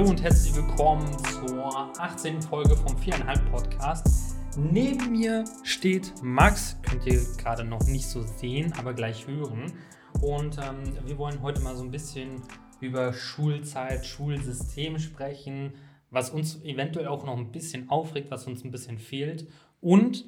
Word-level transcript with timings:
Hallo 0.00 0.12
und 0.12 0.22
herzlich 0.22 0.56
willkommen 0.56 1.06
zur 1.24 2.00
18. 2.00 2.40
Folge 2.40 2.74
vom 2.74 2.96
4,5 2.96 3.50
Podcast. 3.50 4.34
Neben 4.56 5.12
mir 5.12 5.44
steht 5.62 6.14
Max, 6.22 6.78
könnt 6.80 7.04
ihr 7.04 7.20
gerade 7.36 7.64
noch 7.64 7.86
nicht 7.86 8.06
so 8.06 8.22
sehen, 8.22 8.72
aber 8.78 8.94
gleich 8.94 9.26
hören. 9.26 9.74
Und 10.22 10.56
ähm, 10.56 10.96
wir 11.04 11.18
wollen 11.18 11.42
heute 11.42 11.60
mal 11.60 11.76
so 11.76 11.84
ein 11.84 11.90
bisschen 11.90 12.42
über 12.80 13.12
Schulzeit, 13.12 14.06
Schulsystem 14.06 14.98
sprechen, 14.98 15.74
was 16.08 16.30
uns 16.30 16.64
eventuell 16.64 17.06
auch 17.06 17.26
noch 17.26 17.36
ein 17.36 17.52
bisschen 17.52 17.90
aufregt, 17.90 18.30
was 18.30 18.46
uns 18.46 18.64
ein 18.64 18.70
bisschen 18.70 18.98
fehlt. 18.98 19.48
Und 19.82 20.24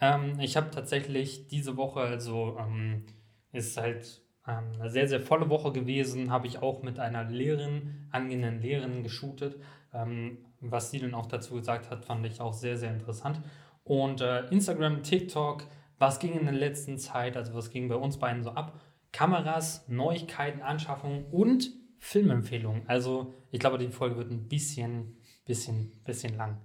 ähm, 0.00 0.38
ich 0.38 0.56
habe 0.56 0.70
tatsächlich 0.70 1.48
diese 1.48 1.76
Woche, 1.76 1.98
also 1.98 2.56
ähm, 2.60 3.06
ist 3.50 3.76
halt 3.76 4.22
eine 4.46 4.90
sehr, 4.90 5.08
sehr 5.08 5.20
volle 5.20 5.50
Woche 5.50 5.72
gewesen, 5.72 6.30
habe 6.30 6.46
ich 6.46 6.62
auch 6.62 6.82
mit 6.82 6.98
einer 7.00 7.24
Lehrerin, 7.24 8.06
angehenden 8.12 8.60
Lehrerin 8.60 9.02
geshootet. 9.02 9.60
Ähm, 9.92 10.38
was 10.60 10.90
sie 10.90 11.00
dann 11.00 11.14
auch 11.14 11.26
dazu 11.26 11.54
gesagt 11.54 11.90
hat, 11.90 12.04
fand 12.04 12.24
ich 12.26 12.40
auch 12.40 12.52
sehr, 12.52 12.76
sehr 12.76 12.92
interessant. 12.92 13.40
Und 13.84 14.20
äh, 14.20 14.46
Instagram, 14.46 15.02
TikTok, 15.02 15.64
was 15.98 16.18
ging 16.18 16.38
in 16.38 16.44
der 16.44 16.54
letzten 16.54 16.98
Zeit, 16.98 17.36
also 17.36 17.54
was 17.54 17.70
ging 17.70 17.88
bei 17.88 17.96
uns 17.96 18.18
beiden 18.18 18.42
so 18.42 18.50
ab? 18.50 18.80
Kameras, 19.12 19.88
Neuigkeiten, 19.88 20.60
Anschaffungen 20.62 21.24
und 21.30 21.70
Filmempfehlungen. 21.98 22.82
Also 22.86 23.34
ich 23.50 23.60
glaube, 23.60 23.78
die 23.78 23.88
Folge 23.88 24.16
wird 24.16 24.30
ein 24.30 24.48
bisschen, 24.48 25.16
bisschen, 25.44 26.02
bisschen 26.04 26.36
lang. 26.36 26.58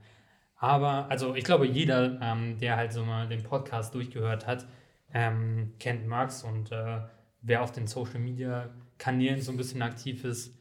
Aber, 0.57 1.09
also 1.09 1.33
ich 1.33 1.43
glaube, 1.43 1.65
jeder, 1.65 2.19
ähm, 2.21 2.57
der 2.59 2.75
halt 2.75 2.93
so 2.93 3.03
mal 3.03 3.27
den 3.27 3.41
Podcast 3.41 3.95
durchgehört 3.95 4.45
hat, 4.45 4.67
ähm, 5.13 5.73
kennt 5.79 6.07
Max 6.07 6.43
und 6.43 6.71
äh, 6.71 7.01
wer 7.41 7.63
auf 7.63 7.71
den 7.71 7.87
Social 7.87 8.19
Media 8.19 8.69
Kanälen 8.97 9.41
so 9.41 9.51
ein 9.51 9.57
bisschen 9.57 9.81
aktiv 9.81 10.23
ist, 10.23 10.55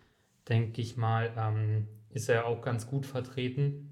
denke 0.49 0.81
ich 0.81 0.97
mal, 0.97 1.33
ähm, 1.37 1.87
ist 2.11 2.29
er 2.29 2.47
auch 2.47 2.63
ganz 2.63 2.87
gut 2.87 3.07
vertreten. 3.07 3.87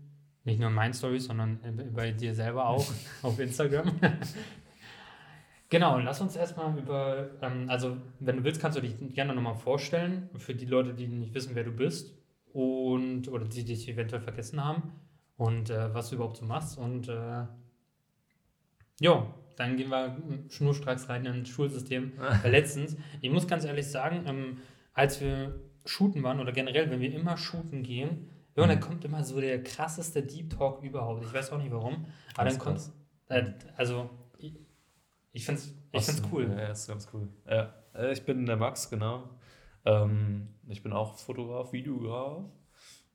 Nicht 0.45 0.59
nur 0.59 0.71
in 0.71 0.75
meinen 0.75 0.95
Stories, 0.95 1.25
sondern 1.25 1.61
bei 1.95 2.13
dir 2.13 2.35
selber 2.35 2.67
auch 2.67 2.87
auf 3.23 3.39
Instagram. 3.39 3.93
genau, 5.69 5.99
lass 5.99 6.21
uns 6.21 6.35
erstmal 6.37 6.77
über, 6.79 7.31
ähm, 7.43 7.69
also 7.69 7.99
wenn 8.21 8.39
du 8.39 8.45
willst, 8.45 8.61
kannst 8.61 8.79
du 8.79 8.83
dich 8.83 8.95
gerne 9.15 9.35
nochmal 9.35 9.57
vorstellen, 9.57 10.31
für 10.37 10.55
die 10.55 10.67
Leute, 10.67 10.95
die 10.95 11.07
nicht 11.07 11.35
wissen, 11.35 11.55
wer 11.55 11.65
du 11.65 11.73
bist 11.73 12.15
und 12.55 13.29
oder 13.29 13.45
die 13.45 13.65
dich 13.65 13.89
eventuell 13.89 14.23
vergessen 14.23 14.65
haben 14.65 14.95
und 15.37 15.71
äh, 15.71 15.93
was 15.95 16.09
du 16.09 16.17
überhaupt 16.17 16.39
so 16.39 16.47
machst. 16.47 16.79
Und 16.79 17.09
äh, 17.09 17.45
ja, 19.01 19.35
dann 19.59 19.77
gehen 19.77 19.91
wir 19.91 20.17
schnurstracks 20.49 21.09
rein 21.09 21.27
ins 21.27 21.49
Schulsystem. 21.49 22.13
Weil 22.43 22.53
letztens, 22.53 22.97
ich 23.21 23.31
muss 23.31 23.47
ganz 23.49 23.65
ehrlich 23.65 23.87
sagen, 23.87 24.25
ähm, 24.27 24.59
als 24.95 25.21
wir 25.21 25.61
shooten 25.85 26.23
waren 26.23 26.39
oder 26.41 26.53
generell, 26.53 26.91
wenn 26.91 27.01
wir 27.01 27.13
immer 27.13 27.37
shooten 27.37 27.83
gehen, 27.83 28.29
ja, 28.57 28.65
mhm. 28.65 28.69
dann 28.69 28.81
kommt 28.81 29.05
immer 29.05 29.25
so 29.25 29.41
der 29.41 29.63
krasseste 29.63 30.23
Deep 30.23 30.51
Talk 30.51 30.83
überhaupt. 30.83 31.25
Ich 31.25 31.33
weiß 31.33 31.53
auch 31.53 31.59
nicht 31.59 31.73
warum, 31.73 32.07
aber 32.35 32.45
ganz 32.45 32.59
dann 32.59 32.59
kommt, 32.59 32.93
äh, 33.29 33.53
also 33.77 34.11
ich, 34.39 34.55
ich 35.33 35.45
finde 35.45 35.61
es 35.61 35.75
ich 35.93 36.05
find's 36.05 36.23
cool. 36.33 36.55
Ja, 36.57 36.69
ist 36.69 36.87
ganz 36.87 37.09
cool. 37.13 37.29
Ja, 37.49 37.75
äh, 37.95 38.13
ich 38.13 38.25
bin 38.25 38.47
der 38.47 38.57
Max, 38.57 38.91
genau. 38.91 39.29
Ähm, 39.85 40.49
ich 40.69 40.83
bin 40.83 40.93
auch 40.93 41.17
Fotograf, 41.17 41.73
Videograf 41.73 42.45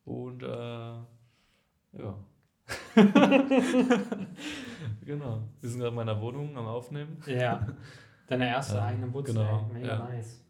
und 0.05 0.43
äh, 0.43 0.47
ja, 0.47 1.05
genau. 5.05 5.41
Wir 5.61 5.69
sind 5.69 5.79
gerade 5.79 5.89
in 5.89 5.95
meiner 5.95 6.21
Wohnung 6.21 6.55
am 6.57 6.67
Aufnehmen. 6.67 7.17
Ja. 7.25 7.65
Deine 8.27 8.47
erste 8.47 8.77
ähm, 8.77 8.83
eigene 8.83 9.07
Butze. 9.07 9.33
Genau. 9.33 9.67
Mega 9.73 9.87
ja. 9.87 10.07
nice. 10.07 10.43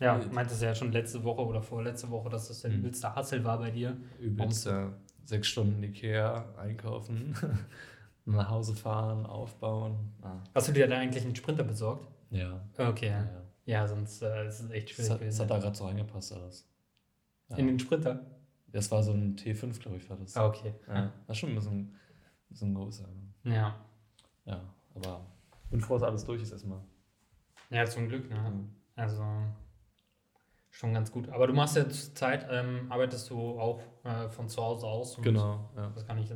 Ja, 0.00 0.18
du 0.18 0.28
meintest 0.28 0.62
ja 0.62 0.74
schon 0.74 0.92
letzte 0.92 1.22
Woche 1.24 1.44
oder 1.44 1.60
vorletzte 1.60 2.08
Woche, 2.10 2.30
dass 2.30 2.48
das 2.48 2.62
der 2.62 2.70
mhm. 2.70 2.78
übelste 2.78 3.14
Hassel 3.14 3.44
war 3.44 3.58
bei 3.58 3.70
dir. 3.70 3.96
Übelst, 4.20 4.66
ja. 4.66 4.92
Sechs 5.24 5.48
Stunden 5.48 5.82
Ikea 5.82 6.54
einkaufen, 6.56 7.34
nach 8.24 8.48
Hause 8.48 8.74
fahren, 8.74 9.26
aufbauen. 9.26 10.14
Ah. 10.22 10.36
Hast 10.54 10.68
du 10.68 10.72
dir 10.72 10.86
da 10.86 10.98
eigentlich 10.98 11.24
einen 11.24 11.36
Sprinter 11.36 11.64
besorgt? 11.64 12.08
Ja. 12.30 12.64
Okay. 12.78 13.08
Ja, 13.08 13.18
ja. 13.18 13.42
ja 13.66 13.88
sonst 13.88 14.22
äh, 14.22 14.46
ist 14.46 14.60
es 14.60 14.70
echt 14.70 14.90
schwierig. 14.90 15.20
Das 15.20 15.40
hat, 15.40 15.50
hat 15.50 15.52
da 15.56 15.58
gerade 15.58 15.76
so 15.76 15.86
reingepasst 15.86 16.32
alles. 16.32 16.66
Ja. 17.50 17.56
In 17.56 17.66
den 17.66 17.78
Sprinter? 17.78 18.24
Das 18.72 18.90
war 18.90 19.02
so 19.02 19.12
ein 19.12 19.36
T5, 19.36 19.80
glaube 19.80 19.96
ich, 19.96 20.08
war 20.10 20.16
das. 20.16 20.36
Ah, 20.36 20.46
okay. 20.46 20.74
Ja, 20.86 21.12
war 21.26 21.34
schon 21.34 21.50
ein 21.50 21.54
bisschen, 21.54 21.78
ein 21.80 21.98
bisschen 22.48 22.74
größer. 22.74 23.08
Ja. 23.44 23.74
Ja, 24.44 24.62
aber 24.94 25.26
bin 25.70 25.80
froh, 25.80 25.94
dass 25.94 26.02
alles 26.02 26.24
durch 26.24 26.42
ist 26.42 26.52
erstmal. 26.52 26.80
Ja, 27.70 27.84
zum 27.86 28.08
Glück, 28.08 28.28
ne? 28.30 28.36
Mhm. 28.36 28.68
Also 28.96 29.24
schon 30.70 30.94
ganz 30.94 31.10
gut. 31.10 31.28
Aber 31.28 31.46
du 31.46 31.52
machst 31.52 31.76
ja 31.76 31.88
zur 31.88 32.14
Zeit, 32.14 32.46
ähm, 32.50 32.90
arbeitest 32.90 33.30
du 33.30 33.58
auch 33.58 33.80
äh, 34.04 34.28
von 34.28 34.48
zu 34.48 34.62
Hause 34.62 34.86
aus? 34.86 35.18
genau, 35.20 35.70
ja. 35.76 35.90
Das 35.94 36.06
kann 36.06 36.18
ich 36.18 36.30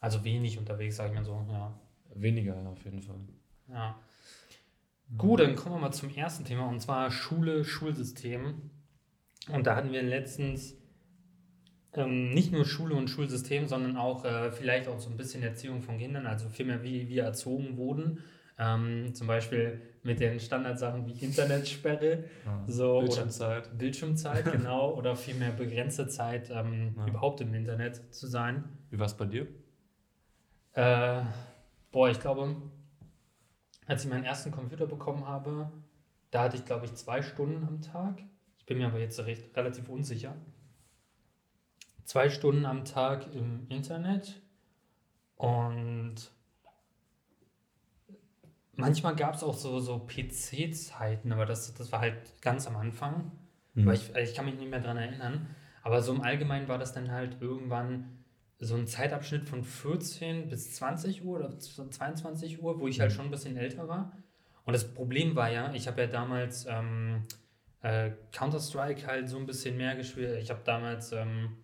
also 0.00 0.24
wenig 0.24 0.58
unterwegs, 0.58 0.96
sag 0.96 1.10
ich 1.10 1.14
mal 1.14 1.24
so, 1.24 1.46
ja. 1.50 1.78
Weniger, 2.14 2.60
ja, 2.60 2.68
auf 2.68 2.84
jeden 2.84 3.00
Fall. 3.00 3.16
Ja. 3.68 3.98
Gut, 5.16 5.40
dann 5.40 5.56
kommen 5.56 5.76
wir 5.76 5.80
mal 5.80 5.92
zum 5.92 6.14
ersten 6.14 6.44
Thema 6.44 6.68
und 6.68 6.80
zwar 6.80 7.10
Schule, 7.10 7.64
Schulsystem. 7.64 8.70
Und 9.52 9.66
da 9.66 9.74
hatten 9.74 9.92
wir 9.92 10.02
letztens 10.02 10.76
ähm, 11.94 12.30
nicht 12.30 12.52
nur 12.52 12.64
Schule 12.64 12.94
und 12.94 13.08
Schulsystem, 13.08 13.66
sondern 13.66 13.96
auch 13.96 14.24
äh, 14.24 14.52
vielleicht 14.52 14.88
auch 14.88 15.00
so 15.00 15.10
ein 15.10 15.16
bisschen 15.16 15.42
Erziehung 15.42 15.82
von 15.82 15.98
Kindern, 15.98 16.26
also 16.26 16.48
vielmehr 16.48 16.82
wie 16.82 17.08
wir 17.08 17.24
erzogen 17.24 17.76
wurden. 17.76 18.22
Ähm, 18.58 19.14
zum 19.14 19.26
Beispiel 19.26 19.80
mit 20.02 20.20
den 20.20 20.38
Standardsachen 20.38 21.06
wie 21.06 21.12
Internetsperre, 21.24 22.24
ja, 22.44 22.64
so, 22.66 23.00
Bildschirmzeit. 23.00 23.78
Bildschirmzeit, 23.78 24.52
genau, 24.52 24.94
oder 24.94 25.16
vielmehr 25.16 25.50
begrenzte 25.50 26.08
Zeit 26.08 26.50
ähm, 26.50 26.94
ja. 26.96 27.06
überhaupt 27.08 27.40
im 27.40 27.54
Internet 27.54 28.14
zu 28.14 28.26
sein. 28.26 28.64
Wie 28.90 28.98
war 28.98 29.06
es 29.06 29.16
bei 29.16 29.24
dir? 29.24 29.46
Äh, 30.74 31.22
boah, 31.90 32.10
ich 32.10 32.20
glaube, 32.20 32.54
als 33.86 34.04
ich 34.04 34.10
meinen 34.10 34.24
ersten 34.24 34.50
Computer 34.50 34.86
bekommen 34.86 35.26
habe, 35.26 35.72
da 36.30 36.44
hatte 36.44 36.56
ich, 36.56 36.64
glaube 36.64 36.84
ich, 36.84 36.94
zwei 36.94 37.22
Stunden 37.22 37.66
am 37.66 37.80
Tag. 37.80 38.22
Ich 38.58 38.66
bin 38.66 38.78
mir 38.78 38.86
aber 38.86 39.00
jetzt 39.00 39.18
recht, 39.24 39.56
relativ 39.56 39.88
unsicher 39.88 40.36
zwei 42.10 42.28
Stunden 42.28 42.66
am 42.66 42.84
Tag 42.84 43.32
im 43.36 43.68
Internet 43.68 44.42
und 45.36 46.16
manchmal 48.72 49.14
gab 49.14 49.36
es 49.36 49.44
auch 49.44 49.54
so, 49.54 49.78
so 49.78 50.08
PC-Zeiten, 50.08 51.30
aber 51.30 51.46
das, 51.46 51.72
das 51.72 51.92
war 51.92 52.00
halt 52.00 52.16
ganz 52.42 52.66
am 52.66 52.74
Anfang. 52.74 53.30
Mhm. 53.74 53.84
Aber 53.84 53.94
ich, 53.94 54.12
ich 54.16 54.34
kann 54.34 54.46
mich 54.46 54.56
nicht 54.56 54.68
mehr 54.68 54.80
daran 54.80 54.96
erinnern. 54.96 55.54
Aber 55.84 56.02
so 56.02 56.12
im 56.12 56.22
Allgemeinen 56.22 56.66
war 56.66 56.78
das 56.78 56.92
dann 56.92 57.12
halt 57.12 57.40
irgendwann 57.40 58.24
so 58.58 58.74
ein 58.74 58.88
Zeitabschnitt 58.88 59.48
von 59.48 59.62
14 59.62 60.48
bis 60.48 60.74
20 60.74 61.24
Uhr 61.24 61.38
oder 61.38 61.56
22 61.60 62.60
Uhr, 62.60 62.80
wo 62.80 62.88
ich 62.88 62.98
halt 62.98 63.12
mhm. 63.12 63.14
schon 63.14 63.24
ein 63.26 63.30
bisschen 63.30 63.56
älter 63.56 63.86
war. 63.86 64.16
Und 64.64 64.72
das 64.72 64.92
Problem 64.92 65.36
war 65.36 65.48
ja, 65.48 65.72
ich 65.74 65.86
habe 65.86 66.00
ja 66.00 66.06
damals 66.08 66.66
ähm, 66.68 67.22
äh, 67.82 68.10
Counter-Strike 68.32 69.06
halt 69.06 69.28
so 69.28 69.38
ein 69.38 69.46
bisschen 69.46 69.76
mehr 69.76 69.94
gespielt. 69.94 70.42
Ich 70.42 70.50
habe 70.50 70.62
damals 70.64 71.12
ähm, 71.12 71.56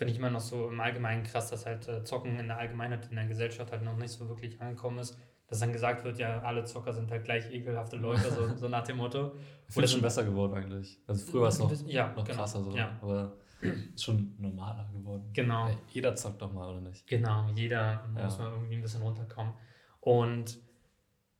finde 0.00 0.12
ich 0.14 0.18
immer 0.18 0.30
noch 0.30 0.40
so 0.40 0.70
im 0.70 0.80
Allgemeinen 0.80 1.24
krass, 1.24 1.50
dass 1.50 1.66
halt 1.66 1.86
äh, 1.86 2.02
Zocken 2.04 2.38
in 2.38 2.46
der 2.46 2.56
Allgemeinheit 2.56 3.06
in 3.10 3.16
der 3.16 3.26
Gesellschaft 3.26 3.70
halt 3.70 3.82
noch 3.82 3.98
nicht 3.98 4.08
so 4.08 4.26
wirklich 4.30 4.58
angekommen 4.58 4.98
ist. 4.98 5.14
Dass 5.46 5.60
dann 5.60 5.74
gesagt 5.74 6.04
wird, 6.04 6.18
ja, 6.18 6.40
alle 6.40 6.64
Zocker 6.64 6.94
sind 6.94 7.10
halt 7.10 7.22
gleich 7.26 7.52
ekelhafte 7.52 7.96
Leute, 7.96 8.30
so, 8.30 8.48
so 8.56 8.68
nach 8.68 8.82
dem 8.82 8.96
Motto. 8.96 9.32
Oder 9.76 9.86
schon 9.86 10.00
besser 10.00 10.24
geworden 10.24 10.54
eigentlich. 10.54 10.98
Also 11.06 11.30
früher 11.30 11.42
war 11.42 11.48
es 11.48 11.58
noch, 11.58 11.70
ja, 11.86 12.14
noch 12.14 12.24
genau, 12.24 12.38
krasser 12.38 12.62
so, 12.62 12.74
ja. 12.74 12.98
aber 13.02 13.36
ist 13.60 14.02
schon 14.02 14.36
normaler 14.38 14.88
geworden. 14.90 15.28
Genau. 15.34 15.68
Jeder 15.90 16.14
zockt 16.14 16.40
doch 16.40 16.50
mal, 16.50 16.70
oder 16.70 16.80
nicht? 16.80 17.06
Genau, 17.06 17.50
jeder 17.54 18.02
ja. 18.16 18.24
muss 18.24 18.38
mal 18.38 18.52
irgendwie 18.52 18.76
ein 18.76 18.80
bisschen 18.82 19.02
runterkommen. 19.02 19.52
Und 20.00 20.58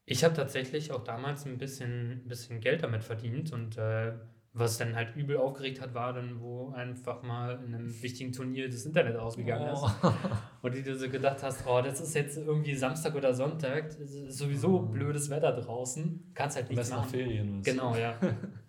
ich 0.04 0.22
habe 0.22 0.34
tatsächlich 0.34 0.92
auch 0.92 1.02
damals 1.02 1.46
ein 1.46 1.56
bisschen, 1.56 2.10
ein 2.10 2.28
bisschen 2.28 2.60
Geld 2.60 2.82
damit 2.82 3.04
verdient 3.04 3.54
und 3.54 3.78
äh, 3.78 4.12
was 4.52 4.79
dann 4.79 4.97
halt 4.97 5.14
übel 5.14 5.37
aufgeregt 5.37 5.81
hat, 5.81 5.94
war 5.94 6.12
dann, 6.12 6.41
wo 6.41 6.70
einfach 6.70 7.23
mal 7.23 7.62
in 7.64 7.75
einem 7.75 8.02
wichtigen 8.02 8.32
Turnier 8.32 8.69
das 8.69 8.85
Internet 8.85 9.17
ausgegangen 9.17 9.70
oh. 9.70 9.87
ist. 9.87 10.14
Und 10.62 10.75
du 10.75 10.82
dir 10.82 10.97
so 10.97 11.08
gedacht 11.08 11.43
hast, 11.43 11.64
oh, 11.67 11.81
das 11.81 12.00
ist 12.00 12.14
jetzt 12.14 12.37
irgendwie 12.37 12.75
Samstag 12.75 13.14
oder 13.14 13.32
Sonntag, 13.32 13.97
ist 13.99 14.37
sowieso 14.37 14.81
oh. 14.81 14.87
blödes 14.87 15.31
Wetter 15.31 15.52
draußen, 15.52 16.32
kannst 16.35 16.56
halt 16.56 16.69
nichts 16.69 16.91
machen. 16.91 17.08
Ferien. 17.08 17.62
Genau, 17.62 17.94
ja. 17.94 18.19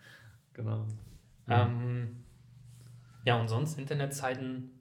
genau. 0.53 0.85
Ähm, 1.47 2.23
ja, 3.25 3.39
und 3.39 3.47
sonst 3.47 3.79
Internetzeiten, 3.79 4.71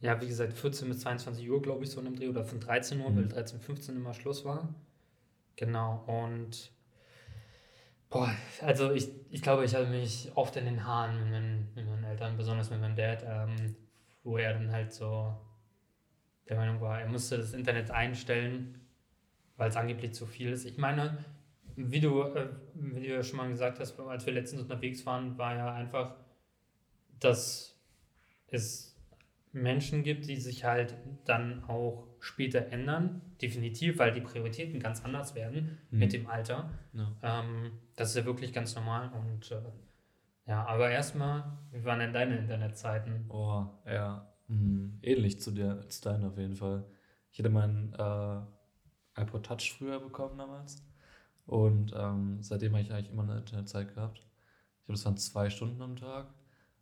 ja, 0.00 0.20
wie 0.20 0.28
gesagt, 0.28 0.52
14 0.52 0.88
bis 0.88 1.00
22 1.00 1.50
Uhr, 1.50 1.60
glaube 1.60 1.82
ich, 1.82 1.90
so 1.90 1.98
in 1.98 2.04
dem 2.04 2.14
Dreh, 2.14 2.28
oder 2.28 2.44
von 2.44 2.60
13 2.60 3.00
Uhr, 3.00 3.10
mhm. 3.10 3.16
weil 3.16 3.28
13, 3.28 3.60
15 3.60 3.96
immer 3.96 4.14
Schluss 4.14 4.44
war. 4.44 4.72
Genau, 5.56 6.04
und 6.06 6.72
Boah, 8.16 8.34
also 8.62 8.92
ich, 8.92 9.08
ich 9.30 9.42
glaube, 9.42 9.64
ich 9.64 9.74
hatte 9.74 9.88
mich 9.88 10.30
oft 10.34 10.56
in 10.56 10.64
den 10.64 10.84
Haaren 10.84 11.18
mit 11.20 11.30
meinen, 11.30 11.68
mit 11.74 11.86
meinen 11.86 12.04
Eltern, 12.04 12.36
besonders 12.36 12.70
mit 12.70 12.80
meinem 12.80 12.96
Dad, 12.96 13.24
ähm, 13.26 13.76
wo 14.22 14.38
er 14.38 14.54
dann 14.54 14.70
halt 14.72 14.92
so 14.92 15.36
der 16.48 16.56
Meinung 16.56 16.80
war, 16.80 17.00
er 17.00 17.08
musste 17.08 17.38
das 17.38 17.52
Internet 17.52 17.90
einstellen, 17.90 18.80
weil 19.56 19.68
es 19.68 19.76
angeblich 19.76 20.14
zu 20.14 20.26
viel 20.26 20.50
ist. 20.52 20.64
Ich 20.64 20.78
meine, 20.78 21.18
wie 21.74 22.00
du, 22.00 22.22
äh, 22.22 22.48
wie 22.74 23.00
du 23.00 23.06
ja 23.14 23.22
schon 23.22 23.36
mal 23.38 23.48
gesagt 23.48 23.80
hast, 23.80 23.98
als 23.98 24.24
wir 24.24 24.32
letztens 24.32 24.62
unterwegs 24.62 25.04
waren, 25.04 25.36
war 25.36 25.56
ja 25.56 25.72
einfach 25.74 26.16
dass 27.20 27.74
es 28.48 28.94
Menschen 29.52 30.02
gibt, 30.02 30.28
die 30.28 30.36
sich 30.36 30.64
halt 30.64 30.94
dann 31.24 31.64
auch 31.64 32.06
später 32.20 32.66
ändern, 32.70 33.22
definitiv, 33.40 33.98
weil 33.98 34.12
die 34.12 34.20
Prioritäten 34.20 34.80
ganz 34.80 35.04
anders 35.04 35.34
werden 35.34 35.78
Mhm. 35.90 35.98
mit 35.98 36.12
dem 36.12 36.26
Alter. 36.26 36.70
Ja. 36.92 37.14
Ähm, 37.22 37.72
das 37.96 38.10
ist 38.10 38.16
ja 38.16 38.24
wirklich 38.24 38.52
ganz 38.52 38.74
normal 38.74 39.10
und 39.12 39.50
äh, 39.50 39.60
ja, 40.46 40.64
aber 40.64 40.90
erstmal, 40.90 41.58
wie 41.72 41.84
waren 41.84 41.98
denn 41.98 42.12
deine 42.12 42.36
Internetzeiten? 42.36 43.24
Oh, 43.28 43.66
ja. 43.84 44.32
Mhm. 44.46 44.98
Ähnlich 45.02 45.40
zu 45.40 45.50
dir, 45.50 45.88
zu 45.88 46.02
deinen 46.02 46.24
auf 46.24 46.38
jeden 46.38 46.54
Fall. 46.54 46.84
Ich 47.32 47.38
hatte 47.40 47.50
meinen 47.50 47.92
äh, 47.94 49.20
iPod 49.20 49.44
Touch 49.44 49.74
früher 49.76 49.98
bekommen 49.98 50.38
damals. 50.38 50.86
Und 51.46 51.92
ähm, 51.96 52.42
seitdem 52.42 52.72
habe 52.72 52.82
ich 52.82 52.92
eigentlich 52.92 53.10
immer 53.10 53.22
eine 53.24 53.38
Internetzeit 53.38 53.92
gehabt. 53.94 54.18
Ich 54.18 54.86
glaube, 54.86 54.96
das 54.98 55.04
waren 55.04 55.16
zwei 55.16 55.50
Stunden 55.50 55.82
am 55.82 55.96
Tag, 55.96 56.26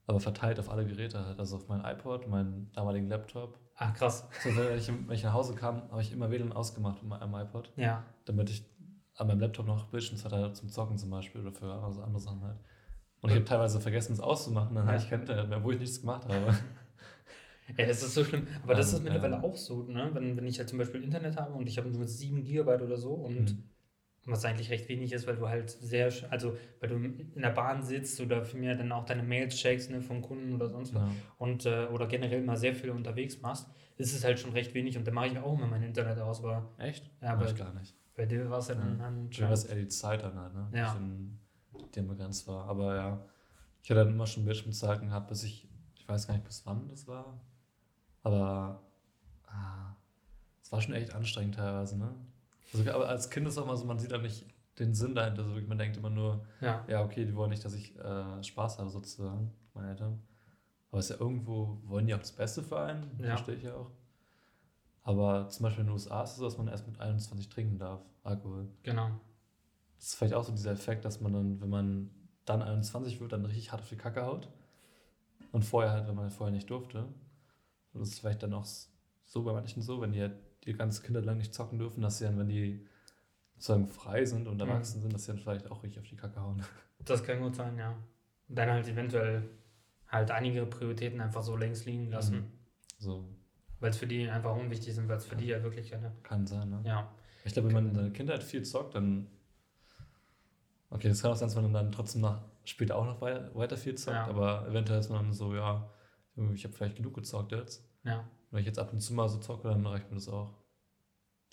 aber 0.07 0.21
verteilt 0.21 0.59
auf 0.59 0.71
alle 0.71 0.87
Geräte 0.87 1.25
halt. 1.25 1.39
Also 1.39 1.57
auf 1.57 1.69
mein 1.69 1.83
iPod, 1.85 2.29
meinen 2.29 2.71
damaligen 2.73 3.09
Laptop. 3.09 3.59
Ah, 3.77 3.91
krass. 3.91 4.29
So, 4.43 4.55
wenn, 4.57 4.79
ich, 4.79 4.89
wenn 4.89 5.11
ich 5.11 5.25
nach 5.25 5.33
Hause 5.33 5.55
kam, 5.55 5.91
habe 5.91 6.03
ich 6.03 6.13
immer 6.13 6.31
WLAN 6.31 6.53
ausgemacht 6.53 7.03
mit 7.03 7.11
meinem 7.11 7.35
iPod, 7.35 7.73
Ja, 7.77 8.05
damit 8.25 8.51
ich 8.51 8.65
an 9.17 9.27
meinem 9.27 9.41
Laptop 9.41 9.67
noch 9.67 9.87
Bildschirmzeit 9.87 10.33
hatte 10.33 10.53
zum 10.55 10.69
Zocken 10.69 10.99
zum 10.99 11.11
Beispiel 11.11 11.41
oder 11.41 11.53
für 11.53 11.73
also 11.73 12.03
andere 12.03 12.21
Sachen 12.21 12.43
halt. 12.43 12.57
Und 13.21 13.31
ich 13.31 13.37
habe 13.37 13.45
teilweise 13.45 13.81
vergessen, 13.81 14.13
es 14.13 14.21
auszumachen, 14.21 14.75
dann 14.75 14.87
Ja. 14.87 14.93
hatte 14.93 15.05
ich 15.05 15.11
kein 15.11 15.21
Internet 15.21 15.49
mehr, 15.49 15.63
wo 15.65 15.71
ich 15.71 15.79
nichts 15.81 16.01
gemacht 16.01 16.27
habe. 16.29 16.55
Ja, 17.79 17.87
das 17.87 18.03
ist 18.03 18.13
so 18.15 18.23
schlimm. 18.25 18.47
Aber 18.63 18.75
das 18.75 18.91
Ähm, 18.93 18.99
ist 18.99 19.05
mittlerweile 19.05 19.37
ja. 19.37 19.43
auch 19.43 19.57
so, 19.57 19.85
ne? 19.85 20.11
wenn, 20.13 20.37
wenn 20.37 20.47
ich 20.47 20.59
halt 20.59 20.69
zum 20.69 20.79
Beispiel 20.79 21.03
Internet 21.03 21.37
habe 21.39 21.55
und 21.55 21.67
ich 21.67 21.79
habe 21.79 21.89
nur 21.89 22.07
7 22.07 22.45
Gigabyte 22.45 22.83
oder 22.83 22.99
so 22.99 23.15
und 23.15 23.53
Mhm. 23.53 23.63
was 24.27 24.45
eigentlich 24.45 24.71
recht 24.71 24.87
wenig 24.91 25.13
ist, 25.15 25.27
weil 25.27 25.37
du 25.37 25.49
halt 25.49 25.71
sehr, 25.71 26.13
also 26.29 26.59
weil 26.81 26.91
du 26.91 26.97
in 26.97 27.33
der 27.41 27.49
Bahn 27.51 27.83
sitzt 27.83 28.21
oder 28.21 28.45
vielmehr 28.45 28.75
dann 28.77 28.93
auch 28.93 29.07
deine 29.07 29.23
Mails 29.23 29.57
checkst 29.57 29.91
ne, 29.91 30.03
vom 30.03 30.21
Kunden 30.21 30.53
oder 30.53 30.69
sonst 30.69 30.95
was 30.95 31.01
Ja. 31.03 31.09
und 31.39 31.65
äh, 31.65 31.87
oder 31.87 32.07
generell 32.07 32.43
mal 32.43 32.57
sehr 32.59 32.75
viel 32.75 32.91
unterwegs 32.91 33.41
machst, 33.41 33.67
ist 33.97 34.15
es 34.15 34.25
halt 34.25 34.39
schon 34.39 34.53
recht 34.53 34.75
wenig 34.75 34.99
und 34.99 35.07
dann 35.07 35.15
mache 35.15 35.29
ich 35.29 35.39
auch 35.39 35.55
immer 35.55 35.67
mein 35.67 35.83
Internet 35.85 36.19
aus, 36.19 36.41
aber 36.45 36.71
Echt? 36.77 37.11
Ja, 37.23 37.33
aber- 37.33 37.47
ich 37.47 37.57
gar 37.57 37.73
nicht. 37.73 37.95
Bei 38.17 38.27
dir 38.27 38.49
war 38.51 38.59
es 38.59 38.69
ja 38.69 38.75
dann 38.75 38.99
Ja. 38.99 39.07
anscheinend- 39.07 39.41
war 39.43 39.53
es 39.53 39.65
eher 39.65 39.77
die 39.77 39.89
Zeit 39.89 40.23
dann 40.23 40.39
halt, 40.39 40.55
ne? 40.55 40.69
Ja. 40.73 40.95
In 40.97 41.39
dem 41.95 42.09
begrenzt 42.09 42.47
war. 42.49 42.67
Aber 42.69 42.95
ja, 42.95 43.25
ich 43.83 43.91
hatte 43.91 44.01
dann 44.05 44.11
immer 44.15 44.27
schon 44.27 44.45
Bildschirmzeiten 44.45 45.09
gehabt, 45.09 45.29
bis 45.29 45.43
ich, 45.45 45.69
ich 45.95 46.09
weiß 46.09 46.27
gar 46.27 46.35
nicht, 46.35 46.45
bis 46.45 46.65
wann 46.67 46.89
das 46.89 47.07
war. 47.07 47.39
Aber 48.23 48.81
ah, 49.47 49.95
es 50.63 50.71
war 50.73 50.81
schon 50.81 50.95
echt 50.95 51.15
anstrengend 51.15 51.57
teilweise, 51.57 51.99
ne? 51.99 52.15
Also, 52.73 52.91
aber 52.91 53.09
als 53.09 53.31
Kind 53.31 53.47
ist 53.47 53.59
auch 53.59 53.67
mal 53.67 53.77
so, 53.77 53.85
man 53.85 53.99
sieht 53.99 54.11
da 54.13 54.19
nicht 54.19 54.47
den 54.79 54.95
Sinn 54.95 55.15
dahinter. 55.15 55.45
So, 55.45 55.51
man 55.69 55.79
denkt 55.79 55.97
immer 55.97 56.11
nur, 56.11 56.45
ja. 56.61 56.85
ja, 56.89 57.05
okay, 57.05 57.25
die 57.25 57.35
wollen 57.37 57.51
nicht, 57.51 57.65
dass 57.65 57.75
ich 57.75 57.97
äh, 57.99 58.43
Spaß 58.43 58.79
habe, 58.79 58.91
sozusagen, 58.91 59.53
meine 59.75 59.91
Eltern. 59.91 60.21
Aber 60.91 60.99
es 61.01 61.11
ist 61.11 61.17
ja 61.17 61.21
irgendwo, 61.25 61.79
wollen 61.85 62.07
die 62.07 62.15
auch 62.15 62.19
das 62.21 62.33
Beste 62.33 62.63
für 62.63 62.81
einen, 62.81 63.11
Ja. 63.21 63.29
verstehe 63.31 63.55
ich 63.57 63.63
ja 63.65 63.75
auch. 63.75 63.91
Aber 65.05 65.49
zum 65.51 65.65
Beispiel 65.65 65.83
in 65.83 65.87
den 65.89 65.93
USA 65.93 66.23
ist 66.23 66.31
es 66.33 66.37
so, 66.37 66.45
dass 66.45 66.59
man 66.59 66.67
erst 66.67 66.87
mit 66.87 66.99
21 66.99 67.49
trinken 67.51 67.79
darf, 67.79 68.01
Alkohol. 68.23 68.69
Genau. 68.83 69.11
Das 69.97 70.07
ist 70.09 70.15
vielleicht 70.17 70.35
auch 70.35 70.45
so 70.45 70.53
dieser 70.53 70.73
Effekt, 70.73 71.05
dass 71.05 71.21
man 71.21 71.33
dann, 71.33 71.61
wenn 71.61 71.69
man 71.69 72.11
dann 72.47 72.63
21 72.63 73.21
wird, 73.21 73.33
dann 73.33 73.45
richtig 73.45 73.71
hart 73.71 73.83
auf 73.83 73.89
die 73.89 73.97
Kacke 73.97 74.25
haut. 74.25 74.49
Und 75.53 75.63
vorher 75.65 75.93
halt, 75.93 76.09
wenn 76.09 76.15
man 76.15 76.31
vorher 76.31 76.53
nicht 76.55 76.69
durfte. 76.71 77.05
Und 77.93 78.01
das 78.01 78.09
ist 78.09 78.19
vielleicht 78.21 78.43
dann 78.43 78.55
auch 78.55 78.67
so 79.25 79.45
bei 79.45 79.53
manchen 79.53 79.83
so, 79.83 80.01
wenn 80.01 80.13
die 80.13 80.21
halt 80.23 80.37
die 80.65 80.73
ganze 80.73 81.03
Kinder 81.03 81.21
lang 81.21 81.37
nicht 81.37 81.55
zocken 81.55 81.79
dürfen, 81.79 82.01
dass 82.03 82.19
sie 82.19 82.25
dann, 82.25 82.39
wenn 82.39 82.49
die 82.49 82.87
sozusagen 83.57 83.87
frei 83.87 84.25
sind 84.25 84.49
und 84.49 84.55
Mhm. 84.55 84.61
erwachsen 84.69 85.01
sind, 85.03 85.13
dass 85.13 85.25
sie 85.27 85.33
dann 85.33 85.39
vielleicht 85.41 85.71
auch 85.71 85.83
richtig 85.83 86.01
auf 86.01 86.09
die 86.09 86.17
Kacke 86.17 86.41
hauen. 86.41 86.63
Das 87.05 87.23
kann 87.23 87.41
gut 87.41 87.55
sein, 87.55 87.77
ja. 87.77 87.91
Und 88.49 88.57
dann 88.59 88.71
halt 88.71 88.89
eventuell 88.89 89.51
halt 90.09 90.31
einige 90.31 90.65
Prioritäten 90.65 91.21
einfach 91.21 91.43
so 91.43 91.55
längs 91.55 91.85
liegen 91.85 92.09
lassen, 92.11 92.37
Mhm. 92.37 92.53
So, 92.99 93.29
weil 93.81 93.91
es 93.91 93.97
für 93.99 94.07
die 94.07 94.29
einfach 94.29 94.55
unwichtig 94.57 94.95
sind, 94.95 95.09
weil 95.09 95.17
es 95.17 95.27
für 95.27 95.37
die 95.37 95.47
ja 95.47 95.63
wirklich 95.63 95.91
keine. 95.91 96.13
kann 96.23 96.47
sein, 96.47 96.71
ne? 96.71 96.83
Ja. 96.85 97.13
Ich 97.45 97.53
glaube, 97.53 97.69
wenn 97.69 97.75
man 97.75 97.89
in 97.89 97.95
der 97.95 98.11
Kindheit 98.11 98.43
viel 98.43 98.63
zockt, 98.63 98.95
dann. 98.95 99.27
Okay, 100.91 101.09
das 101.09 101.21
kann 101.23 101.33
auch 101.33 101.37
sein, 101.37 101.49
dass 101.49 101.57
man 101.57 101.73
dann 101.73 101.93
trotzdem 101.93 102.23
nach, 102.23 102.43
später 102.65 102.97
auch 102.97 103.05
noch 103.05 103.21
weiter, 103.21 103.55
weiter 103.55 103.77
viel 103.77 103.95
zockt, 103.97 104.17
Ja. 104.17 104.27
aber 104.27 104.67
eventuell 104.69 105.01
ist 105.01 105.11
man 105.11 105.25
dann 105.25 105.33
so, 105.33 105.55
ja, 105.55 105.91
ich 106.55 106.65
habe 106.65 106.75
vielleicht 106.75 106.97
genug 106.97 107.15
gezockt 107.15 107.53
jetzt. 107.53 107.85
Ja. 108.05 108.29
Wenn 108.51 108.61
ich 108.61 108.67
jetzt 108.67 108.79
ab 108.79 108.93
und 108.93 109.01
zu 109.01 109.13
mal 109.15 109.29
so 109.29 109.39
zocke, 109.39 109.69
dann 109.69 109.85
reicht 109.87 110.09
mir 110.11 110.15
das 110.17 110.29
auch. 110.29 110.55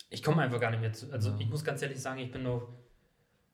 Ich 0.09 0.21
komme 0.21 0.41
einfach 0.44 0.59
gar 0.59 0.69
nicht 0.71 0.81
mehr 0.81 0.94
zu. 0.94 1.12
Also 1.12 1.31
Ja. 1.31 1.38
ich 1.39 1.50
muss 1.50 1.63
ganz 1.63 1.81
ehrlich 1.81 2.00
sagen, 2.00 2.19
ich 2.19 2.31
bin 2.31 2.44
noch, 2.44 2.67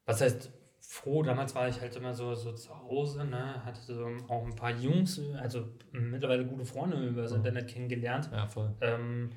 was 0.06 0.22
heißt 0.22 0.52
froh, 0.80 1.24
damals 1.24 1.54
war 1.56 1.68
ich 1.68 1.80
halt 1.82 1.96
immer 1.96 2.14
so, 2.14 2.34
so 2.36 2.54
zu 2.54 2.70
Hause, 2.84 3.26
ne, 3.26 3.64
hatte 3.66 3.82
so 3.82 4.08
auch 4.28 4.46
ein 4.46 4.56
paar 4.56 4.72
Jungs, 4.72 5.20
also 5.38 5.66
mittlerweile 5.92 6.46
gute 6.46 6.66
Freunde 6.66 6.98
über 7.08 7.22
das 7.24 7.32
Ja. 7.32 7.38
Internet 7.38 7.68
kennengelernt. 7.68 8.30
Ja, 8.32 8.48
voll. 8.48 8.74
Ähm, 8.82 9.30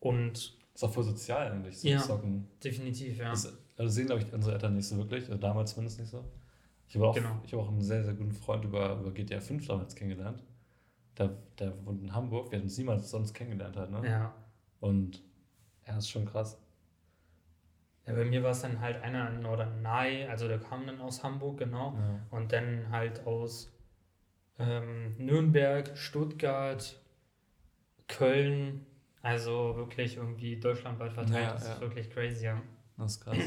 und 0.00 0.56
Ist 0.74 0.84
auch 0.84 0.92
voll 0.92 1.04
sozial 1.04 1.50
eigentlich, 1.52 1.78
so 1.80 1.88
Ja. 1.88 1.98
zocken. 1.98 2.48
definitiv, 2.62 3.18
ja. 3.18 3.30
Das, 3.30 3.56
also 3.76 3.92
sehen, 3.92 4.06
glaube 4.06 4.22
ich, 4.22 4.32
unsere 4.32 4.54
Eltern 4.54 4.74
nicht 4.74 4.86
so 4.86 4.96
wirklich, 4.96 5.24
also 5.28 5.36
damals 5.40 5.72
zumindest 5.72 5.98
nicht 6.00 6.10
so. 6.10 6.24
Ich 6.86 6.94
habe 6.96 7.08
auch, 7.08 7.14
Genau. 7.14 7.40
ich 7.44 7.52
habe 7.52 7.62
auch 7.62 7.68
einen 7.68 7.80
sehr, 7.82 8.04
sehr 8.04 8.14
guten 8.14 8.32
Freund 8.32 8.64
über, 8.64 8.98
über 9.00 9.10
GTA 9.12 9.40
5 9.40 9.66
damals 9.66 9.94
kennengelernt. 9.94 10.42
Der, 11.18 11.30
der 11.58 11.84
wohnt 11.86 12.02
in 12.02 12.12
Hamburg, 12.14 12.50
wir 12.50 12.58
hätten 12.58 12.66
uns 12.66 12.76
niemals 12.76 13.10
sonst 13.10 13.32
kennengelernt 13.34 13.76
halt, 13.76 13.90
ne? 13.90 14.00
ja. 14.08 14.34
Und 14.80 15.22
ja, 15.86 15.96
ist 15.96 16.10
schon 16.10 16.24
krass. 16.26 16.58
Ja, 18.06 18.12
bei 18.12 18.24
mir 18.24 18.42
war 18.42 18.50
es 18.50 18.60
dann 18.60 18.80
halt 18.80 19.02
einer 19.02 19.30
in 19.30 19.40
Norderney, 19.40 20.26
also 20.28 20.46
der 20.46 20.58
kam 20.58 20.86
dann 20.86 21.00
aus 21.00 21.22
Hamburg, 21.22 21.58
genau. 21.58 21.94
Ja. 21.96 22.20
Und 22.30 22.52
dann 22.52 22.90
halt 22.90 23.26
aus 23.26 23.72
ähm, 24.58 25.16
Nürnberg, 25.18 25.96
Stuttgart, 25.96 27.00
Köln, 28.06 28.84
also 29.22 29.74
wirklich 29.76 30.18
irgendwie 30.18 30.60
deutschlandweit 30.60 31.12
verteilt. 31.14 31.44
Ja, 31.46 31.52
das 31.54 31.68
ist 31.68 31.80
wirklich 31.80 32.10
crazy, 32.10 32.44
ja. 32.44 32.60
Das 32.98 33.12
ist 33.12 33.20
krass. 33.24 33.38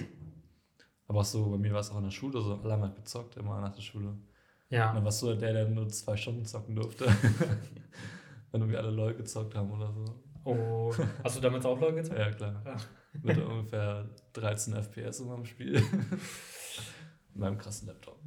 Aber 1.07 1.19
auch 1.19 1.25
so, 1.25 1.51
bei 1.51 1.57
mir 1.57 1.71
war 1.71 1.79
es 1.79 1.91
auch 1.91 1.97
in 1.97 2.03
der 2.05 2.11
Schule 2.11 2.41
so, 2.41 2.59
alle 2.61 2.73
haben 2.73 2.81
halt 2.81 2.95
gezockt, 2.95 3.37
immer 3.37 3.61
nach 3.61 3.73
der 3.73 3.81
Schule. 3.81 4.09
Und 4.09 4.27
Ja, 4.69 4.93
dann 4.93 5.05
warst 5.05 5.21
du 5.21 5.33
der, 5.35 5.53
der 5.53 5.67
nur 5.69 5.87
zwei 5.89 6.17
Stunden 6.17 6.43
zocken 6.45 6.75
durfte. 6.75 7.05
Wenn 8.51 8.69
wir 8.69 8.79
alle 8.79 8.89
LOL 8.91 9.13
gezockt 9.13 9.55
haben 9.55 9.71
oder 9.71 9.93
so. 9.93 10.05
oh, 10.45 10.93
hast 11.23 11.37
du 11.37 11.41
damals 11.41 11.65
auch 11.65 11.79
Leute 11.79 11.95
gezogen? 11.95 12.19
Ja, 12.19 12.31
klar. 12.31 12.61
Ja. 12.65 12.75
Mit 13.23 13.37
ungefähr 13.37 14.09
13 14.33 14.73
FPS 14.75 15.19
in 15.19 15.27
meinem 15.27 15.45
Spiel. 15.45 15.75
In 17.33 17.41
meinem 17.41 17.57
krassen 17.59 17.87
Laptop. 17.87 18.19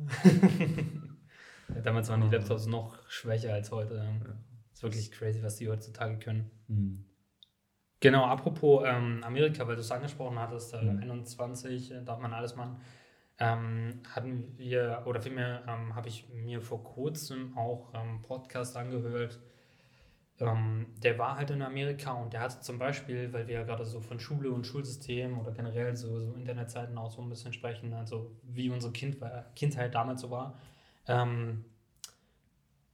Ja, 1.75 1.81
damals 1.83 2.09
waren 2.09 2.21
die 2.21 2.29
Laptops 2.37 2.67
noch 2.67 2.97
schwächer 3.09 3.53
als 3.53 3.71
heute. 3.73 3.95
Ja. 3.97 4.37
ist 4.73 4.83
wirklich 4.83 5.11
crazy, 5.11 5.43
was 5.43 5.57
die 5.57 5.69
heutzutage 5.69 6.19
können. 6.19 6.51
Hm. 6.69 7.05
Genau, 8.01 8.25
apropos 8.25 8.83
ähm, 8.87 9.23
Amerika, 9.25 9.67
weil 9.67 9.75
du 9.75 9.81
es 9.81 9.91
angesprochen 9.91 10.39
hattest, 10.39 10.75
äh, 10.75 10.83
Mhm. 10.83 11.03
21 11.03 11.91
äh, 11.93 12.05
darf 12.05 12.19
man 12.21 12.33
alles 12.33 12.57
machen. 12.57 12.81
Ähm, 13.39 14.01
hatten 14.09 14.57
wir, 14.59 15.03
oder 15.07 15.21
vielmehr 15.21 15.63
ähm, 15.67 15.95
habe 15.95 16.09
ich 16.09 16.29
mir 16.33 16.61
vor 16.61 16.85
kurzem 16.85 17.57
auch 17.57 17.93
ähm, 17.95 18.23
Podcast 18.23 18.77
angehört. 18.77 19.41
Ähm, 20.41 20.87
der 21.03 21.19
war 21.19 21.37
halt 21.37 21.51
in 21.51 21.61
Amerika 21.63 22.13
und 22.13 22.33
der 22.33 22.41
hatte 22.41 22.61
zum 22.61 22.79
Beispiel, 22.79 23.33
weil 23.33 23.47
wir 23.47 23.57
ja 23.57 23.63
gerade 23.65 23.85
so 23.85 24.01
von 24.01 24.19
Schule 24.19 24.51
und 24.51 24.67
Schulsystem 24.67 25.39
oder 25.39 25.53
generell 25.53 25.95
so, 25.95 26.19
so 26.19 26.33
Internetzeiten 26.35 26.97
auch 26.97 27.11
so 27.11 27.21
ein 27.21 27.29
bisschen 27.29 27.53
sprechen, 27.53 27.93
also 27.93 28.31
wie 28.43 28.71
unsere 28.71 28.93
kind 28.93 29.21
war, 29.21 29.47
Kindheit 29.55 29.95
damals 29.95 30.23
so 30.23 30.31
war, 30.31 30.59
ähm, 31.07 31.65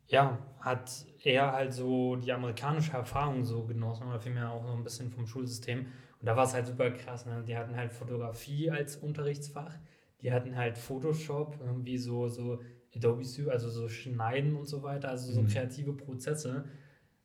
ja, 0.09 0.38
hat 0.61 0.91
er 1.23 1.53
halt 1.53 1.73
so 1.73 2.17
die 2.17 2.33
amerikanische 2.33 2.93
Erfahrung 2.93 3.45
so 3.45 3.65
genossen 3.65 4.07
oder 4.09 4.21
vielmehr 4.21 4.50
auch 4.50 4.65
so 4.65 4.73
ein 4.73 4.85
bisschen 4.85 5.11
vom 5.11 5.26
Schulsystem. 5.26 5.81
Und 6.21 6.26
da 6.26 6.37
war 6.37 6.45
es 6.45 6.55
halt 6.55 6.67
super 6.67 6.91
krass. 6.93 7.26
Ne? 7.26 7.43
Die 7.47 7.57
hatten 7.57 7.76
halt 7.76 7.93
Fotografie 7.93 8.71
als 8.71 8.97
Unterrichtsfach, 8.97 9.75
die 10.23 10.33
hatten 10.33 10.57
halt 10.57 10.79
Photoshop, 10.79 11.59
irgendwie 11.61 11.99
so, 11.99 12.29
so 12.29 12.61
Adobe 12.95 13.25
Suite, 13.25 13.49
also 13.50 13.69
so 13.69 13.88
Schneiden 13.88 14.57
und 14.57 14.67
so 14.67 14.83
weiter, 14.83 15.09
also 15.11 15.33
so 15.33 15.43
Mhm. 15.43 15.49
kreative 15.49 15.93
Prozesse. 15.93 16.65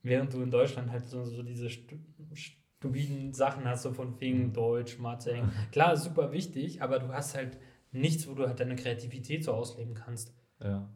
Während 0.03 0.33
du 0.33 0.41
in 0.41 0.49
Deutschland 0.51 0.91
halt 0.91 1.05
so, 1.07 1.23
so 1.25 1.43
diese 1.43 1.69
stu 1.69 1.95
stupiden 2.33 3.33
Sachen 3.33 3.65
hast, 3.65 3.83
so 3.83 3.93
von 3.93 4.19
wegen 4.19 4.53
Deutsch, 4.53 4.97
Mathe. 4.97 5.43
Klar, 5.71 5.95
super 5.97 6.31
wichtig, 6.31 6.81
aber 6.81 6.97
du 6.99 7.09
hast 7.09 7.35
halt 7.35 7.57
nichts, 7.91 8.27
wo 8.27 8.33
du 8.33 8.47
halt 8.47 8.59
deine 8.59 8.75
Kreativität 8.75 9.43
so 9.43 9.53
ausleben 9.53 9.93
kannst. 9.93 10.33
Ja. 10.59 10.91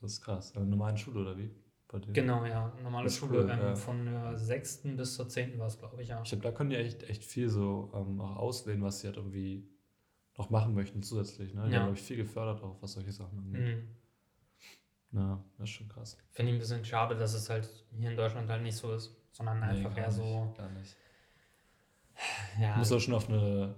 Das 0.00 0.12
ist 0.12 0.20
krass. 0.20 0.52
In 0.52 0.58
einer 0.58 0.66
normalen 0.66 0.96
Schule 0.96 1.20
oder 1.20 1.36
wie? 1.36 1.50
Bei 1.88 1.98
dir? 1.98 2.12
Genau, 2.12 2.44
ja. 2.44 2.72
Normale 2.82 3.08
Schule. 3.10 3.44
cool, 3.44 3.50
ähm, 3.50 3.58
ja. 3.60 3.74
Von 3.74 4.04
der 4.06 4.36
6. 4.36 4.82
bis 4.96 5.14
zur 5.14 5.28
10. 5.28 5.58
war 5.58 5.66
es, 5.66 5.78
glaube 5.78 6.00
ich, 6.02 6.08
ja. 6.08 6.20
Ich 6.22 6.28
glaube, 6.28 6.42
da 6.42 6.52
können 6.52 6.70
die 6.70 6.76
echt, 6.76 7.02
echt 7.04 7.24
viel 7.24 7.48
so 7.48 7.90
ähm, 7.94 8.20
auch 8.20 8.36
auswählen, 8.36 8.82
was 8.82 9.00
sie 9.00 9.08
halt 9.08 9.16
irgendwie 9.16 9.68
noch 10.36 10.50
machen 10.50 10.74
möchten 10.74 11.02
zusätzlich. 11.02 11.54
Ne? 11.54 11.64
Die 11.66 11.70
Ja. 11.72 11.78
haben, 11.78 11.84
glaube 11.86 11.98
ich, 11.98 12.02
viel 12.04 12.16
gefördert 12.18 12.62
auch, 12.62 12.80
was 12.82 12.92
solche 12.92 13.10
Sachen 13.12 13.38
angeht. 13.38 13.62
Mhm. 13.76 13.88
Ja, 15.16 15.42
das 15.58 15.64
ist 15.70 15.74
schon 15.74 15.88
krass. 15.88 16.16
Finde 16.32 16.52
ich 16.52 16.56
ein 16.56 16.60
bisschen 16.60 16.84
schade, 16.84 17.16
dass 17.16 17.32
es 17.34 17.48
halt 17.50 17.68
hier 17.98 18.10
in 18.10 18.16
Deutschland 18.16 18.48
halt 18.50 18.62
nicht 18.62 18.76
so 18.76 18.92
ist, 18.94 19.16
sondern 19.32 19.62
einfach 19.62 19.94
gar 19.94 20.04
eher 20.04 20.10
so. 20.12 20.44
Nicht, 20.44 20.56
gar 20.58 20.68
nicht. 20.70 20.96
Ja, 22.60 22.72
Du 22.74 22.78
musst 22.78 22.92
auch 22.92 23.00
schon 23.00 23.14
auf, 23.14 23.28
eine, 23.28 23.74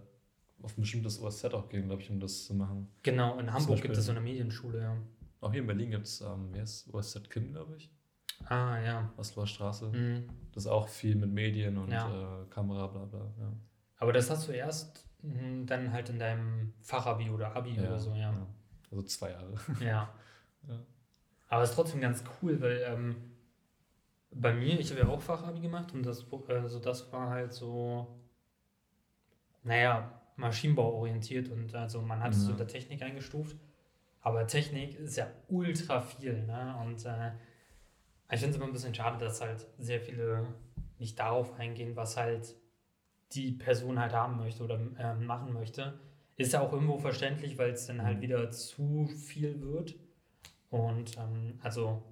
auf 0.63 0.77
ein 0.77 0.81
bestimmtes 0.83 1.21
OSZ 1.21 1.45
auch 1.47 1.69
gehen, 1.69 1.87
glaube 1.87 2.03
ich, 2.03 2.11
um 2.11 2.21
das 2.21 2.45
zu 2.45 2.55
machen. 2.55 2.89
genau. 3.03 3.39
In 3.39 3.53
Hamburg 3.53 3.77
gibt 3.77 3.89
Beispiel- 3.89 3.99
es 3.99 4.07
so 4.07 4.13
eine 4.13 4.21
Medienschule, 4.21 4.81
ja. 4.81 4.97
Auch 5.41 5.53
hier 5.53 5.61
in 5.61 5.67
Berlin 5.67 5.91
gibt 5.93 6.07
es, 6.07 6.21
ähm, 6.21 6.53
wie 6.53 6.61
heißt 6.61 6.93
OSZ 6.93 7.31
Kim, 7.31 7.53
glaube 7.53 7.77
ich. 7.77 7.91
Ah, 8.47 8.79
ja. 8.81 9.13
Osloer 9.17 9.47
Straße. 9.47 9.87
Mhm. 9.89 10.29
Das 10.53 10.65
ist 10.65 10.71
auch 10.71 10.89
viel 10.89 11.15
mit 11.17 11.31
Medien 11.31 11.77
und 11.79 11.91
Ja. 11.91 12.43
äh, 12.43 12.47
Kamera, 12.47 12.87
bla 12.89 13.05
bla. 13.05 13.21
Ja. 13.39 13.53
Aber 13.99 14.13
das 14.13 14.31
hast 14.31 14.49
du 14.49 14.53
erst 14.53 15.05
mh, 15.23 15.67
dann 15.67 15.93
halt 15.93 16.09
in 16.11 16.19
deinem 16.19 16.73
Fachabi 16.81 17.31
oder 17.31 17.55
Abi 17.57 17.79
oder 17.79 17.99
so, 17.99 18.15
ja. 18.15 18.33
Also 18.91 19.03
zwei 19.05 19.31
Jahre. 19.31 19.55
Ja. 19.81 20.13
Aber 21.49 21.63
es 21.63 21.71
ist 21.71 21.77
trotzdem 21.77 22.01
ganz 22.01 22.23
cool, 22.43 22.61
weil 22.61 22.83
ähm, 22.87 23.17
bei 24.31 24.53
mir, 24.53 24.79
ich 24.79 24.91
habe 24.91 25.01
ja 25.01 25.09
auch 25.09 25.21
Fachabi 25.21 25.61
gemacht 25.61 25.93
und 25.95 26.05
das, 26.05 26.27
also 26.49 26.79
das 26.79 27.11
war 27.13 27.31
halt 27.31 27.53
so, 27.53 28.07
naja, 29.63 30.21
Maschinenbau 30.37 30.93
orientiert 30.95 31.49
und 31.51 31.75
also 31.75 32.01
man 32.03 32.23
hat 32.23 32.33
es 32.33 32.45
Ja. 32.45 32.53
unter 32.53 32.67
Technik 32.67 33.03
eingestuft. 33.03 33.57
Aber 34.21 34.47
Technik 34.47 34.95
ist 34.99 35.17
ja 35.17 35.27
ultra 35.49 36.01
viel, 36.01 36.45
ne? 36.45 36.77
Und 36.85 37.05
äh, 37.07 37.33
ich 38.31 38.41
finde 38.41 38.51
es 38.51 38.57
immer 38.57 38.67
ein 38.67 38.73
bisschen 38.73 38.95
schade, 38.95 39.19
dass 39.25 39.41
halt 39.41 39.67
sehr 39.79 40.01
viele 40.01 40.47
nicht 40.99 41.19
darauf 41.19 41.55
eingehen, 41.59 41.97
was 41.97 42.17
halt 42.17 42.55
die 43.33 43.53
Person 43.53 43.99
halt 43.99 44.13
haben 44.13 44.37
möchte 44.37 44.63
oder 44.65 44.79
ähm, 44.99 45.25
machen 45.27 45.53
möchte. 45.53 45.99
Ist 46.37 46.53
ja 46.53 46.61
auch 46.61 46.73
irgendwo 46.73 46.99
verständlich, 46.99 47.59
weil 47.59 47.71
es 47.71 47.87
dann 47.87 48.03
halt 48.03 48.19
Mhm. 48.19 48.23
wieder 48.23 48.51
zu 48.51 49.07
viel 49.07 49.61
wird. 49.63 49.95
Und 50.71 51.17
ähm, 51.19 51.59
also, 51.63 52.03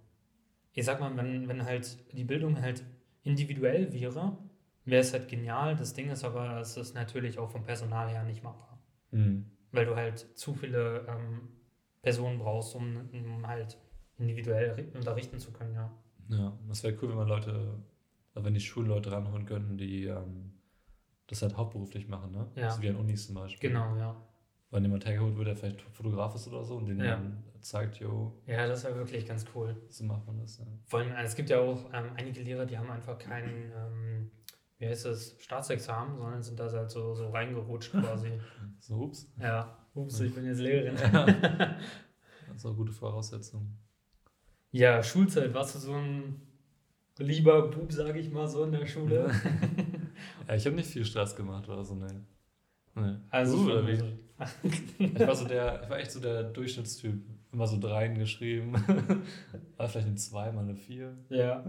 ich 0.73 0.85
sag 0.85 1.01
mal, 1.01 1.17
wenn, 1.17 1.49
wenn 1.49 1.65
halt 1.65 1.99
die 2.13 2.25
Bildung 2.25 2.61
halt 2.61 2.85
individuell 3.23 3.93
wäre, 3.93 4.39
wäre 4.85 5.01
es 5.01 5.13
halt 5.13 5.29
genial. 5.29 5.77
Das 5.77 5.95
Ding 5.95 6.11
ist 6.11 6.25
aber, 6.25 6.61
es 6.61 6.77
ist 6.77 6.95
natürlich 6.95 7.39
auch 7.39 7.51
vom 7.51 7.65
Personal 7.65 8.09
her 8.09 8.25
nicht 8.25 8.43
machbar. 8.43 8.79
Mhm. 9.11 9.51
Weil 9.73 9.87
du 9.87 9.97
halt 9.97 10.39
zu 10.39 10.55
viele 10.55 11.07
ähm, 11.09 11.49
Personen 12.03 12.39
brauchst, 12.39 12.75
um, 12.75 13.09
um 13.13 13.47
halt 13.47 13.79
individuell 14.19 14.73
ri- 14.73 14.95
unterrichten 14.97 15.39
zu 15.39 15.53
können, 15.53 15.75
ja. 15.75 15.93
Ja, 16.29 16.59
das 16.69 16.83
wäre 16.83 16.97
cool, 17.03 17.11
wenn 17.11 17.17
man 17.17 17.29
Leute, 17.29 17.83
äh, 18.35 18.43
wenn 18.43 18.55
die 18.55 18.61
Schulen 18.61 18.89
Leute 18.89 19.13
ranholen 19.13 19.45
könnten, 19.45 19.77
die 19.77 20.05
ähm, 20.05 20.53
das 21.27 21.43
halt 21.43 21.57
hauptberuflich 21.57 22.09
machen, 22.09 22.33
ne? 22.33 22.51
Ja. 22.55 22.71
So 22.71 22.83
wie 22.83 22.89
an 22.89 22.97
Unis 22.97 23.27
zum 23.27 23.35
Beispiel. 23.35 23.71
Genau, 23.71 23.97
ja. 23.97 24.17
Wenn 24.71 24.83
jemand 24.83 25.07
hergeholt 25.07 25.37
wird, 25.37 25.47
der 25.49 25.57
vielleicht 25.57 25.81
Fotograf 25.83 26.35
ist 26.35 26.49
oder 26.49 26.63
so 26.65 26.77
und 26.77 26.87
den 26.87 26.99
Ja. 27.01 27.13
dann 27.17 27.43
zeigt, 27.61 27.99
jo, 27.99 28.33
Ja, 28.47 28.67
das 28.67 28.85
wäre 28.85 28.97
wirklich 28.97 29.27
ganz 29.27 29.45
cool. 29.55 29.77
so 29.89 30.05
macht 30.05 30.27
man 30.27 30.39
das. 30.39 30.59
Ja. 30.59 30.67
Vor 30.85 31.01
allem, 31.01 31.13
äh, 31.13 31.23
es 31.23 31.35
gibt 31.37 31.51
ja 31.51 31.61
auch 31.61 31.85
ähm, 31.93 32.11
einige 32.17 32.43
Lehrer, 32.43 32.67
die 32.67 32.77
haben 32.77 32.91
einfach 32.91 33.19
kein, 33.19 33.73
ähm, 33.75 34.31
wie 34.79 34.87
heißt 34.89 35.07
das, 35.07 35.37
Staatsexamen, 35.41 36.17
sondern 36.19 36.43
sind 36.43 36.59
da 36.59 36.71
halt 36.71 36.91
so, 36.91 37.15
so 37.15 37.31
reingerutscht 37.31 37.93
quasi. 37.93 38.33
So, 38.81 38.97
ups. 39.03 39.33
ja, 39.41 39.79
ups, 39.95 40.21
ich 40.21 40.35
bin 40.35 40.45
jetzt 40.45 40.59
Lehrerin. 40.61 40.97
Das 42.49 42.59
ist 42.59 42.65
auch 42.67 42.71
eine 42.71 42.77
gute 42.79 42.93
Voraussetzung. 42.93 43.77
Ja, 44.71 45.03
Schulzeit, 45.03 45.53
warst 45.53 45.75
du 45.75 45.79
so 45.79 45.95
ein 45.95 46.41
lieber 47.19 47.69
Bub, 47.71 47.91
sage 47.93 48.19
ich 48.21 48.31
mal, 48.31 48.47
so 48.49 48.65
in 48.65 48.73
der 48.73 48.87
Schule? 48.87 49.31
Ja, 50.49 50.55
ich 50.55 50.65
habe 50.65 50.77
nicht 50.77 50.89
viel 50.89 51.05
Stress 51.05 51.37
gemacht 51.37 51.69
oder 51.69 51.85
so, 51.85 51.95
ne. 51.95 52.25
Nee. 52.95 53.17
Also, 53.31 53.69
Du, 53.69 53.83
Ich 54.99 55.19
war 55.27 55.35
so 55.35 55.47
der, 55.47 55.81
ich 55.85 55.91
war 55.91 55.99
echt 55.99 56.11
so 56.11 56.21
der 56.21 56.43
Durchschnittstyp. 56.45 57.23
Immer 57.53 57.67
so 57.67 57.79
dreien 57.79 58.19
geschrieben. 58.19 58.73
war 59.77 59.89
vielleicht 59.89 60.07
eine 60.09 60.17
zwei, 60.17 60.53
mal 60.53 60.63
eine 60.65 60.75
vier. 60.75 61.17
Ja. 61.31 61.65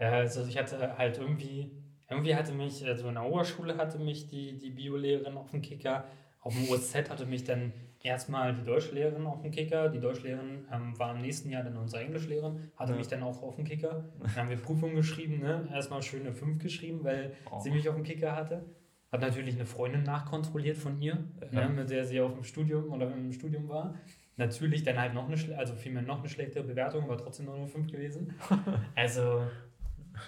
ja, 0.00 0.10
also 0.12 0.44
ich 0.46 0.58
hatte 0.58 0.96
halt 0.98 1.18
irgendwie, 1.18 1.70
irgendwie 2.08 2.34
hatte 2.34 2.52
mich, 2.52 2.84
also 2.84 3.08
in 3.08 3.14
der 3.14 3.24
Oberschule 3.24 3.76
hatte 3.76 3.98
mich 3.98 4.26
die, 4.26 4.58
die 4.58 4.70
Biolehrerin 4.70 5.36
auf 5.36 5.50
dem 5.50 5.62
Kicker, 5.62 6.04
auf 6.40 6.54
dem 6.54 6.68
OSZ 6.70 7.08
hatte 7.10 7.26
mich 7.26 7.44
dann 7.44 7.72
erstmal 8.02 8.54
die 8.54 8.64
Deutschlehrerin 8.64 9.26
auf 9.26 9.42
dem 9.42 9.50
Kicker. 9.52 9.90
Die 9.90 10.00
Deutschlehrerin 10.00 10.64
ähm, 10.72 10.98
war 10.98 11.14
im 11.14 11.20
nächsten 11.20 11.50
Jahr 11.50 11.62
dann 11.62 11.76
unsere 11.76 12.02
Englischlehrerin, 12.02 12.70
hatte 12.76 12.92
Ja. 12.92 12.98
mich 12.98 13.08
dann 13.08 13.22
auch 13.22 13.42
auf 13.42 13.56
dem 13.56 13.64
Kicker. 13.66 14.04
Dann 14.20 14.34
haben 14.36 14.48
wir 14.48 14.56
Prüfungen 14.56 14.96
geschrieben, 14.96 15.38
ne? 15.40 15.68
erstmal 15.72 16.02
schöne 16.02 16.32
5 16.32 16.58
geschrieben, 16.62 17.04
weil 17.04 17.32
Oh. 17.50 17.60
sie 17.60 17.70
mich 17.70 17.88
auf 17.88 17.94
dem 17.94 18.04
Kicker 18.04 18.34
hatte. 18.34 18.64
Hat 19.12 19.20
natürlich 19.20 19.56
eine 19.56 19.66
Freundin 19.66 20.04
nachkontrolliert 20.04 20.76
von 20.78 21.00
ihr, 21.02 21.18
Ja. 21.50 21.66
ne, 21.66 21.74
mit 21.74 21.90
der 21.90 22.04
sie 22.04 22.20
auf 22.20 22.34
dem 22.34 22.44
Studium 22.44 22.92
oder 22.92 23.10
im 23.12 23.32
Studium 23.32 23.68
war. 23.68 23.94
Natürlich 24.36 24.84
dann 24.84 24.98
halt 24.98 25.14
noch 25.14 25.28
eine, 25.28 25.58
also 25.58 25.74
vielmehr 25.74 26.02
noch 26.02 26.20
eine 26.20 26.28
schlechtere 26.28 26.62
Bewertung, 26.64 27.04
aber 27.04 27.18
trotzdem 27.18 27.46
nur 27.46 27.56
eine 27.56 27.66
5 27.66 27.90
gewesen. 27.90 28.34
Also 28.94 29.42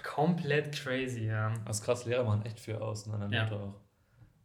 komplett 0.03 0.71
crazy, 0.73 1.25
ja. 1.27 1.53
Das 1.65 1.79
ist 1.79 1.85
krass, 1.85 2.05
Lehrer 2.05 2.23
machen 2.23 2.43
echt 2.45 2.59
viel 2.59 2.75
aus, 2.75 3.07
ne? 3.07 3.27
Ja. 3.31 3.43
Note 3.43 3.55
auch. 3.63 3.73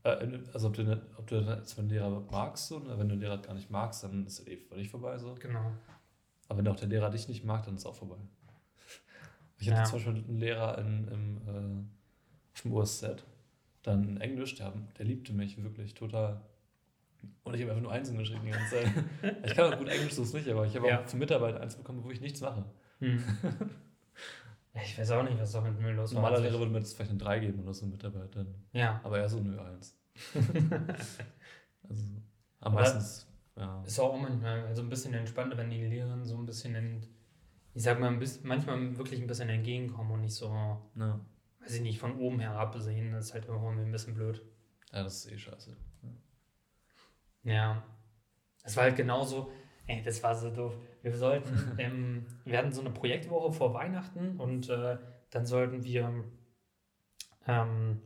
Äh, 0.04 0.38
also 0.52 0.68
ob 0.68 0.74
du, 0.74 0.82
nicht- 0.84 1.02
ob 1.16 1.26
du 1.26 1.36
jetzt, 1.40 1.76
wenn 1.78 1.88
du 1.88 1.94
Lehrer 1.96 2.22
magst, 2.30 2.68
so, 2.68 2.76
oder 2.76 2.98
wenn 2.98 3.08
du 3.08 3.14
den 3.16 3.20
Lehrer 3.22 3.38
gar 3.38 3.54
nicht 3.54 3.70
magst, 3.70 4.04
dann 4.04 4.26
ist 4.26 4.40
es 4.40 4.46
eh 4.46 4.56
völlig 4.56 4.88
vorbei 4.90 5.18
so. 5.18 5.34
Genau. 5.40 5.72
Aber 6.48 6.58
wenn 6.58 6.68
auch 6.68 6.76
der 6.76 6.88
Lehrer 6.88 7.10
dich 7.10 7.28
nicht 7.28 7.44
mag, 7.44 7.64
dann 7.64 7.74
ist 7.74 7.80
es 7.82 7.86
auch 7.86 7.94
vorbei. 7.94 8.16
Ich 9.58 9.68
hatte 9.70 9.80
Ja. 9.80 9.84
zum 9.84 9.94
Beispiel 9.98 10.14
einen 10.28 10.38
Lehrer 10.38 10.78
in, 10.78 11.08
im, 11.08 11.36
äh, 11.48 12.62
dem 12.62 12.72
USZ, 12.72 13.24
dann 13.88 14.16
Englisch, 14.20 14.54
der, 14.54 14.72
der 14.98 15.04
liebte 15.06 15.32
mich 15.32 15.62
wirklich 15.62 15.94
total. 15.94 16.40
Und 17.42 17.54
ich 17.54 17.60
habe 17.62 17.72
einfach 17.72 17.82
nur 17.82 17.92
Einsen 17.92 18.16
geschrieben 18.16 18.42
die 18.44 18.52
ganze 18.52 18.76
Zeit. 18.76 18.92
ich 19.44 19.54
kann 19.54 19.72
auch 19.72 19.78
gut 19.78 19.88
Englisch, 19.88 20.12
so 20.12 20.22
ist 20.22 20.34
nicht, 20.34 20.48
aber 20.48 20.66
ich 20.66 20.76
habe 20.76 20.86
Ja. 20.88 21.00
auch 21.00 21.06
für 21.06 21.16
Mitarbeiter 21.16 21.60
eins 21.60 21.74
bekommen, 21.76 22.04
wo 22.04 22.10
ich 22.10 22.20
nichts 22.20 22.40
mache. 22.40 22.64
Hm. 23.00 23.22
Ich 24.80 24.96
weiß 24.96 25.10
auch 25.12 25.24
nicht, 25.24 25.40
was 25.40 25.50
da 25.50 25.60
mit 25.60 25.80
mir 25.80 25.90
los 25.92 26.14
war. 26.14 26.22
Normaler 26.22 26.40
Lehrer 26.40 26.60
würde 26.60 26.70
mir 26.70 26.78
jetzt 26.78 26.94
vielleicht 26.94 27.10
eine 27.10 27.18
3 27.18 27.40
geben 27.40 27.60
oder 27.64 27.74
so, 27.74 27.84
ein 27.84 27.90
Mitarbeiter. 27.90 28.46
Ja, 28.72 29.00
Aber 29.02 29.18
er 29.18 29.28
so 29.28 29.38
eine 29.38 29.60
1. 29.60 29.98
also, 31.88 32.04
am 32.60 32.72
Aber- 32.72 32.74
meistens, 32.80 33.26
ja. 33.56 33.82
ist 33.84 33.98
auch 33.98 34.16
manchmal 34.20 34.66
also 34.66 34.82
ein 34.82 34.88
bisschen 34.88 35.14
entspannter, 35.14 35.56
wenn 35.56 35.70
die 35.70 35.84
Lehrerin 35.84 36.24
so 36.24 36.36
ein 36.36 36.46
bisschen, 36.46 36.76
in, 36.76 37.00
ich 37.74 37.82
sag 37.82 37.98
mal, 37.98 38.08
ein 38.08 38.20
bisschen, 38.20 38.46
manchmal 38.46 38.96
wirklich 38.96 39.20
ein 39.20 39.26
bisschen 39.26 39.48
entgegenkommen 39.48 40.12
und 40.12 40.20
nicht 40.20 40.34
so, 40.34 40.46
ja. 40.94 41.20
Weiß 41.68 41.76
ich 41.76 41.82
nicht, 41.82 41.98
von 41.98 42.18
oben 42.18 42.40
herab 42.40 42.74
sehen. 42.78 43.12
Das 43.12 43.26
ist 43.26 43.34
halt 43.34 43.44
irgendwie 43.46 43.82
ein 43.82 43.92
bisschen 43.92 44.14
blöd. 44.14 44.42
Ja, 44.90 45.02
das 45.02 45.26
ist 45.26 45.32
eh 45.32 45.38
scheiße. 45.38 45.76
Ja. 47.42 47.82
Es 48.64 48.74
war 48.76 48.84
halt 48.84 48.96
genauso, 48.96 49.52
ey, 49.86 50.02
das 50.02 50.22
war 50.22 50.34
so 50.34 50.50
doof. 50.50 50.78
Wir 51.02 51.14
sollten, 51.14 51.74
ähm, 51.78 52.26
wir 52.46 52.56
hatten 52.56 52.72
so 52.72 52.80
eine 52.80 52.90
Projektwoche 52.90 53.52
vor 53.52 53.74
Weihnachten 53.74 54.40
und 54.40 54.70
äh, 54.70 54.96
dann 55.30 55.44
sollten 55.44 55.84
wir, 55.84 56.24
ähm, 57.46 58.00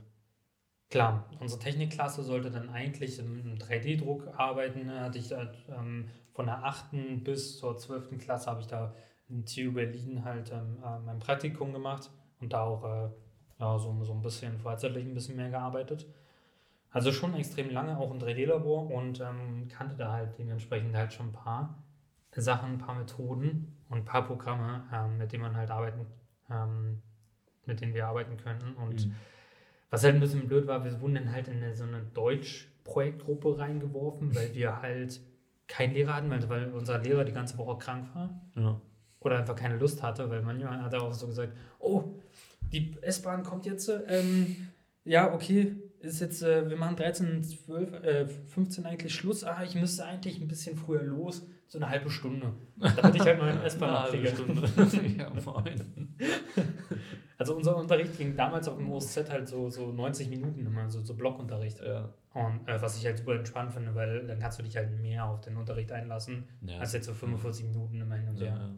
klar, 0.90 1.30
unsere 1.38 1.60
Technikklasse 1.60 2.24
sollte 2.24 2.50
dann 2.50 2.68
eigentlich 2.68 3.20
im, 3.20 3.38
im 3.46 3.58
3D-Druck 3.58 4.26
arbeiten. 4.36 4.88
Da 4.88 5.02
hatte 5.02 5.18
ich 5.18 5.30
halt, 5.30 5.56
ähm, 5.68 6.08
von 6.32 6.46
der 6.46 6.64
8. 6.64 7.22
bis 7.22 7.58
zur 7.58 7.76
12. 7.76 8.18
Klasse 8.18 8.50
habe 8.50 8.60
ich 8.60 8.66
da 8.66 8.92
in 9.28 9.46
TU 9.46 9.70
Berlin 9.72 10.24
halt 10.24 10.50
ähm, 10.50 10.78
äh, 10.84 10.98
mein 10.98 11.20
Praktikum 11.20 11.72
gemacht 11.72 12.10
und 12.40 12.52
da 12.52 12.64
auch 12.64 12.84
äh, 12.84 13.10
ja, 13.58 13.78
so, 13.78 14.02
so 14.02 14.12
ein 14.12 14.22
bisschen 14.22 14.58
freizeitlich 14.58 15.04
ein 15.04 15.14
bisschen 15.14 15.36
mehr 15.36 15.50
gearbeitet. 15.50 16.06
Also 16.90 17.10
schon 17.10 17.34
extrem 17.34 17.70
lange, 17.70 17.96
auch 17.98 18.10
im 18.10 18.18
3D-Labor 18.18 18.90
und 18.90 19.20
ähm, 19.20 19.68
kannte 19.68 19.96
da 19.96 20.12
halt 20.12 20.38
dementsprechend 20.38 20.94
halt 20.94 21.12
schon 21.12 21.28
ein 21.28 21.32
paar 21.32 21.74
Sachen, 22.36 22.72
ein 22.74 22.78
paar 22.78 22.94
Methoden 22.94 23.74
und 23.88 23.98
ein 23.98 24.04
paar 24.04 24.26
Programme, 24.26 24.84
ähm, 24.92 25.18
mit 25.18 25.32
denen 25.32 25.42
man 25.42 25.56
halt 25.56 25.70
arbeiten, 25.70 26.06
ähm, 26.50 27.00
mit 27.66 27.80
denen 27.80 27.94
wir 27.94 28.06
arbeiten 28.06 28.36
könnten. 28.36 28.74
Und 28.74 29.06
Mhm. 29.06 29.14
was 29.90 30.04
halt 30.04 30.14
ein 30.14 30.20
bisschen 30.20 30.46
blöd 30.48 30.66
war, 30.66 30.84
wir 30.84 31.00
wurden 31.00 31.14
dann 31.14 31.32
halt 31.32 31.48
in 31.48 31.58
eine, 31.62 31.74
so 31.74 31.84
eine 31.84 32.02
Deutsch-Projektgruppe 32.14 33.58
reingeworfen, 33.58 34.34
weil 34.34 34.54
wir 34.54 34.80
halt 34.82 35.20
keinen 35.68 35.94
Lehrer 35.94 36.14
hatten, 36.14 36.30
weil, 36.30 36.46
weil 36.48 36.72
unser 36.72 36.98
Lehrer 36.98 37.24
die 37.24 37.32
ganze 37.32 37.56
Woche 37.58 37.78
krank 37.78 38.08
war 38.14 38.30
Ja. 38.56 38.78
oder 39.20 39.38
einfach 39.38 39.56
keine 39.56 39.76
Lust 39.78 40.02
hatte, 40.02 40.28
weil 40.28 40.42
manchmal 40.42 40.82
hat 40.82 40.92
er 40.92 41.02
auch 41.02 41.12
so 41.12 41.26
gesagt, 41.26 41.52
oh, 41.78 42.04
die 42.72 42.96
S-Bahn 43.02 43.42
kommt 43.42 43.66
jetzt, 43.66 43.90
ähm, 44.08 44.68
ja, 45.04 45.32
okay, 45.32 45.76
ist 46.00 46.20
jetzt, 46.20 46.42
äh, 46.42 46.68
wir 46.68 46.76
machen 46.76 46.96
13, 46.96 47.42
12, 47.44 47.92
äh, 48.04 48.26
15 48.26 48.86
eigentlich 48.86 49.14
Schluss, 49.14 49.44
ah, 49.44 49.62
ich 49.64 49.74
müsste 49.74 50.04
eigentlich 50.04 50.40
ein 50.40 50.48
bisschen 50.48 50.76
früher 50.76 51.02
los, 51.02 51.46
so 51.68 51.78
eine 51.78 51.88
halbe 51.88 52.10
Stunde, 52.10 52.52
damit 52.76 53.14
ich 53.14 53.22
halt 53.22 53.38
noch 53.38 53.46
eine 53.46 53.62
S-Bahn 53.62 53.90
abkriege. 53.90 54.28
Stunde. 54.28 54.62
ja, 55.18 55.30
moin. 55.30 56.14
Also 57.38 57.56
unser 57.56 57.76
Unterricht 57.76 58.16
ging 58.18 58.36
damals 58.36 58.68
auf 58.68 58.76
dem 58.76 58.90
OSZ 58.90 59.28
halt 59.30 59.48
so, 59.48 59.68
so 59.70 59.90
90 59.90 60.28
Minuten 60.28 60.64
immer, 60.66 60.88
so, 60.90 61.02
so 61.02 61.14
Blockunterricht. 61.14 61.80
Ja. 61.80 62.12
Und 62.34 62.68
äh, 62.68 62.80
was 62.80 62.96
ich 62.98 63.04
halt 63.06 63.18
super 63.18 63.34
entspannt 63.34 63.72
finde, 63.72 63.94
weil 63.94 64.26
dann 64.26 64.38
kannst 64.38 64.58
du 64.58 64.62
dich 64.62 64.76
halt 64.76 64.90
mehr 65.00 65.24
auf 65.24 65.40
den 65.40 65.56
Unterricht 65.56 65.90
einlassen, 65.92 66.44
Ja. 66.62 66.78
als 66.78 66.92
jetzt 66.92 67.06
so 67.06 67.14
45 67.14 67.64
Minuten 67.66 68.00
immer 68.00 68.14
hin 68.16 68.28
und 68.28 68.40
her. 68.40 68.46
ja. 68.48 68.70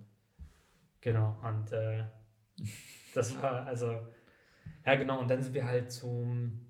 Genau, 1.00 1.36
und 1.42 1.72
äh, 1.72 2.04
das 3.14 3.40
war 3.42 3.66
also, 3.66 3.99
ja 4.85 4.94
genau, 4.97 5.21
und 5.21 5.28
dann 5.30 5.42
sind 5.42 5.54
wir 5.54 5.64
halt 5.66 5.90
zum, 5.92 6.61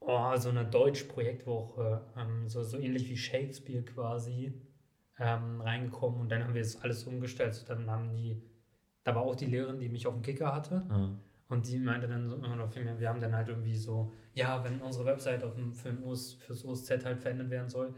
oh, 0.00 0.36
so 0.36 0.48
einer 0.50 0.64
Deutsch-Projektwoche, 0.64 2.06
ähm, 2.16 2.48
so, 2.48 2.62
so 2.62 2.78
ähnlich 2.78 3.08
wie 3.08 3.16
Shakespeare 3.16 3.82
quasi, 3.84 4.52
ähm, 5.18 5.60
reingekommen 5.60 6.20
und 6.20 6.30
dann 6.30 6.44
haben 6.44 6.54
wir 6.54 6.62
das 6.62 6.80
alles 6.82 7.04
umgestellt. 7.04 7.54
So, 7.54 7.66
dann 7.66 7.90
haben 7.90 8.10
die, 8.10 8.42
da 9.04 9.14
war 9.14 9.22
auch 9.22 9.36
die 9.36 9.46
Lehrerin, 9.46 9.78
die 9.78 9.88
mich 9.88 10.06
auf 10.06 10.14
dem 10.14 10.22
Kicker 10.22 10.54
hatte 10.54 10.86
Ja. 10.88 11.10
und 11.48 11.66
die 11.68 11.78
meinte 11.78 12.08
dann, 12.08 12.28
so, 12.28 12.36
oder 12.36 12.68
vielmehr, 12.68 12.98
wir 12.98 13.08
haben 13.08 13.20
dann 13.20 13.34
halt 13.34 13.48
irgendwie 13.48 13.76
so, 13.76 14.12
ja, 14.34 14.62
wenn 14.64 14.80
unsere 14.80 15.04
Website 15.04 15.44
auf 15.44 15.54
dem, 15.54 15.74
für 15.74 15.90
den 15.90 16.02
OS, 16.04 16.34
fürs 16.34 16.64
OSZ 16.64 17.04
halt 17.04 17.20
verändert 17.20 17.50
werden 17.50 17.68
soll, 17.68 17.94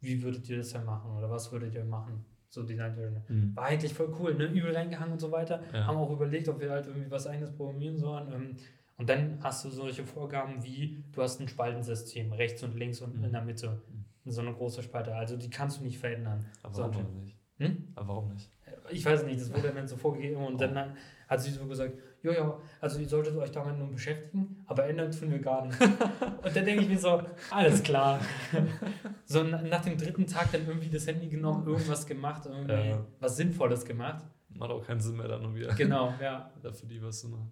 wie 0.00 0.22
würdet 0.22 0.48
ihr 0.48 0.56
das 0.58 0.70
dann 0.70 0.84
machen 0.84 1.16
oder 1.16 1.30
was 1.30 1.52
würdet 1.52 1.74
ihr 1.74 1.84
machen? 1.84 2.24
So 2.52 2.62
designtechnisch. 2.62 3.22
Mhm. 3.28 3.56
War 3.56 3.64
eigentlich 3.64 3.94
voll 3.94 4.14
cool, 4.20 4.34
ne? 4.34 4.44
Übel 4.44 4.76
reingehangen 4.76 5.12
und 5.14 5.20
so 5.20 5.32
weiter. 5.32 5.62
Ja. 5.72 5.86
Haben 5.86 5.96
auch 5.96 6.10
überlegt, 6.10 6.48
ob 6.48 6.60
wir 6.60 6.70
halt 6.70 6.86
irgendwie 6.86 7.10
was 7.10 7.26
eigenes 7.26 7.50
programmieren 7.52 7.98
sollen. 7.98 8.30
Ähm, 8.32 8.56
und 8.98 9.08
dann 9.08 9.38
hast 9.42 9.64
du 9.64 9.70
solche 9.70 10.04
Vorgaben 10.04 10.62
wie, 10.62 11.02
du 11.12 11.22
hast 11.22 11.40
ein 11.40 11.48
Spaltensystem, 11.48 12.32
rechts 12.32 12.62
und 12.62 12.76
links 12.76 13.00
und 13.00 13.16
Mhm. 13.18 13.24
in 13.24 13.32
der 13.32 13.42
Mitte. 13.42 13.80
So 14.26 14.42
eine 14.42 14.52
große 14.52 14.82
Spalte. 14.82 15.14
Also 15.14 15.36
die 15.36 15.50
kannst 15.50 15.80
du 15.80 15.84
nicht 15.84 15.98
verändern. 15.98 16.44
Aber 16.62 16.74
So, 16.74 16.82
warum 16.82 17.20
nicht? 17.24 17.36
Hm? 17.58 17.88
Aber 17.96 18.08
warum 18.08 18.28
nicht? 18.34 18.50
Ich 18.90 19.04
weiß 19.04 19.24
nicht, 19.24 19.40
das 19.40 19.52
wurde 19.52 19.72
dann 19.72 19.86
so 19.88 19.96
vorgegeben 19.96 20.36
und 20.44 20.54
Oh. 20.54 20.58
dann 20.58 20.96
hat 21.28 21.40
sie 21.40 21.50
so 21.50 21.66
gesagt, 21.66 21.94
ja, 22.22 22.32
ja, 22.32 22.58
also 22.80 22.98
ihr 23.00 23.08
solltet 23.08 23.34
euch 23.36 23.50
damit 23.50 23.78
nur 23.78 23.88
beschäftigen, 23.90 24.62
aber 24.66 24.84
ändern 24.86 25.10
tun 25.10 25.30
wir 25.30 25.38
gar 25.40 25.64
nicht. 25.66 25.80
und 25.80 26.56
dann 26.56 26.64
denke 26.64 26.82
ich 26.82 26.88
mir 26.88 26.98
so, 26.98 27.22
alles 27.50 27.82
klar. 27.82 28.20
so 29.24 29.42
na- 29.42 29.62
nach 29.62 29.82
dem 29.82 29.96
dritten 29.96 30.26
Tag 30.26 30.52
dann 30.52 30.66
irgendwie 30.66 30.88
das 30.90 31.06
Handy 31.06 31.28
genommen, 31.28 31.66
irgendwas 31.66 32.06
gemacht, 32.06 32.46
irgendwie 32.46 32.90
Ja. 32.90 33.04
was 33.20 33.36
Sinnvolles 33.36 33.84
gemacht. 33.84 34.24
Macht 34.50 34.70
auch 34.70 34.84
keinen 34.86 35.00
Sinn 35.00 35.16
mehr 35.16 35.28
dann 35.28 35.42
nur 35.42 35.54
wieder 35.54 35.74
Genau, 35.74 36.12
ja. 36.20 36.50
dafür 36.62 36.88
die 36.88 37.02
was 37.02 37.20
zu 37.20 37.28
machen. 37.28 37.50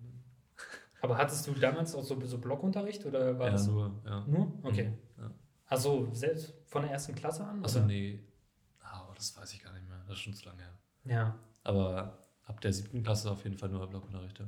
Aber 1.00 1.16
hattest 1.16 1.46
du 1.46 1.52
damals 1.54 1.94
auch 1.94 2.02
so, 2.02 2.20
so 2.26 2.38
Blockunterricht 2.38 3.06
oder 3.06 3.38
war 3.38 3.46
ja, 3.46 3.52
das 3.52 3.66
nur, 3.66 3.90
ja. 4.04 4.24
nur? 4.26 4.52
Okay. 4.62 4.92
Ja. 5.18 5.30
Also 5.66 6.08
selbst 6.12 6.52
von 6.66 6.82
der 6.82 6.90
ersten 6.90 7.14
Klasse 7.14 7.44
an? 7.44 7.60
Oder? 7.64 7.86
nee. 7.86 8.20
Ah, 8.82 9.00
Aber 9.04 9.14
das 9.14 9.34
weiß 9.36 9.52
ich 9.54 9.62
gar 9.62 9.72
nicht 9.72 9.88
mehr. 9.88 9.98
Das 10.06 10.16
ist 10.16 10.20
schon 10.22 10.34
zu 10.34 10.44
lange 10.46 10.60
her. 10.62 10.72
Ja. 11.04 11.38
Aber 11.64 12.18
ab 12.44 12.60
der 12.60 12.72
siebten 12.72 13.02
Klasse 13.02 13.30
auf 13.30 13.44
jeden 13.44 13.56
Fall 13.56 13.68
nur 13.68 13.86
Blockunterricht. 13.88 14.42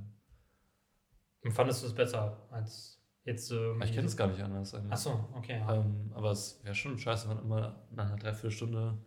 Und 1.42 1.52
fandest 1.52 1.82
du 1.82 1.86
es 1.86 1.94
besser 1.94 2.46
als 2.50 3.00
jetzt 3.24 3.46
so? 3.46 3.58
Aber 3.72 3.84
Ich 3.84 3.92
kenne 3.92 4.06
es 4.06 4.16
gar 4.16 4.28
nicht 4.28 4.42
anders. 4.42 4.74
eigentlich. 4.74 4.92
Achso, 4.92 5.28
okay. 5.34 5.58
Ja. 5.58 5.74
Ähm, 5.74 6.12
aber 6.14 6.30
es 6.30 6.62
wäre 6.64 6.74
schon 6.74 6.98
scheiße, 6.98 7.28
wenn 7.28 7.36
man 7.36 7.44
immer 7.44 7.86
nach 7.90 8.06
einer 8.06 8.16
Dreiviertelstunde 8.16 8.98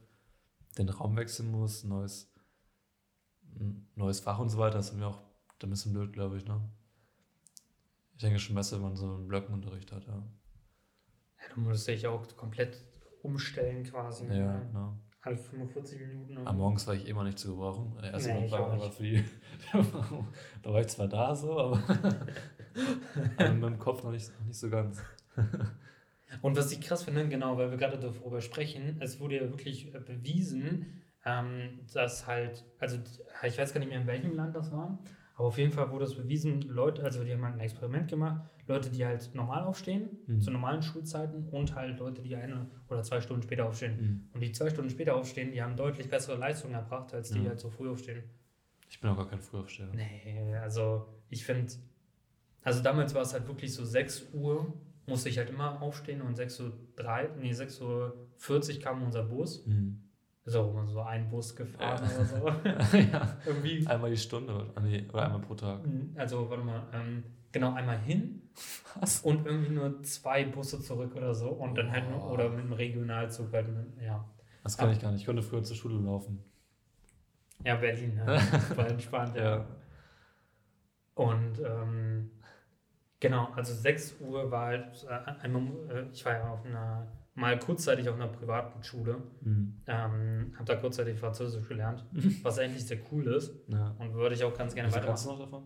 den 0.77 0.89
Raum 0.89 1.15
wechseln 1.15 1.51
muss, 1.51 1.83
neues, 1.83 2.33
neues 3.95 4.19
Fach 4.19 4.39
und 4.39 4.49
so 4.49 4.57
weiter. 4.57 4.77
Das 4.77 4.89
ist 4.89 4.95
mir 4.97 5.07
auch 5.07 5.21
ein 5.63 5.69
bisschen 5.69 5.93
blöd, 5.93 6.13
glaube 6.13 6.37
ich. 6.37 6.45
Ne? 6.45 6.61
Ich 8.13 8.21
denke 8.21 8.39
schon 8.39 8.55
besser, 8.55 8.77
wenn 8.77 8.83
man 8.83 8.95
so 8.95 9.05
einen 9.15 9.27
Blöckenunterricht 9.27 9.91
hat. 9.91 10.05
Ja, 10.05 10.13
Ja, 10.13 11.53
du 11.53 11.61
musst 11.61 11.87
dich 11.87 12.05
auch 12.07 12.25
komplett 12.35 12.83
umstellen 13.23 13.83
quasi. 13.83 14.25
ja 14.27 14.53
ne? 14.59 14.65
genau. 14.67 14.97
Alle 15.25 15.37
45 15.37 15.99
Minuten. 16.01 16.37
Am 16.47 16.57
Morgens 16.57 16.85
war 16.85 16.93
ich 16.93 17.07
immer 17.07 17.23
nicht 17.23 17.39
zu 17.39 17.55
gebrauchen. 17.55 17.97
Der 17.99 18.13
erste 18.13 18.31
Nee, 18.31 18.45
ich 18.45 18.51
war 18.51 18.91
für 18.91 19.01
die. 19.01 19.23
da 20.61 20.71
war 20.71 20.81
ich 20.81 20.87
zwar 20.87 21.07
da 21.07 21.33
so, 21.35 21.59
aber, 21.59 21.81
aber 23.37 23.49
mit 23.49 23.59
meinem 23.59 23.79
Kopf 23.79 24.03
noch 24.03 24.11
nicht, 24.11 24.29
noch 24.39 24.45
nicht 24.45 24.59
so 24.59 24.69
ganz. 24.69 25.01
Und 26.43 26.55
was 26.55 26.71
ich 26.71 26.79
krass 26.79 27.03
finde, 27.03 27.27
genau, 27.27 27.57
weil 27.57 27.71
wir 27.71 27.77
gerade 27.79 27.97
darüber 27.97 28.39
sprechen, 28.39 28.97
es 28.99 29.19
wurde 29.19 29.37
ja 29.37 29.49
wirklich 29.49 29.91
bewiesen, 29.93 31.01
ähm, 31.25 31.79
dass 31.91 32.27
halt, 32.27 32.63
also 32.77 32.99
ich 33.47 33.57
weiß 33.57 33.73
gar 33.73 33.79
nicht 33.79 33.89
mehr, 33.89 34.01
in 34.01 34.07
welchem 34.07 34.35
Land 34.35 34.55
das 34.55 34.71
war, 34.71 34.99
aber 35.35 35.47
auf 35.47 35.57
jeden 35.57 35.71
Fall 35.71 35.91
wurde 35.91 36.05
es 36.05 36.15
bewiesen, 36.15 36.61
Leute, 36.61 37.03
also 37.03 37.23
die 37.23 37.33
haben 37.33 37.43
halt 37.43 37.55
ein 37.55 37.59
Experiment 37.59 38.09
gemacht, 38.09 38.41
Leute, 38.67 38.89
die 38.89 39.05
halt 39.05 39.29
normal 39.35 39.63
aufstehen, 39.63 40.09
Mhm. 40.27 40.41
zu 40.41 40.49
normalen 40.51 40.81
Schulzeiten 40.81 41.47
und 41.49 41.75
halt 41.75 41.99
Leute, 41.99 42.21
die 42.21 42.35
eine 42.35 42.67
oder 42.89 43.03
zwei 43.03 43.21
Stunden 43.21 43.43
später 43.43 43.65
aufstehen. 43.67 43.97
Mhm. 43.99 44.29
Und 44.33 44.41
die 44.41 44.51
zwei 44.53 44.69
Stunden 44.69 44.89
später 44.89 45.15
aufstehen, 45.15 45.51
die 45.51 45.61
haben 45.61 45.75
deutlich 45.75 46.09
bessere 46.09 46.37
Leistungen 46.37 46.73
erbracht, 46.73 47.13
als 47.13 47.31
die 47.31 47.43
Ja. 47.43 47.49
halt 47.49 47.59
so 47.59 47.69
früh 47.69 47.89
aufstehen. 47.89 48.23
Ich 48.89 48.99
bin 49.01 49.09
auch 49.09 49.17
gar 49.17 49.27
kein 49.29 49.41
Frühaufsteher. 49.41 49.89
Nee, 49.93 50.55
also 50.61 51.05
ich 51.29 51.43
finde, 51.45 51.71
also 52.63 52.81
damals 52.81 53.13
war 53.13 53.21
es 53.21 53.33
halt 53.33 53.47
wirklich 53.47 53.73
so 53.73 53.83
6 53.85 54.27
Uhr, 54.33 54.73
musste 55.05 55.29
ich 55.29 55.37
halt 55.37 55.49
immer 55.49 55.81
aufstehen 55.81 56.21
und 56.21 56.35
6 56.35 56.59
Uhr, 56.61 56.71
3, 56.95 57.29
nee, 57.39 57.51
6 57.53 57.79
Uhr 57.81 58.29
40 58.37 58.79
kam 58.79 59.03
unser 59.03 59.23
Bus. 59.23 59.65
Mhm. 59.67 60.01
Ist 60.45 60.55
auch 60.55 60.69
immer 60.71 60.85
so 60.87 61.01
ein 61.01 61.27
Bus 61.29 61.55
gefahren 61.55 62.03
Ja. 62.07 62.15
oder 62.15 62.25
so. 62.25 62.47
ja. 62.97 63.37
Irgendwie. 63.45 63.85
Einmal 63.87 64.11
die 64.11 64.17
Stunde 64.17 64.53
oder, 64.53 64.65
ah, 64.75 64.79
nee, 64.81 65.05
oder 65.11 65.25
einmal 65.25 65.41
pro 65.41 65.55
Tag. 65.55 65.79
Also, 66.15 66.47
warte 66.49 66.63
mal, 66.63 66.83
ähm, 66.93 67.23
genau 67.51 67.73
einmal 67.73 67.97
hin 67.97 68.41
Was? 68.99 69.21
und 69.21 69.45
irgendwie 69.45 69.73
nur 69.73 70.03
zwei 70.03 70.45
Busse 70.45 70.79
zurück 70.81 71.15
oder 71.15 71.33
so 71.33 71.49
und 71.49 71.75
dann 71.75 71.91
halt 71.91 72.09
nur, 72.11 72.31
oder 72.31 72.49
mit 72.49 72.59
einem 72.59 72.73
Regionalzug 72.73 73.51
halt, 73.53 73.67
mit- 73.69 74.01
ja. 74.03 74.23
Das 74.63 74.77
kann 74.77 74.89
Ah. 74.89 74.91
ich 74.91 74.99
gar 75.01 75.11
nicht. 75.11 75.21
Ich 75.21 75.25
konnte 75.25 75.41
früher 75.41 75.63
zur 75.63 75.75
Schule 75.75 75.95
laufen. 75.97 76.43
Ja, 77.63 77.75
Berlin, 77.75 78.15
ja. 78.17 78.25
war 78.77 78.87
entspannt, 78.87 79.35
ja. 79.35 79.65
Und 81.15 81.59
ähm, 81.65 82.29
genau, 83.19 83.47
also 83.55 83.73
6 83.73 84.15
Uhr 84.19 84.51
war 84.51 84.65
halt 84.67 85.07
äh, 85.09 85.31
einmal, 85.41 85.63
äh, 85.89 86.05
ich 86.11 86.23
war 86.25 86.33
ja 86.33 86.49
auf 86.49 86.65
einer, 86.65 87.07
mal 87.35 87.59
kurzzeitig 87.59 88.07
auf 88.09 88.15
einer 88.15 88.27
privaten 88.29 88.81
Schule, 88.83 89.17
Mhm. 89.41 89.81
ähm, 89.87 90.53
habe 90.55 90.65
da 90.65 90.75
kurzzeitig 90.75 91.19
Französisch 91.19 91.67
gelernt, 91.67 92.05
was 92.43 92.57
eigentlich 92.59 92.85
sehr 92.85 92.97
cool 93.11 93.27
ist 93.27 93.53
Ja. 93.67 93.95
und 93.99 94.13
würde 94.13 94.35
ich 94.35 94.43
auch 94.43 94.57
ganz 94.57 94.73
gerne 94.73 94.91
weitermachen. 94.93 95.23
du 95.23 95.29
noch 95.31 95.39
davon? 95.39 95.63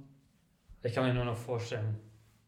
Ich 0.83 0.93
kann 0.93 1.05
mir 1.07 1.13
nur 1.13 1.25
noch 1.25 1.37
vorstellen. 1.37 1.97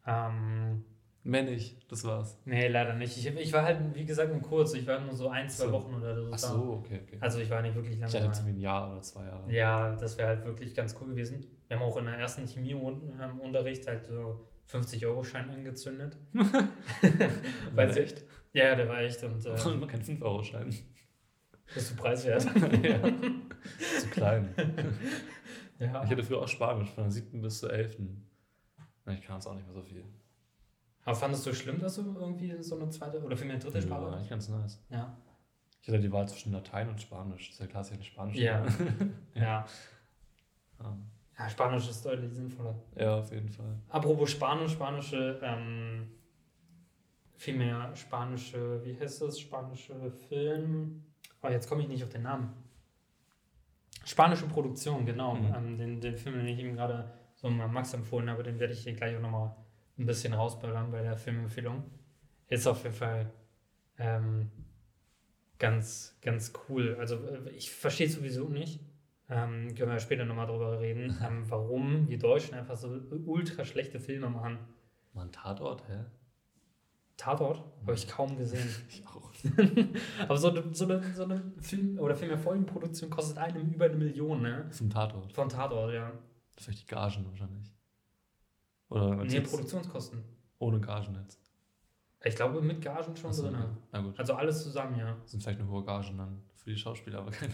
Ähm, 0.08 0.84
Mehr 1.24 1.44
nicht, 1.44 1.78
das 1.92 2.04
war's. 2.04 2.40
nee, 2.46 2.68
leider 2.68 2.96
nicht. 2.96 3.16
Ich, 3.16 3.28
ich 3.28 3.54
war 3.54 3.62
halt, 3.64 3.94
wie 3.94 4.06
gesagt, 4.06 4.32
nur 4.32 4.42
kurz. 4.42 4.74
Ich 4.74 4.88
war 4.88 5.00
nur 5.00 5.14
so 5.14 5.30
ein, 5.30 5.48
zwei 5.48 5.66
So. 5.66 5.72
Wochen 5.74 5.94
oder 5.94 6.16
so. 6.16 6.30
Ach 6.34 6.38
so, 6.40 6.74
okay, 6.84 7.02
okay. 7.04 7.18
Also 7.20 7.38
ich 7.40 7.50
war 7.52 7.62
nicht 7.62 7.76
wirklich 7.76 7.94
ich 7.94 8.00
lange. 8.00 8.12
hatte 8.12 8.26
jetzt 8.26 8.40
da. 8.40 8.44
irgendwie 8.44 8.60
ein 8.60 8.64
Jahr 8.64 8.92
oder 8.92 9.02
zwei 9.04 9.26
Jahre. 9.26 9.52
Ja, 9.54 9.96
das 9.98 10.18
wäre 10.18 10.30
halt 10.30 10.46
wirklich 10.46 10.74
ganz 10.74 10.96
cool 11.00 11.10
gewesen. 11.10 11.46
Wir 11.68 11.78
haben 11.78 11.84
auch 11.84 11.96
in 11.98 12.06
der 12.06 12.16
ersten 12.16 12.48
Chemieunterricht 12.48 13.86
halt 13.86 14.08
so 14.08 14.48
50-Euro-Schein 14.72 15.48
angezündet. 15.52 16.18
Sie- 17.94 18.00
echt? 18.00 18.24
Ja, 18.54 18.66
ja, 18.66 18.76
der 18.76 18.88
war 18.90 19.00
echt 19.00 19.24
und 19.24 19.46
äh, 19.46 19.50
man 19.78 19.88
keinen 19.88 20.04
5-Euro-Schein. 20.04 20.74
bist 21.74 21.92
du 21.92 21.96
preiswert. 21.96 22.44
ja. 22.84 23.02
Zu 24.00 24.08
klein. 24.12 24.54
ja. 25.80 26.04
Ich 26.04 26.10
hatte 26.12 26.24
früher 26.24 26.42
auch 26.42 26.48
Spanisch, 26.48 26.90
von 26.90 27.04
der 27.06 27.12
7. 27.12 27.42
bis 27.42 27.60
zur 27.60 27.72
11. 27.72 27.98
Na, 29.06 29.14
Ich 29.14 29.22
kann 29.22 29.38
es 29.38 29.48
auch 29.48 29.54
nicht 29.56 29.66
mehr 29.66 29.74
so 29.76 29.82
viel. 29.82 30.04
Aber 31.04 31.16
fandest 31.16 31.46
du 31.46 31.54
schlimm, 31.54 31.80
dass 31.80 31.96
du 31.96 32.02
irgendwie 32.20 32.62
so 32.62 32.76
eine 32.76 32.90
zweite 32.90 33.22
oder 33.22 33.36
vielmehr 33.36 33.58
dritte 33.58 33.78
Ja, 33.80 33.82
Sprache 33.84 34.14
eigentlich 34.16 34.30
ganz 34.30 34.50
nice. 34.50 34.80
Ja. 34.90 35.18
Ich 35.82 35.88
hatte 35.88 36.00
die 36.00 36.12
Wahl 36.12 36.28
zwischen 36.30 36.52
Latein 36.52 36.90
und 36.90 37.02
Spanisch. 37.02 37.48
Das 37.48 37.54
ist 37.56 37.60
ja 37.60 37.66
klar, 37.68 37.82
dass 37.82 37.90
ich 37.90 37.96
eine 37.96 38.04
Spanisch 38.04 38.38
Ja. 38.38 38.64
ja. 39.34 39.66
Ja. 40.80 40.98
Ja, 41.40 41.50
Spanisch 41.50 41.90
ist 41.90 42.06
deutlich 42.06 42.32
sinnvoller. 42.34 42.76
ja, 42.96 43.16
auf 43.18 43.32
jeden 43.32 43.50
Fall. 43.50 43.80
Apropos 43.90 44.30
Spanisch, 44.30 44.74
spanische, 44.74 45.40
ähm, 45.42 46.12
vielmehr 47.42 47.96
spanische, 47.96 48.86
wie 48.86 48.98
heißt 48.98 49.24
das? 49.24 49.40
Spanische 49.40 50.12
Film. 50.30 51.04
Oh, 51.42 51.48
jetzt 51.48 51.68
komme 51.68 51.82
ich 51.82 51.88
nicht 51.88 52.04
auf 52.04 52.10
den 52.10 52.22
Namen. 52.22 52.54
Spanische 54.06 54.46
Produktion, 54.46 55.06
genau. 55.08 55.34
Mhm. 55.36 55.54
Ähm, 55.56 55.78
den, 55.78 56.02
den 56.02 56.18
Film, 56.18 56.36
den 56.36 56.48
ich 56.48 56.60
ihm 56.60 56.76
gerade 56.76 57.12
so 57.34 57.50
mal 57.50 57.68
Max 57.68 57.94
empfohlen 57.96 58.30
habe, 58.30 58.44
den 58.44 58.60
werde 58.60 58.74
ich 58.74 58.84
hier 58.84 58.94
gleich 58.94 59.18
auch 59.18 59.22
nochmal 59.22 59.56
ein 59.98 60.06
bisschen 60.06 60.34
rausballern 60.34 60.92
bei 60.92 61.02
der 61.02 61.18
Filmempfehlung. 61.18 61.84
Ist 62.48 62.68
auf 62.68 62.84
jeden 62.84 62.96
Fall 62.96 63.32
ähm, 63.98 64.52
ganz, 65.58 66.20
ganz 66.22 66.54
cool. 66.70 66.96
Also 67.00 67.16
äh, 67.16 67.50
ich 67.50 67.72
verstehe 67.72 68.08
sowieso 68.08 68.50
nicht. 68.50 68.82
Ähm, 69.30 69.74
können 69.74 69.92
wir 69.92 70.00
später 70.00 70.26
nochmal 70.26 70.46
drüber 70.46 70.80
reden, 70.80 71.18
ähm, 71.26 71.50
warum 71.50 72.06
die 72.06 72.20
Deutschen 72.20 72.54
einfach 72.54 72.76
so 72.76 73.02
ultra 73.26 73.66
schlechte 73.66 74.00
Filme 74.00 74.30
machen. 74.30 74.60
Mal 75.14 75.24
ein 75.24 75.32
Tatort, 75.32 75.88
hä? 75.88 76.06
Tatort 77.22 77.64
habe 77.82 77.94
ich 77.94 78.08
kaum 78.08 78.36
gesehen. 78.38 78.68
Ich 78.90 79.06
auch. 79.08 79.22
Aber 80.28 80.38
so 80.38 80.50
eine, 80.50 80.64
so 80.74 80.86
eine, 80.86 81.02
so 81.16 81.24
eine 81.24 81.42
Film- 81.60 81.98
oder 82.00 82.16
vielmehr 82.16 82.38
Folgenproduktion 82.38 83.10
kostet 83.10 83.38
einem 83.38 83.72
über 83.74 83.86
eine 83.86 83.96
Million, 83.96 84.42
ne? 84.42 84.68
Vom 84.72 84.90
Tatort. 84.90 85.32
Von 85.34 85.50
Tatort, 85.50 85.94
ja. 85.94 86.12
Vielleicht 86.58 86.82
die 86.84 86.86
Gagen 86.86 87.26
wahrscheinlich. 87.28 87.72
Oder 88.90 89.16
Nee, 89.24 89.34
jetzt 89.36 89.50
Produktionskosten. 89.50 90.24
ohne 90.60 90.80
Gagen 90.80 91.16
jetzt. 91.24 91.40
Ich 92.24 92.36
glaube, 92.36 92.62
mit 92.62 92.82
Gagen 92.82 93.16
schon 93.16 93.30
Achso, 93.32 93.44
drin. 93.44 93.56
okay. 93.56 93.68
Na 93.92 94.02
gut. 94.02 94.20
Also 94.20 94.34
alles 94.34 94.62
zusammen, 94.64 94.98
ja. 95.00 95.16
Das 95.22 95.32
sind 95.32 95.42
vielleicht 95.42 95.60
nur 95.60 95.70
hohe 95.70 95.84
Gagen 95.86 96.18
dann 96.18 96.42
für 96.56 96.70
die 96.70 96.78
Schauspieler, 96.78 97.20
aber 97.20 97.32
keine. 97.32 97.54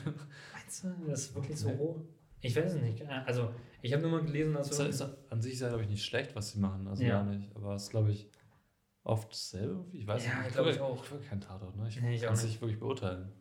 Meinst 0.54 0.84
du, 0.84 0.90
das 1.08 1.20
ist 1.22 1.36
wirklich 1.36 1.58
so 1.58 1.70
Nee. 1.70 1.78
hoch? 1.78 2.02
Ich 2.42 2.56
weiß 2.56 2.74
es 2.74 2.82
nicht. 2.82 3.02
Also, 3.26 3.52
ich 3.82 3.94
habe 3.94 4.02
nur 4.04 4.12
mal 4.12 4.24
gelesen, 4.24 4.54
dass 4.54 4.70
Ist, 4.72 4.80
ist, 4.80 5.02
an 5.30 5.42
sich 5.42 5.54
ist 5.54 5.62
ja, 5.62 5.70
glaube 5.70 5.84
ich, 5.84 5.90
nicht 5.90 6.04
schlecht, 6.06 6.36
was 6.36 6.52
sie 6.52 6.60
machen. 6.60 6.86
Also 6.88 7.04
Ja. 7.04 7.22
gar 7.22 7.24
nicht. 7.24 7.56
Aber 7.56 7.76
es 7.76 7.84
ist, 7.84 7.90
glaube 7.92 8.12
ich, 8.12 8.30
oft 9.08 9.32
dasselbe. 9.32 9.86
Ich 9.94 10.06
weiß 10.06 10.26
Ja, 10.26 10.42
nicht. 10.42 10.54
glaub 10.54 10.68
ich 10.68 10.78
gucke- 10.78 10.84
auch. 10.86 11.04
Ich 11.04 11.10
gucke 11.10 11.24
keinen 11.24 11.42
Tatort, 11.42 11.76
ne? 11.76 11.88
Ich 11.88 12.02
Nee, 12.02 12.16
ich 12.16 12.22
kann 12.22 12.34
es 12.34 12.44
nicht. 12.44 12.62
wirklich 12.62 12.80
beurteilen. 12.80 13.32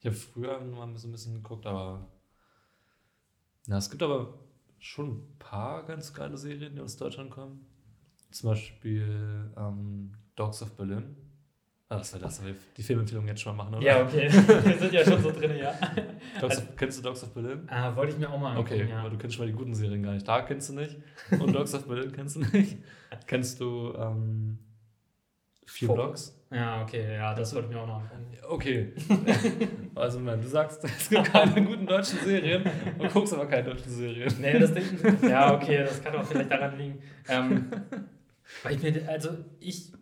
Ich 0.00 0.06
habe 0.06 0.16
früher 0.16 0.60
mal 0.60 0.96
so 0.96 1.08
ein 1.08 1.12
bisschen 1.12 1.34
geguckt, 1.34 1.66
aber. 1.66 2.08
Na, 3.66 3.78
es 3.78 3.88
gibt 3.90 4.02
aber 4.02 4.34
schon 4.78 5.10
ein 5.18 5.38
paar 5.38 5.84
ganz 5.84 6.12
geile 6.12 6.36
Serien, 6.36 6.74
die 6.74 6.80
aus 6.80 6.96
Deutschland 6.96 7.30
kommen. 7.30 7.64
Zum 8.32 8.50
Beispiel 8.50 9.52
ähm, 9.56 10.12
Dogs 10.34 10.62
of 10.62 10.72
Berlin. 10.76 11.16
Ah, 11.88 11.98
das 11.98 12.12
war 12.14 12.20
das, 12.20 12.40
aber 12.40 12.50
die 12.76 12.82
Filmempfehlung 12.82 13.26
jetzt 13.28 13.42
schon 13.42 13.54
mal 13.54 13.64
machen, 13.64 13.74
oder? 13.76 13.84
Ja, 13.86 14.02
okay. 14.02 14.26
Wir 14.64 14.78
sind 14.78 14.92
ja 14.94 15.04
schon 15.04 15.22
so 15.22 15.30
drin, 15.30 15.56
ja. 15.58 15.72
Dogs 16.40 16.56
Also- 16.56 16.62
of, 16.62 16.76
kennst 16.76 16.98
du 16.98 17.02
Dogs 17.02 17.22
of 17.22 17.34
Berlin? 17.34 17.68
Ah, 17.68 17.94
wollte 17.94 18.12
ich 18.14 18.18
mir 18.18 18.30
auch 18.30 18.40
mal 18.40 18.52
angucken, 18.56 18.72
Okay, 18.80 18.88
ja. 18.88 19.00
aber 19.00 19.10
du 19.10 19.18
kennst 19.18 19.36
schon 19.36 19.44
mal 19.46 19.52
die 19.52 19.56
guten 19.58 19.74
Serien 19.74 20.02
gar 20.02 20.14
nicht. 20.14 20.26
Da 20.26 20.40
kennst 20.42 20.70
du 20.70 20.74
nicht. 20.74 20.96
Und 21.30 21.54
Dogs 21.54 21.74
of 21.74 21.86
Berlin 21.86 22.10
kennst 22.10 22.36
du 22.36 22.40
nicht. 22.40 22.78
kennst 23.26 23.60
du 23.60 23.92
ähm, 23.94 24.58
Vier 25.66 25.86
Vor- 25.88 25.96
Blocks? 25.96 26.38
Ja, 26.50 26.82
okay, 26.82 27.14
ja, 27.14 27.34
das 27.34 27.54
wollte 27.54 27.68
ich 27.68 27.74
mir 27.74 27.80
auch 27.80 27.86
noch 27.86 28.00
angucken. 28.00 28.26
Okay. 28.48 28.92
also, 29.94 30.20
man, 30.20 30.40
du 30.40 30.48
sagst, 30.48 30.84
es 30.84 31.08
gibt 31.08 31.24
keine 31.32 31.64
guten 31.64 31.86
deutschen 31.86 32.18
Serien 32.18 32.62
und 32.98 33.12
guckst 33.12 33.32
aber 33.32 33.46
keine 33.46 33.70
deutschen 33.70 33.90
Serien. 33.90 34.34
Nee, 34.38 34.58
das 34.58 34.74
Ding. 34.74 34.84
ja, 35.22 35.54
okay, 35.54 35.78
das 35.78 36.02
kann 36.02 36.14
auch 36.16 36.24
vielleicht 36.24 36.50
daran 36.50 36.76
liegen. 36.76 37.02
Ähm, 37.28 37.70
weil 38.62 38.74
ich 38.76 38.82
mir, 38.82 39.08
also 39.08 39.30
ich, 39.60 39.92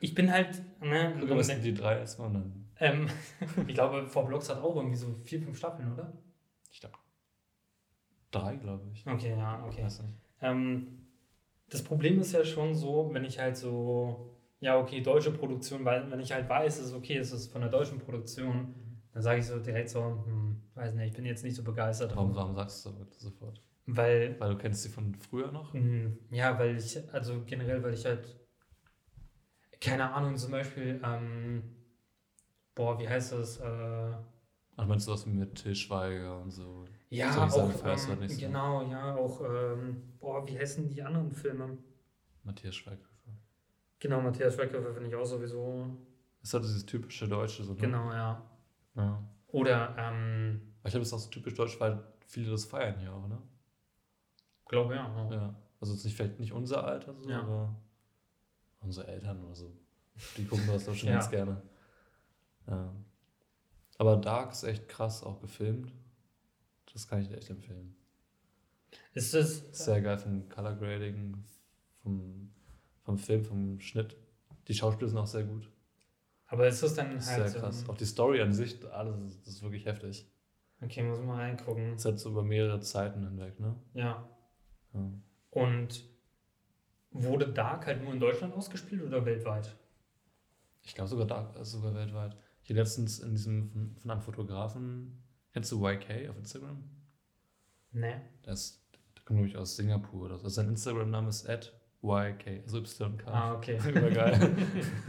ich 0.00 0.14
bin 0.14 0.32
halt, 0.32 0.60
ne, 0.80 1.14
Guck 1.28 1.44
sind 1.44 1.62
die 1.64 1.74
drei 1.74 1.98
erstmal 1.98 2.28
und 2.28 2.34
dann. 2.34 2.64
ähm, 2.80 3.06
ich 3.68 3.74
glaube, 3.74 4.06
Four 4.08 4.26
Blocks 4.26 4.48
hat 4.48 4.58
auch 4.62 4.74
irgendwie 4.76 4.96
so 4.96 5.14
vier, 5.22 5.40
fünf 5.40 5.58
Staffeln, 5.58 5.92
oder? 5.92 6.12
Ich 6.72 6.80
glaube. 6.80 6.96
Drei, 8.32 8.56
glaube 8.56 8.84
ich. 8.92 9.06
Okay, 9.06 9.36
ja, 9.36 9.64
okay. 9.64 9.86
Ähm, 10.40 11.06
das 11.68 11.82
Problem 11.82 12.20
ist 12.20 12.32
ja 12.32 12.44
schon 12.44 12.74
so, 12.74 13.10
wenn 13.12 13.24
ich 13.24 13.38
halt 13.38 13.56
so, 13.56 14.29
ja, 14.60 14.78
okay, 14.78 15.00
deutsche 15.00 15.32
Produktion, 15.32 15.84
weil 15.84 16.10
wenn 16.10 16.20
ich 16.20 16.32
halt 16.32 16.48
weiß, 16.48 16.78
es 16.80 16.86
ist 16.88 16.94
okay, 16.94 17.16
es 17.16 17.32
ist 17.32 17.50
von 17.52 17.62
der 17.62 17.70
deutschen 17.70 17.98
Produktion, 17.98 18.74
dann 19.12 19.22
sage 19.22 19.40
ich 19.40 19.46
so 19.46 19.58
direkt 19.58 19.88
so, 19.90 20.02
hm, 20.26 20.62
weiß 20.74 20.94
nicht, 20.94 21.08
ich 21.10 21.16
bin 21.16 21.24
jetzt 21.24 21.42
nicht 21.44 21.56
so 21.56 21.64
begeistert. 21.64 22.14
Warum, 22.14 22.34
warum 22.34 22.54
sagst 22.54 22.84
du 22.86 22.90
das 22.90 23.20
sofort? 23.20 23.60
Weil, 23.86 24.38
Weil 24.40 24.50
du 24.50 24.58
kennst 24.58 24.82
sie 24.82 24.88
von 24.88 25.14
früher 25.14 25.50
noch? 25.52 25.72
hm, 25.74 26.18
ja, 26.30 26.58
weil 26.58 26.76
ich, 26.76 26.98
also 27.12 27.42
generell, 27.44 27.82
weil 27.82 27.94
ich 27.94 28.04
halt, 28.04 28.36
keine 29.80 30.12
Ahnung, 30.12 30.36
zum 30.36 30.52
Beispiel, 30.52 31.00
ähm, 31.04 31.62
boah, 32.74 32.98
wie 32.98 33.08
heißt 33.08 33.32
das? 33.32 33.58
Äh, 33.60 34.14
Ach, 34.76 34.86
meinst 34.86 35.06
du 35.06 35.12
was 35.12 35.26
mit 35.26 35.54
Til 35.56 35.74
Schweiger 35.76 36.40
und 36.40 36.50
so? 36.50 36.84
ja, 37.10 37.30
Solche 37.30 37.50
Sachen 37.50 37.82
auch, 37.82 37.84
halt 37.84 38.20
ähm, 38.20 38.20
nicht 38.20 38.34
so. 38.34 38.40
genau, 38.40 38.82
ja, 38.90 39.14
auch, 39.16 39.40
ähm, 39.42 40.02
boah, 40.18 40.46
wie 40.46 40.58
heißen 40.58 40.88
die 40.88 41.02
anderen 41.02 41.30
Filme? 41.32 41.78
Matthias 42.44 42.74
Schweighöfer. 42.76 43.09
Genau, 44.00 44.20
Matthias 44.20 44.54
Schweighöfer 44.54 44.92
finde 44.94 45.08
ich 45.10 45.14
auch 45.14 45.24
sowieso, 45.26 45.96
ist 46.42 46.52
halt 46.54 46.64
dieses 46.64 46.84
typische 46.86 47.28
Deutsche 47.28 47.62
so. 47.64 47.74
Ne? 47.74 47.80
genau, 47.80 48.10
ja. 48.12 48.42
Ja. 48.96 49.22
Oder, 49.48 49.94
ähm, 49.98 50.60
ich 50.84 50.90
glaube, 50.90 51.02
es 51.02 51.08
ist 51.08 51.12
auch 51.14 51.18
so 51.18 51.30
typisch 51.30 51.54
deutsch, 51.54 51.78
weil 51.78 52.02
viele 52.26 52.50
das 52.50 52.64
feiern 52.64 52.98
hier 52.98 53.12
auch, 53.12 53.28
ne? 53.28 53.38
glaube 54.66 54.94
ja. 54.94 55.28
ja. 55.30 55.34
Ja. 55.36 55.54
Also 55.80 55.92
es 55.92 56.00
ist 56.00 56.04
nicht, 56.06 56.16
vielleicht 56.16 56.38
nicht 56.40 56.52
unser 56.52 56.84
Alter 56.84 57.14
so, 57.14 57.28
Ja. 57.28 57.40
aber 57.42 57.74
unsere 58.80 59.06
Eltern 59.08 59.44
oder 59.44 59.54
so. 59.54 59.72
Die 60.36 60.44
gucken 60.46 60.66
das 60.68 60.84
doch 60.86 60.94
schon 60.94 61.08
Ja. 61.10 61.14
ganz 61.16 61.30
gerne. 61.30 61.62
Ja. 62.66 62.92
Aber 63.98 64.16
Dark 64.16 64.52
ist 64.52 64.62
echt 64.62 64.88
krass 64.88 65.22
auch 65.22 65.40
gefilmt. 65.40 65.92
Das 66.92 67.06
kann 67.08 67.20
ich 67.20 67.28
dir 67.28 67.36
echt 67.36 67.50
empfehlen. 67.50 67.94
Ist 69.12 69.34
das, 69.34 69.64
sehr 69.72 70.00
geil 70.00 70.18
vom 70.18 70.48
Color 70.48 70.74
Grading, 70.76 71.44
vom, 72.02 72.50
vom 73.10 73.18
Film, 73.18 73.44
vom 73.44 73.80
Schnitt. 73.80 74.16
Die 74.68 74.74
Schauspieler 74.74 75.08
sind 75.08 75.18
auch 75.18 75.26
sehr 75.26 75.44
gut. 75.44 75.70
aber 76.46 76.66
ist 76.68 76.82
das 76.82 76.94
dann 76.94 77.14
Das 77.14 77.24
ist 77.26 77.30
halt, 77.32 77.48
sehr 77.50 77.60
krass. 77.60 77.82
ähm, 77.82 77.90
Auch 77.90 77.96
die 77.96 78.04
Story 78.04 78.40
an 78.40 78.52
sich, 78.52 78.84
alles, 78.92 79.16
ist- 79.32 79.46
das 79.46 79.54
ist 79.54 79.62
wirklich 79.62 79.84
heftig. 79.86 80.28
okay, 80.80 81.02
muss 81.02 81.18
man 81.20 81.36
reingucken. 81.38 81.90
Das 81.92 82.00
ist 82.00 82.04
halt 82.06 82.18
so 82.18 82.30
über 82.30 82.42
mehrere 82.42 82.80
Zeiten 82.80 83.24
hinweg, 83.24 83.58
ne? 83.60 83.76
Ja. 83.94 84.28
Ja. 84.94 85.10
Und 85.50 86.04
wurde 87.12 87.52
Dark 87.52 87.86
halt 87.86 88.02
nur 88.02 88.12
in 88.12 88.20
Deutschland 88.20 88.54
ausgespielt 88.54 89.02
oder 89.02 89.24
weltweit? 89.24 89.74
Ich 90.82 90.94
glaube 90.94 91.08
sogar, 91.08 91.26
Dark, 91.26 91.56
äh, 91.56 91.64
sogar 91.64 91.94
weltweit. 91.94 92.36
Hier 92.62 92.76
letztens 92.76 93.18
in 93.20 93.32
diesem 93.32 93.68
von, 93.70 93.96
von 93.96 94.10
einem 94.10 94.20
Fotografen, 94.20 95.22
kennst 95.52 95.70
du 95.72 95.86
YK 95.86 96.28
auf 96.30 96.36
Instagram? 96.38 96.82
Ne. 97.92 98.22
Der, 98.44 98.52
ist, 98.52 98.88
der 99.16 99.24
kommt, 99.24 99.38
glaube 99.38 99.48
ich, 99.48 99.56
aus 99.56 99.76
Singapur 99.76 100.26
oder 100.26 100.38
so. 100.38 100.44
Also 100.44 100.54
sein 100.56 100.68
Instagram-Name 100.68 101.28
ist 101.28 101.48
at 101.48 101.72
YK, 102.02 102.62
also 102.64 102.78
YK. 102.80 103.26
Ah, 103.26 103.54
okay. 103.54 103.78
Übergeil. 103.88 104.56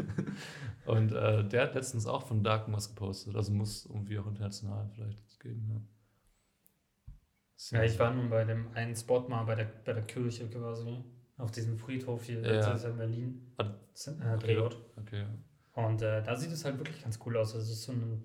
Und 0.86 1.12
äh, 1.14 1.48
der 1.48 1.64
hat 1.64 1.76
letztens 1.76 2.06
auch 2.08 2.28
von 2.28 2.44
Dark 2.44 2.66
was 2.72 2.90
gepostet. 2.90 3.36
Also 3.36 3.54
muss 3.54 3.86
irgendwie 3.86 4.18
auch 4.20 4.28
international 4.28 4.90
vielleicht 4.94 5.40
geben. 5.40 5.88
Ja, 7.72 7.78
Ja, 7.80 7.84
ich 7.86 7.98
war 8.00 8.14
nun 8.14 8.30
bei 8.30 8.44
dem 8.44 8.74
einen 8.74 8.96
Spot 8.96 9.22
mal 9.30 9.44
bei 9.44 9.56
der, 9.56 9.66
bei 9.86 9.94
der 9.94 10.04
Kirche 10.04 10.48
quasi. 10.50 11.04
Auf 11.38 11.52
diesem 11.52 11.78
Friedhof 11.78 12.24
hier, 12.26 12.42
Ja. 12.42 12.54
das 12.58 12.84
ist 12.84 12.90
in 12.90 12.98
Berlin. 12.98 13.54
Ah, 13.58 13.74
Äh, 14.06 14.38
Drehort. 14.38 14.78
Okay. 14.98 15.26
Und 15.74 16.02
äh, 16.02 16.22
da 16.24 16.36
sieht 16.36 16.52
es 16.52 16.66
halt 16.66 16.78
wirklich 16.78 17.02
ganz 17.02 17.20
cool 17.26 17.38
aus. 17.38 17.54
Es 17.56 17.70
ist 17.70 17.84
so 17.84 17.94
ein, 17.94 18.24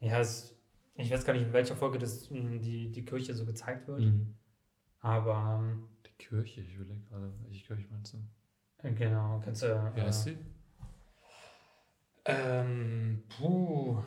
ja, 0.00 0.18
es, 0.18 0.54
ich 0.94 1.10
weiß 1.10 1.24
gar 1.24 1.32
nicht, 1.34 1.42
in 1.44 1.52
welcher 1.52 1.76
Folge 1.76 1.98
das, 1.98 2.28
mh, 2.30 2.58
die, 2.58 2.90
die 2.90 3.04
Kirche 3.04 3.32
so 3.34 3.44
gezeigt 3.46 3.86
wird. 3.88 4.00
Mhm. 4.00 4.34
Aber 5.00 5.60
ähm, 5.62 5.88
Kirche, 6.18 6.60
ich 6.60 6.74
überlege 6.74 7.00
gerade, 7.04 7.32
welche 7.44 7.66
Kirche 7.66 7.86
meinst 7.90 8.12
du? 8.14 8.18
äh, 8.78 8.92
genau, 8.92 9.40
kannst 9.44 9.62
du. 9.62 9.92
Wie 9.94 10.00
heißt 10.02 10.26
äh, 10.28 10.30
sie? 10.32 10.38
Ähm, 12.24 13.22
puh. 13.36 14.02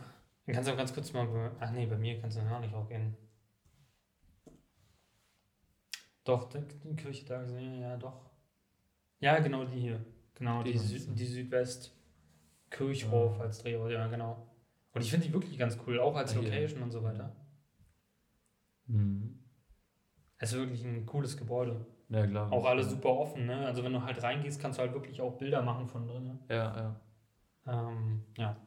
Dann 0.46 0.56
kannst 0.56 0.70
du 0.70 0.74
auch 0.74 0.78
ganz 0.78 0.94
kurz 0.94 1.12
mal. 1.14 1.52
Ach 1.60 1.72
nee, 1.72 1.86
bei 1.86 1.98
mir 1.98 2.20
kannst 2.20 2.38
du 2.38 2.42
gar 2.44 2.60
nicht 2.60 2.74
hochgehen. 2.76 3.16
Doch, 6.24 6.50
die, 6.50 6.96
Kirche 6.96 7.26
da 7.26 7.42
gesehen, 7.42 7.80
ja, 7.82 7.98
doch. 7.98 8.30
Ja, 9.20 9.40
genau 9.40 9.66
die 9.66 9.80
hier. 9.80 10.06
Genau, 10.36 10.64
Die 10.64 10.72
die, 10.74 10.78
Sü 10.78 11.14
die 11.14 11.26
Südwest 11.26 11.96
Kirchhof 12.70 13.40
Ah. 13.40 13.44
als 13.44 13.60
Drehort, 13.60 13.92
ja, 13.92 14.08
genau. 14.08 14.48
Und 14.94 15.02
ich 15.02 15.10
finde 15.10 15.28
die 15.28 15.34
wirklich 15.34 15.58
ganz 15.58 15.78
cool, 15.86 16.00
auch 16.00 16.16
als 16.16 16.36
Ah. 16.36 16.40
Location 16.42 16.84
und 16.84 16.92
so 16.92 17.04
weiter. 17.04 17.36
Mhm. 18.88 19.40
Es 20.38 20.52
ist 20.54 20.58
wirklich 20.60 20.84
ein 20.84 21.06
cooles 21.06 21.38
Gebäude. 21.38 21.86
Ja, 22.12 22.26
glaube 22.26 22.52
Auch 22.52 22.66
alles 22.66 22.88
ja. 22.88 22.92
super 22.92 23.10
offen, 23.10 23.46
ne? 23.46 23.66
Also 23.66 23.84
wenn 23.84 23.94
du 23.94 24.04
halt 24.04 24.22
reingehst, 24.22 24.60
kannst 24.62 24.78
du 24.78 24.84
halt 24.84 24.94
wirklich 24.94 25.22
auch 25.22 25.38
Bilder 25.38 25.62
machen 25.62 25.88
von 25.88 26.06
drin. 26.08 26.40
Ja, 26.50 26.56
ja. 27.66 27.90
Ähm, 27.90 28.24
ja. 28.38 28.58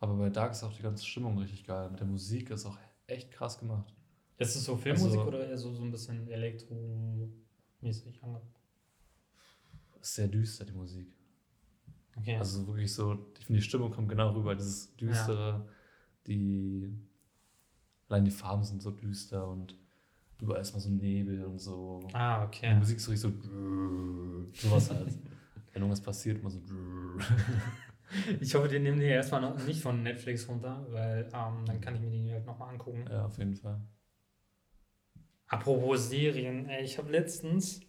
Aber 0.00 0.14
bei 0.16 0.30
Dark 0.30 0.50
ist 0.52 0.64
auch 0.64 0.72
die 0.72 0.82
ganze 0.82 1.06
Stimmung 1.06 1.38
richtig 1.38 1.64
geil. 1.64 1.88
Mit 1.90 2.00
der 2.00 2.06
Musik 2.08 2.50
ist 2.50 2.66
auch 2.66 2.76
echt 3.06 3.30
krass 3.30 3.58
gemacht. 3.58 3.94
Ist 4.38 4.56
es 4.56 4.64
so 4.64 4.76
Filmmusik 4.76 5.18
Also- 5.20 5.28
oder 5.28 5.46
eher 5.46 5.56
so, 5.56 5.72
so 5.72 5.82
ein 5.82 5.90
bisschen 5.92 6.28
elektromäßig 6.28 8.22
ange. 8.22 8.42
Ist 10.00 10.14
sehr 10.16 10.28
düster, 10.28 10.64
die 10.64 10.72
Musik. 10.72 11.08
Okay. 12.16 12.36
Also 12.36 12.66
wirklich 12.66 12.92
so, 12.92 13.12
ich 13.38 13.44
finde, 13.46 13.60
die 13.60 13.66
Stimmung 13.66 13.90
kommt 13.92 14.08
genau 14.08 14.30
rüber. 14.32 14.54
Dieses 14.54 14.94
Düstere, 14.96 15.68
die. 16.26 16.92
Allein 18.08 18.24
die 18.24 18.30
Farben 18.30 18.62
sind 18.64 18.82
so 18.82 18.90
düster 18.90 19.48
und 19.48 19.76
überall 20.40 20.60
ist 20.60 20.72
mal 20.72 20.80
so 20.80 20.90
Nebel 20.90 21.44
und 21.44 21.58
so. 21.58 22.00
ah, 22.12 22.40
Die 22.40 22.46
okay. 22.46 22.74
Musik 22.74 22.96
ist 22.98 23.04
so 23.04 23.10
richtig 23.12 23.30
so. 23.42 24.42
Sowas 24.68 24.90
halt. 24.90 25.08
Wenn 25.72 25.82
irgendwas 25.82 26.00
passiert, 26.00 26.38
immer 26.38 26.50
so. 26.50 26.60
Ich 28.40 28.54
hoffe, 28.54 28.68
den 28.68 28.84
nehmen 28.84 29.00
die 29.00 29.06
erstmal 29.06 29.40
noch 29.40 29.58
nicht 29.66 29.82
von 29.82 30.00
Netflix 30.04 30.48
runter, 30.48 30.86
weil 30.90 31.28
ähm, 31.34 31.64
dann 31.66 31.80
kann 31.80 31.96
ich 31.96 32.00
mir 32.00 32.08
die 32.10 32.30
halt 32.32 32.46
nochmal 32.46 32.70
angucken. 32.70 33.04
Ja, 33.10 33.24
auf 33.26 33.36
jeden 33.36 33.56
Fall. 33.56 33.80
Apropos 35.48 36.08
Serien, 36.08 36.68
ey, 36.68 36.84
ich 36.84 36.98
habe 36.98 37.10
letztens. 37.10 37.80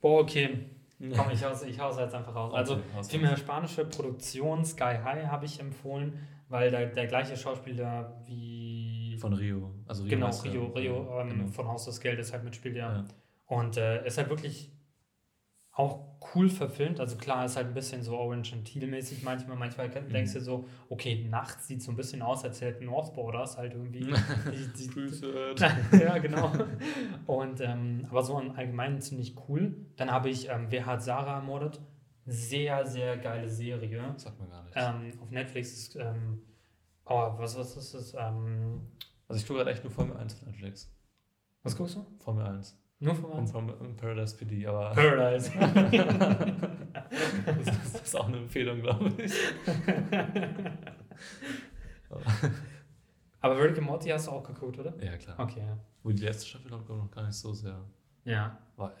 Boah, 0.00 0.20
okay. 0.22 0.70
Komm, 0.98 1.30
ich 1.30 1.44
hau's, 1.44 1.62
ich 1.62 1.78
hau's 1.78 1.98
jetzt 1.98 2.14
einfach 2.14 2.34
raus. 2.34 2.54
Also, 2.54 2.74
Okay, 2.74 2.82
haus 2.94 3.08
Viel 3.10 3.20
mehr 3.20 3.36
spanische 3.36 3.84
Produktion, 3.84 4.64
Sky 4.64 4.96
High 5.04 5.26
habe 5.26 5.44
ich 5.44 5.60
empfohlen, 5.60 6.26
weil 6.48 6.70
da 6.70 6.84
der 6.86 7.06
gleiche 7.06 7.36
Schauspieler 7.36 8.22
wie. 8.26 8.97
Von 9.18 9.32
Rio. 9.34 9.70
Also 9.86 10.02
Rio 10.04 10.10
genau. 10.10 10.30
Rio, 10.30 10.66
Rio 10.66 11.20
ähm, 11.20 11.28
Genau. 11.30 11.48
von 11.48 11.68
Haus 11.68 11.84
des 11.84 12.00
Geldes 12.00 12.32
halt 12.32 12.44
mitspielt, 12.44 12.76
ja. 12.76 12.92
Ja. 12.98 13.04
Und 13.46 13.76
äh, 13.76 14.06
ist 14.06 14.18
halt 14.18 14.28
wirklich 14.30 14.70
auch 15.72 16.04
cool 16.34 16.48
verfilmt. 16.48 16.98
Also 16.98 17.16
klar, 17.16 17.44
ist 17.44 17.56
halt 17.56 17.68
ein 17.68 17.74
bisschen 17.74 18.02
so 18.02 18.16
Orange 18.18 18.52
and 18.52 18.64
Teal-mäßig 18.64 19.22
manchmal. 19.22 19.56
Manchmal 19.56 19.88
Mhm. 19.88 20.08
denkst 20.10 20.32
du 20.32 20.40
so, 20.40 20.66
okay, 20.88 21.24
nachts 21.30 21.68
sieht 21.68 21.82
so 21.82 21.92
ein 21.92 21.96
bisschen 21.96 22.20
aus, 22.20 22.42
als 22.44 22.60
hätten 22.60 22.86
Northborders 22.86 23.56
halt 23.56 23.74
irgendwie. 23.74 24.00
die, 24.52 24.72
die, 24.76 24.88
Grüße. 24.88 25.54
ja, 26.02 26.18
genau. 26.18 26.52
Und 27.26 27.60
ähm, 27.60 28.06
aber 28.10 28.22
so 28.24 28.40
im 28.40 28.50
Allgemeinen 28.50 29.00
ziemlich 29.00 29.36
cool. 29.48 29.76
Dann 29.96 30.10
habe 30.10 30.28
ich 30.30 30.48
ähm, 30.48 30.66
Wer 30.70 30.84
hat 30.84 31.02
Sarah 31.02 31.36
ermordet? 31.36 31.80
Sehr, 32.26 32.84
sehr 32.84 33.16
geile 33.16 33.48
Serie. 33.48 34.12
Sagt 34.16 34.38
man 34.40 34.50
gar 34.50 34.64
nicht. 34.64 34.74
Ähm, 34.76 35.12
auf 35.22 35.30
Netflix 35.30 35.72
ist, 35.72 35.96
ähm, 35.96 36.42
oh, 37.06 37.32
was, 37.38 37.56
was 37.56 37.76
ist 37.76 37.94
das? 37.94 38.14
Also 39.28 39.40
ich 39.40 39.46
gucke 39.46 39.58
gerade 39.58 39.70
echt 39.70 39.84
nur 39.84 39.92
Formel 39.92 40.16
1 40.16 40.34
auf 40.34 40.42
Netflix. 40.46 40.90
was 41.62 41.76
guckst 41.76 41.96
du? 41.96 42.06
Formel 42.18 42.46
1. 42.46 42.76
Nur 43.00 43.14
von 43.14 43.30
Und 43.30 43.46
vom 43.46 43.70
um 43.70 43.94
Paradise 43.96 44.36
PD, 44.36 44.66
aber 44.66 44.90
Paradise. 44.94 45.52
das, 47.46 47.64
das 47.92 48.02
ist 48.02 48.16
auch 48.16 48.26
eine 48.26 48.38
Empfehlung, 48.38 48.80
glaube 48.80 49.12
ich. 49.22 49.32
aber 53.40 53.62
Rick 53.62 53.78
and 53.78 53.86
Morty 53.86 54.08
hast 54.08 54.26
du 54.26 54.32
auch 54.32 54.42
geguckt, 54.42 54.78
oder? 54.78 54.94
Ja, 55.02 55.16
klar. 55.16 55.38
Okay, 55.38 55.60
ja. 55.60 55.78
Wo 56.02 56.10
die 56.10 56.22
letzte 56.24 56.46
Staffel 56.46 56.66
ich 56.72 56.88
noch 56.88 57.10
gar 57.10 57.26
nicht 57.26 57.36
so 57.36 57.52
sehr 57.52 57.84
Ja, 58.24 58.58
war. 58.76 58.94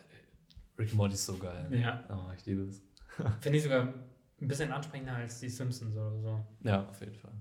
Rick 0.78 0.88
and 0.90 0.96
Morty 0.96 1.14
ist 1.14 1.26
so 1.26 1.36
geil. 1.36 1.66
ja. 1.72 2.04
Oh, 2.08 2.30
ich 2.36 2.44
liebe 2.46 2.62
es. 2.62 2.82
Finde 3.40 3.58
ich 3.58 3.64
sogar 3.64 3.82
ein 4.40 4.46
bisschen 4.48 4.70
ansprechender 4.70 5.14
als 5.14 5.40
die 5.40 5.48
Simpsons 5.48 5.96
oder 5.96 6.20
so. 6.20 6.44
Ja, 6.62 6.86
auf 6.88 7.00
jeden 7.00 7.16
Fall. 7.16 7.32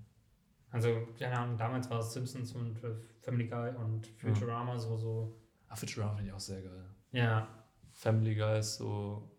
Also, 0.71 1.07
keine 1.17 1.37
Ahnung, 1.39 1.57
damals 1.57 1.89
war 1.89 1.99
es 1.99 2.13
Simpsons 2.13 2.53
und 2.53 2.83
äh, 2.83 2.89
Family 3.21 3.47
Guy 3.47 3.71
und 3.75 4.05
Futurama 4.17 4.77
so, 4.77 4.97
so. 4.97 5.37
Ah, 5.69 5.75
Futurama 5.75 6.15
finde 6.15 6.29
ich 6.29 6.35
auch 6.35 6.39
sehr 6.39 6.61
geil. 6.61 6.85
Ja, 7.11 7.47
Family 7.93 8.35
Guy 8.35 8.59
ist 8.59 8.75
so 8.77 9.31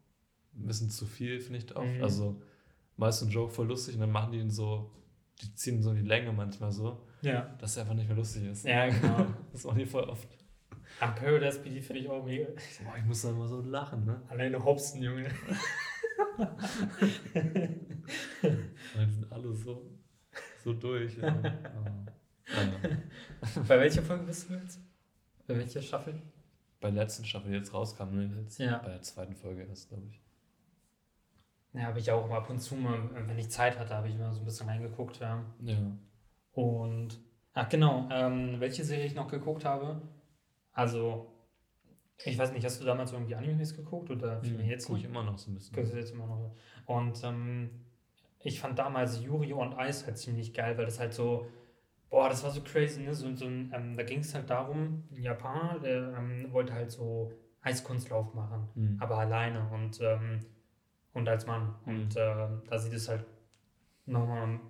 ein 0.54 0.66
bisschen 0.66 0.90
zu 0.90 1.06
viel, 1.06 1.38
finde 1.40 1.58
ich 1.60 1.76
oft. 1.76 1.86
Mhm. 1.86 2.02
Also 2.02 2.42
meist 2.96 3.22
ein 3.22 3.28
Joke 3.28 3.52
voll 3.52 3.66
lustig 3.68 3.94
und 3.94 4.00
dann 4.00 4.10
machen 4.10 4.32
die 4.32 4.38
ihn 4.38 4.50
so, 4.50 4.90
die 5.40 5.54
ziehen 5.54 5.82
so 5.82 5.92
die 5.94 6.00
Länge 6.02 6.32
manchmal 6.32 6.72
so, 6.72 7.06
Ja. 7.22 7.42
dass 7.60 7.76
er 7.76 7.82
einfach 7.82 7.94
nicht 7.94 8.08
mehr 8.08 8.16
lustig 8.16 8.44
ist. 8.44 8.64
Ja, 8.64 8.88
genau. 8.88 9.26
Das 9.52 9.64
machen 9.64 9.78
die 9.78 9.86
voll 9.86 10.04
oft. 10.04 10.28
Am 11.00 11.14
Paradise 11.14 11.60
PD 11.60 11.80
finde 11.82 12.02
ich 12.02 12.08
auch 12.08 12.24
mega. 12.24 12.46
Boah, 12.84 12.96
ich 12.96 13.04
muss 13.04 13.22
da 13.22 13.30
immer 13.30 13.46
so 13.46 13.60
lachen, 13.60 14.04
ne? 14.06 14.20
Alleine 14.28 14.64
Hobson, 14.64 15.02
Junge. 15.02 15.28
Die 18.42 19.10
sind 19.10 19.30
alle 19.32 19.52
so, 19.54 19.82
so 20.68 20.74
durch. 20.74 21.16
Ja. 22.50 23.60
Bei 23.68 23.78
welcher 23.78 24.00
Folge 24.00 24.24
bist 24.24 24.48
du 24.48 24.54
jetzt? 24.54 24.80
Bei 25.46 25.54
welcher 25.54 25.82
Staffel? 25.82 26.14
Bei 26.80 26.90
der 26.90 27.02
letzten 27.02 27.26
Staffel, 27.26 27.50
die 27.50 27.58
jetzt 27.58 27.74
rauskam, 27.74 28.14
ne? 28.14 28.40
Jetzt 28.40 28.58
Ja. 28.58 28.78
Bei 28.78 28.88
der 28.88 29.02
zweiten 29.02 29.34
Folge 29.34 29.64
erst, 29.64 29.90
glaube 29.90 30.06
ich. 30.08 30.22
Ja, 31.74 31.82
habe 31.82 31.98
ich 31.98 32.10
auch 32.10 32.30
ab 32.30 32.48
und 32.48 32.58
zu 32.58 32.74
mal, 32.74 33.10
wenn 33.12 33.38
ich 33.38 33.50
Zeit 33.50 33.78
hatte, 33.78 33.94
habe 33.94 34.08
ich 34.08 34.16
mal 34.16 34.32
so 34.32 34.40
ein 34.40 34.46
bisschen 34.46 34.66
reingeguckt, 34.66 35.20
ja. 35.20 35.44
Ja. 35.60 35.76
Und, 36.52 37.20
ach 37.52 37.68
genau, 37.68 38.08
ähm, 38.10 38.58
welche 38.60 38.82
Serie 38.82 39.04
ich 39.04 39.14
noch 39.14 39.28
geguckt 39.28 39.66
habe. 39.66 40.00
Also, 40.72 41.30
ich 42.24 42.38
weiß 42.38 42.52
nicht, 42.52 42.64
hast 42.64 42.80
du 42.80 42.86
damals 42.86 43.12
irgendwie 43.12 43.34
Animes 43.34 43.76
geguckt 43.76 44.10
oder 44.10 44.40
viel 44.40 44.58
jetzt 44.62 44.86
gucke 44.86 45.00
ich 45.00 45.04
immer 45.04 45.22
noch 45.22 45.36
so 45.36 45.50
ein 45.50 45.54
bisschen. 45.54 45.74
Guckst 45.74 45.92
du 45.92 45.98
jetzt 45.98 46.12
immer 46.12 46.26
noch. 46.26 46.56
Und 46.86 47.22
ähm, 47.24 47.87
ich 48.40 48.60
fand 48.60 48.78
damals 48.78 49.20
Yuri 49.22 49.52
on 49.52 49.76
Ice 49.78 50.06
halt 50.06 50.18
ziemlich 50.18 50.54
geil, 50.54 50.76
weil 50.78 50.84
das 50.84 50.98
halt 51.00 51.12
so, 51.14 51.46
boah, 52.10 52.28
das 52.28 52.42
war 52.44 52.50
so 52.50 52.60
crazy, 52.62 53.00
ne? 53.02 53.14
So, 53.14 53.34
so 53.34 53.46
ein, 53.46 53.72
ähm, 53.74 53.96
da 53.96 54.02
ging 54.02 54.20
es 54.20 54.34
halt 54.34 54.48
darum, 54.50 55.04
ein 55.12 55.22
Japaner, 55.22 55.78
der 55.80 56.14
ähm, 56.16 56.52
wollte 56.52 56.72
halt 56.72 56.90
so 56.90 57.32
Eiskunstlauf 57.60 58.34
machen, 58.34 58.68
Mhm. 58.74 58.96
aber 59.00 59.18
alleine 59.18 59.68
und, 59.70 60.00
ähm, 60.00 60.40
und 61.12 61.28
als 61.28 61.46
Mann. 61.46 61.74
Mhm. 61.84 61.92
Und 61.92 62.16
ähm, 62.16 62.62
da 62.68 62.78
sieht 62.78 62.92
es 62.94 63.08
halt 63.08 63.24
nochmal, 64.06 64.60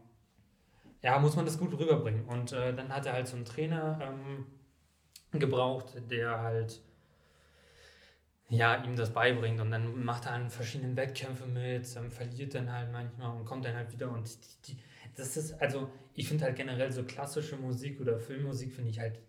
ja, 1.03 1.19
muss 1.19 1.37
man 1.37 1.45
das 1.45 1.59
gut 1.59 1.79
rüberbringen. 1.79 2.25
Und 2.27 2.53
äh, 2.53 2.75
dann 2.75 2.89
hat 2.89 3.07
er 3.07 3.13
halt 3.13 3.29
so 3.29 3.37
einen 3.37 3.45
Trainer 3.45 3.99
ähm, 4.03 4.47
gebraucht, 5.39 5.95
der 6.11 6.41
halt 6.41 6.83
ja, 8.49 8.83
ihm 8.85 8.97
das 8.97 9.13
beibringt 9.13 9.61
und 9.61 9.71
dann 9.71 10.05
macht 10.05 10.27
er 10.27 10.33
an 10.33 10.49
verschiedenen 10.51 10.97
Wettkämpfen 10.97 11.53
mit, 11.53 11.87
ähm, 11.97 12.11
verliert 12.11 12.55
dann 12.55 12.73
halt 12.73 12.91
manchmal 12.93 13.37
und 13.37 13.45
kommt 13.45 13.65
dann 13.65 13.75
halt 13.77 13.93
wieder 13.93 14.11
und 14.11 14.27
die, 14.67 14.73
die, 14.75 14.79
das 15.17 15.37
ist, 15.37 15.61
also 15.61 15.91
ich 16.15 16.29
finde 16.29 16.45
halt 16.45 16.57
generell 16.57 16.91
so 16.91 17.03
klassische 17.05 17.57
Musik 17.57 18.01
oder 18.01 18.19
Filmmusik 18.19 18.73
finde 18.73 18.91
ich 18.91 18.99
halt 19.01 19.21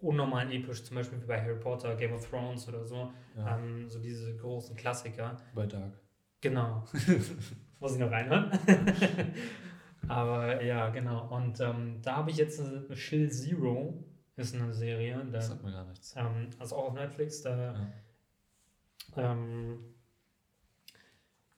unnormal 0.00 0.52
episch, 0.52 0.82
zum 0.84 0.96
Beispiel 0.96 1.20
wie 1.22 1.26
bei 1.26 1.40
Harry 1.40 1.58
Potter, 1.58 1.94
Game 1.96 2.12
of 2.12 2.28
Thrones 2.28 2.68
oder 2.68 2.84
so, 2.84 3.12
Ja. 3.36 3.56
ähm, 3.58 3.88
so 3.88 3.98
diese 4.00 4.36
großen 4.36 4.76
Klassiker. 4.76 5.36
Bei 5.54 5.66
Dark. 5.66 5.98
Genau. 6.40 6.84
Muss 7.80 7.94
ich 7.94 7.98
noch 8.00 8.10
reinhören? 8.10 8.50
Aber 10.08 10.62
ja, 10.62 10.90
genau. 10.90 11.34
Und 11.34 11.60
ähm, 11.60 12.00
da 12.02 12.16
habe 12.16 12.30
ich 12.30 12.36
jetzt 12.36 12.60
eine 12.60 12.94
Shill 12.94 13.30
Zero, 13.30 14.04
ist 14.36 14.54
eine 14.54 14.72
Serie, 14.74 15.18
da, 15.24 15.38
Das 15.38 15.48
sagt 15.48 15.62
mir 15.62 15.72
gar 15.72 15.86
nichts. 15.86 16.14
ähm, 16.16 16.50
also 16.58 16.76
auch 16.76 16.88
auf 16.88 16.94
Netflix, 16.94 17.40
da 17.42 17.72
Ja. 17.72 17.92
Ähm, 19.16 19.78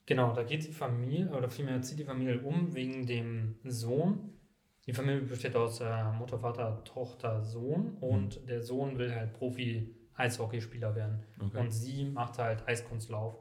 genau, 0.04 0.34
da 0.34 0.42
geht 0.42 0.66
die 0.66 0.72
Familie, 0.72 1.30
oder 1.30 1.48
vielmehr 1.48 1.80
zieht 1.82 1.98
die 1.98 2.04
Familie 2.04 2.40
um 2.40 2.74
wegen 2.74 3.06
dem 3.06 3.56
Sohn. 3.64 4.32
Die 4.86 4.92
Familie 4.92 5.22
besteht 5.22 5.56
aus 5.56 5.80
äh, 5.80 6.12
Mutter, 6.12 6.38
Vater, 6.38 6.84
Tochter, 6.84 7.42
Sohn 7.42 7.96
und 8.00 8.48
der 8.48 8.62
Sohn 8.62 8.98
will 8.98 9.12
halt 9.14 9.32
Profi-Eishockeyspieler 9.34 10.94
werden. 10.94 11.24
Okay. 11.40 11.58
Und 11.58 11.70
sie 11.70 12.04
macht 12.04 12.38
halt 12.38 12.66
Eiskunstlauf. 12.68 13.36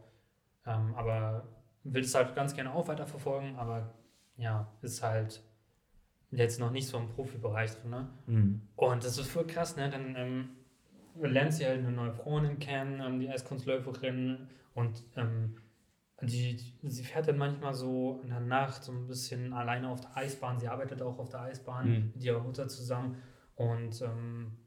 Ähm, 0.66 0.96
aber 0.96 1.48
will 1.84 2.04
es 2.04 2.16
halt 2.16 2.36
ganz 2.36 2.56
gerne 2.56 2.74
auch 2.74 2.88
weiterverfolgen, 2.88 3.56
aber 3.56 3.94
ja, 4.38 4.72
ist 4.82 5.04
halt 5.04 5.44
jetzt 6.32 6.60
noch 6.60 6.72
nicht 6.72 6.88
so 6.88 6.98
im 6.98 7.10
Profibereich 7.10 7.72
drin. 7.72 7.92
Ne? 7.92 8.10
Mhm. 8.26 8.62
Und 8.76 9.04
das 9.04 9.18
ist 9.18 9.30
voll 9.30 9.46
krass, 9.46 9.76
ne? 9.78 9.90
Dann 9.90 10.16
ähm, 10.16 10.50
lernt 11.22 11.54
sie 11.54 11.66
halt 11.66 11.80
eine 11.80 11.92
neue 11.92 12.14
Freundin 12.14 12.60
kennen, 12.60 13.02
ähm, 13.02 13.20
die 13.20 13.30
Eiskunstläuferin 13.30 14.48
und 14.74 15.04
ähm, 15.16 15.58
die, 16.22 16.58
sie 16.84 17.04
fährt 17.04 17.28
dann 17.28 17.38
manchmal 17.38 17.74
so 17.74 18.22
in 18.24 18.30
der 18.30 18.40
Nacht 18.40 18.84
so 18.84 18.92
ein 18.92 19.08
bisschen 19.08 19.54
alleine 19.54 19.90
auf 19.90 20.02
der 20.02 20.16
Eisbahn. 20.18 20.60
Sie 20.60 20.68
arbeitet 20.68 21.02
auch 21.02 21.20
auf 21.20 21.30
der 21.30 21.42
Eisbahn 21.42 21.88
Mhm. 21.90 22.12
mit 22.16 22.24
ihrer 22.24 22.40
Mutter 22.42 22.68
zusammen 22.68 23.18
und 23.56 24.02
ähm, 24.02 24.58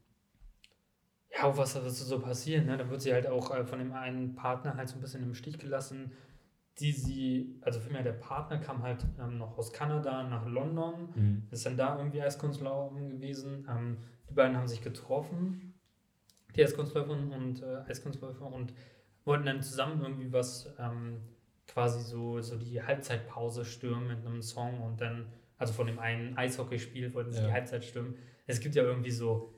ja, 1.35 1.55
was 1.57 1.73
da 1.73 1.87
so 1.89 2.19
passiert, 2.19 2.65
ne? 2.65 2.77
Dann 2.77 2.89
wird 2.89 3.01
sie 3.01 3.13
halt 3.13 3.27
auch 3.27 3.53
äh, 3.55 3.63
von 3.65 3.79
dem 3.79 3.93
einen 3.93 4.35
Partner 4.35 4.75
halt 4.75 4.89
so 4.89 4.95
ein 4.95 5.01
bisschen 5.01 5.23
im 5.23 5.33
Stich 5.35 5.57
gelassen, 5.59 6.11
die 6.79 6.91
sie, 6.91 7.59
also 7.61 7.79
vielmehr 7.79 8.03
der 8.03 8.13
Partner 8.13 8.57
kam 8.57 8.81
halt 8.83 9.05
ähm, 9.19 9.37
noch 9.37 9.57
aus 9.57 9.71
Kanada 9.73 10.23
nach 10.23 10.45
London 10.47 11.09
Mhm. 11.15 11.47
ist 11.51 11.65
dann 11.65 11.77
da 11.77 11.97
irgendwie 11.97 12.21
Eiskunstlaufen 12.21 13.09
gewesen. 13.09 13.67
Ähm, 13.69 13.97
die 14.29 14.33
beiden 14.33 14.55
haben 14.57 14.67
sich 14.67 14.81
getroffen, 14.81 15.68
die 16.55 16.63
Eiskunstläuferin 16.63 17.31
und 17.31 17.61
äh, 17.61 17.77
Eiskunstläufer, 17.87 18.45
und 18.45 18.73
wollten 19.25 19.45
dann 19.45 19.61
zusammen 19.61 20.01
irgendwie 20.01 20.31
was 20.31 20.73
ähm, 20.79 21.17
quasi 21.67 22.01
so, 22.01 22.41
so 22.41 22.57
die 22.57 22.81
Halbzeitpause 22.81 23.65
stürmen 23.65 24.07
mit 24.07 24.25
einem 24.25 24.41
Song 24.41 24.81
und 24.81 24.99
dann, 25.01 25.27
also 25.57 25.73
von 25.73 25.87
dem 25.87 25.99
einen 25.99 26.35
Eishockeyspiel 26.37 27.13
wollten 27.13 27.31
sie 27.31 27.39
Ja. 27.41 27.47
die 27.47 27.53
Halbzeit 27.53 27.83
stürmen. 27.85 28.15
Es 28.47 28.59
gibt 28.59 28.73
ja 28.75 28.83
irgendwie 28.83 29.11
so 29.11 29.53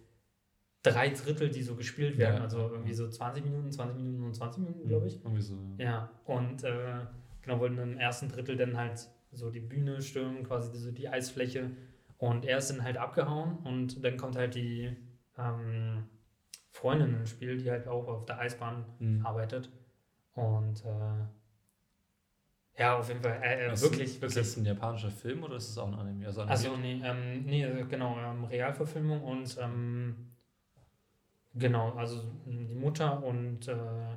drei 0.84 1.10
Drittel, 1.10 1.49
die 1.49 1.62
so 1.62 1.75
gespielt 1.75 2.17
werden, 2.17 2.38
Ja, 2.38 2.41
also 2.43 2.69
irgendwie 2.69 2.93
so 2.93 3.08
20 3.08 3.45
Minuten, 3.45 3.71
20 3.71 3.97
Minuten 3.97 4.23
und 4.23 4.34
20 4.36 4.63
Minuten, 4.63 4.88
glaube 4.88 5.08
ich. 5.08 5.23
Irgendwie 5.23 5.41
so. 5.41 5.56
Ja. 5.77 5.86
Ja, 5.86 6.12
und 6.25 6.63
äh, 6.63 7.06
genau, 7.43 7.60
wollten 7.60 7.77
im 7.77 7.97
ersten 7.97 8.27
Drittel 8.30 8.58
dann 8.58 8.75
halt 8.75 9.08
so 9.32 9.49
die 9.49 9.60
Bühne 9.62 10.01
stürmen, 10.01 10.43
quasi 10.43 10.77
so 10.77 10.91
die 10.91 11.08
Eisfläche. 11.08 11.71
Und 12.17 12.45
er 12.45 12.58
ist 12.58 12.69
dann 12.69 12.84
halt 12.84 12.97
abgehauen 12.97 13.58
und 13.63 14.04
dann 14.04 14.17
kommt 14.17 14.36
halt 14.36 14.56
die 14.56 14.95
ähm, 15.38 16.04
Freundin 16.71 17.15
ins 17.19 17.29
Spiel, 17.29 17.57
die 17.57 17.69
halt 17.69 17.88
auch 17.88 18.07
auf 18.07 18.25
der 18.25 18.39
Eisbahn 18.39 18.86
Mhm. 18.99 19.25
arbeitet. 19.25 19.69
Und 20.34 20.84
äh, 20.86 21.25
ja, 22.79 22.97
auf 22.97 23.10
jeden 23.10 23.21
Fall, 23.21 23.39
äh, 23.43 23.67
äh, 23.67 23.73
Ist- 23.73 23.81
wirklich, 23.84 24.03
Ist 24.15 24.21
wirklich. 24.21 24.36
das 24.38 24.57
ein 24.57 24.65
japanischer 24.65 25.12
Film 25.12 25.43
oder 25.43 25.57
ist 25.57 25.69
es 25.69 25.77
auch 25.77 25.88
ein 25.88 25.93
Anime? 25.95 26.25
Also 26.25 26.41
Also 26.43 26.77
nee, 26.77 27.01
ähm, 27.03 27.43
nee, 27.45 27.63
äh, 27.63 27.84
genau, 27.86 28.17
ähm, 28.17 28.45
Realverfilmung 28.45 29.21
und 29.23 29.57
ähm, 29.62 30.31
genau, 31.53 31.91
also 31.95 32.23
die 32.45 32.73
Mutter 32.73 33.21
und 33.23 33.67
äh, 33.67 34.15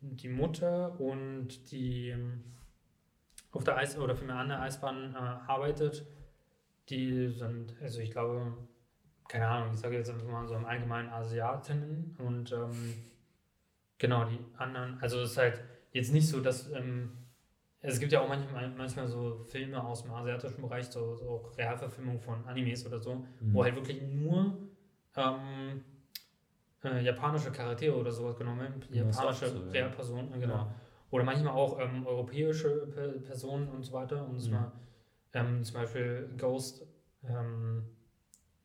die 0.00 0.28
Mutter 0.28 0.98
und 1.00 1.70
die 1.72 2.10
ähm, 2.10 2.44
auf 3.52 3.64
der 3.64 3.76
Eis 3.76 3.98
oder 3.98 4.14
vielmehr 4.14 4.36
an 4.36 4.48
der 4.48 4.62
Eisbahn 4.62 5.14
äh, 5.14 5.18
arbeitet, 5.18 6.06
die 6.88 7.28
sind, 7.28 7.74
also 7.82 8.00
ich 8.00 8.10
glaube, 8.12 8.56
keine 9.30 9.46
Ahnung, 9.46 9.74
ich 9.74 9.78
sage 9.80 9.96
jetzt 9.96 10.10
einfach 10.10 10.26
mal 10.26 10.44
so 10.48 10.56
im 10.56 10.64
Allgemeinen 10.64 11.08
Asiatinnen 11.08 12.16
und 12.18 12.50
ähm, 12.50 12.94
genau 13.98 14.24
die 14.24 14.38
anderen, 14.58 14.98
also 15.00 15.20
es 15.20 15.30
ist 15.32 15.38
halt 15.38 15.62
jetzt 15.92 16.12
nicht 16.12 16.28
so, 16.28 16.40
dass 16.40 16.68
ähm, 16.72 17.12
es 17.80 18.00
gibt 18.00 18.10
ja 18.12 18.20
auch 18.20 18.28
manchmal, 18.28 18.68
manchmal 18.70 19.06
so 19.06 19.44
Filme 19.44 19.82
aus 19.82 20.02
dem 20.02 20.10
asiatischen 20.12 20.60
Bereich, 20.62 20.86
so, 20.86 21.14
so 21.14 21.28
auch 21.30 21.56
Realverfilmungen 21.56 22.20
von 22.20 22.44
Animes 22.46 22.84
oder 22.84 22.98
so, 22.98 23.14
Mhm. 23.14 23.54
wo 23.54 23.62
halt 23.62 23.76
wirklich 23.76 24.02
nur 24.02 24.52
ähm, 25.16 25.84
äh, 26.82 27.00
japanische 27.04 27.52
Charaktere 27.52 27.94
oder 27.96 28.10
sowas 28.10 28.36
genommen 28.36 28.60
werden, 28.60 28.82
japanische 28.90 29.46
so, 29.48 29.58
ja. 29.66 29.70
Realpersonen, 29.70 30.34
äh, 30.34 30.38
genau. 30.40 30.54
Ja. 30.56 30.74
Oder 31.12 31.24
manchmal 31.24 31.54
auch 31.54 31.78
ähm, 31.78 32.04
europäische 32.04 32.86
Pe 32.88 33.20
Personen 33.20 33.68
und 33.68 33.82
so 33.84 33.92
weiter. 33.92 34.24
Und 34.24 34.34
Mhm. 34.34 34.40
zwar 34.40 34.72
ähm, 35.34 35.62
zum 35.64 35.74
Beispiel 35.74 36.28
Ghost 36.36 36.86
ähm, 37.28 37.84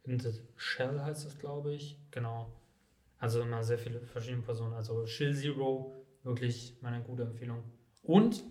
in 0.05 0.19
the 0.19 0.31
Shell 0.55 1.01
heißt 1.01 1.25
das, 1.25 1.37
glaube 1.37 1.73
ich. 1.73 1.99
Genau. 2.11 2.51
Also 3.17 3.41
immer 3.41 3.63
sehr 3.63 3.77
viele 3.77 4.01
verschiedene 4.01 4.41
Personen. 4.41 4.73
Also 4.73 5.05
Shill 5.05 5.35
Zero, 5.35 6.05
wirklich 6.23 6.77
meine 6.81 7.01
gute 7.01 7.23
Empfehlung. 7.23 7.63
Und 8.03 8.43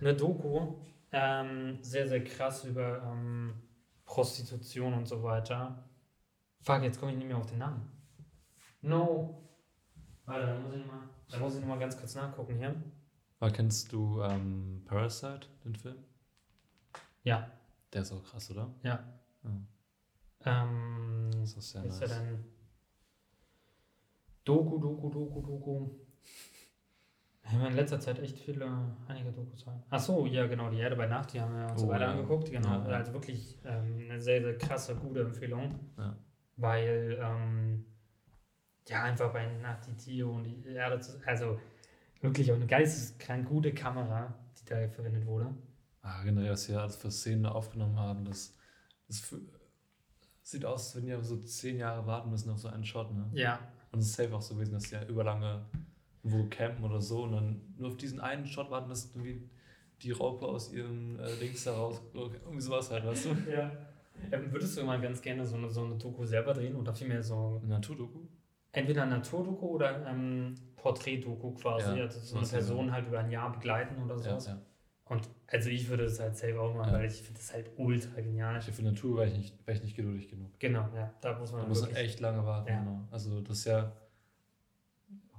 eine 0.00 0.14
Doku, 0.14 0.76
ähm, 1.12 1.78
sehr, 1.82 2.08
sehr 2.08 2.24
krass 2.24 2.64
über 2.64 3.02
ähm, 3.02 3.54
Prostitution 4.04 4.94
und 4.94 5.06
so 5.06 5.22
weiter. 5.22 5.88
Fuck, 6.60 6.82
jetzt 6.82 6.98
komme 6.98 7.12
ich 7.12 7.18
nicht 7.18 7.28
mehr 7.28 7.36
auf 7.36 7.46
den 7.46 7.58
Namen. 7.58 7.90
No. 8.82 9.40
Warte, 10.26 10.46
da 10.46 10.58
muss 10.58 10.74
ich 10.74 10.86
mal, 10.86 11.08
da 11.30 11.38
muss 11.38 11.54
ich 11.54 11.60
noch 11.60 11.68
mal 11.68 11.78
ganz 11.78 11.98
kurz 11.98 12.14
nachgucken 12.14 12.56
hier. 12.56 12.74
Aber 13.40 13.50
kennst 13.50 13.92
du 13.92 14.22
ähm, 14.22 14.82
Parasite, 14.86 15.46
den 15.64 15.76
Film? 15.76 15.96
Ja. 17.22 17.50
Der 17.92 18.02
ist 18.02 18.12
auch 18.12 18.24
krass, 18.24 18.50
oder? 18.50 18.74
Ja. 18.82 19.04
Ja. 19.44 19.50
Ähm, 20.44 21.30
Das 21.40 21.54
ist 21.54 21.74
ist 21.74 21.74
nice. 21.74 22.00
er 22.00 22.08
denn? 22.08 22.44
Doku, 24.44 24.78
Doku, 24.78 25.08
Doku, 25.10 25.40
Doku. 25.42 25.90
Wir 27.42 27.52
haben 27.52 27.66
in 27.66 27.74
letzter 27.76 28.00
Zeit 28.00 28.18
echt 28.20 28.38
viele, 28.38 28.66
einige 29.06 29.30
Dokus. 29.32 29.66
Ach 29.90 30.00
so, 30.00 30.26
ja 30.26 30.46
genau, 30.46 30.70
die 30.70 30.78
Erde 30.78 30.96
bei 30.96 31.06
Nacht, 31.06 31.32
die 31.34 31.40
haben 31.40 31.54
wir 31.54 31.70
uns 31.70 31.82
Oh, 31.82 31.88
weiter 31.88 32.06
ja. 32.06 32.10
angeguckt. 32.12 32.50
Genau, 32.50 32.68
Ja, 32.68 32.88
ja. 32.90 32.96
also 32.96 33.12
wirklich 33.12 33.58
ähm, 33.64 33.98
eine 34.10 34.20
sehr, 34.20 34.40
sehr 34.42 34.56
krasse, 34.58 34.96
gute 34.96 35.20
Empfehlung. 35.22 35.78
Ja. 35.98 36.16
Weil, 36.56 37.18
ähm, 37.20 37.84
ja, 38.88 39.02
einfach 39.04 39.32
bei 39.32 39.46
Nacht 39.58 39.86
die 39.86 39.94
Tiere 39.96 40.28
und 40.28 40.44
die 40.44 40.64
Erde, 40.68 41.00
zu, 41.00 41.20
also 41.26 41.58
wirklich 42.20 42.50
auch 42.50 42.56
eine 42.56 42.66
geisteskrank 42.66 43.46
gute 43.48 43.72
Kamera. 43.74 44.34
die 44.60 44.64
da 44.66 44.88
verwendet 44.88 45.26
wurde. 45.26 45.54
Ah, 46.00 46.22
generell, 46.22 46.50
was 46.52 46.68
wir 46.68 46.80
alles 46.80 46.96
für 46.96 47.10
Szenen 47.10 47.44
aufgenommen 47.46 47.98
haben, 47.98 48.24
das, 48.24 48.54
das 49.06 49.20
für, 49.20 49.40
sieht 50.44 50.64
aus, 50.64 50.94
als 50.94 50.96
wenn 50.96 51.06
die 51.06 51.24
so 51.24 51.38
zehn 51.38 51.78
Jahre 51.78 52.06
warten 52.06 52.30
müssen 52.30 52.50
auf 52.50 52.58
so 52.58 52.68
einen 52.68 52.84
Shot, 52.84 53.12
ne? 53.12 53.28
Ja. 53.32 53.58
Und 53.90 53.98
es 54.00 54.06
ist 54.06 54.14
safe 54.16 54.34
auch 54.34 54.42
so 54.42 54.54
gewesen, 54.54 54.74
dass 54.74 54.84
die 54.84 54.94
ja 54.94 55.04
überlange 55.06 55.64
wo 56.22 56.44
campen 56.48 56.84
oder 56.84 57.00
so 57.00 57.24
und 57.24 57.32
dann 57.32 57.74
nur 57.76 57.88
auf 57.88 57.96
diesen 57.96 58.20
einen 58.20 58.46
Shot 58.46 58.70
warten, 58.70 58.88
dass 58.88 59.06
irgendwie 59.14 59.48
die 60.02 60.10
Raupe 60.10 60.46
aus 60.46 60.72
ihrem 60.72 61.18
äh, 61.20 61.36
Dings 61.40 61.64
da 61.64 61.74
raus, 61.74 62.00
irgendwie 62.14 62.60
sowas 62.60 62.90
halt, 62.90 63.04
weißt 63.04 63.26
du? 63.26 63.30
Ja. 63.50 63.70
Ähm, 64.30 64.52
würdest 64.52 64.78
du 64.78 64.84
mal 64.84 65.00
ganz 65.00 65.20
gerne 65.20 65.44
so 65.44 65.56
eine, 65.56 65.68
so 65.68 65.84
eine 65.84 65.96
Doku 65.96 66.24
selber 66.24 66.54
drehen 66.54 66.76
oder 66.76 66.94
vielmehr 66.94 67.22
so 67.22 67.58
Eine 67.62 67.74
Naturdoku? 67.74 68.20
entweder 68.72 69.06
Naturdoku 69.06 69.66
oder 69.66 70.06
ähm, 70.06 70.54
Porträtdoku 70.76 71.52
quasi, 71.54 71.96
Ja, 71.98 72.04
also 72.04 72.20
so 72.20 72.36
eine 72.36 72.46
ja. 72.46 72.52
Person 72.52 72.92
halt 72.92 73.06
über 73.08 73.18
ein 73.20 73.30
Jahr 73.30 73.52
begleiten 73.52 74.02
oder 74.02 74.14
Ja, 74.16 74.22
sowas. 74.22 74.46
ja. 74.46 74.60
Und 75.06 75.28
also 75.48 75.68
ich 75.70 75.88
würde 75.88 76.04
es 76.04 76.18
halt 76.20 76.36
selber 76.36 76.62
auch 76.62 76.74
machen, 76.74 76.92
Ja. 76.92 76.98
weil 76.98 77.06
ich 77.06 77.22
finde 77.22 77.40
das 77.40 77.52
halt 77.52 77.70
ultra 77.76 78.20
genial. 78.20 78.58
Ich 78.58 78.64
für 78.74 78.82
Natur 78.82 79.18
wäre 79.18 79.28
ich, 79.28 79.36
nicht, 79.36 79.54
ich 79.68 79.82
nicht 79.82 79.96
geduldig 79.96 80.28
genug. 80.28 80.50
Genau, 80.58 80.88
ja, 80.94 81.12
da 81.20 81.38
muss 81.38 81.52
man 81.52 81.62
Da 81.62 81.68
muss 81.68 81.82
man 81.82 81.94
echt 81.96 82.20
lange 82.20 82.44
warten. 82.44 82.68
Ja. 82.68 82.80
Genau. 82.80 83.00
Also 83.10 83.40
das 83.40 83.58
ist 83.58 83.64
ja. 83.66 83.92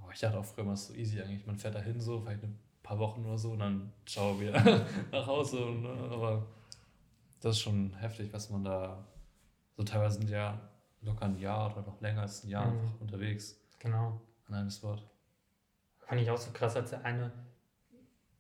Oh, 0.04 0.10
ich 0.14 0.20
dachte 0.20 0.38
auch 0.38 0.46
früher 0.46 0.64
mal, 0.66 0.74
es 0.74 0.82
ist 0.82 0.88
so 0.90 0.94
easy 0.94 1.22
eigentlich. 1.22 1.46
Man 1.46 1.58
fährt 1.58 1.76
da 1.76 1.80
hin 1.80 2.00
so, 2.00 2.20
vielleicht 2.22 2.44
ein 2.44 2.58
paar 2.84 3.00
Wochen 3.00 3.26
oder 3.26 3.38
so 3.38 3.52
und 3.52 3.60
dann 3.60 3.92
ciao 4.06 4.40
wieder 4.40 4.54
nach 5.12 5.26
Hause. 5.28 5.66
Und, 5.66 5.86
äh, 5.86 5.88
aber 6.14 6.46
das 7.42 7.56
ist 7.58 7.62
schon 7.62 7.94
heftig, 7.96 8.32
was 8.34 8.50
man 8.50 8.64
da. 8.64 9.04
So 9.78 9.84
teilweise 9.84 10.20
sind 10.20 10.30
ja 10.30 10.60
locker 11.02 11.26
ein 11.26 11.38
Jahr 11.40 11.72
oder 11.76 11.86
noch 11.86 12.00
länger 12.02 12.22
als 12.22 12.44
ein 12.44 12.50
Jahr 12.50 12.68
Mhm. 12.72 12.80
einfach 12.80 13.02
unterwegs 13.02 13.60
Genau. 13.80 14.22
an 14.48 14.54
einem 14.56 14.70
Spot. 14.70 14.98
Fand 16.00 16.22
ich 16.22 16.30
auch 16.30 16.38
so 16.38 16.52
krass, 16.52 16.76
als 16.76 16.92
der 16.92 17.04
eine, 17.04 17.32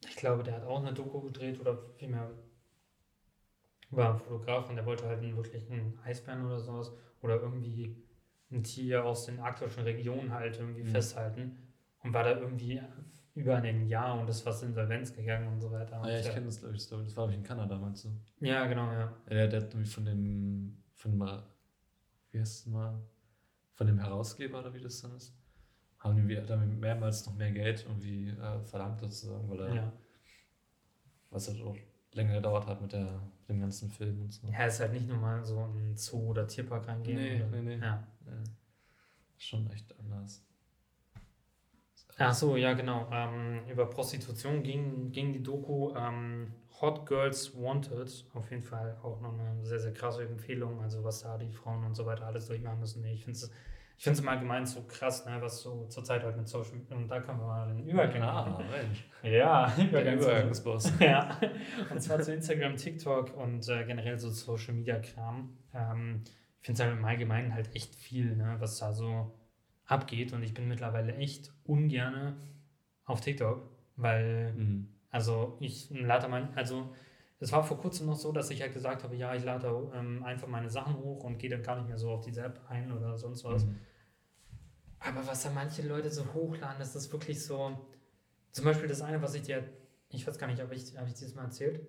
ich 0.08 0.16
glaube, 0.16 0.44
der 0.44 0.56
hat 0.56 0.64
auch 0.64 0.80
eine 0.82 0.94
Doku 0.94 1.22
gedreht 1.22 1.60
oder 1.60 1.78
vielmehr 1.98 2.30
war 3.92 4.14
ein 4.14 4.20
Fotograf 4.20 4.70
und 4.70 4.76
der 4.76 4.86
wollte 4.86 5.08
halt 5.08 5.20
einen 5.20 5.36
wirklichen 5.38 5.98
Eisbären 6.04 6.46
oder 6.46 6.60
sowas 6.60 6.92
oder 7.22 7.42
irgendwie 7.42 7.96
ein 8.52 8.64
Tier 8.64 9.06
aus 9.06 9.26
den 9.26 9.40
arktischen 9.40 9.84
Regionen 9.84 10.32
halt 10.34 10.60
irgendwie 10.60 10.84
Mhm. 10.84 10.88
festhalten 10.90 11.58
und 12.04 12.14
war 12.14 12.24
da 12.24 12.40
irgendwie 12.40 12.82
über 13.36 13.58
ein 13.58 13.88
Jahr 13.88 14.20
und 14.20 14.30
ist 14.30 14.42
fast 14.42 14.64
insolvenz 14.64 15.14
gegangen 15.14 15.48
und 15.54 15.62
so 15.62 15.72
weiter. 15.72 16.02
Ah 16.02 16.10
ja, 16.10 16.20
ich 16.20 16.30
kenne 16.32 16.46
das, 16.46 16.60
glaube 16.60 16.76
ich. 16.76 16.82
Das 16.84 16.92
war, 16.92 17.00
glaube 17.16 17.32
ich, 17.32 17.38
in 17.38 17.44
Kanada, 17.44 17.78
meinst 17.78 18.06
du? 18.06 18.10
Ja, 18.40 18.66
genau, 18.66 18.92
ja. 18.92 19.00
Ja, 19.30 19.34
der, 19.36 19.48
der 19.48 19.62
hat 19.62 19.70
irgendwie 19.74 19.90
von 19.90 20.06
dem, 20.06 20.84
von 20.94 21.12
dem, 21.12 21.22
wie 22.32 22.40
heißt 22.40 22.60
es 22.60 22.66
mal, 22.68 23.02
von 23.74 23.88
dem 23.88 24.00
Herausgeber 24.00 24.60
oder 24.60 24.74
wie 24.74 24.80
das 24.82 25.02
dann 25.02 25.16
ist, 25.16 25.34
haben 26.06 26.28
wir 26.28 26.42
dann 26.42 26.80
mehrmals 26.80 27.26
noch 27.26 27.36
mehr 27.36 27.52
Geld 27.52 27.84
irgendwie 27.88 28.30
äh, 28.30 28.60
verlangt 28.64 29.02
sozusagen, 29.02 29.50
weil 29.50 29.60
er, 29.62 29.74
Ja. 29.76 29.94
was 31.32 31.48
halt 31.50 31.62
auch 31.62 31.76
länger 32.14 32.36
gedauert 32.36 32.66
hat 32.68 32.82
mit, 32.82 32.94
der, 32.94 33.04
mit 33.42 33.50
dem 33.50 33.60
ganzen 33.60 33.90
Film 33.90 34.22
und 34.22 34.34
so. 34.34 34.48
ja, 34.48 34.66
ist 34.66 34.80
halt 34.80 34.94
nicht 34.94 35.08
nur 35.08 35.18
mal 35.18 35.44
so 35.44 35.60
ein 35.60 35.98
Zoo 35.98 36.30
oder 36.30 36.48
Tierpark 36.48 36.88
reingehen. 36.88 37.18
Nee, 37.18 37.36
oder, 37.36 37.48
nee, 37.62 37.76
nee. 37.76 37.84
Ja. 37.86 38.08
Ja. 38.26 38.44
Schon 39.38 39.70
echt 39.72 39.94
anders. 40.00 40.42
Ach 42.18 42.34
so, 42.34 42.56
ja, 42.56 42.72
genau. 42.74 43.10
Ähm, 43.12 43.68
über 43.70 43.90
Prostitution 43.90 44.64
ging, 44.64 45.12
ging 45.12 45.34
die 45.34 45.44
Doku 45.44 45.94
ähm, 45.98 46.54
Hot 46.80 47.06
Girls 47.06 47.54
Wanted. 47.58 48.26
Auf 48.34 48.50
jeden 48.52 48.64
Fall 48.64 48.98
auch 49.04 49.20
noch 49.20 49.38
eine 49.38 49.66
sehr, 49.66 49.80
sehr 49.80 49.94
krasse 49.94 50.24
Empfehlung. 50.24 50.82
Also, 50.82 51.04
was 51.04 51.22
da 51.24 51.38
die 51.38 51.52
Frauen 51.52 51.84
und 51.84 51.94
so 51.96 52.06
weiter 52.06 52.26
alles 52.28 52.48
durchmachen 52.48 52.80
müssen. 52.80 53.04
Ich 53.04 53.26
finde 53.26 53.38
es 53.38 53.52
ich 53.98 54.04
find's 54.04 54.20
im 54.20 54.28
Allgemeinen 54.28 54.66
so 54.66 54.84
krass, 54.84 55.26
ne, 55.26 55.38
was 55.42 55.62
so 55.62 55.86
zurzeit 55.88 56.24
halt 56.24 56.36
mit 56.38 56.48
Social 56.48 56.74
Und 56.90 57.08
da 57.08 57.20
können 57.22 57.40
wir 57.40 57.48
mal 57.48 57.68
den 57.68 57.88
Übergang 57.88 58.22
Ah. 58.24 58.60
Ja, 59.24 59.74
Übergang. 59.78 60.20
Übergangsboss. 60.20 60.94
ja, 61.00 61.38
und 61.90 62.02
zwar 62.02 62.20
zu 62.22 62.34
Instagram, 62.34 62.76
TikTok 62.76 63.36
und 63.38 63.68
äh, 63.70 63.86
generell 63.86 64.20
so 64.20 64.30
Social 64.30 64.74
Media 64.74 65.00
Kram. 65.00 65.58
Ähm, 65.74 66.22
ich 66.62 66.66
finde 66.66 66.82
es 66.82 66.88
halt 66.88 66.98
im 66.98 67.06
Allgemeinen 67.06 67.54
halt 67.54 67.74
echt 67.76 67.96
viel, 67.96 68.36
ne, 68.36 68.56
was 68.60 68.80
da 68.80 68.92
so 68.94 69.32
abgeht. 69.86 70.34
Und 70.34 70.44
ich 70.44 70.54
bin 70.54 70.68
mittlerweile 70.68 71.16
echt 71.16 71.52
ungerne 71.64 72.36
auf 73.06 73.22
TikTok, 73.22 73.70
weil, 73.96 74.54
Mhm. 74.54 74.88
also 75.12 75.58
ich 75.60 75.90
lade 75.92 76.28
mein, 76.28 76.54
also 76.58 76.94
es 77.40 77.52
war 77.52 77.64
vor 77.64 77.78
kurzem 77.78 78.08
noch 78.08 78.16
so, 78.16 78.32
dass 78.32 78.50
ich 78.50 78.62
halt 78.62 78.74
gesagt 78.74 79.04
habe, 79.04 79.16
ja, 79.16 79.36
ich 79.36 79.44
lade 79.44 79.68
ähm, 79.94 80.24
einfach 80.24 80.48
meine 80.48 80.70
Sachen 80.70 80.98
hoch 80.98 81.24
und 81.24 81.38
gehe 81.38 81.50
dann 81.50 81.64
gar 81.64 81.76
nicht 81.76 81.88
mehr 81.88 81.98
so 81.98 82.10
auf 82.12 82.22
diese 82.22 82.42
App 82.42 82.62
ein 82.70 82.92
oder 82.92 83.18
sonst 83.18 83.44
was. 83.44 83.66
Mhm. 83.66 83.80
Aber 85.00 85.28
was 85.28 85.44
da 85.44 85.52
manche 85.52 85.82
Leute 85.84 86.10
so 86.10 86.34
hochladen, 86.34 86.80
das 86.80 86.96
ist 86.96 87.12
wirklich 87.12 87.44
so. 87.44 87.78
Zum 88.52 88.66
Beispiel 88.66 88.88
das 88.88 89.02
eine, 89.02 89.22
was 89.22 89.36
ich 89.36 89.44
dir, 89.44 89.64
ich 90.10 90.26
weiß 90.26 90.38
gar 90.38 90.48
nicht, 90.48 90.62
habe 90.62 90.74
ich, 90.74 90.98
hab 90.98 91.08
ich 91.08 91.14
dir 91.14 91.28
mal 91.36 91.44
erzählt? 91.44 91.86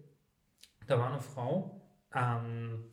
Da 0.86 0.98
war 0.98 1.10
eine 1.10 1.20
Frau, 1.20 1.80
ähm, 2.14 2.92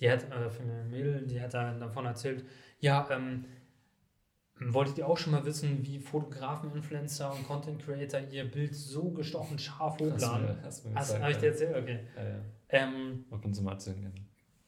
die 0.00 0.10
hat, 0.10 0.30
äh, 0.30 0.50
für 0.50 0.62
eine 0.62 0.84
Mädel, 0.84 1.26
die 1.26 1.40
hat 1.40 1.54
da 1.54 1.72
davon 1.74 2.06
erzählt, 2.06 2.44
ja, 2.80 3.08
ähm, 3.10 3.46
wolltet 4.60 4.98
ihr 4.98 5.08
auch 5.08 5.16
schon 5.18 5.32
mal 5.32 5.44
wissen, 5.44 5.84
wie 5.84 5.98
Fotografen, 5.98 6.74
Influencer 6.74 7.32
und 7.32 7.46
Content 7.46 7.82
Creator 7.84 8.20
ihr 8.30 8.50
Bild 8.50 8.74
so 8.74 9.10
gestochen 9.10 9.58
scharf 9.58 9.94
Hast 9.94 10.00
du 10.00 10.12
hochladen? 10.12 10.42
mir, 10.46 10.62
hast 10.62 10.84
du 10.84 10.88
mir 10.88 10.94
Hast 10.94 11.06
gesagt, 11.08 11.22
habe 11.22 11.32
ich 11.32 11.38
dir 11.38 11.46
erzählt? 11.48 11.76
Okay. 11.76 12.00
ja. 12.16 12.22
Ja. 12.22 12.38
Ähm, 12.68 13.24
kann 13.30 13.50
es 13.50 13.60
mal 13.60 13.72
erzählen 13.72 14.00
gerne. 14.00 14.14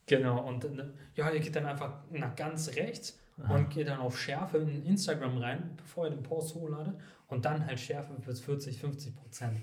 Genau, 0.05 0.47
und 0.47 0.63
äh, 0.65 0.85
ja, 1.15 1.29
ihr 1.31 1.39
geht 1.39 1.55
dann 1.55 1.65
einfach 1.65 2.03
nach 2.11 2.35
ganz 2.35 2.69
rechts 2.75 3.19
und 3.49 3.69
geht 3.69 3.87
dann 3.87 3.99
auf 3.99 4.17
Schärfe 4.19 4.57
in 4.57 4.83
Instagram 4.85 5.37
rein, 5.37 5.71
bevor 5.77 6.05
ihr 6.05 6.11
den 6.11 6.23
Post 6.23 6.55
hochladet 6.55 6.95
und 7.27 7.45
dann 7.45 7.65
halt 7.65 7.79
Schärfe 7.79 8.13
bis 8.13 8.39
40, 8.39 8.79
50 8.79 9.15
Prozent. 9.15 9.61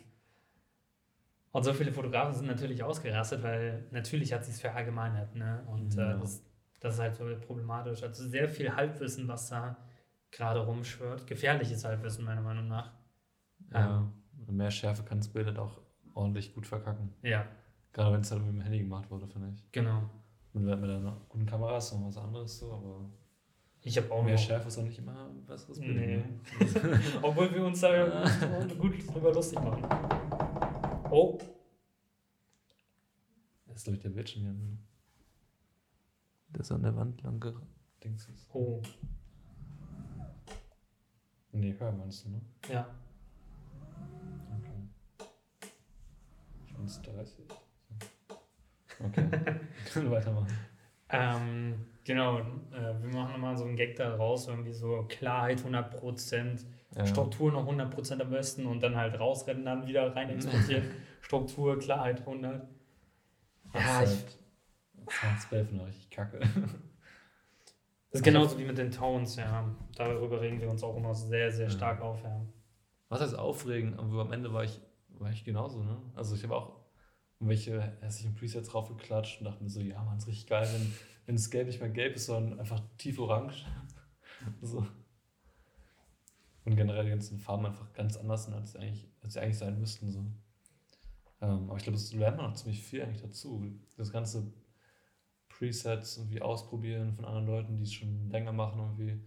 Und 1.53 1.63
so 1.65 1.73
viele 1.73 1.93
Fotografen 1.93 2.35
sind 2.35 2.47
natürlich 2.47 2.83
ausgerastet, 2.83 3.43
weil 3.43 3.85
natürlich 3.91 4.33
hat 4.33 4.45
sich 4.45 4.55
es 4.55 4.61
verallgemeinert, 4.61 5.35
ne? 5.37 5.63
Und 5.69 5.95
Ja. 5.95 6.15
äh, 6.17 6.19
das, 6.21 6.43
das 6.81 6.95
ist 6.95 7.01
halt 7.01 7.15
so 7.17 7.25
problematisch. 7.47 8.03
Also 8.03 8.29
sehr 8.29 8.49
viel 8.49 8.75
Halbwissen, 8.75 9.29
was 9.29 9.49
da 9.49 9.77
gerade 10.35 10.61
rumschwört. 10.67 11.27
Gefährliches 11.27 11.85
Halbwissen, 11.85 12.25
meiner 12.25 12.43
Meinung 12.43 12.69
nach. 12.69 12.93
Ja. 13.73 14.11
Und 14.47 14.57
mehr 14.57 14.71
Schärfe 14.71 15.03
kann 15.05 15.19
das 15.19 15.29
Bild 15.29 15.47
halt 15.47 15.59
auch 15.59 15.81
ordentlich 16.15 16.55
gut 16.55 16.67
verkacken. 16.67 17.13
Ja, 17.23 17.47
Gerade 17.93 18.13
wenn 18.13 18.21
es 18.23 18.31
halt 18.33 18.43
mit 18.43 18.51
dem 18.51 18.61
Handy 18.61 18.79
gemacht 18.81 19.09
wurde, 19.11 19.29
finde 19.29 19.51
ich. 19.55 19.71
genau. 19.73 20.03
Mit, 20.53 20.65
mit 20.65 20.91
einer 20.91 21.17
guten 21.29 21.47
Kamera 21.47 21.77
ist 21.79 21.93
noch 21.93 22.07
was 22.07 22.17
anderes 22.17 22.59
so, 22.59 22.73
aber 22.73 23.09
Ich 23.83 23.97
habe 23.97 24.11
auch 24.13 24.23
mehr 24.23 24.35
noch. 24.35 24.41
Schärfe 24.41 24.69
ist 24.69 24.79
auch 24.79 24.83
nicht 24.85 24.99
immer 24.99 25.29
ein 25.29 25.45
besseres 25.45 25.79
Bild. 25.81 25.97
Nee. 25.97 26.17
Ne? 26.17 27.01
Obwohl 27.23 27.53
wir 27.55 27.65
uns 27.65 27.81
da 27.81 27.95
ja 27.95 28.25
gut, 28.79 28.95
drüber 29.13 29.33
lustig 29.33 29.59
machen. 29.61 29.85
Oh, 31.11 31.39
Das 33.67 33.77
ist, 33.77 33.85
glaube 33.85 33.97
ich, 33.97 34.03
der 34.03 34.11
Bildschirm 34.11 34.43
hier. 34.43 34.53
Ne? 34.53 34.79
Der 36.49 36.61
ist 36.61 36.73
an 36.73 36.83
der 36.83 36.95
Wand 36.97 37.23
lang 37.23 37.41
Dings 38.03 38.29
ist. 38.29 38.49
oh, 38.53 38.83
Nee, 41.55 41.75
hör 41.79 41.93
meinst 41.93 42.25
du, 42.25 42.31
ne? 42.31 42.41
ja. 42.69 42.87
Okay. 44.59 44.89
Ich 46.67 46.75
bin's 46.75 47.01
30. 47.03 47.45
Okay. 49.07 49.29
Können 49.93 50.11
wir 50.11 50.17
weitermachen. 50.17 50.49
Ähm, 51.11 51.87
genau, 52.05 52.41
äh, 52.41 52.43
wir 53.03 53.13
machen 53.13 53.33
nochmal 53.33 53.57
so 53.57 53.65
einen 53.65 53.77
Gag 53.77 53.95
da 53.97 54.17
raus, 54.17 54.49
irgendwie 54.49 54.73
so 54.73 55.05
Klarheit 55.09 55.61
100%, 55.61 56.65
Ja. 56.97 57.07
Struktur 57.07 57.53
noch 57.53 57.67
100% 57.69 58.21
am 58.21 58.31
besten 58.31 58.67
und 58.67 58.81
dann 58.83 58.97
halt 58.97 59.19
rausrennen, 59.19 59.65
dann 59.65 59.87
wieder 59.87 60.15
rein 60.15 60.31
exportieren. 60.31 60.91
Struktur, 61.21 61.79
Klarheit 61.79 62.21
100. 62.21 62.67
Ja, 63.75 64.01
Das 64.01 64.15
ich, 64.15 64.25
ist 65.07 65.23
halt 65.23 65.41
12 65.41 65.73
noch 65.73 65.87
richtig 65.87 66.11
kacke. 66.11 66.41
Das 68.15 68.21
ist 68.21 68.25
genauso 68.27 68.57
wie 68.61 68.65
mit 68.65 68.79
den 68.79 68.93
Tones, 68.93 69.35
ja. 69.35 69.69
Darüber 69.97 70.41
regen 70.41 70.61
wir 70.61 70.71
uns 70.71 70.85
auch 70.85 70.97
immer 70.97 71.17
sehr, 71.17 71.51
sehr 71.51 71.65
Ja. 71.65 71.71
stark 71.71 72.01
auf, 72.01 72.23
ja. 72.23 72.47
Was 73.09 73.21
heißt 73.21 73.37
aufregen? 73.37 73.99
Aber 73.99 74.21
am 74.23 74.33
Ende 74.33 74.53
war 74.53 74.63
ich, 74.63 74.81
war 75.09 75.33
ich 75.33 75.43
genauso, 75.43 75.83
ne? 75.83 76.01
Also 76.15 76.37
ich 76.37 76.45
habe 76.45 76.55
auch 76.55 76.77
irgendwelche 77.41 77.81
hässlichen 78.03 78.37
Presets 78.37 78.69
draufgeklatscht 78.69 79.41
und 79.41 79.47
dachte 79.47 79.65
mir 79.65 79.69
so, 79.69 79.81
ja, 79.81 80.01
man, 80.05 80.17
ist 80.17 80.29
richtig 80.29 80.47
geil, 80.47 80.69
wenn, 80.73 80.95
wenn 81.27 81.35
das 81.35 81.51
Gelb 81.51 81.67
nicht 81.67 81.81
mehr 81.81 81.91
gelb 81.91 82.15
ist, 82.15 82.27
sondern 82.27 82.61
einfach 82.61 82.81
tief 82.99 83.19
orange. 83.19 83.67
so. 84.63 84.87
Und 86.65 86.77
generell 86.77 87.03
die 87.03 87.11
ganzen 87.11 87.41
Farben 87.41 87.67
einfach 87.67 87.93
ganz 87.95 88.17
anders 88.17 88.45
sind, 88.45 88.55
als 88.55 88.73
sie 88.73 88.79
eigentlich, 88.79 89.09
als 89.23 89.33
sie 89.33 89.41
eigentlich 89.41 89.59
sein 89.59 89.81
müssten. 89.81 90.13
So. 90.13 90.21
Ähm, 91.41 91.69
aber 91.69 91.79
ich 91.79 91.83
glaube, 91.83 91.99
das 91.99 92.13
lernt 92.13 92.37
man 92.37 92.47
noch 92.47 92.55
ziemlich 92.55 92.81
viel 92.81 93.03
eigentlich 93.03 93.23
dazu. 93.23 93.61
Das 93.97 94.13
ganze 94.13 94.53
Presets 95.59 96.17
irgendwie 96.17 96.43
ausprobieren 96.43 97.13
von 97.15 97.25
anderen 97.25 97.47
Leuten, 97.47 97.77
die 97.77 97.85
es 97.85 97.93
schon 97.93 98.29
länger 98.31 98.53
machen, 98.53 98.81
irgendwie. 98.81 99.21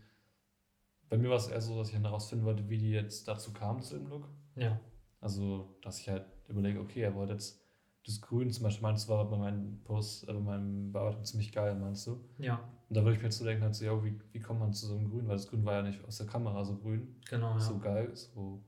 Bei 1.09 1.17
mir 1.17 1.30
war 1.30 1.38
es 1.38 1.47
eher 1.47 1.61
so, 1.61 1.78
dass 1.78 1.88
ich 1.88 1.93
dann 1.93 2.03
herausfinden 2.03 2.45
wollte, 2.45 2.67
wie 2.69 2.78
die 2.78 2.91
jetzt 2.91 3.28
dazu 3.28 3.53
kamen 3.53 3.82
zu 3.82 3.95
dem 3.97 4.07
Look. 4.07 4.28
Ja, 4.55 4.80
Also, 5.21 5.78
dass 5.82 5.99
ich 5.99 6.09
halt 6.09 6.25
überlege, 6.49 6.80
okay, 6.80 7.01
er 7.01 7.15
wollte 7.15 7.34
jetzt 7.34 7.61
das 8.05 8.21
Grün 8.21 8.51
zum 8.51 8.63
Beispiel, 8.63 8.84
meinst 8.84 9.07
du, 9.07 9.13
war 9.13 9.30
bei 9.30 9.38
meinem 9.38 9.82
Post, 9.84 10.28
äh, 10.28 10.34
bei 10.34 10.39
meinem 10.39 10.91
Bearbeitung 10.91 11.23
ziemlich 11.25 11.51
geil, 11.51 11.75
meinst 11.75 12.07
du? 12.07 12.19
ja, 12.38 12.55
Und 12.89 12.95
da 12.95 13.01
würde 13.03 13.13
ich 13.13 13.19
mir 13.19 13.25
jetzt 13.25 13.38
so 13.38 13.45
denken, 13.45 13.63
halt 13.63 13.75
so, 13.75 13.86
ja, 13.86 14.03
wie, 14.03 14.17
wie 14.32 14.39
kommt 14.39 14.59
man 14.59 14.73
zu 14.73 14.88
so 14.88 14.95
einem 14.95 15.09
Grün? 15.09 15.28
Weil 15.28 15.36
das 15.36 15.47
Grün 15.47 15.65
war 15.65 15.73
ja 15.73 15.82
nicht 15.82 16.03
aus 16.05 16.17
der 16.17 16.28
Kamera 16.28 16.63
so 16.63 16.78
grün, 16.78 17.15
genau, 17.30 17.51
ja. 17.53 17.59
so 17.59 17.78
geil, 17.80 18.11
so 18.15 18.61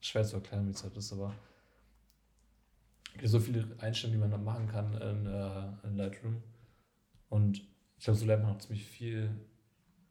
schwer 0.00 0.24
zu 0.24 0.36
erklären, 0.36 0.66
wie 0.66 0.70
es 0.70 0.82
halt 0.82 0.96
ist, 0.96 1.12
aber 1.12 1.34
so 3.22 3.38
viele 3.38 3.64
Einstellungen, 3.78 4.18
die 4.18 4.20
man 4.20 4.30
dann 4.30 4.44
machen 4.44 4.66
kann 4.68 4.92
in, 4.94 5.26
äh, 5.26 5.86
in 5.86 5.96
Lightroom. 5.96 6.42
Und 7.34 7.66
ich 7.98 8.04
glaube, 8.04 8.16
so 8.16 8.26
lernt 8.26 8.44
man 8.44 8.52
auch 8.52 8.58
ziemlich 8.58 8.86
viel 8.86 9.28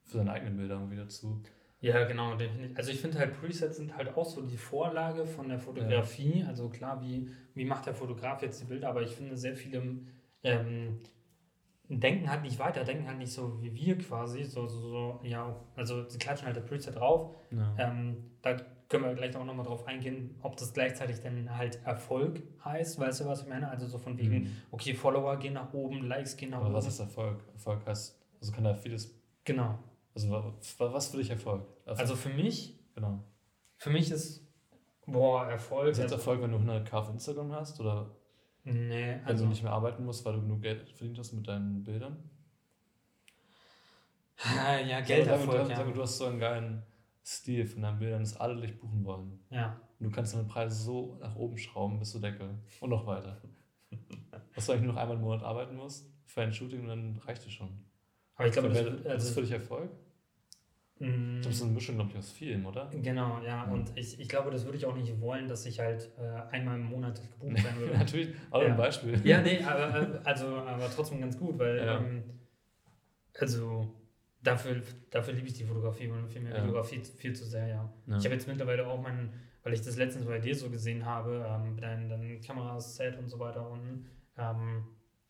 für 0.03 0.17
seine 0.17 0.33
eigenen 0.33 0.57
Bilder 0.57 0.75
irgendwie 0.75 0.97
dazu. 0.97 1.41
Ja, 1.79 2.03
genau. 2.03 2.37
Also 2.75 2.91
ich 2.91 2.99
finde 2.99 3.17
halt 3.17 3.39
Presets 3.39 3.77
sind 3.77 3.95
halt 3.95 4.17
auch 4.17 4.25
so 4.25 4.41
die 4.41 4.57
Vorlage 4.57 5.25
von 5.25 5.47
der 5.47 5.57
Fotografie. 5.57 6.41
Ja. 6.41 6.47
Also 6.47 6.67
klar, 6.67 7.01
wie, 7.01 7.29
wie 7.55 7.63
macht 7.63 7.85
der 7.85 7.93
Fotograf 7.93 8.41
jetzt 8.41 8.59
die 8.61 8.65
Bilder, 8.65 8.89
aber 8.89 9.03
ich 9.03 9.11
finde 9.11 9.37
sehr 9.37 9.55
viele 9.55 9.99
ähm, 10.43 10.99
denken 11.89 12.29
halt 12.29 12.43
nicht 12.43 12.59
weiter, 12.59 12.83
denken 12.83 13.07
halt 13.07 13.17
nicht 13.17 13.33
so 13.33 13.61
wie 13.61 13.73
wir 13.73 13.97
quasi. 13.97 14.43
So, 14.43 14.67
so, 14.67 14.79
so 14.79 15.19
ja, 15.23 15.55
also 15.75 16.07
sie 16.07 16.17
klatschen 16.17 16.47
halt 16.47 16.57
das 16.57 16.65
Preset 16.65 16.95
drauf. 16.95 17.35
Ja. 17.51 17.75
Ähm, 17.77 18.31
da 18.41 18.57
können 18.89 19.05
wir 19.05 19.13
gleich 19.15 19.35
auch 19.35 19.45
nochmal 19.45 19.65
drauf 19.65 19.87
eingehen, 19.87 20.35
ob 20.41 20.55
das 20.57 20.73
gleichzeitig 20.73 21.19
dann 21.21 21.57
halt 21.57 21.79
Erfolg 21.83 22.41
heißt. 22.63 22.99
Weißt 22.99 23.21
du, 23.21 23.25
was 23.25 23.41
ich 23.41 23.47
meine? 23.47 23.69
Also 23.69 23.87
so 23.87 23.97
von 23.97 24.17
wegen, 24.17 24.43
mhm. 24.43 24.57
okay, 24.71 24.93
Follower 24.93 25.37
gehen 25.37 25.53
nach 25.53 25.73
oben, 25.73 26.05
Likes 26.07 26.37
gehen 26.37 26.51
nach 26.51 26.59
aber 26.59 26.67
oben. 26.67 26.75
Was 26.75 26.87
ist 26.87 26.99
Erfolg? 26.99 27.39
Erfolg 27.53 27.85
heißt, 27.85 28.19
also 28.39 28.51
kann 28.51 28.63
da 28.63 28.75
vieles. 28.75 29.13
Genau. 29.43 29.79
Also 30.15 30.53
was 30.77 31.07
für 31.07 31.17
dich 31.17 31.29
Erfolg? 31.29 31.65
Erfolg? 31.85 31.99
Also 31.99 32.15
für 32.15 32.29
mich, 32.29 32.79
genau. 32.93 33.23
Für 33.77 33.89
mich 33.89 34.11
ist, 34.11 34.47
boah, 35.05 35.47
Erfolg. 35.47 35.91
Ist 35.91 35.97
jetzt 35.97 36.13
also 36.13 36.15
Erfolg, 36.15 36.41
wenn 36.41 36.51
du 36.51 36.57
100k 36.57 36.93
auf 36.93 37.09
Instagram 37.09 37.51
hast? 37.51 37.79
Oder 37.79 38.11
nee, 38.63 39.07
wenn 39.07 39.25
also, 39.25 39.43
du 39.43 39.49
nicht 39.49 39.63
mehr 39.63 39.71
arbeiten 39.71 40.05
musst, 40.05 40.23
weil 40.25 40.33
du 40.33 40.41
genug 40.41 40.61
Geld 40.61 40.89
verdient 40.89 41.17
hast 41.17 41.33
mit 41.33 41.47
deinen 41.47 41.83
Bildern? 41.83 42.17
Ja, 44.55 44.79
ja 44.79 45.01
Gelderfolg. 45.01 45.69
Ja. 45.69 45.75
Sag, 45.75 45.93
du 45.93 46.01
hast 46.01 46.17
so 46.17 46.25
einen 46.25 46.39
geilen 46.39 46.83
Stil 47.25 47.65
von 47.65 47.81
deinen 47.81 47.99
Bildern, 47.99 48.21
dass 48.21 48.35
alle 48.35 48.59
dich 48.59 48.77
buchen 48.77 49.05
wollen. 49.05 49.39
Ja. 49.49 49.79
Und 49.99 50.07
du 50.07 50.11
kannst 50.11 50.33
deine 50.33 50.43
Preise 50.43 50.75
so 50.83 51.17
nach 51.21 51.35
oben 51.35 51.57
schrauben 51.57 51.99
bis 51.99 52.11
zur 52.11 52.19
Decke 52.19 52.49
und 52.81 52.89
noch 52.89 53.05
weiter. 53.05 53.41
Dass 54.55 54.65
du 54.65 54.73
eigentlich 54.73 54.85
nur 54.85 54.93
noch 54.93 55.01
einmal 55.01 55.15
im 55.15 55.21
Monat 55.21 55.43
arbeiten 55.43 55.75
musst 55.75 56.11
für 56.25 56.41
ein 56.41 56.51
Shooting 56.51 56.81
und 56.81 56.87
dann 56.87 57.17
reicht 57.25 57.45
es 57.45 57.53
schon. 57.53 57.69
Aber 58.35 58.47
ich 58.47 58.53
glaube, 58.53 58.69
das, 58.69 58.83
das, 58.83 59.03
das, 59.03 59.23
ist 59.25 59.33
für 59.35 59.41
dich 59.41 59.51
Erfolg? 59.51 59.91
Mm. 61.03 61.41
Das 61.41 61.55
ist 61.55 61.63
eine 61.63 61.73
Mischung, 61.73 61.95
glaube 61.95 62.11
ich, 62.11 62.17
aus 62.17 62.31
vielen, 62.31 62.65
oder? 62.65 62.89
Genau, 62.93 63.41
ja. 63.45 63.65
Mhm. 63.65 63.71
Und 63.73 63.91
ich, 63.95 64.19
ich 64.19 64.29
glaube, 64.29 64.51
das 64.51 64.63
würde 64.63 64.77
ich 64.77 64.85
auch 64.85 64.95
nicht 64.95 65.19
wollen, 65.19 65.49
dass 65.49 65.65
ich 65.65 65.79
halt 65.79 66.09
äh, 66.17 66.55
einmal 66.55 66.79
im 66.79 66.85
Monat 66.85 67.21
gebucht 67.21 67.61
sein 67.61 67.75
würde. 67.79 67.97
Natürlich, 67.97 68.29
auch 68.49 68.61
ja. 68.61 68.69
ein 68.69 68.77
Beispiel. 68.77 69.19
Ja, 69.25 69.41
nee, 69.43 69.61
aber, 69.61 70.21
also, 70.23 70.57
aber 70.57 70.89
trotzdem 70.89 71.19
ganz 71.19 71.37
gut, 71.37 71.59
weil, 71.59 71.77
ja. 71.77 71.99
ähm, 71.99 72.23
also, 73.37 73.93
dafür, 74.41 74.81
dafür 75.11 75.33
liebe 75.33 75.47
ich 75.47 75.53
die 75.53 75.65
Fotografie 75.65 76.07
und 76.07 76.29
viel 76.29 76.41
mehr 76.41 76.55
ja. 76.55 76.63
Videografie 76.63 77.01
viel 77.01 77.33
zu 77.35 77.45
sehr, 77.45 77.67
ja. 77.67 77.93
Ich 78.07 78.23
habe 78.23 78.35
jetzt 78.35 78.47
mittlerweile 78.47 78.87
auch 78.87 79.01
meinen, 79.01 79.33
weil 79.63 79.73
ich 79.73 79.81
das 79.81 79.97
letztens 79.97 80.25
bei 80.25 80.39
dir 80.39 80.55
so 80.55 80.69
gesehen 80.69 81.05
habe, 81.05 81.45
ähm, 81.47 81.75
dein, 81.77 82.07
dein 82.07 82.39
Kameraset 82.39 83.17
und 83.17 83.27
so 83.27 83.39
weiter 83.39 83.69
unten. 83.69 84.07
Ähm, 84.37 84.85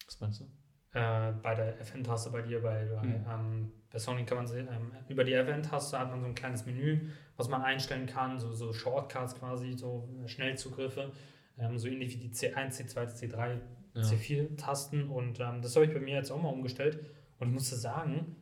Was 0.06 0.20
meinst 0.20 0.42
du? 0.42 0.46
Äh, 0.94 1.34
bei 1.42 1.56
der 1.56 1.80
FN-Taste 1.80 2.30
bei 2.30 2.44
dir, 2.44 2.62
bei, 2.62 2.86
bei 2.86 3.08
mhm. 3.08 3.26
ähm, 3.28 3.72
bei 3.94 4.00
Sony 4.00 4.26
kann 4.26 4.38
man 4.38 4.48
sehen, 4.48 4.68
ähm, 4.72 4.91
über 5.08 5.24
die 5.24 5.34
Event-Taste 5.34 6.00
hat 6.00 6.10
man 6.10 6.20
so 6.20 6.26
ein 6.26 6.34
kleines 6.34 6.66
Menü, 6.66 7.12
was 7.38 7.48
man 7.48 7.62
einstellen 7.62 8.08
kann, 8.08 8.39
so, 8.39 8.52
so 8.52 8.74
Shortcuts 8.74 9.36
quasi, 9.36 9.74
so 9.74 10.10
Schnellzugriffe, 10.26 11.12
ähm, 11.60 11.78
so 11.78 11.88
ähnlich 11.88 12.16
wie 12.16 12.28
die 12.28 12.34
C1, 12.34 12.76
C2, 12.76 13.16
C3, 13.16 13.60
ja. 13.94 14.02
C4-Tasten. 14.02 15.10
Und 15.10 15.39
ähm, 15.39 15.62
das 15.62 15.76
habe 15.76 15.86
ich 15.86 15.94
bei 15.94 16.00
mir 16.00 16.16
jetzt 16.16 16.32
auch 16.32 16.41
mal 16.41 16.50
umgestellt. 16.50 17.06
Und 17.38 17.50
ich 17.50 17.54
musste 17.54 17.76
sagen, 17.76 18.36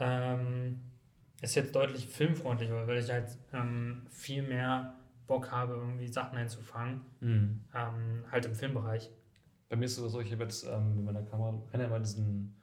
ähm, 0.00 0.80
ist 1.40 1.54
jetzt 1.54 1.76
deutlich 1.76 2.08
filmfreundlicher, 2.08 2.88
weil 2.88 2.98
ich 2.98 3.08
halt 3.08 3.28
ähm, 3.52 4.08
viel 4.10 4.42
mehr 4.42 4.94
Bock 5.28 5.52
habe, 5.52 5.74
irgendwie 5.74 6.08
Sachen 6.08 6.36
einzufangen, 6.36 7.02
mhm. 7.20 7.60
Ähm, 7.72 8.24
halt 8.32 8.46
im 8.46 8.56
Filmbereich. 8.56 9.08
Bei 9.68 9.76
mir 9.76 9.84
ist 9.84 9.98
es 9.98 10.10
so, 10.10 10.20
ich 10.20 10.32
habe 10.32 10.42
jetzt 10.42 10.66
ähm, 10.66 10.96
mit 10.96 11.04
meiner 11.04 11.22
Kamera, 11.22 11.62
kann 11.70 11.80
ja 11.80 11.86
mal 11.86 12.00
diesen 12.00 12.56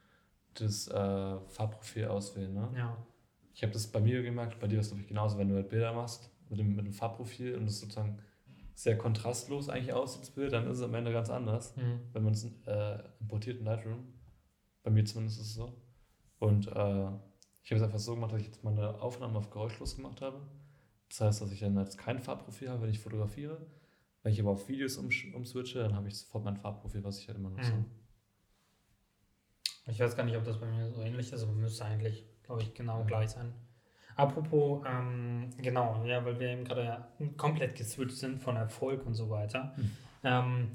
das 0.60 0.88
äh, 0.88 1.40
Farbprofil 1.48 2.06
auswählen. 2.06 2.52
Ne? 2.52 2.72
Ja. 2.76 2.96
Ich 3.54 3.62
habe 3.62 3.72
das 3.72 3.86
bei 3.86 4.00
mir 4.00 4.22
gemerkt, 4.22 4.58
bei 4.58 4.66
dir 4.66 4.80
ist 4.80 4.86
es 4.86 4.92
glaube 4.92 5.08
genauso, 5.08 5.38
wenn 5.38 5.48
du 5.48 5.54
halt 5.54 5.68
Bilder 5.68 5.92
machst 5.92 6.30
mit 6.48 6.58
dem, 6.58 6.74
mit 6.74 6.86
dem 6.86 6.92
Farbprofil 6.92 7.56
und 7.56 7.66
es 7.66 7.80
sozusagen 7.80 8.18
sehr 8.74 8.98
kontrastlos 8.98 9.68
eigentlich 9.68 9.92
aussieht, 9.92 10.22
das 10.22 10.30
Bild, 10.30 10.52
dann 10.52 10.66
ist 10.66 10.78
es 10.78 10.82
am 10.82 10.94
Ende 10.94 11.12
ganz 11.12 11.30
anders, 11.30 11.76
mhm. 11.76 12.00
wenn 12.12 12.24
man 12.24 12.32
es 12.32 12.44
äh, 12.66 12.98
importiert 13.20 13.60
in 13.60 13.64
Lightroom. 13.64 14.12
Bei 14.82 14.90
mir 14.90 15.04
zumindest 15.04 15.40
ist 15.40 15.46
es 15.48 15.54
so. 15.54 15.72
Und 16.38 16.66
äh, 16.66 17.08
ich 17.62 17.70
habe 17.70 17.76
es 17.76 17.82
einfach 17.82 17.98
so 17.98 18.14
gemacht, 18.14 18.32
dass 18.32 18.40
ich 18.40 18.48
jetzt 18.48 18.64
meine 18.64 19.00
Aufnahmen 19.00 19.36
auf 19.36 19.50
geräuschlos 19.50 19.96
gemacht 19.96 20.20
habe. 20.20 20.40
Das 21.08 21.20
heißt, 21.20 21.42
dass 21.42 21.52
ich 21.52 21.60
dann 21.60 21.78
jetzt 21.78 21.96
kein 21.96 22.18
Farbprofil 22.18 22.68
habe, 22.68 22.82
wenn 22.82 22.90
ich 22.90 22.98
fotografiere. 22.98 23.64
Wenn 24.22 24.32
ich 24.32 24.40
aber 24.40 24.50
auf 24.50 24.68
Videos 24.68 24.96
umswitche, 24.96 25.78
dann 25.78 25.94
habe 25.94 26.08
ich 26.08 26.18
sofort 26.18 26.44
mein 26.44 26.56
Farbprofil, 26.56 27.04
was 27.04 27.18
ich 27.20 27.28
halt 27.28 27.38
immer 27.38 27.50
nutze. 27.50 27.72
Mhm. 27.72 27.84
Ich 29.86 30.00
weiß 30.00 30.16
gar 30.16 30.24
nicht, 30.24 30.36
ob 30.36 30.44
das 30.44 30.58
bei 30.58 30.66
mir 30.66 30.90
so 30.90 31.02
ähnlich 31.02 31.32
ist, 31.32 31.42
aber 31.42 31.52
müsste 31.52 31.84
eigentlich, 31.84 32.24
glaube 32.42 32.62
ich, 32.62 32.74
genau 32.74 33.00
ja. 33.00 33.04
gleich 33.04 33.30
sein. 33.30 33.52
Apropos, 34.16 34.84
ähm, 34.86 35.50
genau, 35.58 36.04
ja, 36.06 36.24
weil 36.24 36.38
wir 36.38 36.48
eben 36.48 36.64
gerade 36.64 37.04
komplett 37.36 37.74
geswitcht 37.74 38.16
sind 38.16 38.40
von 38.40 38.56
Erfolg 38.56 39.04
und 39.04 39.14
so 39.14 39.28
weiter. 39.28 39.74
Mhm. 39.76 39.90
Ähm, 40.22 40.68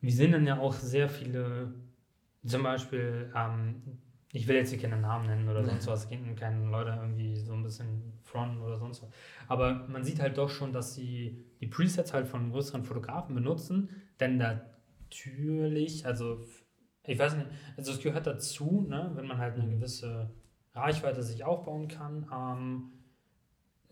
wir 0.00 0.12
sehen 0.12 0.32
dann 0.32 0.46
ja 0.46 0.58
auch 0.58 0.74
sehr 0.74 1.08
viele, 1.08 1.72
zum 2.44 2.62
Beispiel, 2.64 3.32
ähm, 3.34 3.82
ich 4.32 4.46
will 4.48 4.56
jetzt 4.56 4.70
hier 4.70 4.80
keine 4.80 5.00
Namen 5.00 5.26
nennen 5.26 5.48
oder 5.48 5.64
sonst 5.64 5.86
was, 5.86 6.08
keine 6.36 6.68
Leute 6.68 6.90
irgendwie 6.90 7.36
so 7.36 7.54
ein 7.54 7.62
bisschen 7.62 8.12
fronten 8.22 8.60
oder 8.60 8.76
sonst 8.76 9.02
was. 9.02 9.08
Aber 9.48 9.86
man 9.88 10.04
sieht 10.04 10.20
halt 10.20 10.36
doch 10.36 10.50
schon, 10.50 10.72
dass 10.72 10.94
sie 10.94 11.44
die 11.60 11.68
Presets 11.68 12.12
halt 12.12 12.28
von 12.28 12.50
größeren 12.50 12.84
Fotografen 12.84 13.34
benutzen, 13.34 13.88
denn 14.20 14.36
natürlich, 14.36 16.04
also 16.04 16.44
ich 17.06 17.18
weiß 17.18 17.36
nicht, 17.36 17.48
also 17.76 17.92
es 17.92 18.00
gehört 18.00 18.26
dazu, 18.26 18.86
ne, 18.88 19.10
wenn 19.14 19.26
man 19.26 19.38
halt 19.38 19.54
eine 19.54 19.68
gewisse 19.68 20.30
Reichweite 20.74 21.22
sich 21.22 21.44
aufbauen 21.44 21.88
kann, 21.88 22.26
ähm, 22.32 22.92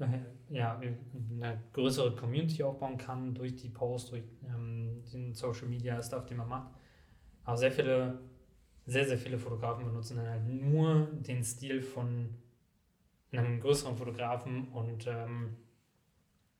äh, 0.00 0.54
ja, 0.54 0.78
eine 0.78 1.60
größere 1.72 2.14
Community 2.16 2.62
aufbauen 2.62 2.98
kann 2.98 3.34
durch 3.34 3.56
die 3.56 3.68
Posts, 3.68 4.10
durch 4.10 4.24
ähm, 4.44 5.02
den 5.12 5.34
Social 5.34 5.68
Media 5.68 6.02
Stuff, 6.02 6.26
den 6.26 6.38
man 6.38 6.48
macht. 6.48 6.74
Aber 7.44 7.56
sehr 7.56 7.72
viele, 7.72 8.20
sehr, 8.86 9.06
sehr 9.06 9.18
viele 9.18 9.38
Fotografen 9.38 9.84
benutzen 9.84 10.16
dann 10.16 10.28
halt 10.28 10.46
nur 10.46 11.08
den 11.12 11.42
Stil 11.44 11.80
von 11.80 12.34
einem 13.32 13.60
größeren 13.60 13.96
Fotografen 13.96 14.68
und 14.68 15.06
ähm, 15.06 15.56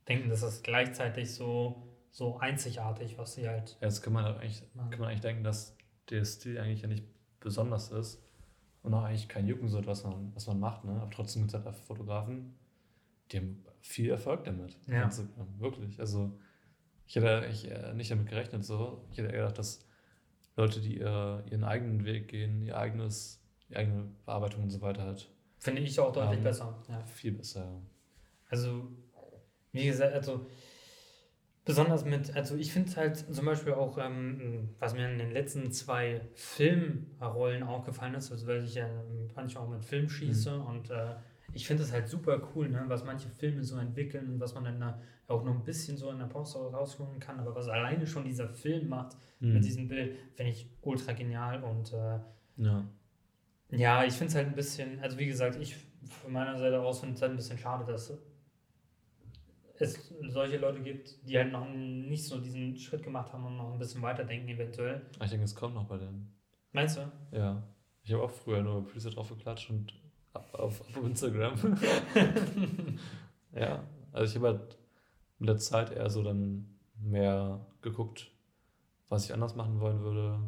denken, 0.09 0.29
das 0.29 0.43
ist 0.43 0.65
gleichzeitig 0.65 1.33
so, 1.35 1.89
so 2.11 2.39
einzigartig, 2.39 3.19
was 3.19 3.35
sie 3.35 3.49
halt. 3.49 3.77
Ja, 3.81 3.89
jetzt 3.89 4.03
kann 4.03 4.13
man 4.13 4.25
eigentlich, 4.25 4.63
kann 4.75 4.99
man 4.99 5.09
eigentlich 5.09 5.21
denken, 5.21 5.45
dass 5.45 5.77
der 6.11 6.25
Stil 6.25 6.59
eigentlich 6.59 6.83
ja 6.83 6.89
nicht 6.89 7.05
besonders 7.41 7.91
ist 7.91 8.23
und 8.83 8.95
auch 8.95 9.05
eigentlich 9.05 9.29
kein 9.29 9.47
Jucken 9.47 9.69
sollte, 9.69 9.89
was 9.89 10.05
man, 10.05 10.35
was 10.35 10.47
man 10.47 10.61
macht. 10.61 10.85
Ne? 10.85 10.93
Aber 11.01 11.11
trotzdem 11.11 11.43
gibt 11.43 11.55
es 11.55 11.65
halt 11.65 11.77
Fotografen, 11.77 12.55
die 13.31 13.39
haben 13.39 13.65
viel 13.81 14.11
Erfolg 14.11 14.45
damit. 14.45 14.79
Ja. 14.87 15.11
Wirklich. 15.59 16.01
Also 16.01 16.39
ich 17.07 17.17
hätte 17.17 17.39
eigentlich 17.39 17.71
nicht 17.95 18.11
damit 18.11 18.29
gerechnet 18.29 18.65
so. 18.65 19.05
Ich 19.11 19.19
hätte 19.19 19.29
eher 19.29 19.43
gedacht, 19.43 19.59
dass 19.59 19.87
Leute, 20.57 20.81
die 20.81 20.99
ihr, 20.99 21.45
ihren 21.51 21.65
eigenen 21.65 22.05
Weg 22.05 22.29
gehen, 22.29 22.63
ihr 22.63 22.77
eigenes, 22.77 23.43
die 23.69 23.77
eigene 23.77 24.11
Bearbeitung 24.25 24.63
und 24.63 24.71
so 24.71 24.81
weiter 24.81 25.03
halt. 25.03 25.31
Finde 25.59 25.83
ich 25.83 25.99
auch 25.99 26.13
deutlich 26.13 26.37
haben. 26.37 26.45
besser. 26.45 26.83
Ja. 26.89 27.01
Viel 27.07 27.33
besser, 27.33 27.65
ja. 27.65 27.83
Also, 28.49 28.89
wie 29.73 29.87
gesagt, 29.87 30.15
also 30.15 30.47
Besonders 31.67 32.05
mit, 32.05 32.37
also 32.37 32.57
ich 32.57 32.73
finde 32.73 32.91
es 32.91 32.97
halt 32.97 33.17
zum 33.17 33.47
Beispiel 33.47 33.73
auch, 33.73 33.97
ähm, 33.97 34.69
was 34.79 34.93
mir 34.93 35.11
in 35.11 35.17
den 35.17 35.31
letzten 35.31 35.73
zwei 35.73 36.21
Filmrollen 36.35 37.63
aufgefallen 37.63 38.15
ist, 38.15 38.31
also 38.31 38.47
weil 38.47 38.65
ich 38.65 38.75
ja 38.75 38.87
manchmal 39.35 39.65
auch 39.65 39.71
mit 39.71 39.83
Film 39.83 40.11
schieße 40.11 40.59
mhm. 40.59 40.67
und 40.67 40.91
äh, 40.91 41.15
ich 41.55 41.67
finde 41.67 41.85
es 41.85 41.93
halt 41.93 42.09
super 42.09 42.39
cool, 42.55 42.69
ne, 42.69 42.85
was 42.89 43.05
manche 43.05 43.31
Filme 43.31 43.65
so 43.65 43.79
entwickeln 43.79 44.35
und 44.35 44.41
was 44.41 44.55
man 44.55 44.65
dann 44.65 44.81
da 44.81 45.01
auch 45.27 45.43
noch 45.43 45.55
ein 45.55 45.65
bisschen 45.65 45.97
so 45.97 46.11
in 46.11 46.19
der 46.19 46.27
Post 46.27 46.55
rausholen 46.55 47.19
kann, 47.19 47.41
aber 47.41 47.55
was 47.55 47.69
alleine 47.69 48.07
schon 48.07 48.25
dieser 48.25 48.49
Film 48.49 48.89
macht 48.89 49.17
mhm. 49.41 49.55
mit 49.55 49.65
diesem 49.65 49.89
Bild, 49.89 50.19
finde 50.35 50.53
ich 50.53 50.69
ultra 50.83 51.13
genial 51.13 51.65
und 51.65 51.95
äh, 51.95 52.19
ja. 52.59 52.85
ja, 53.71 54.05
ich 54.05 54.13
finde 54.13 54.29
es 54.29 54.35
halt 54.35 54.49
ein 54.49 54.55
bisschen, 54.55 55.01
also 55.01 55.19
wie 55.19 55.27
gesagt, 55.27 55.57
ich 55.59 55.77
von 56.23 56.33
meiner 56.33 56.59
Seite 56.59 56.79
aus 56.81 57.01
finde 57.01 57.15
es 57.15 57.23
halt 57.23 57.33
ein 57.33 57.37
bisschen 57.37 57.57
schade, 57.57 57.91
dass 57.91 58.13
es 59.79 60.15
solche 60.29 60.59
Leute 60.59 60.81
gibt, 60.81 61.29
die 61.29 61.37
halt 61.37 61.53
noch 61.53 61.69
nicht 61.69 62.25
so 62.27 62.41
diesen 62.41 62.77
Schritt 62.77 63.03
gemacht 63.03 63.33
haben 63.33 63.45
und 63.45 63.57
noch 63.57 63.73
ein 63.73 63.79
bisschen 63.79 64.03
weiterdenken 64.03 64.49
eventuell. 64.49 65.03
Ich 65.23 65.31
denke, 65.31 65.45
es 65.45 65.55
kommt 65.55 65.75
noch 65.75 65.85
bei 65.85 65.99
denen. 65.99 66.33
Meinst 66.73 66.97
du? 66.97 67.37
Ja. 67.37 67.63
Ich 68.03 68.13
habe 68.13 68.23
auch 68.23 68.31
früher 68.31 68.63
nur 68.63 68.87
Preset 68.87 69.17
drauf 69.17 69.31
geklatscht 69.31 69.71
und 69.71 69.93
auf, 70.33 70.81
auf 70.81 71.05
Instagram. 71.05 71.55
ja, 73.55 73.85
also 74.13 74.31
ich 74.31 74.37
habe 74.37 74.59
halt 74.59 74.79
mit 75.39 75.49
der 75.49 75.59
Zeit 75.59 75.91
eher 75.91 76.11
so 76.11 76.23
dann 76.23 76.79
mehr 77.01 77.67
geguckt, 77.83 78.31
was 79.09 79.25
ich 79.25 79.33
anders 79.33 79.57
machen 79.57 79.81
wollen 79.81 80.01
würde. 80.01 80.39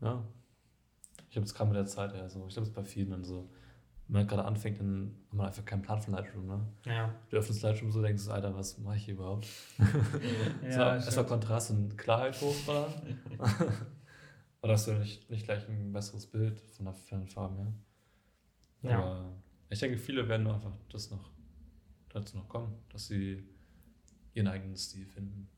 Ja. 0.00 0.24
Ich 1.28 1.36
habe 1.36 1.44
es 1.44 1.54
gerade 1.54 1.68
mit 1.70 1.76
der 1.76 1.86
Zeit 1.86 2.12
eher 2.14 2.28
so. 2.28 2.46
Ich 2.46 2.54
glaube, 2.54 2.62
es 2.62 2.68
ist 2.68 2.74
bei 2.74 2.84
vielen 2.84 3.10
dann 3.10 3.24
so. 3.24 3.50
Wenn 4.10 4.22
man 4.22 4.26
gerade 4.26 4.44
anfängt, 4.44 4.80
dann 4.80 5.14
hat 5.28 5.34
man 5.34 5.46
einfach 5.46 5.64
keinen 5.64 5.82
Plan 5.82 6.00
von 6.00 6.14
Lightroom, 6.14 6.46
ne? 6.46 6.66
Ja. 6.84 7.14
Du 7.28 7.36
öffnest 7.36 7.62
Lightroom 7.62 7.92
so, 7.92 8.02
denkst 8.02 8.24
du, 8.24 8.32
Alter, 8.32 8.52
was 8.56 8.76
mache 8.78 8.96
ich 8.96 9.04
hier 9.04 9.14
überhaupt? 9.14 9.46
Ja, 10.68 10.96
es 10.96 11.16
war 11.16 11.24
Kontrast 11.24 11.70
und 11.70 11.96
Klarheit 11.96 12.40
hochfahren. 12.40 12.92
Oder 14.62 14.72
hast 14.72 14.88
du 14.88 14.94
nicht, 14.94 15.30
nicht 15.30 15.44
gleich 15.44 15.68
ein 15.68 15.92
besseres 15.92 16.26
Bild 16.26 16.60
von 16.60 16.86
der 16.86 17.26
Farben 17.26 17.56
her? 17.56 17.72
Ja. 18.82 18.98
Aber 18.98 19.32
ich 19.68 19.78
denke, 19.78 19.96
viele 19.96 20.28
werden 20.28 20.48
einfach 20.48 20.76
das 20.90 21.10
noch 21.12 21.30
dazu 22.08 22.36
noch 22.36 22.48
kommen, 22.48 22.74
dass 22.88 23.06
sie 23.06 23.44
ihren 24.34 24.48
eigenen 24.48 24.76
Stil 24.76 25.06
finden. 25.06 25.48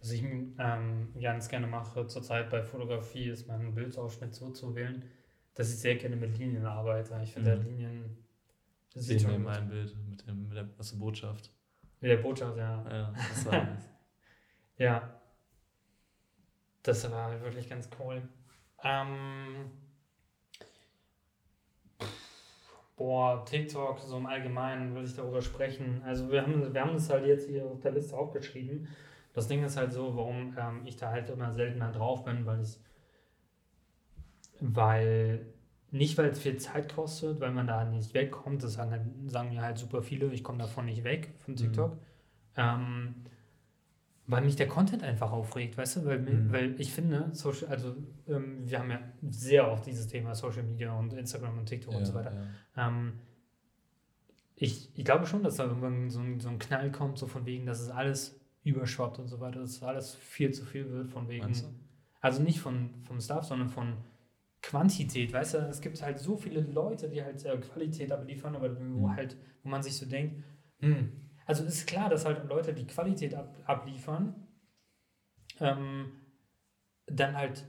Was 0.00 0.12
ich 0.12 0.22
ähm, 0.22 1.08
ganz 1.20 1.48
gerne 1.48 1.66
mache 1.66 2.06
zurzeit 2.06 2.48
bei 2.48 2.62
Fotografie, 2.62 3.28
ist 3.28 3.46
meinen 3.46 3.74
Bildausschnitt 3.74 4.34
so 4.34 4.48
zu 4.50 4.74
wählen, 4.74 5.04
dass 5.54 5.70
ich 5.72 5.78
sehr 5.78 5.96
gerne 5.96 6.16
mit 6.16 6.36
Linien 6.38 6.64
arbeite. 6.66 7.18
Ich 7.22 7.32
finde, 7.32 7.56
Mhm. 7.56 7.64
Linien 7.64 8.16
das 8.94 9.04
sieht 9.04 9.22
schon 9.22 9.30
in 9.32 9.36
gut. 9.44 9.46
meinem 9.52 9.68
Bild 9.68 9.94
mit, 10.08 10.26
dem, 10.26 10.48
mit 10.48 10.56
der 10.56 10.68
also 10.78 10.98
Botschaft. 10.98 11.50
Mit 12.00 12.10
der 12.10 12.16
Botschaft, 12.16 12.56
ja. 12.56 12.84
Ja, 12.90 13.12
das 13.12 13.46
war 13.46 13.64
nice. 13.64 13.88
Ja. 14.78 15.20
Das 16.82 17.10
war 17.10 17.38
wirklich 17.42 17.68
ganz 17.68 17.90
cool. 17.98 18.22
Ähm, 18.82 19.70
boah, 22.96 23.44
TikTok, 23.44 23.98
so 23.98 24.16
im 24.16 24.26
Allgemeinen 24.26 24.94
will 24.94 25.04
ich 25.04 25.14
darüber 25.14 25.42
sprechen. 25.42 26.02
Also 26.04 26.30
wir 26.30 26.42
haben, 26.42 26.72
wir 26.72 26.80
haben 26.80 26.94
das 26.94 27.10
halt 27.10 27.26
jetzt 27.26 27.48
hier 27.48 27.64
auf 27.66 27.80
der 27.80 27.92
Liste 27.92 28.16
aufgeschrieben. 28.16 28.88
Das 29.32 29.46
Ding 29.48 29.62
ist 29.62 29.76
halt 29.76 29.92
so, 29.92 30.16
warum 30.16 30.56
ähm, 30.58 30.82
ich 30.86 30.96
da 30.96 31.10
halt 31.10 31.28
immer 31.30 31.52
seltener 31.52 31.92
drauf 31.92 32.24
bin, 32.24 32.44
weil 32.46 32.62
ich 32.62 32.78
weil 34.60 35.46
nicht 35.90 36.16
weil 36.18 36.30
es 36.30 36.38
viel 36.38 36.56
Zeit 36.56 36.94
kostet, 36.94 37.40
weil 37.40 37.50
man 37.50 37.66
da 37.66 37.84
nicht 37.84 38.14
wegkommt, 38.14 38.62
das 38.62 38.74
sagen, 38.74 38.92
halt, 38.92 39.02
sagen 39.26 39.48
mir 39.50 39.62
halt 39.62 39.78
super 39.78 40.02
viele, 40.02 40.32
ich 40.32 40.44
komme 40.44 40.58
davon 40.58 40.84
nicht 40.84 41.02
weg 41.02 41.34
von 41.38 41.56
TikTok. 41.56 41.98
Ähm, 42.56 43.14
weil 44.26 44.42
mich 44.42 44.54
der 44.54 44.68
Content 44.68 45.02
einfach 45.02 45.32
aufregt, 45.32 45.76
weißt 45.76 45.96
du? 45.96 46.04
Weil, 46.04 46.20
Mhm. 46.20 46.52
weil 46.52 46.80
ich 46.80 46.92
finde, 46.92 47.30
Social, 47.32 47.68
also 47.68 47.96
ähm, 48.28 48.60
wir 48.68 48.78
haben 48.78 48.90
ja 48.90 49.00
sehr 49.28 49.68
oft 49.70 49.84
dieses 49.86 50.06
Thema 50.06 50.36
Social 50.36 50.62
Media 50.62 50.96
und 50.96 51.12
Instagram 51.12 51.58
und 51.58 51.66
TikTok 51.66 51.94
und 51.94 52.04
so 52.04 52.14
weiter. 52.14 52.32
Ja. 52.76 52.86
Ähm, 52.88 53.14
ich, 54.54 54.90
ich 54.96 55.04
glaube 55.04 55.26
schon, 55.26 55.42
dass 55.42 55.56
da 55.56 55.64
irgendwann 55.64 56.10
so 56.10 56.20
ein, 56.20 56.38
so 56.38 56.48
ein 56.48 56.60
Knall 56.60 56.92
kommt, 56.92 57.18
so 57.18 57.26
von 57.26 57.46
wegen, 57.46 57.66
dass 57.66 57.80
es 57.80 57.90
alles 57.90 58.38
überschwappt 58.62 59.18
und 59.18 59.26
so 59.26 59.40
weiter, 59.40 59.60
dass 59.60 59.70
es 59.70 59.82
alles 59.82 60.14
viel 60.14 60.52
zu 60.52 60.64
viel 60.64 60.88
wird, 60.90 61.08
von 61.08 61.28
wegen. 61.28 61.46
Also 62.20 62.42
nicht 62.42 62.60
von, 62.60 62.90
vom 63.02 63.18
Staff, 63.20 63.46
sondern 63.46 63.70
von 63.70 63.94
Quantität, 64.62 65.32
weißt 65.32 65.54
du, 65.54 65.58
es 65.68 65.80
gibt 65.80 66.00
halt 66.02 66.18
so 66.18 66.36
viele 66.36 66.60
Leute, 66.60 67.08
die 67.08 67.22
halt 67.22 67.44
äh, 67.44 67.56
Qualität 67.58 68.12
abliefern, 68.12 68.56
aber 68.56 68.76
wo 68.76 69.06
Mhm. 69.08 69.16
halt, 69.16 69.36
wo 69.62 69.68
man 69.68 69.82
sich 69.82 69.96
so 69.96 70.06
denkt, 70.06 70.42
hm, 70.80 71.12
also 71.46 71.64
ist 71.64 71.86
klar, 71.86 72.08
dass 72.08 72.24
halt 72.24 72.44
Leute, 72.48 72.72
die 72.74 72.86
Qualität 72.86 73.34
ab, 73.34 73.56
abliefern, 73.66 74.46
ähm, 75.60 76.12
dann 77.06 77.36
halt, 77.36 77.66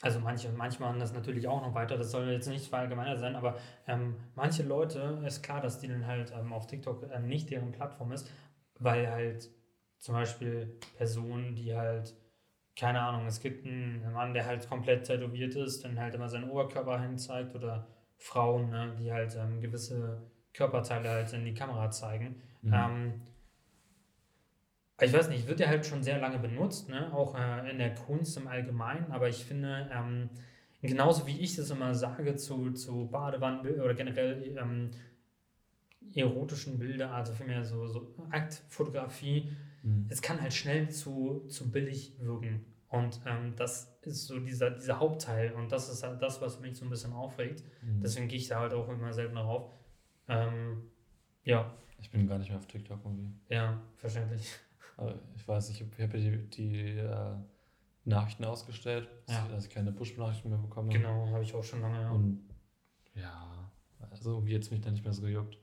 also 0.00 0.20
manche, 0.20 0.50
manche 0.52 0.80
machen 0.80 1.00
das 1.00 1.12
natürlich 1.12 1.48
auch 1.48 1.60
noch 1.60 1.74
weiter, 1.74 1.96
das 1.96 2.10
soll 2.12 2.28
jetzt 2.28 2.46
nicht 2.48 2.72
allgemeiner 2.72 3.16
sein, 3.16 3.34
aber 3.34 3.56
ähm, 3.86 4.16
manche 4.36 4.62
Leute, 4.62 5.22
ist 5.26 5.42
klar, 5.42 5.60
dass 5.60 5.80
die 5.80 5.88
dann 5.88 6.06
halt 6.06 6.32
ähm, 6.32 6.52
auf 6.52 6.66
TikTok 6.68 7.08
ähm, 7.12 7.26
nicht 7.26 7.50
deren 7.50 7.72
Plattform 7.72 8.12
ist, 8.12 8.30
weil 8.78 9.10
halt 9.10 9.50
zum 9.98 10.14
Beispiel 10.14 10.78
Personen, 10.96 11.56
die 11.56 11.74
halt, 11.74 12.14
keine 12.78 13.00
Ahnung, 13.00 13.26
es 13.26 13.40
gibt 13.40 13.66
einen 13.66 14.12
Mann, 14.12 14.32
der 14.32 14.46
halt 14.46 14.68
komplett 14.68 15.04
tätowiert 15.04 15.56
ist, 15.56 15.84
dann 15.84 15.98
halt 15.98 16.14
immer 16.14 16.28
seinen 16.28 16.48
Oberkörper 16.48 17.00
hinzeigt 17.00 17.54
oder 17.54 17.88
Frauen, 18.16 18.70
ne, 18.70 18.94
die 18.98 19.12
halt 19.12 19.36
ähm, 19.36 19.60
gewisse 19.60 20.22
Körperteile 20.54 21.08
halt 21.08 21.32
in 21.32 21.44
die 21.44 21.54
Kamera 21.54 21.90
zeigen. 21.90 22.40
Mhm. 22.62 22.72
Ähm, 22.72 23.12
ich 25.00 25.12
weiß 25.12 25.28
nicht, 25.28 25.46
wird 25.46 25.60
ja 25.60 25.68
halt 25.68 25.86
schon 25.86 26.02
sehr 26.02 26.18
lange 26.18 26.38
benutzt, 26.38 26.88
ne? 26.88 27.12
auch 27.12 27.36
äh, 27.36 27.70
in 27.70 27.78
der 27.78 27.94
Kunst 27.94 28.36
im 28.36 28.48
Allgemeinen, 28.48 29.12
aber 29.12 29.28
ich 29.28 29.44
finde, 29.44 29.88
ähm, 29.92 30.30
genauso 30.82 31.26
wie 31.26 31.38
ich 31.38 31.56
das 31.56 31.70
immer 31.70 31.94
sage 31.94 32.36
zu, 32.36 32.72
zu 32.72 33.08
Badewannenbildern 33.08 33.84
oder 33.84 33.94
generell 33.94 34.56
ähm, 34.56 34.90
erotischen 36.14 36.78
Bilder, 36.78 37.12
also 37.12 37.32
vielmehr 37.32 37.64
so, 37.64 37.86
so 37.86 38.14
Aktfotografie, 38.30 39.52
Mhm. 39.82 40.06
es 40.08 40.20
kann 40.22 40.40
halt 40.40 40.52
schnell 40.52 40.90
zu, 40.90 41.46
zu 41.48 41.70
billig 41.70 42.14
wirken. 42.20 42.64
Und 42.88 43.20
ähm, 43.26 43.54
das 43.56 43.98
ist 44.02 44.26
so 44.26 44.38
dieser, 44.40 44.70
dieser 44.70 44.98
Hauptteil 44.98 45.52
und 45.52 45.70
das 45.70 45.90
ist 45.90 46.02
halt 46.02 46.22
das, 46.22 46.40
was 46.40 46.58
mich 46.60 46.76
so 46.76 46.84
ein 46.86 46.90
bisschen 46.90 47.12
aufregt. 47.12 47.62
Mhm. 47.82 48.00
Deswegen 48.00 48.28
gehe 48.28 48.38
ich 48.38 48.48
da 48.48 48.60
halt 48.60 48.72
auch 48.72 48.88
immer 48.88 49.12
seltener 49.12 49.42
rauf. 49.42 49.70
Ähm, 50.26 50.90
ja, 51.44 51.74
Ich 51.98 52.10
bin 52.10 52.26
gar 52.26 52.38
nicht 52.38 52.48
mehr 52.48 52.58
auf 52.58 52.66
TikTok 52.66 53.00
irgendwie. 53.04 53.30
ja, 53.50 53.80
verständlich. 53.96 54.52
Aber 54.96 55.14
ich 55.36 55.46
weiß 55.46 55.68
ich 55.70 55.80
habe 55.82 55.90
ja 55.98 56.06
die, 56.08 56.48
die 56.50 56.88
äh, 56.98 57.34
Nachrichten 58.04 58.44
ausgestellt, 58.46 59.08
dass, 59.26 59.36
Ja. 59.36 59.44
ich, 59.46 59.52
dass 59.52 59.64
ich 59.66 59.70
keine 59.70 59.92
Push-Nachrichten 59.92 60.48
mehr 60.48 60.58
bekomme. 60.58 60.88
Genau, 60.92 61.28
habe 61.30 61.42
ich 61.42 61.54
auch 61.54 61.62
schon 61.64 61.82
lange. 61.82 62.00
Ja. 62.00 62.10
Und 62.10 62.48
ja, 63.14 63.70
also 64.10 64.32
irgendwie 64.34 64.52
jetzt 64.54 64.70
mich 64.70 64.80
da 64.80 64.90
nicht 64.90 65.04
mehr 65.04 65.12
so 65.12 65.22
gejuckt. 65.22 65.58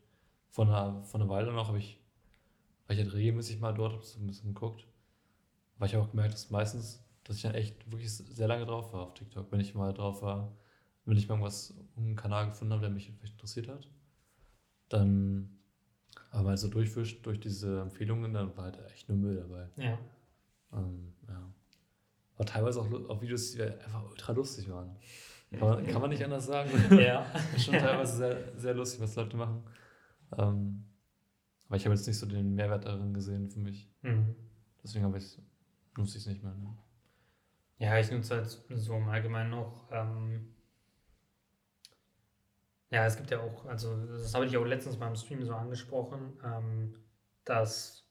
Vor 0.51 0.65
einer, 0.65 1.03
vor 1.03 1.19
einer 1.19 1.29
Weile 1.29 1.51
noch 1.51 1.67
habe 1.69 1.79
ich, 1.79 1.99
war 2.87 2.95
ich 2.95 3.01
halt 3.01 3.13
regelmäßig 3.13 3.59
mal 3.59 3.73
dort, 3.73 3.93
habe 3.93 4.03
so 4.03 4.19
ein 4.19 4.27
bisschen 4.27 4.53
geguckt. 4.53 4.87
Weil 5.77 5.89
ich 5.89 5.97
auch 5.97 6.09
gemerkt, 6.09 6.33
dass 6.33 6.49
meistens, 6.51 7.03
dass 7.23 7.37
ich 7.37 7.43
dann 7.43 7.55
echt 7.55 7.91
wirklich 7.91 8.11
sehr 8.15 8.47
lange 8.47 8.65
drauf 8.65 8.93
war 8.93 9.01
auf 9.01 9.13
TikTok. 9.13 9.51
Wenn 9.51 9.59
ich 9.59 9.73
mal 9.75 9.93
drauf 9.93 10.21
war, 10.21 10.55
wenn 11.05 11.17
ich 11.17 11.27
mal 11.27 11.35
irgendwas, 11.35 11.73
einen 11.97 12.15
Kanal 12.15 12.47
gefunden 12.47 12.73
habe, 12.73 12.81
der 12.81 12.89
mich 12.89 13.11
vielleicht 13.11 13.33
interessiert 13.33 13.67
hat, 13.67 13.89
dann 14.89 15.59
aber 16.31 16.43
mal 16.43 16.57
so 16.57 16.67
durchwischt 16.67 17.25
durch 17.25 17.39
diese 17.39 17.81
Empfehlungen, 17.81 18.33
dann 18.33 18.55
war 18.55 18.65
halt 18.65 18.79
echt 18.91 19.09
nur 19.09 19.17
Müll 19.17 19.35
dabei. 19.35 19.69
Ja, 19.77 19.97
Ähm, 20.73 21.13
ja. 21.27 21.53
Aber 22.35 22.45
teilweise 22.45 22.81
auch, 22.81 22.91
auch 23.09 23.21
Videos, 23.21 23.51
die 23.51 23.61
einfach 23.63 24.03
ultra 24.09 24.33
lustig 24.33 24.69
waren. 24.69 24.95
Kann 25.51 25.69
man, 25.69 25.87
kann 25.87 26.01
man 26.01 26.09
nicht 26.09 26.23
anders 26.23 26.45
sagen. 26.45 26.69
ja. 26.99 27.25
Ist 27.55 27.65
schon 27.65 27.75
teilweise 27.75 28.17
sehr, 28.17 28.57
sehr 28.57 28.73
lustig, 28.73 28.99
was 29.01 29.15
Leute 29.15 29.37
machen. 29.37 29.63
Ähm, 30.37 30.83
aber 31.67 31.77
ich 31.77 31.85
habe 31.85 31.95
jetzt 31.95 32.07
nicht 32.07 32.19
so 32.19 32.25
den 32.25 32.55
Mehrwert 32.55 32.85
darin 32.85 33.13
gesehen 33.13 33.49
für 33.49 33.59
mich. 33.59 33.89
Mhm. 34.01 34.35
Deswegen 34.83 35.05
habe 35.05 35.17
ich 35.17 35.39
nutze 35.97 36.17
ich 36.17 36.23
es 36.23 36.29
nicht 36.29 36.43
mehr. 36.43 36.53
Ne? 36.53 36.77
Ja, 37.77 37.97
ich 37.97 38.11
nutze 38.11 38.35
halt 38.35 38.47
so 38.47 38.95
im 38.95 39.07
Allgemeinen 39.09 39.51
noch. 39.51 39.89
Ähm, 39.91 40.53
ja, 42.89 43.05
es 43.05 43.17
gibt 43.17 43.31
ja 43.31 43.39
auch, 43.39 43.65
also 43.65 43.97
das 44.05 44.33
habe 44.33 44.45
ich 44.45 44.55
auch 44.57 44.63
letztens 44.63 44.95
beim 44.97 45.15
Stream 45.15 45.43
so 45.43 45.53
angesprochen, 45.53 46.39
ähm, 46.43 46.95
dass 47.43 48.07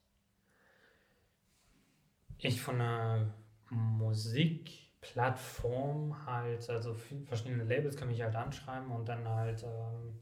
ich 2.38 2.61
von 2.61 2.80
einer 2.80 3.32
Musikplattform 3.70 6.26
halt, 6.26 6.68
also 6.68 6.94
verschiedene 6.94 7.62
Labels 7.64 7.96
kann 7.96 8.09
mich 8.09 8.20
halt 8.20 8.36
anschreiben 8.36 8.90
und 8.90 9.09
dann 9.09 9.26
halt, 9.26 9.62
ähm, 9.62 10.20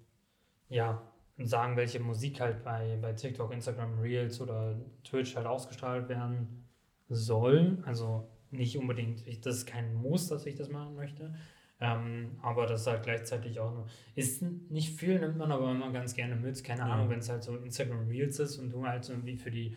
ja, 0.69 1.12
sagen, 1.39 1.77
welche 1.77 2.01
Musik 2.01 2.41
halt 2.41 2.63
bei, 2.63 2.99
bei 3.01 3.13
TikTok, 3.13 3.53
Instagram 3.53 3.99
Reels 4.01 4.41
oder 4.41 4.79
Twitch 5.05 5.35
halt 5.37 5.47
ausgestrahlt 5.47 6.09
werden 6.09 6.65
soll. 7.09 7.79
Also 7.85 8.29
nicht 8.51 8.77
unbedingt, 8.77 9.27
ich, 9.27 9.41
das 9.41 9.57
ist 9.59 9.67
kein 9.67 9.95
Muss, 9.95 10.29
dass 10.29 10.47
ich 10.47 10.55
das 10.55 10.69
machen 10.69 10.95
möchte. 10.95 11.35
Ähm, 11.81 12.39
aber 12.43 12.67
das 12.67 12.83
ist 12.83 12.87
halt 12.87 13.03
gleichzeitig 13.03 13.59
auch 13.59 13.73
nur, 13.73 13.87
ist 14.15 14.43
nicht 14.43 14.91
viel, 14.97 15.19
nimmt 15.19 15.37
man 15.37 15.51
aber 15.51 15.73
immer 15.73 15.91
ganz 15.91 16.15
gerne 16.15 16.37
mit. 16.37 16.63
Keine 16.63 16.81
Ja. 16.83 16.87
Ahnung, 16.87 17.09
wenn 17.09 17.19
es 17.19 17.29
halt 17.29 17.43
so 17.43 17.57
Instagram 17.57 18.07
Reels 18.09 18.39
ist 18.39 18.59
und 18.59 18.71
du 18.71 18.87
halt 18.87 19.05
so 19.05 19.13
irgendwie 19.15 19.37
für 19.37 19.51
die, 19.51 19.77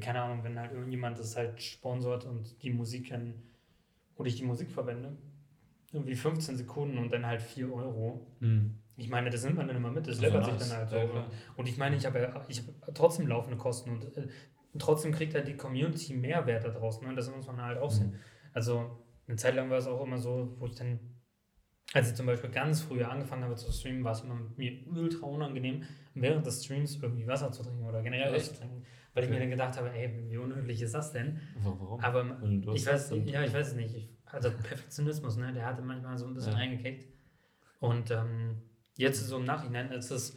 keine 0.00 0.20
Ahnung, 0.20 0.44
wenn 0.44 0.58
halt 0.58 0.72
irgendjemand 0.72 1.18
das 1.18 1.36
halt 1.36 1.62
sponsort 1.62 2.26
und 2.26 2.62
die 2.62 2.70
Musik 2.70 3.08
dann, 3.08 3.34
oder 4.16 4.28
ich 4.28 4.36
die 4.36 4.44
Musik 4.44 4.70
verwende, 4.70 5.16
irgendwie 5.92 6.14
15 6.14 6.56
Sekunden 6.56 6.98
und 6.98 7.10
dann 7.12 7.24
halt 7.24 7.40
4 7.40 7.72
Euro. 7.72 8.26
Ich 9.00 9.08
meine, 9.08 9.30
das 9.30 9.42
nimmt 9.44 9.56
man 9.56 9.66
dann 9.66 9.76
immer 9.76 9.90
mit, 9.90 10.06
das 10.06 10.18
Also 10.18 10.22
läppert 10.38 10.44
sich 10.58 10.68
dann 10.68 10.76
halt 10.78 10.90
so. 10.90 10.96
Ja. 10.96 11.26
Und 11.56 11.68
ich 11.68 11.76
meine, 11.78 11.96
ich 11.96 12.06
habe 12.06 12.20
ja, 12.20 12.44
ich 12.48 12.60
habe 12.60 12.92
trotzdem 12.94 13.26
laufende 13.26 13.56
Kosten 13.56 13.90
und 13.90 14.16
äh, 14.16 14.28
trotzdem 14.78 15.12
kriegt 15.12 15.34
halt 15.34 15.48
die 15.48 15.56
Community 15.56 16.14
Mehrwert 16.14 16.64
da 16.64 16.68
draußen. 16.68 17.06
Ne? 17.06 17.14
Das 17.14 17.30
muss 17.34 17.46
man 17.46 17.60
halt 17.62 17.78
auch 17.78 17.90
sehen. 17.90 18.14
Also 18.52 19.04
eine 19.26 19.36
Zeit 19.36 19.54
lang 19.54 19.70
war 19.70 19.78
es 19.78 19.86
auch 19.86 20.02
immer 20.04 20.18
so, 20.18 20.54
wo 20.58 20.66
ich 20.66 20.74
dann, 20.74 20.98
als 21.92 22.10
ich 22.10 22.14
zum 22.14 22.26
Beispiel 22.26 22.50
ganz 22.50 22.82
früher 22.82 23.10
angefangen 23.10 23.42
habe 23.44 23.54
zu 23.56 23.72
streamen, 23.72 24.04
war 24.04 24.12
es 24.12 24.20
immer 24.22 24.38
mir 24.56 24.86
ultra 24.86 25.26
unangenehm, 25.26 25.82
während 26.14 26.46
des 26.46 26.64
Streams 26.64 26.98
irgendwie 27.02 27.26
Wasser 27.26 27.50
zu 27.52 27.62
trinken 27.62 27.84
oder 27.84 28.02
generell 28.02 28.32
was 28.32 28.52
zu 28.52 28.58
trinken. 28.58 28.84
Weil 29.14 29.24
ich 29.24 29.28
Okay. 29.30 29.38
mir 29.38 29.40
dann 29.44 29.50
gedacht 29.50 29.76
habe, 29.76 29.90
ey, 29.92 30.24
wie 30.28 30.36
unhöflich 30.36 30.80
ist 30.82 30.94
das 30.94 31.10
denn? 31.12 31.40
Wa- 31.56 31.74
Warum? 31.78 32.00
Aber 32.00 32.38
ich 32.74 32.86
weiß, 32.86 33.12
ja, 33.24 33.42
ich 33.42 33.52
weiß 33.52 33.68
es 33.68 33.74
nicht. 33.74 33.94
Ich, 33.96 34.08
also 34.26 34.50
Perfektionismus, 34.62 35.36
ne, 35.36 35.52
der 35.52 35.66
hatte 35.66 35.82
manchmal 35.82 36.16
so 36.16 36.26
ein 36.26 36.34
bisschen 36.34 36.52
Ja. 36.52 36.58
reingekickt. 36.58 37.08
Und 37.80 38.10
ähm, 38.10 38.62
jetzt 39.00 39.26
so 39.26 39.38
im 39.38 39.44
Nachhinein 39.44 39.90
ist 39.92 40.10
es 40.10 40.36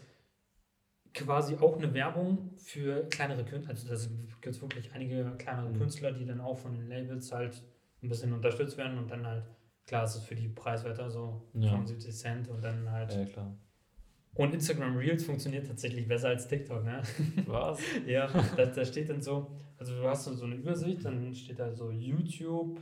quasi 1.14 1.56
auch 1.58 1.78
eine 1.78 1.94
Werbung 1.94 2.52
für 2.58 3.04
kleinere 3.10 3.44
Künstler. 3.46 3.72
Also 3.72 3.88
das 3.88 4.10
gibt 4.42 4.62
wirklich 4.62 4.92
einige 4.94 5.32
kleinere 5.38 5.70
Mhm. 5.70 5.78
Künstler, 5.78 6.12
die 6.12 6.26
dann 6.26 6.42
auch 6.42 6.58
von 6.58 6.74
den 6.74 6.88
Labels 6.88 7.32
halt 7.32 7.62
ein 8.02 8.10
bisschen 8.10 8.34
unterstützt 8.34 8.78
werden 8.78 8.98
und 8.98 9.10
dann 9.12 9.26
halt, 9.26 9.44
klar, 9.86 10.06
ist 10.06 10.16
es 10.16 10.24
für 10.24 10.36
die 10.36 10.48
preiswerter, 10.50 11.10
so 11.10 11.44
Ja. 11.54 11.70
75 11.72 12.16
Cent 12.16 12.48
und 12.50 12.64
dann 12.64 12.90
halt 12.90 13.14
Ja, 13.14 13.26
klar. 13.26 13.56
Und 14.36 14.52
Instagram 14.56 14.98
Reels 14.98 15.24
funktioniert 15.26 15.68
tatsächlich 15.68 16.08
besser 16.08 16.30
als 16.30 16.48
TikTok, 16.48 16.84
ne? 16.84 17.04
Was? 17.46 17.80
ja, 18.08 18.28
da, 18.58 18.66
da 18.66 18.84
steht 18.84 19.10
dann 19.10 19.22
so, 19.22 19.52
also 19.78 19.96
du 19.96 20.08
hast 20.08 20.24
so 20.26 20.46
eine 20.46 20.56
Übersicht, 20.56 21.06
dann 21.06 21.36
steht 21.36 21.60
da 21.60 21.72
so 21.72 21.92
YouTube, 21.92 22.80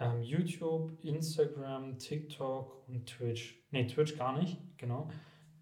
ähm, 0.00 0.22
YouTube, 0.22 0.92
Instagram, 1.04 1.98
TikTok 1.98 2.88
und 2.88 3.06
Twitch. 3.06 3.62
Ne, 3.70 3.86
Twitch 3.86 4.16
gar 4.18 4.38
nicht, 4.38 4.58
genau. 4.78 5.08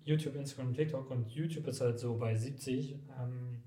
YouTube, 0.04 0.36
Instagram, 0.36 0.72
TikTok 0.72 1.10
und 1.10 1.28
YouTube 1.30 1.66
ist 1.66 1.80
halt 1.82 1.98
so 1.98 2.16
bei 2.16 2.34
70, 2.34 2.94
ähm, 3.20 3.62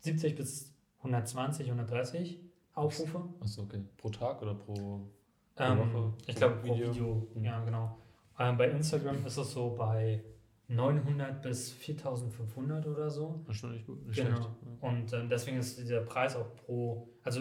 70 0.00 0.34
bis 0.34 0.74
120, 0.98 1.66
130 1.68 2.40
Aufrufe. 2.74 3.22
Achso, 3.40 3.62
okay. 3.62 3.82
Pro 3.96 4.08
Tag 4.10 4.42
oder 4.42 4.54
pro. 4.54 5.00
Ähm, 5.56 5.78
Woche? 5.78 6.12
ich 6.26 6.36
glaube 6.36 6.56
Pro 6.56 6.68
pro 6.68 6.74
Video? 6.74 6.94
Video, 6.94 7.28
Mhm. 7.34 7.44
ja 7.44 7.64
genau. 7.64 7.98
Ähm, 8.38 8.56
bei 8.56 8.70
Instagram 8.70 9.24
ist 9.26 9.36
es 9.36 9.52
so 9.52 9.70
bei 9.76 10.22
900 10.68 11.42
bis 11.42 11.72
4500 11.72 12.86
oder 12.86 13.10
so. 13.10 13.40
Das 13.46 13.56
ist 13.56 13.60
schon 13.60 13.72
nicht 13.72 13.86
gut. 13.86 14.06
Nicht 14.06 14.16
Genau. 14.16 14.36
schlecht. 14.36 14.50
Ja. 14.82 14.88
Und 14.88 15.12
ähm, 15.12 15.28
deswegen 15.28 15.56
ist 15.58 15.78
dieser 15.78 16.02
Preis 16.02 16.36
auch 16.36 16.54
pro, 16.56 17.08
also 17.24 17.40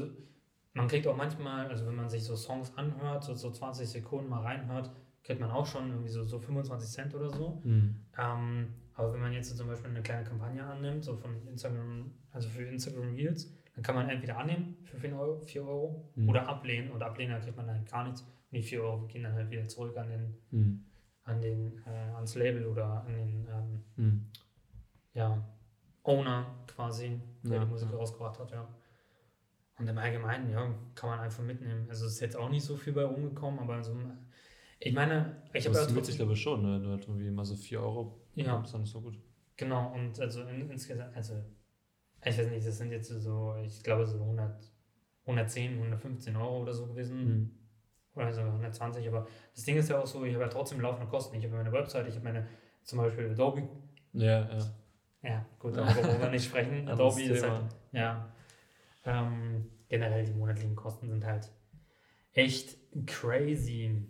man 0.78 0.88
kriegt 0.88 1.06
auch 1.08 1.16
manchmal, 1.16 1.68
also 1.68 1.86
wenn 1.88 1.96
man 1.96 2.10
sich 2.10 2.24
so 2.24 2.36
Songs 2.36 2.72
anhört, 2.78 3.24
so, 3.24 3.34
so 3.36 3.52
20 3.52 3.88
Sekunden 3.88 4.30
mal 4.30 4.42
reinhört, 4.42 4.92
kriegt 5.24 5.42
man 5.42 5.52
auch 5.52 5.66
schon 5.66 5.90
irgendwie 5.90 6.10
so, 6.10 6.24
so 6.24 6.40
25 6.40 6.90
Cent 6.90 7.14
oder 7.16 7.30
so. 7.30 7.62
Mhm. 7.64 7.96
Ähm, 8.18 8.68
aber 8.96 9.14
wenn 9.14 9.20
man 9.20 9.34
jetzt 9.34 9.56
zum 9.56 9.68
Beispiel 9.68 9.90
eine 9.92 10.02
kleine 10.02 10.24
Kampagne 10.24 10.64
annimmt, 10.64 11.04
so 11.04 11.16
von 11.18 11.46
Instagram, 11.48 12.12
also 12.32 12.48
für 12.50 12.64
Instagram 12.64 13.14
Reels, 13.16 13.52
dann 13.76 13.84
kann 13.84 13.96
man 13.96 14.10
entweder 14.10 14.38
annehmen 14.38 14.78
für 14.84 14.98
4 14.98 15.16
Euro, 15.20 15.40
4 15.42 15.64
Euro 15.68 16.10
Mhm. 16.16 16.30
oder 16.30 16.48
ablehnen 16.48 16.92
und 16.92 17.04
ablehnen, 17.04 17.34
dann 17.34 17.42
kriegt 17.42 17.58
man 17.58 17.68
dann 17.68 17.86
gar 17.86 18.06
nichts. 18.06 18.22
Und 18.22 18.30
die 18.58 18.64
4 18.64 18.82
Euro 18.82 19.06
gehen 19.08 19.24
dann 19.24 19.34
halt 19.34 19.52
wieder 19.52 19.68
zurück 19.68 19.96
an 19.98 20.08
den, 20.10 20.38
Mhm. 20.52 20.84
an 21.26 21.42
den, 21.42 21.82
äh, 21.86 21.90
ans 22.16 22.36
Label 22.36 22.66
oder 22.66 23.04
an 23.06 23.14
den, 23.14 23.48
ähm, 23.52 23.84
Mhm. 23.98 24.26
ja, 25.14 25.44
Owner 26.04 26.46
quasi, 26.68 27.20
der 27.44 27.58
Ja, 27.58 27.66
die 27.66 27.70
Musik 27.70 27.90
ja. 27.92 27.98
rausgebracht 27.98 28.40
hat, 28.40 28.52
ja. 28.52 28.68
Und 29.80 29.88
im 29.88 29.98
Allgemeinen, 29.98 30.50
ja, 30.50 30.74
kann 30.96 31.10
man 31.10 31.20
einfach 31.20 31.44
mitnehmen. 31.44 31.86
Also 31.90 32.06
es 32.08 32.14
ist 32.14 32.20
jetzt 32.20 32.36
auch 32.36 32.50
nicht 32.50 32.64
so 32.64 32.76
viel 32.76 32.94
bei 32.94 33.04
rumgekommen, 33.04 33.60
aber 33.60 33.84
so, 33.84 33.96
ich 34.80 34.94
meine, 34.94 35.44
ich 35.54 35.66
habe 35.66 35.76
Das 35.76 35.88
ja 35.88 35.94
trotzdem, 35.94 36.16
glaube 36.16 36.34
ich, 36.34 36.42
schon, 36.42 36.62
ne? 36.64 36.80
du 36.82 36.90
halt 36.90 37.08
irgendwie 37.08 37.30
mal 37.30 37.46
so 37.46 37.56
4 37.56 37.82
Euro 37.82 38.20
Ja. 38.36 38.64
dann 38.72 38.84
ist 38.84 38.92
so 38.92 39.02
gut. 39.02 39.18
genau, 39.56 39.94
und 39.94 40.20
also 40.20 40.44
in, 40.44 40.70
insgesamt, 40.70 41.16
also 41.16 41.34
ich 42.26 42.38
weiß 42.38 42.50
nicht, 42.50 42.66
das 42.66 42.78
sind 42.78 42.92
jetzt 42.92 43.10
so, 43.10 43.56
ich 43.64 43.84
glaube 43.84 44.06
so 44.06 44.20
100, 44.20 44.72
110, 45.26 45.74
115 45.74 46.36
Euro 46.36 46.62
oder 46.62 46.74
so 46.74 46.88
gewesen. 46.88 47.26
Mhm. 47.26 47.52
Oder 48.16 48.34
so 48.34 48.42
120, 48.42 49.08
aber 49.08 49.28
das 49.54 49.64
Ding 49.64 49.78
ist 49.78 49.90
ja 49.90 50.00
auch 50.00 50.08
so, 50.08 50.26
ich 50.26 50.34
habe 50.34 50.44
ja 50.46 50.50
trotzdem 50.50 50.82
laufende 50.82 51.08
Kosten. 51.08 51.36
Ich 51.38 51.46
habe 51.46 51.56
meine 51.56 51.72
Website, 51.72 52.08
ich 52.08 52.16
habe 52.16 52.24
meine, 52.24 52.48
zum 52.84 52.98
Beispiel 52.98 53.30
Adobe, 53.30 53.70
Ja, 54.14 54.50
ja. 54.58 54.74
ja, 55.22 55.46
gut, 55.60 55.76
darüber 55.78 56.08
wollen 56.08 56.22
wir 56.22 56.30
nicht 56.32 56.46
sprechen. 56.46 56.88
Adobe 56.88 57.22
ist 57.22 57.44
halt, 57.44 57.66
ja, 57.92 58.28
ähm, 59.08 59.66
generell 59.90 60.26
die 60.26 60.34
monatlichen 60.34 60.76
Kosten 60.76 61.10
sind 61.10 61.26
halt 61.26 61.52
echt 62.34 62.78
crazy. 63.06 64.06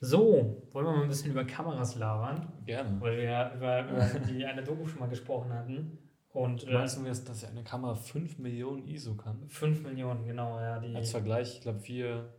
So, 0.00 0.68
wollen 0.72 0.86
wir 0.86 0.92
mal 0.92 1.02
ein 1.02 1.08
bisschen 1.08 1.30
über 1.30 1.44
Kameras 1.44 1.94
labern, 1.94 2.52
Gerne. 2.66 3.00
weil 3.00 3.16
wir 3.16 3.24
ja 3.24 3.54
über, 3.54 3.88
über 3.88 4.06
die 4.28 4.44
eine 4.44 4.62
Doku 4.62 4.86
schon 4.86 5.00
mal 5.00 5.08
gesprochen 5.08 5.52
hatten. 5.52 5.98
Und 6.30 6.64
Du 6.64 6.66
äh, 6.66 6.74
meinst 6.74 6.98
du, 6.98 7.04
dass, 7.04 7.24
dass 7.24 7.44
eine 7.44 7.62
Kamera 7.62 7.94
5 7.94 8.38
Millionen 8.38 8.86
ISO 8.88 9.14
kann? 9.14 9.48
5 9.48 9.82
Millionen, 9.82 10.26
genau, 10.26 10.58
ja, 10.58 10.80
die 10.80 10.94
Als 10.94 11.12
Vergleich, 11.12 11.54
ich 11.54 11.60
glaube, 11.60 11.86
wir, 11.86 12.34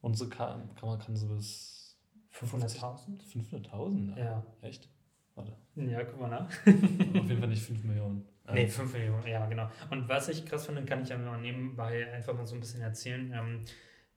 unsere 0.00 0.28
Ka 0.28 0.60
Kamera 0.74 0.96
kann 0.98 1.16
so 1.16 1.28
bis 1.28 1.96
500.000? 2.32 3.20
500.000? 3.32 4.18
Ja. 4.18 4.44
Echt? 4.60 4.90
Warte. 5.34 5.56
Ja, 5.76 6.02
guck 6.04 6.20
mal 6.20 6.28
nach. 6.28 6.48
Auf 6.48 6.66
jeden 6.66 7.38
Fall 7.38 7.48
nicht 7.48 7.62
5 7.62 7.84
Millionen. 7.84 8.26
Nee, 8.52 8.64
Ähm, 8.64 8.68
5 8.70 8.92
Millionen, 8.92 9.26
ja, 9.26 9.46
genau. 9.46 9.70
Und 9.90 10.08
was 10.08 10.28
ich 10.28 10.44
krass 10.46 10.66
finde, 10.66 10.84
kann 10.84 11.02
ich 11.02 11.08
ja 11.08 11.18
mal 11.18 11.40
nebenbei 11.40 12.10
einfach 12.12 12.34
mal 12.34 12.46
so 12.46 12.54
ein 12.54 12.60
bisschen 12.60 12.80
erzählen. 12.80 13.32
Ähm, 13.32 13.64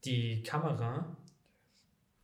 die 0.06 0.42
Kamera, 0.44 1.18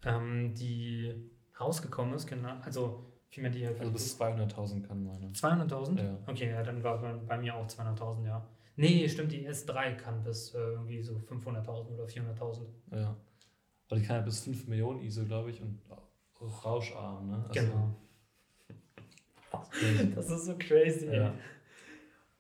ähm, 0.06 0.54
die 0.54 1.30
rausgekommen 1.60 2.14
ist, 2.14 2.28
genau, 2.28 2.56
also 2.62 3.12
vielmehr 3.30 3.52
die 3.52 3.68
Also 3.68 3.92
bis 3.92 4.20
200.000 4.20 4.88
kann 4.88 5.04
meine. 5.04 5.28
200.000? 5.32 6.02
Ja. 6.02 6.18
Okay, 6.28 6.50
ja, 6.50 6.64
dann 6.64 6.84
war 6.84 7.00
bei, 7.02 7.14
bei 7.14 7.38
mir 7.38 7.56
auch 7.56 7.68
200.000, 7.68 8.26
ja. 8.26 8.48
Nee, 8.76 9.10
stimmt, 9.10 9.32
die 9.32 9.48
S3 9.48 9.96
kann 9.96 10.24
bis 10.24 10.54
äh, 10.54 10.60
irgendwie 10.60 11.02
so 11.02 11.16
500.000 11.16 11.94
oder 11.94 12.06
400.000. 12.06 12.68
Ja. 12.92 13.16
Aber 13.90 14.00
die 14.00 14.06
kann 14.06 14.18
ja 14.18 14.22
bis 14.22 14.42
5 14.42 14.68
Millionen 14.68 15.02
ISO, 15.02 15.26
glaube 15.26 15.50
ich, 15.50 15.62
und 15.62 15.80
rauscharm, 16.64 17.28
ne? 17.30 17.46
Also, 17.50 17.60
Genau. 17.62 17.96
Das 20.16 20.30
ist 20.30 20.46
so 20.46 20.56
crazy. 20.58 21.08
ey. 21.08 21.32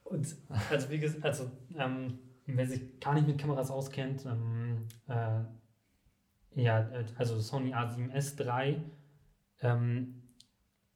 Und 0.09 0.35
also 0.69 0.89
wie 0.89 0.99
gesagt, 0.99 1.23
also 1.25 1.51
ähm, 1.77 2.19
wer 2.45 2.67
sich 2.67 2.99
gar 2.99 3.13
nicht 3.13 3.27
mit 3.27 3.37
Kameras 3.37 3.71
auskennt, 3.71 4.25
ähm, 4.25 4.87
äh, 5.07 6.61
ja, 6.61 6.89
also 7.17 7.39
Sony 7.39 7.73
A7S 7.73 8.39
III 8.39 8.81
ähm, 9.61 10.23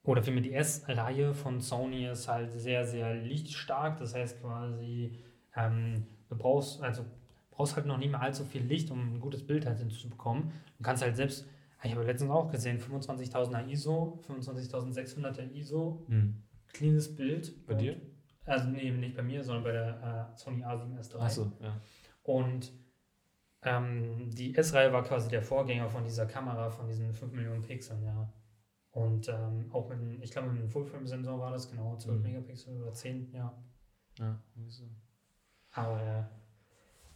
oder 0.04 0.24
vielmehr 0.24 0.42
die 0.44 0.54
S-Reihe 0.54 1.34
von 1.34 1.62
Sony 1.62 2.08
ist 2.08 2.28
halt 2.28 2.52
sehr, 2.52 2.86
sehr 2.88 3.14
lichtstark. 3.16 4.00
Das 4.00 4.16
heißt 4.16 4.42
quasi, 4.42 5.20
ähm, 5.56 6.08
du 6.30 6.36
brauchst, 6.36 6.82
also 6.82 7.06
brauchst 7.52 7.76
halt 7.76 7.86
noch 7.86 7.98
nicht 8.00 8.10
mehr 8.10 8.22
allzu 8.22 8.44
viel 8.46 8.64
Licht, 8.64 8.90
um 8.90 9.16
ein 9.16 9.20
gutes 9.20 9.46
Bild 9.46 9.66
halt 9.68 9.78
hinzubekommen. 9.78 10.52
Du 10.78 10.84
kannst 10.84 11.04
halt 11.04 11.16
selbst, 11.16 11.46
ich 11.84 11.92
habe 11.92 12.04
letztens 12.04 12.32
auch 12.32 12.50
gesehen, 12.50 12.80
25.000er 12.80 13.68
ISO, 13.68 14.20
25.600er 14.28 15.52
ISO, 15.52 16.04
Hm. 16.08 16.42
cleanes 16.74 17.16
Bild. 17.16 17.66
Bei 17.68 17.76
dir? 17.76 18.02
Also 18.52 18.68
nee, 18.70 18.92
nicht 18.92 19.16
bei 19.16 19.24
mir, 19.24 19.44
sondern 19.44 19.64
bei 19.64 19.72
der 19.72 20.30
äh, 20.34 20.38
Sony 20.38 20.64
A7S 20.64 21.14
III. 21.16 21.22
Achso, 21.22 21.52
ja. 21.62 21.80
Und 22.24 22.72
ähm, 23.64 24.30
die 24.32 24.56
S-Reihe 24.56 24.92
war 24.92 25.04
quasi 25.04 25.30
der 25.30 25.42
Vorgänger 25.42 25.88
von 25.90 26.04
dieser 26.04 26.26
Kamera, 26.26 26.70
von 26.70 26.88
diesen 26.88 27.14
5 27.14 27.32
Millionen 27.34 27.62
Pixeln, 27.62 28.04
ja. 28.04 28.32
Und 28.92 29.30
ähm, 29.30 29.70
auch 29.72 29.88
mit, 29.90 30.00
einem- 30.00 30.22
ich 30.22 30.32
glaube, 30.32 30.50
mit 30.50 30.60
einem 30.60 30.70
Full-Frame-Sensor 30.70 31.40
war 31.40 31.52
das, 31.52 31.70
genau, 31.70 31.96
12 31.98 32.18
Mhm. 32.18 32.24
Megapixel 32.24 32.82
oder 32.82 32.92
10, 32.94 33.32
ja. 33.34 33.56
Ja, 34.20 34.38
so. 34.68 34.84
Aber 35.72 36.02
äh, 36.02 36.24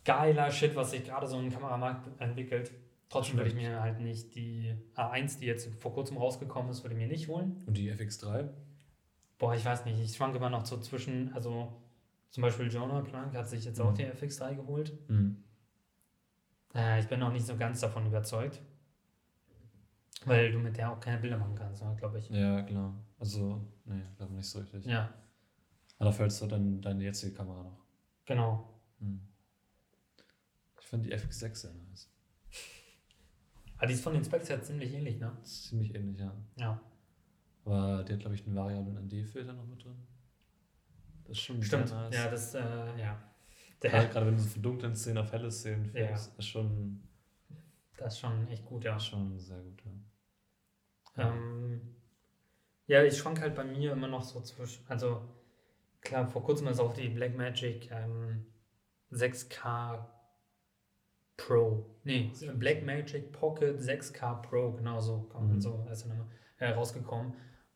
geiler 0.05 0.49
Shit, 0.51 0.75
was 0.75 0.91
sich 0.91 1.03
gerade 1.03 1.27
so 1.27 1.37
im 1.39 1.49
Kameramarkt 1.51 2.07
entwickelt. 2.21 2.71
Trotzdem 3.09 3.37
würde 3.37 3.49
ich 3.49 3.55
mir 3.55 3.81
halt 3.81 3.99
nicht 3.99 4.33
die 4.35 4.73
A1, 4.95 5.39
die 5.39 5.45
jetzt 5.45 5.67
vor 5.75 5.93
kurzem 5.93 6.17
rausgekommen 6.17 6.71
ist, 6.71 6.83
würde 6.83 6.95
ich 6.95 7.01
mir 7.01 7.07
nicht 7.07 7.27
holen. 7.27 7.61
Und 7.67 7.75
die 7.77 7.91
FX3? 7.91 8.49
Boah, 9.37 9.53
ich 9.55 9.65
weiß 9.65 9.85
nicht, 9.85 9.99
ich 9.99 10.15
schwanke 10.15 10.37
immer 10.37 10.49
noch 10.49 10.65
so 10.65 10.79
zwischen, 10.79 11.33
also 11.33 11.73
zum 12.31 12.41
Beispiel 12.41 12.71
Jonah 12.71 13.01
Plank 13.01 13.35
hat 13.35 13.47
sich 13.49 13.65
jetzt 13.65 13.79
auch 13.81 13.91
Mhm. 13.91 13.95
die 13.95 14.05
FX3 14.05 14.55
geholt. 14.55 14.93
Hm. 15.07 15.43
Äh, 16.73 16.99
ich 16.99 17.07
bin 17.07 17.19
noch 17.19 17.31
nicht 17.31 17.45
so 17.45 17.55
ganz 17.57 17.79
davon 17.81 18.05
überzeugt. 18.05 18.61
Weil 20.25 20.51
du 20.51 20.59
mit 20.59 20.77
der 20.77 20.91
auch 20.91 20.99
keine 20.99 21.19
Bilder 21.19 21.37
machen 21.37 21.55
kannst, 21.55 21.83
glaube 21.97 22.17
ich. 22.19 22.29
Ja, 22.29 22.61
klar. 22.63 22.93
Also, 23.19 23.61
nee, 23.85 24.01
glaube 24.17 24.33
nicht 24.33 24.47
so 24.49 24.59
richtig. 24.59 24.85
Ja, 24.85 25.13
Aber 25.97 26.05
dafür 26.09 26.23
hältst 26.23 26.41
du 26.41 26.47
dann 26.47 26.81
deine 26.81 27.03
jetzige 27.03 27.33
Kamera 27.35 27.63
noch. 27.63 27.79
genau. 28.25 28.69
Hm. 28.99 29.21
Ich 30.79 30.87
finde 30.87 31.09
die 31.09 31.15
FX6 31.15 31.55
sehr 31.55 31.73
nice. 31.73 32.09
Aber 33.77 33.87
die 33.87 33.93
ist 33.93 34.03
von 34.03 34.13
den 34.13 34.23
Specs 34.23 34.49
her 34.49 34.61
ziemlich 34.63 34.93
ähnlich, 34.93 35.19
ne? 35.19 35.35
Ziemlich 35.43 35.93
ähnlich, 35.93 36.17
ja. 36.19 36.33
Ja. 36.55 36.81
Aber 37.65 38.03
die 38.03 38.13
hat, 38.13 38.19
glaube 38.19 38.35
ich, 38.35 38.45
einen 38.45 38.55
variablen 38.55 38.97
ND-Filter 39.07 39.53
noch 39.53 39.65
mit 39.65 39.83
drin. 39.83 39.95
Das 41.23 41.31
ist 41.37 41.39
schon 41.43 41.61
Stimmt. 41.63 41.91
nice. 41.91 42.15
Ja, 42.15 42.27
das, 42.29 42.53
äh, 42.53 42.59
ja. 42.99 43.19
Gerade, 43.79 43.97
Der, 44.03 44.07
gerade 44.07 44.25
wenn 44.27 44.35
du 44.35 44.41
so 44.41 44.49
von 44.49 44.61
dunklen 44.61 44.95
Szenen 44.95 45.17
auf 45.17 45.31
helle 45.31 45.51
Szenen 45.51 45.85
Ja. 45.85 46.07
fährst, 46.07 46.37
ist 46.37 46.47
schon, 46.47 47.01
das 47.97 48.13
ist 48.13 48.19
schon 48.19 48.47
echt 48.47 48.65
gut, 48.65 48.83
ja. 48.83 48.99
schon 48.99 49.37
sehr 49.39 49.59
gut, 49.59 49.81
ja. 51.17 51.31
Ähm, 51.33 51.81
ja, 52.87 53.03
ich 53.03 53.17
schwank 53.17 53.41
halt 53.41 53.55
bei 53.55 53.63
mir 53.63 53.93
immer 53.93 54.07
noch 54.07 54.21
so 54.23 54.41
zwischen, 54.41 54.85
also 54.87 55.21
klar, 56.01 56.27
vor 56.27 56.43
kurzem 56.43 56.67
ist 56.67 56.79
auch 56.79 56.93
die 56.93 57.09
Blackmagic 57.09 57.89
ähm, 57.91 58.45
6K 59.11 60.05
Pro, 61.37 61.85
nee, 62.03 62.31
Blackmagic 62.55 63.31
Pocket 63.31 63.79
6K 63.79 64.41
Pro, 64.41 64.71
genau 64.73 64.99
so, 65.01 65.29
Mhm. 65.39 65.59
so 65.59 65.85
heißt 65.89 66.05
der 66.05 66.13
Name, 66.15 66.29
äh, 66.59 66.69
rausgekommen. 66.69 67.33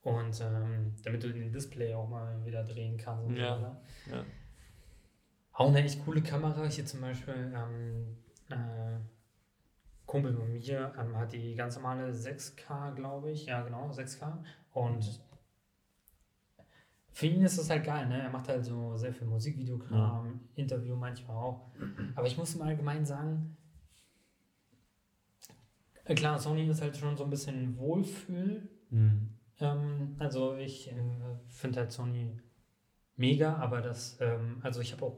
Und 0.10 0.42
ähm, 0.42 0.94
damit 1.04 1.24
du 1.24 1.32
den 1.32 1.52
Display 1.52 1.94
auch 1.94 2.08
mal 2.10 2.44
wieder 2.46 2.64
drehen 2.64 2.98
kannst. 2.98 3.26
Und 3.28 3.36
Ja. 3.38 3.56
so 3.56 3.62
weiter. 3.62 3.82
Ja. 4.12 4.26
Auch 5.54 5.68
eine 5.70 5.84
echt 5.84 6.04
coole 6.06 6.22
Kamera. 6.22 6.66
Hier 6.66 6.86
zum 6.86 7.02
Beispiel 7.02 7.54
ähm, 7.54 8.18
äh, 8.50 9.00
Kumpel 10.06 10.34
von 10.34 10.52
mir 10.52 10.94
ähm, 10.98 11.16
hat 11.18 11.34
die 11.34 11.54
ganz 11.56 11.76
normale 11.76 12.12
6K, 12.12 12.96
glaube 12.96 13.32
ich. 13.32 13.46
Ja, 13.46 13.62
genau, 13.64 13.90
6K. 13.92 14.38
Und 14.74 15.22
für 17.12 17.26
ihn 17.28 17.42
ist 17.44 17.58
das 17.60 17.70
halt 17.70 17.84
geil, 17.84 18.08
ne? 18.08 18.22
Er 18.22 18.30
macht 18.30 18.48
halt 18.48 18.64
so 18.64 18.96
sehr 18.96 19.14
viel 19.14 19.28
Musikvideokram, 19.28 20.40
Interview 20.56 20.96
manchmal 20.96 21.36
auch. 21.36 21.70
Aber 22.16 22.26
ich 22.26 22.38
muss 22.38 22.56
im 22.56 22.62
Allgemeinen 22.62 23.06
sagen, 23.06 23.58
äh, 26.06 26.16
klar, 26.16 26.40
Sony 26.40 26.68
ist 26.68 26.82
halt 26.82 26.96
schon 26.96 27.18
so 27.18 27.26
ein 27.26 27.30
bisschen 27.30 27.78
Wohlfühl 27.78 28.70
Hm. 28.92 29.30
Ähm, 29.60 30.16
also 30.20 30.56
ich 30.56 30.92
äh, 30.92 30.96
finde 31.48 31.80
halt 31.82 31.92
Sony 31.92 32.32
mega, 33.18 33.56
aber 33.58 33.82
das, 33.82 34.18
ähm, 34.22 34.60
also 34.64 34.80
ich 34.82 34.94
habe 34.94 35.06
auch 35.06 35.18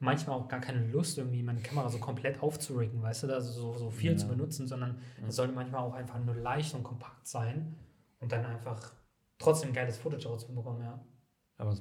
manchmal 0.00 0.36
auch 0.36 0.48
gar 0.48 0.60
keine 0.60 0.84
Lust, 0.88 1.18
irgendwie 1.18 1.42
meine 1.44 1.60
Kamera 1.60 1.88
so 1.88 1.98
komplett 1.98 2.42
aufzuriggen, 2.42 3.00
weißt 3.02 3.24
du, 3.24 3.32
also 3.34 3.52
so, 3.52 3.78
so 3.78 3.90
viel 3.90 4.12
Ja. 4.12 4.16
zu 4.16 4.26
benutzen, 4.28 4.66
sondern 4.66 5.00
Ja. 5.20 5.28
es 5.28 5.36
sollte 5.36 5.54
manchmal 5.54 5.82
auch 5.82 5.94
einfach 5.94 6.18
nur 6.18 6.34
leicht 6.34 6.74
und 6.74 6.82
kompakt 6.82 7.26
sein 7.26 7.76
und 8.20 8.32
dann 8.32 8.44
einfach 8.44 8.92
trotzdem 9.38 9.70
ein 9.70 9.74
geiles 9.74 9.96
Footage 9.98 10.28
rauszubekommen, 10.28 10.82
ja. 10.82 11.00
Aber 11.58 11.76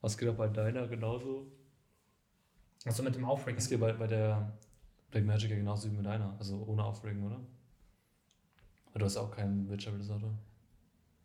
was- 0.00 0.18
geht 0.18 0.28
auch 0.28 0.34
bei 0.34 0.48
deiner 0.48 0.88
genauso? 0.88 1.46
Also 2.84 3.04
mit 3.04 3.14
dem 3.14 3.24
Aufriggen. 3.24 3.58
Es 3.58 3.68
geht 3.68 3.78
bei, 3.78 3.92
bei 3.92 4.08
der 4.08 4.52
Blackmagic 5.12 5.50
ja 5.50 5.56
genauso 5.56 5.88
wie 5.88 5.94
mit 5.96 6.04
deiner, 6.04 6.34
also 6.38 6.64
ohne 6.66 6.82
Aufregen, 6.84 7.24
oder? 7.24 7.40
Aber 8.92 9.00
du 9.00 9.04
hast 9.06 9.16
auch 9.16 9.30
keinen 9.30 9.66
Bildstabilisator. 9.66 10.32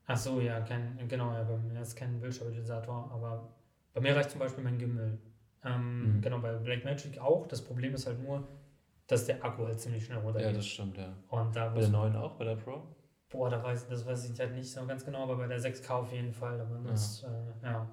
Ach 0.05 0.17
so, 0.17 0.39
ja, 0.39 0.61
kein, 0.61 0.97
genau, 1.07 1.33
ja, 1.33 1.43
bei 1.43 1.57
mir 1.57 1.81
ist 1.81 1.95
kein 1.95 2.19
Bildstabilisator, 2.19 3.11
aber 3.11 3.53
bei 3.93 3.99
mir 4.01 4.15
reicht 4.15 4.31
zum 4.31 4.39
Beispiel 4.39 4.63
mein 4.63 4.77
Gimbal. 4.77 5.17
Ähm, 5.63 6.17
Mhm. 6.17 6.21
Genau, 6.21 6.39
bei 6.39 6.53
Blackmagic 6.55 7.19
auch. 7.19 7.45
Das 7.47 7.61
Problem 7.61 7.93
ist 7.93 8.07
halt 8.07 8.21
nur, 8.23 8.47
dass 9.07 9.25
der 9.25 9.43
Akku 9.43 9.65
halt 9.65 9.79
ziemlich 9.79 10.05
schnell 10.05 10.17
Ja, 10.19 10.23
runtergeht. 10.23 10.55
das 10.57 10.65
stimmt, 10.67 10.97
ja. 10.97 11.13
und 11.29 11.55
da 11.55 11.69
Bei 11.69 11.81
der 11.81 11.89
neuen 11.89 12.15
auch, 12.15 12.37
bei 12.37 12.45
der 12.45 12.55
Pro? 12.55 12.83
Boah, 13.29 13.49
da 13.49 13.61
weiß, 13.61 13.89
das 13.89 14.05
weiß 14.05 14.29
ich 14.29 14.39
halt 14.39 14.53
nicht 14.55 14.71
so 14.71 14.85
ganz 14.85 15.03
genau, 15.03 15.23
aber 15.23 15.35
bei 15.35 15.47
der 15.47 15.59
6K 15.59 15.89
auf 15.97 16.13
jeden 16.13 16.31
Fall. 16.31 16.61
Aber 16.61 16.79
das, 16.89 17.23
äh, 17.23 17.27
ja. 17.63 17.85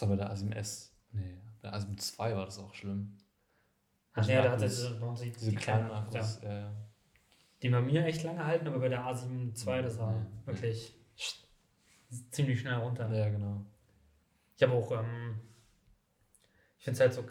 War 0.00 0.08
bei 0.08 0.16
der 0.16 0.30
ASIM 0.30 0.52
S? 0.52 0.94
Nee, 1.12 1.38
bei 1.60 1.68
der 1.68 1.74
ASIM 1.74 1.98
2 1.98 2.34
war 2.34 2.46
das 2.46 2.58
auch 2.58 2.72
schlimm. 2.72 3.18
Ach 4.14 4.26
ja, 4.26 4.40
da 4.42 4.52
hat 4.52 4.62
er 4.62 4.68
Akkus- 4.68 5.20
diese, 5.20 5.34
Diese 5.38 5.50
die 5.50 5.56
kleinen 5.56 5.88
kleinen, 5.88 6.04
Akkus, 6.04 6.40
ja, 6.42 6.48
ja, 6.50 6.58
ja. 6.60 6.72
Die 7.62 7.68
bei 7.70 7.80
mir 7.80 8.04
echt 8.04 8.22
lange 8.22 8.44
halten, 8.44 8.66
aber 8.66 8.78
bei 8.80 8.88
der 8.88 9.04
A7 9.04 9.54
II, 9.66 9.82
das 9.82 9.98
war 9.98 10.12
Ja. 10.12 10.26
wirklich 10.46 10.94
ziemlich 12.30 12.60
schnell 12.60 12.74
runter. 12.74 13.12
Ja, 13.12 13.28
genau. 13.28 13.64
Ich 14.56 14.62
habe 14.62 14.72
auch, 14.72 14.92
ähm, 14.92 15.40
ich 16.78 16.84
finde 16.84 16.94
es 16.96 17.00
halt 17.00 17.14
so 17.14 17.24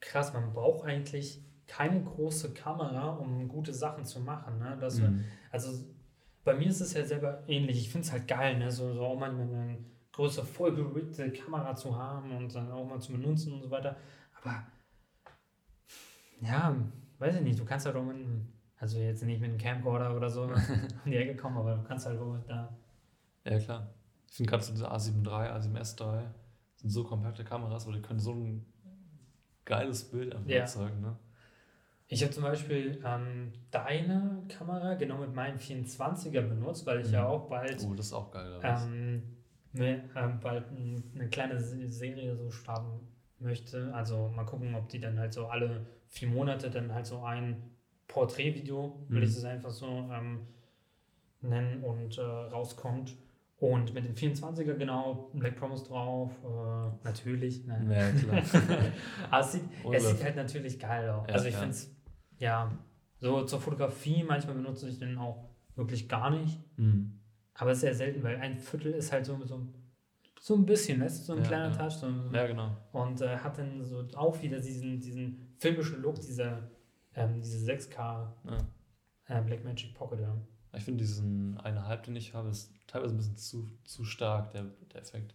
krass, 0.00 0.32
man 0.32 0.52
braucht 0.52 0.84
eigentlich 0.86 1.42
keine 1.66 2.02
große 2.02 2.52
Kamera, 2.54 3.10
um 3.10 3.48
gute 3.48 3.72
Sachen 3.72 4.04
zu 4.04 4.20
machen. 4.20 4.58
Ne? 4.58 4.76
Das, 4.80 4.98
Mhm. 4.98 5.24
Also 5.50 5.84
bei 6.44 6.54
mir 6.54 6.68
ist 6.68 6.80
es 6.80 6.94
ja 6.94 7.04
selber 7.04 7.42
ähnlich. 7.48 7.78
Ich 7.78 7.90
finde 7.90 8.06
es 8.06 8.12
halt 8.12 8.26
geil, 8.28 8.58
ne? 8.58 8.70
so, 8.70 8.92
so 8.94 9.04
auch 9.04 9.18
manchmal 9.18 9.46
eine 9.46 9.78
größere, 10.12 10.46
vollgeriggte 10.46 11.30
Kamera 11.32 11.74
zu 11.76 11.96
haben 11.96 12.32
und 12.36 12.54
dann 12.54 12.70
auch 12.72 12.84
mal 12.84 13.00
zu 13.00 13.12
benutzen 13.12 13.52
und 13.52 13.62
so 13.62 13.70
weiter. 13.70 13.96
Aber 14.40 14.64
ja, 16.40 16.74
weiß 17.18 17.36
ich 17.36 17.42
nicht, 17.42 17.58
du 17.58 17.64
kannst 17.64 17.86
halt 17.86 17.96
auch 17.96 18.04
mit 18.04 18.16
einem, 18.16 18.48
also 18.80 18.98
jetzt 18.98 19.22
nicht 19.22 19.40
mit 19.40 19.50
einem 19.50 19.58
Camcorder 19.58 20.16
oder 20.16 20.28
so 20.28 20.42
um 21.04 21.10
die 21.10 21.16
Ecke 21.16 21.36
kommen, 21.36 21.58
aber 21.58 21.76
du 21.76 21.82
kannst 21.84 22.06
halt 22.06 22.18
auch 22.18 22.36
da. 22.48 22.76
Ja, 23.44 23.58
klar. 23.58 23.94
Ich 24.28 24.36
finde 24.36 24.50
gerade 24.50 24.62
so 24.64 24.72
diese 24.72 24.90
A7 24.90 25.24
III, 25.24 25.50
A7 25.50 25.76
S3 25.76 26.24
sind 26.76 26.90
so 26.90 27.04
kompakte 27.04 27.44
Kameras, 27.44 27.84
aber 27.84 27.94
die 27.94 28.02
können 28.02 28.18
so 28.20 28.32
ein 28.32 28.66
geiles 29.64 30.10
Bild 30.10 30.34
einfach 30.34 30.48
Ja. 30.48 30.60
erzeugen, 30.60 31.00
ne? 31.00 31.16
Ich 32.12 32.22
habe 32.22 32.32
zum 32.32 32.42
Beispiel 32.42 33.00
ähm, 33.04 33.52
deine 33.70 34.42
Kamera 34.48 34.94
genau 34.94 35.18
mit 35.18 35.32
meinem 35.32 35.58
24er 35.58 36.42
benutzt, 36.42 36.84
weil 36.86 37.00
ich 37.00 37.08
Mhm. 37.08 37.14
ja 37.14 37.26
auch 37.28 37.48
bald 37.48 37.86
Oh, 37.88 37.94
das 37.94 38.06
ist 38.06 38.12
auch 38.12 38.32
geil. 38.32 38.58
ähm, 38.64 39.22
ne, 39.72 40.04
ähm, 40.16 40.40
bald 40.40 40.70
ein, 40.72 41.04
eine 41.14 41.28
kleine 41.28 41.60
Se- 41.60 41.88
Serie 41.88 42.34
so 42.34 42.50
starten 42.50 43.06
möchte. 43.38 43.94
Also 43.94 44.28
mal 44.34 44.44
gucken, 44.44 44.74
ob 44.74 44.88
die 44.88 44.98
dann 44.98 45.20
halt 45.20 45.32
so 45.32 45.46
alle 45.46 45.86
vier 46.08 46.28
Monate 46.28 46.68
dann 46.68 46.92
halt 46.92 47.06
so 47.06 47.22
ein 47.22 47.69
Porträtvideo, 48.10 49.06
Mhm. 49.08 49.22
ich 49.22 49.30
es 49.30 49.44
einfach 49.44 49.70
so 49.70 49.86
ähm, 50.12 50.40
nennen 51.40 51.82
und 51.82 52.18
äh, 52.18 52.22
rauskommt. 52.22 53.16
Und 53.58 53.92
mit 53.92 54.06
dem 54.06 54.14
24er 54.14 54.72
genau, 54.74 55.30
Black 55.34 55.56
Promise 55.56 55.84
drauf, 55.84 56.30
äh, 56.42 57.04
natürlich. 57.04 57.66
Ne? 57.66 57.86
Ja, 57.90 58.10
klar. 58.10 58.62
Aber 59.30 59.40
es 59.40 59.52
sieht, 59.52 59.62
es 59.92 60.08
sieht 60.08 60.24
halt 60.24 60.36
natürlich 60.36 60.78
geil 60.78 61.10
aus. 61.10 61.26
Ja, 61.28 61.34
also 61.34 61.46
ich 61.46 61.52
ja. 61.54 61.60
finde 61.60 61.74
es, 61.74 61.94
ja, 62.38 62.72
so 63.18 63.44
zur 63.44 63.60
Fotografie, 63.60 64.24
manchmal 64.24 64.54
benutze 64.54 64.88
ich 64.88 64.98
den 64.98 65.18
auch 65.18 65.44
wirklich 65.76 66.08
gar 66.08 66.30
nicht. 66.30 66.58
Mhm. 66.78 67.18
Aber 67.52 67.74
sehr 67.74 67.94
selten, 67.94 68.22
weil 68.22 68.36
ein 68.38 68.56
Viertel 68.58 68.92
ist 68.92 69.12
halt 69.12 69.26
so, 69.26 69.38
so, 69.44 69.60
so 70.40 70.54
ein 70.54 70.64
bisschen, 70.64 70.98
weißt 71.02 71.20
du, 71.20 71.24
so 71.24 71.32
ein 71.34 71.40
Ja, 71.42 71.44
kleiner 71.48 71.70
ja. 71.70 71.76
Touch. 71.76 71.92
So, 71.92 72.06
Ja, 72.32 72.46
genau. 72.46 72.74
Und 72.92 73.20
äh, 73.20 73.36
hat 73.36 73.58
dann 73.58 73.84
so 73.84 74.06
auch 74.14 74.40
wieder 74.40 74.58
diesen, 74.58 74.98
diesen 75.00 75.54
filmischen 75.58 76.00
Look, 76.00 76.14
dieser, 76.22 76.62
ähm, 77.14 77.40
diese 77.40 77.58
6K 77.70 78.32
Ja. 78.44 78.58
äh, 79.26 79.42
Blackmagic 79.42 79.94
Pocket. 79.94 80.20
Ja. 80.20 80.36
Ich 80.72 80.84
finde 80.84 80.98
diesen 81.04 81.58
eine 81.58 81.86
Halb, 81.86 82.04
den 82.04 82.16
ich 82.16 82.32
habe, 82.34 82.48
ist 82.50 82.72
teilweise 82.86 83.14
ein 83.14 83.16
bisschen 83.18 83.36
zu, 83.36 83.68
zu 83.84 84.04
stark, 84.04 84.50
der, 84.52 84.64
der 84.92 85.00
Effekt. 85.02 85.34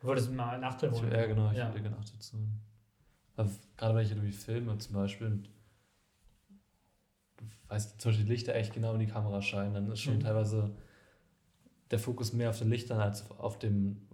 Du 0.00 0.08
wolltest 0.08 0.32
mal 0.32 0.58
Ich, 0.92 1.00
holen. 1.00 1.12
ja, 1.12 1.26
genau, 1.26 1.50
ich 1.52 1.58
Ja. 1.58 1.70
gerne 1.70 1.96
auch 1.96 2.04
dazu. 2.04 2.36
Aber 3.36 3.48
gerade 3.76 3.94
wenn 3.94 4.04
ich 4.04 4.10
irgendwie 4.10 4.32
filme 4.32 4.76
zum 4.78 4.94
Beispiel 4.94 5.26
und 5.28 5.48
du 7.36 7.44
weißt, 7.68 8.00
zum 8.00 8.10
Beispiel 8.10 8.24
die 8.26 8.32
Lichter 8.32 8.54
echt 8.54 8.74
genau 8.74 8.94
in 8.94 9.00
die 9.00 9.06
Kamera 9.06 9.40
scheinen, 9.40 9.74
dann 9.74 9.90
ist 9.90 10.00
schon 10.00 10.16
Mhm. 10.16 10.20
teilweise 10.20 10.74
der 11.90 11.98
Fokus 11.98 12.32
mehr 12.32 12.50
auf 12.50 12.58
den 12.58 12.68
Lichtern 12.70 13.00
als 13.00 13.30
auf 13.30 13.58
dem 13.58 14.08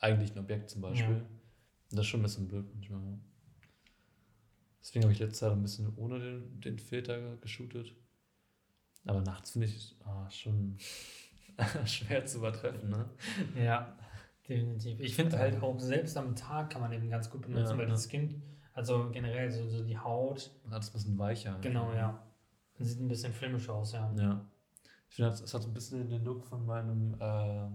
eigentlichen 0.00 0.38
Objekt 0.38 0.70
zum 0.70 0.80
Beispiel. 0.82 1.16
Ja. 1.16 1.22
Das 1.90 2.00
ist 2.00 2.06
schon 2.06 2.20
ein 2.20 2.24
bisschen 2.24 2.48
blöd 2.48 2.66
manchmal. 2.74 3.00
Ja. 4.84 4.88
Deswegen 4.88 5.04
habe 5.04 5.12
ich 5.12 5.18
letztes 5.18 5.40
Jahr 5.40 5.52
ein 5.52 5.62
bisschen 5.62 5.92
ohne 5.96 6.18
den, 6.20 6.60
den 6.60 6.78
Filter 6.78 7.36
geshootet. 7.38 7.94
Aber 9.06 9.20
nachts 9.22 9.50
finde 9.52 9.66
ich 9.66 9.96
ah, 10.04 10.28
schon 10.30 10.76
schwer 11.86 12.24
zu 12.26 12.38
übertreffen, 12.38 12.88
ne? 12.90 13.08
Ja, 13.56 13.96
definitiv. 14.48 15.00
Ich 15.00 15.14
finde 15.14 15.38
halt 15.38 15.62
auch 15.62 15.78
selbst 15.78 16.16
am 16.16 16.34
Tag 16.36 16.70
kann 16.70 16.80
man 16.80 16.90
den 16.90 17.08
ganz 17.10 17.30
gut 17.30 17.42
benutzen, 17.42 17.72
Ja, 17.72 17.78
weil 17.78 17.84
ja. 17.86 17.90
das 17.90 18.08
Skin, 18.08 18.42
also 18.72 19.10
generell 19.10 19.50
so, 19.50 19.68
so 19.68 19.84
die 19.84 19.96
Haut, 19.98 20.50
Hat 20.70 20.82
es 20.82 20.90
ein 20.90 20.92
bisschen 20.94 21.18
weicher. 21.18 21.58
genau, 21.60 21.92
ja. 21.92 22.22
Sieht 22.78 22.98
ein 23.00 23.08
bisschen 23.08 23.32
filmisch 23.32 23.68
aus, 23.68 23.92
ja. 23.92 24.12
Ja. 24.18 24.44
Ich 25.08 25.16
finde, 25.16 25.30
es 25.30 25.54
hat 25.54 25.62
so 25.62 25.68
ein 25.68 25.74
bisschen 25.74 26.08
den 26.08 26.24
Look 26.24 26.44
von 26.44 26.64
meinem, 26.66 27.14
äh, 27.20 27.68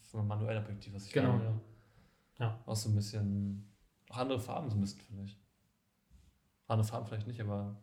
von 0.00 0.18
meinem 0.20 0.28
manuellen 0.28 0.62
Objektiv, 0.62 0.92
was 0.94 1.06
ich 1.06 1.12
Genau, 1.12 1.32
habe. 1.34 1.60
ja. 2.38 2.60
Auch 2.66 2.76
so 2.76 2.90
ein 2.90 2.94
bisschen, 2.94 3.72
auch 4.10 4.18
andere 4.18 4.38
Farben 4.38 4.68
so 4.68 4.76
ein 4.76 4.80
bisschen, 4.80 5.00
finde 5.00 5.24
ich. 5.24 5.38
Andere 6.72 6.88
Farben 6.88 7.06
vielleicht 7.06 7.26
nicht, 7.26 7.40
aber 7.40 7.76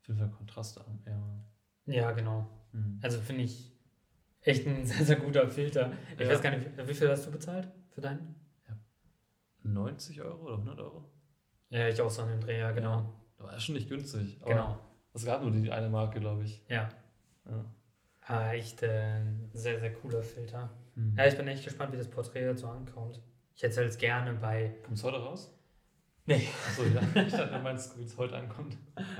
auf 0.00 0.08
jeden 0.08 0.18
Fall 0.20 0.30
Kontraste 0.30 0.80
an. 0.84 1.02
Ja. 1.06 1.92
Ja, 1.94 2.10
genau. 2.12 2.46
Hm. 2.72 2.98
Also 3.02 3.20
finde 3.20 3.42
ich 3.42 3.72
echt 4.42 4.66
ein 4.66 4.84
sehr, 4.86 5.04
sehr 5.04 5.16
guter 5.16 5.48
Filter. 5.48 5.92
Ich 6.16 6.20
Ja. 6.20 6.28
weiß 6.32 6.42
gar 6.42 6.50
nicht, 6.56 6.66
wie 6.76 6.94
viel 6.94 7.10
hast 7.10 7.26
du 7.26 7.30
bezahlt 7.32 7.68
für 7.90 8.00
deinen? 8.00 8.34
90 9.62 10.20
Euro 10.20 10.44
oder 10.44 10.54
100 10.58 10.78
Euro? 10.80 11.04
Ja, 11.70 11.88
ich 11.88 12.00
auch 12.00 12.10
so 12.10 12.22
an 12.22 12.28
den 12.28 12.40
Dreh, 12.40 12.58
ja, 12.58 12.70
genau. 12.72 13.14
Das 13.38 13.46
war 13.46 13.58
schon 13.60 13.74
nicht 13.76 13.88
günstig. 13.88 14.38
Genau, 14.44 14.78
Es 15.14 15.24
gab 15.24 15.40
nur 15.42 15.50
die 15.50 15.70
eine 15.70 15.88
Marke, 15.88 16.20
glaube 16.20 16.44
ich. 16.44 16.62
ja. 16.68 16.88
Ja. 17.46 17.64
Ah, 18.26 18.52
echt 18.52 18.82
äh, 18.82 19.16
ein 19.20 19.50
sehr, 19.52 19.78
sehr 19.80 19.92
cooler 19.94 20.22
Filter. 20.22 20.70
Hm. 20.94 21.14
Ja, 21.16 21.26
ich 21.26 21.36
bin 21.36 21.46
echt 21.48 21.62
gespannt, 21.64 21.92
wie 21.92 21.98
das 21.98 22.08
Porträt 22.08 22.46
dazu 22.46 22.66
ankommt. 22.68 23.20
Ich 23.54 23.62
hätte 23.62 23.82
es 23.84 23.98
gerne 23.98 24.32
bei. 24.34 24.76
Kommt 24.82 24.96
es 24.96 25.04
heute 25.04 25.18
raus? 25.18 25.54
Nee. 26.26 26.48
Achso, 26.66 26.82
ja. 26.84 27.00
Ich 27.22 27.32
dachte, 27.32 27.54
du 27.54 27.62
meinst, 27.62 27.98
wie 27.98 28.02
es 28.04 28.16
heute 28.16 28.36
ankommt. 28.36 28.76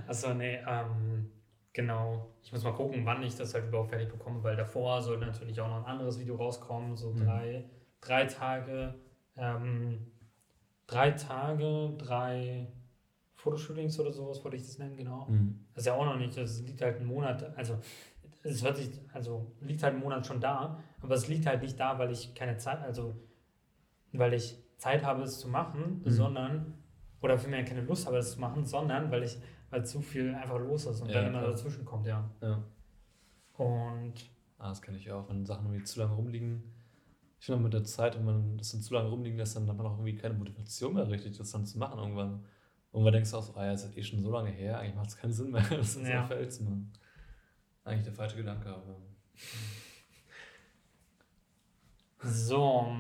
Achso, 0.06 0.32
nee, 0.34 0.58
ähm, 0.66 1.30
genau. 1.72 2.34
Ich 2.42 2.50
muss 2.52 2.64
mal 2.64 2.72
gucken, 2.72 3.04
wann 3.04 3.22
ich 3.22 3.36
das 3.36 3.52
halt 3.54 3.66
überhaupt 3.68 3.90
fertig 3.90 4.08
bekomme, 4.08 4.42
weil 4.42 4.56
davor 4.56 5.02
soll 5.02 5.18
natürlich 5.18 5.60
auch 5.60 5.68
noch 5.68 5.78
ein 5.84 5.84
anderes 5.84 6.18
Video 6.18 6.36
rauskommen, 6.36 6.96
so 6.96 7.10
Mhm. 7.12 7.16
drei, 7.24 7.70
drei 8.00 8.24
Tage, 8.26 8.94
ähm, 9.36 10.10
drei 10.86 11.10
Tage, 11.12 11.94
drei 11.98 12.72
Fotoshootings 13.34 13.98
oder 14.00 14.12
sowas 14.12 14.42
wollte 14.42 14.56
ich 14.56 14.62
das 14.62 14.78
nennen, 14.78 14.96
genau. 14.96 15.28
Hm. 15.28 15.66
Das 15.74 15.82
ist 15.82 15.86
ja 15.88 15.94
auch 15.94 16.04
noch 16.06 16.16
nicht, 16.16 16.36
das 16.38 16.62
liegt 16.62 16.80
halt 16.80 16.96
einen 16.96 17.06
Monat, 17.06 17.54
also 17.58 17.78
es 18.42 18.62
hört 18.64 18.76
sich, 18.78 18.88
also 19.12 19.52
liegt 19.60 19.82
halt 19.82 19.94
einen 19.94 20.02
Monat 20.02 20.26
schon 20.26 20.40
da, 20.40 20.78
aber 21.02 21.14
es 21.14 21.28
liegt 21.28 21.44
halt 21.46 21.60
nicht 21.62 21.78
da, 21.78 21.98
weil 21.98 22.10
ich 22.10 22.34
keine 22.34 22.56
Zeit, 22.56 22.80
also 22.80 23.14
weil 24.12 24.32
ich 24.34 24.56
Zeit 24.78 25.04
habe, 25.04 25.22
es 25.22 25.40
zu 25.40 25.48
machen, 25.48 26.00
Mhm. 26.04 26.10
sondern, 26.10 26.74
oder 27.24 27.38
vielmehr 27.38 27.64
keine 27.64 27.80
Lust 27.82 28.06
habe, 28.06 28.18
es 28.18 28.32
zu 28.32 28.40
machen, 28.40 28.64
sondern 28.66 29.10
weil 29.10 29.22
ich, 29.24 29.38
weil 29.70 29.84
zu 29.84 30.00
viel 30.02 30.34
einfach 30.34 30.58
los 30.58 30.86
ist 30.86 31.00
und 31.00 31.08
Ja, 31.08 31.14
dann 31.14 31.28
immer 31.28 31.40
klar. 31.40 31.50
dazwischen 31.52 31.84
kommt, 31.84 32.06
ja. 32.06 32.28
Ja. 32.40 32.62
Und 33.56 34.14
Ah, 34.58 34.68
das 34.68 34.80
kenne 34.82 34.96
ich 34.98 35.10
auch, 35.10 35.28
wenn 35.28 35.44
Sachen 35.44 35.66
irgendwie 35.66 35.84
zu 35.84 36.00
lange 36.00 36.14
rumliegen. 36.14 36.62
Ich 37.38 37.46
finde 37.46 37.58
auch 37.60 37.64
mit 37.64 37.74
der 37.74 37.84
Zeit, 37.84 38.16
wenn 38.16 38.24
man 38.24 38.56
das 38.56 38.70
dann 38.72 38.80
zu 38.80 38.94
lange 38.94 39.08
rumliegen 39.10 39.36
lässt, 39.38 39.56
dann 39.56 39.68
hat 39.68 39.76
man 39.76 39.86
auch 39.86 39.92
irgendwie 39.98 40.14
keine 40.14 40.34
Motivation 40.34 40.94
mehr 40.94 41.08
richtig, 41.08 41.36
das 41.36 41.50
dann 41.50 41.66
zu 41.66 41.78
machen 41.78 41.98
irgendwann. 41.98 42.44
Und 42.92 43.02
man 43.02 43.12
denkt 43.12 43.32
auch 43.34 43.42
so, 43.42 43.54
ah 43.56 43.64
ja, 43.66 43.72
das 43.72 43.84
ist 43.84 43.96
eh 43.96 44.02
schon 44.02 44.22
so 44.22 44.30
lange 44.30 44.50
her, 44.50 44.78
eigentlich 44.78 44.94
macht 44.94 45.08
es 45.08 45.16
keinen 45.16 45.32
Sinn 45.32 45.50
mehr, 45.50 45.62
das 45.70 45.96
jetzt 45.96 46.08
Ja. 46.08 46.24
Feld 46.24 46.52
zu 46.52 46.62
machen. 46.64 46.92
Eigentlich 47.84 48.04
der 48.04 48.12
falsche 48.14 48.36
Gedanke, 48.36 48.68
aber. 48.68 48.96
so, 52.22 52.96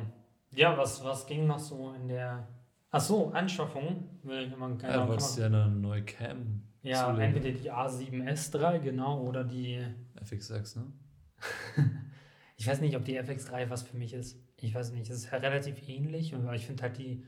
ja, 0.52 0.76
was, 0.76 1.02
was 1.04 1.26
ging 1.26 1.46
noch 1.46 1.58
so 1.58 1.92
in 1.94 2.08
der, 2.08 2.46
ach 2.94 3.00
so, 3.00 3.30
Anschaffung, 3.32 4.08
will 4.22 4.46
ich 4.46 4.52
immer 4.52 4.68
Ja, 4.82 5.06
du 5.06 5.40
ja 5.40 5.46
eine 5.46 5.68
neue 5.68 6.02
Cam 6.04 6.62
ja, 6.82 7.06
zulegen. 7.06 7.34
entweder 7.34 7.58
die 7.58 7.70
A7S3, 7.72 8.78
genau, 8.78 9.22
oder 9.22 9.44
die 9.44 9.84
FX6, 10.22 10.78
ne? 10.78 10.86
Ich 12.56 12.66
weiß 12.68 12.80
nicht, 12.80 12.96
ob 12.96 13.04
die 13.04 13.20
FX3 13.20 13.68
was 13.68 13.82
für 13.82 13.96
mich 13.96 14.14
ist. 14.14 14.38
Ich 14.60 14.74
weiß 14.74 14.92
nicht, 14.92 15.10
es 15.10 15.16
ist 15.18 15.32
halt 15.32 15.42
relativ 15.42 15.88
ähnlich, 15.88 16.34
aber 16.34 16.54
ich 16.54 16.64
finde 16.66 16.84
halt 16.84 16.96
die. 16.98 17.24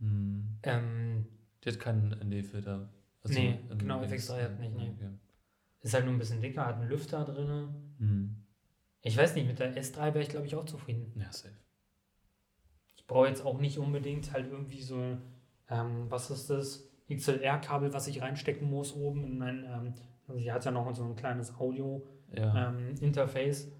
Hm. 0.00 0.58
Ähm, 0.64 1.26
Die 1.64 1.68
hat 1.70 1.78
keinen 1.78 2.10
ND-Filter. 2.12 2.88
Nee, 3.28 3.60
in- 3.70 3.78
genau, 3.78 4.02
in- 4.02 4.10
FX3 4.10 4.42
hat 4.42 4.58
nicht, 4.60 4.74
nee. 4.76 4.90
Okay. 4.96 5.10
ist 5.82 5.94
halt 5.94 6.04
nur 6.04 6.14
ein 6.14 6.18
bisschen 6.18 6.40
dicker, 6.40 6.66
hat 6.66 6.76
einen 6.80 6.88
Lüfter 6.88 7.24
drin. 7.24 7.68
Hm. 7.98 8.36
Ich 9.02 9.16
weiß 9.16 9.36
nicht, 9.36 9.46
mit 9.46 9.58
der 9.60 9.72
S3 9.76 9.98
wäre 10.14 10.20
ich, 10.22 10.28
glaube 10.28 10.46
ich, 10.46 10.56
auch 10.56 10.64
zufrieden. 10.64 11.12
Ja, 11.16 11.30
safe. 11.32 11.54
Ich 13.06 13.08
brauche 13.08 13.28
jetzt 13.28 13.46
auch 13.46 13.60
nicht 13.60 13.78
unbedingt 13.78 14.32
halt 14.32 14.50
irgendwie 14.50 14.82
so, 14.82 14.96
ähm, 15.70 16.06
was 16.08 16.28
ist 16.32 16.50
das? 16.50 16.90
XLR-Kabel, 17.08 17.92
was 17.92 18.08
ich 18.08 18.20
reinstecken 18.20 18.68
muss 18.68 18.96
oben 18.96 19.22
in 19.22 19.38
mein, 19.38 19.62
ähm, 19.64 19.94
also 20.26 20.40
die 20.40 20.50
hat 20.50 20.64
ja 20.64 20.72
noch 20.72 20.92
so 20.92 21.04
ein 21.04 21.14
kleines 21.14 21.50
Ja. 21.50 21.54
Audio-Interface. 21.60 23.70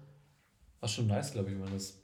Was 0.79 0.93
schon 0.93 1.07
nice, 1.07 1.33
glaube 1.33 1.49
ich, 1.49 1.55
wenn 1.55 1.61
man 1.61 1.73
das, 1.73 2.01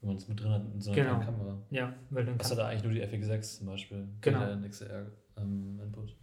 wenn 0.00 0.06
man 0.10 0.16
das 0.16 0.28
mit 0.28 0.40
drin 0.40 0.52
hat 0.52 0.62
in 0.72 0.80
so 0.80 0.92
einer 0.92 1.02
Genau. 1.02 1.18
Kamera. 1.24 1.58
ja, 1.70 1.92
weil 2.10 2.24
dann 2.24 2.38
Hast 2.38 2.52
du 2.52 2.54
da 2.54 2.68
eigentlich 2.68 2.84
nur 2.84 2.92
die 2.92 3.02
FX6 3.02 3.58
zum 3.58 3.66
Beispiel? 3.66 4.06
Genau. 4.20 4.46
Den 4.46 4.62
XLR-Input. 4.70 6.16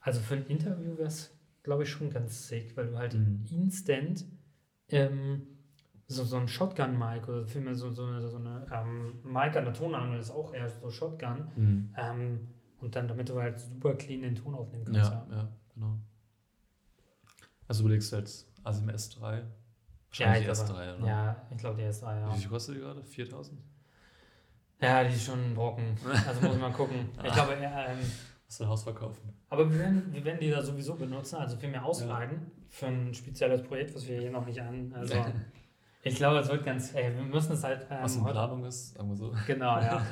also 0.00 0.20
für 0.20 0.36
ein 0.36 0.46
Interview 0.46 0.96
wäre 0.96 1.08
es, 1.08 1.38
glaube 1.62 1.82
ich, 1.82 1.90
schon 1.90 2.08
ganz 2.08 2.48
sick, 2.48 2.74
weil 2.78 2.86
du 2.86 2.96
halt 2.96 3.12
Mhm. 3.12 3.44
instant 3.50 4.24
ähm, 4.88 5.51
so, 6.12 6.24
so 6.24 6.36
ein 6.36 6.48
Shotgun-Mic 6.48 7.28
oder 7.28 7.46
vielmehr 7.46 7.74
so, 7.74 7.90
so 7.90 8.04
eine, 8.04 8.20
so 8.28 8.36
eine 8.36 8.66
ähm, 8.72 9.20
Mic 9.24 9.56
an 9.56 9.64
der 9.64 9.74
Tonangel 9.74 10.18
ist 10.20 10.30
auch 10.30 10.52
eher 10.54 10.68
so 10.68 10.90
Shotgun. 10.90 11.48
Mhm. 11.56 11.94
Ähm, 11.96 12.48
und 12.80 12.96
dann, 12.96 13.06
damit 13.08 13.28
du 13.28 13.40
halt 13.40 13.60
super 13.60 13.94
clean 13.94 14.22
den 14.22 14.34
Ton 14.34 14.54
aufnehmen 14.54 14.84
kannst. 14.84 15.10
Ja, 15.12 15.26
ja, 15.30 15.48
genau. 15.74 15.98
Also 17.68 17.84
überlegst 17.84 18.12
du 18.12 18.16
jetzt 18.16 18.48
ASIM 18.64 18.88
S3? 18.88 19.20
Ja, 19.20 19.42
Wahrscheinlich 20.08 20.46
ich 20.46 20.50
S3, 20.50 20.66
glaube, 20.66 20.96
oder? 20.98 21.06
ja, 21.06 21.36
ich 21.50 21.56
glaube, 21.58 21.82
die 21.82 21.88
S3, 21.88 22.20
ja. 22.20 22.34
Wie 22.34 22.38
viel 22.38 22.50
kostet 22.50 22.74
die 22.76 22.80
gerade? 22.80 23.02
4000? 23.02 23.60
Ja, 24.80 25.04
die 25.04 25.14
ist 25.14 25.24
schon 25.24 25.38
ein 25.38 25.54
Brocken. 25.54 25.96
Also 26.26 26.46
muss 26.46 26.58
man 26.58 26.72
gucken. 26.72 27.08
Ich 27.24 27.32
glaube, 27.32 27.56
ja, 27.62 27.86
ähm, 27.86 27.98
Hast 28.46 28.60
du 28.60 28.64
ein 28.64 28.70
Haus 28.70 28.82
verkaufen? 28.82 29.32
aber 29.48 29.70
wir 29.70 29.78
werden, 29.78 30.12
wir 30.12 30.24
werden 30.24 30.40
die 30.40 30.50
da 30.50 30.60
sowieso 30.62 30.94
benutzen, 30.94 31.36
also 31.36 31.56
viel 31.56 31.70
mehr 31.70 31.84
auslagen 31.84 32.50
für 32.68 32.86
ein 32.86 33.14
spezielles 33.14 33.62
Projekt, 33.62 33.94
was 33.94 34.06
wir 34.08 34.18
hier 34.18 34.30
noch 34.30 34.44
nicht 34.44 34.60
an. 34.60 34.92
Also 34.94 35.14
ich 36.02 36.16
glaube, 36.16 36.38
es 36.40 36.48
wird 36.48 36.64
ganz, 36.64 36.94
ey, 36.94 37.14
wir 37.14 37.22
müssen 37.22 37.52
es 37.52 37.62
halt. 37.62 37.86
Ähm, 37.90 37.98
Was 38.02 38.16
in 38.16 38.24
Planung 38.24 38.64
ist, 38.64 38.94
sagen 38.94 39.08
wir 39.08 39.16
so. 39.16 39.34
Genau, 39.46 39.78
ja. 39.78 40.04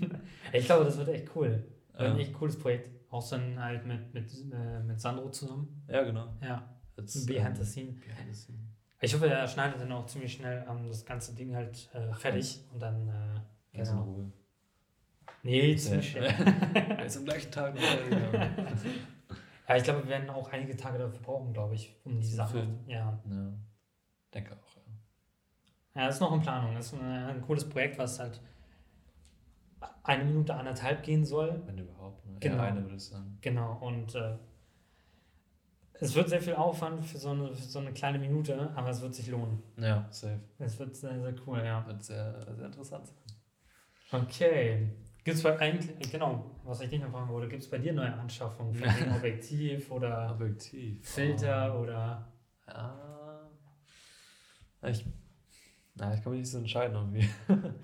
ich 0.52 0.64
glaube, 0.66 0.84
das 0.84 0.98
wird 0.98 1.08
echt 1.08 1.30
cool. 1.36 1.64
Wird 1.92 2.10
ein 2.10 2.16
Ja, 2.16 2.22
echt 2.22 2.34
cooles 2.34 2.58
Projekt. 2.58 2.90
Auch 3.10 3.28
dann 3.28 3.58
halt 3.62 3.86
mit, 3.86 4.12
mit, 4.12 4.30
äh, 4.52 4.80
mit 4.80 5.00
Sandro 5.00 5.30
zusammen. 5.30 5.84
ja 5.88 6.02
genau. 6.02 6.28
Ja, 6.42 6.68
Jetzt, 6.96 7.26
behind 7.26 7.56
ähm, 7.58 7.64
the 7.64 7.64
scene. 7.64 7.92
Behind 7.92 8.34
the 8.34 8.34
scene. 8.34 8.58
Ich 9.00 9.14
hoffe, 9.14 9.28
er 9.28 9.46
schneidet 9.46 9.80
dann 9.80 9.92
auch 9.92 10.06
ziemlich 10.06 10.32
schnell 10.32 10.66
ähm, 10.68 10.88
das 10.88 11.04
ganze 11.04 11.34
Ding 11.34 11.54
halt 11.54 11.88
äh, 11.94 12.12
fertig 12.14 12.64
und 12.72 12.80
dann. 12.80 13.08
Äh, 13.08 13.76
Ganz 13.76 13.90
in 13.90 13.96
genau. 13.96 14.10
Ruhe. 14.10 14.32
Nee, 15.42 15.76
ziemlich 15.76 16.10
schnell. 16.10 16.34
Ist 17.06 17.18
am 17.18 17.24
gleichen 17.24 17.52
Tag 17.52 17.74
Ja, 19.68 19.76
ich 19.76 19.84
glaube, 19.84 20.02
wir 20.02 20.08
werden 20.08 20.30
auch 20.30 20.50
einige 20.52 20.76
Tage 20.76 20.98
dafür 20.98 21.20
brauchen, 21.20 21.52
glaube 21.52 21.74
ich, 21.74 21.94
um 22.04 22.20
die. 22.20 22.26
Filmen? 22.28 22.80
Ja. 22.86 23.20
ja. 23.28 23.34
ja. 23.34 23.52
Denke 24.34 24.56
auch, 24.56 24.76
ja. 25.96 26.00
ja, 26.00 26.06
das 26.06 26.16
ist 26.16 26.20
noch 26.20 26.32
in 26.32 26.40
Planung. 26.40 26.74
Das 26.74 26.86
ist 26.86 26.94
ein, 26.94 27.00
ein 27.00 27.42
cooles 27.42 27.68
Projekt, 27.68 27.98
was 27.98 28.18
halt 28.18 28.40
eine 30.04 30.24
Minute, 30.24 30.54
anderthalb 30.54 31.02
gehen 31.02 31.24
soll. 31.24 31.62
Wenn 31.66 31.78
überhaupt. 31.78 32.24
Ne? 32.26 32.36
Genau. 32.40 32.56
Eher 32.56 32.62
eine, 32.62 32.82
würde 32.82 32.96
ich 32.96 33.04
sagen. 33.04 33.38
Genau. 33.40 33.78
Und 33.80 34.14
äh, 34.14 34.36
es 35.94 36.14
wird 36.14 36.28
sehr 36.28 36.42
viel 36.42 36.54
Aufwand 36.54 37.04
für 37.04 37.18
so, 37.18 37.30
eine, 37.30 37.54
für 37.54 37.62
so 37.62 37.78
eine 37.78 37.92
kleine 37.92 38.18
Minute, 38.18 38.70
aber 38.74 38.90
es 38.90 39.00
wird 39.00 39.14
sich 39.14 39.28
lohnen. 39.28 39.62
Ja, 39.78 40.06
safe. 40.10 40.40
Es 40.58 40.78
wird 40.78 40.94
sehr, 40.94 41.20
sehr 41.20 41.34
cool, 41.46 41.62
ja. 41.64 41.86
Wird 41.86 42.04
sehr, 42.04 42.40
sehr 42.54 42.66
interessant 42.66 43.06
sein. 43.06 44.22
Okay. 44.22 44.88
Gibt 45.24 45.38
es 45.38 45.42
bei 45.42 45.58
eigentlich, 45.58 46.12
genau, 46.12 46.52
was 46.62 46.80
ich 46.82 46.88
dich 46.88 47.00
noch 47.00 47.10
fragen 47.10 47.28
wollte, 47.28 47.48
gibt 47.48 47.62
es 47.62 47.68
bei 47.68 47.78
dir 47.78 47.92
neue 47.92 48.12
Anschaffungen 48.12 48.74
von 48.74 49.12
Objektiv 49.16 49.90
oder 49.90 50.30
Objektiv. 50.30 51.04
Filter 51.04 51.80
oder. 51.80 52.32
Ja. 52.68 53.50
Ich, 54.82 55.04
na, 55.96 56.14
ich 56.14 56.22
kann 56.22 56.32
mich 56.32 56.40
nicht 56.42 56.50
so 56.50 56.58
entscheiden, 56.58 56.94
irgendwie. 56.96 57.28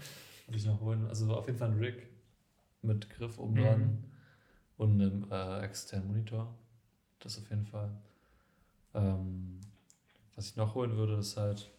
Was 0.47 0.57
ich 0.57 0.67
noch 0.67 0.81
holen. 0.81 1.07
Also 1.07 1.35
auf 1.35 1.47
jeden 1.47 1.59
Fall 1.59 1.71
ein 1.71 1.79
Rig 1.79 2.07
mit 2.83 3.09
Griff 3.11 3.39
oben 3.39 3.57
dran 3.57 3.81
Mhm. 3.81 4.05
und 4.77 5.01
einem 5.01 5.27
äh, 5.31 5.61
externen 5.65 6.09
Monitor. 6.09 6.53
Das 7.21 7.39
auf 7.39 7.49
jeden 7.51 7.65
Fall. 7.67 7.91
Ähm, 8.95 9.61
was 10.35 10.49
ich 10.51 10.57
noch 10.57 10.75
holen 10.75 10.97
würde, 10.97 11.15
ist 11.17 11.37
halt 11.37 11.71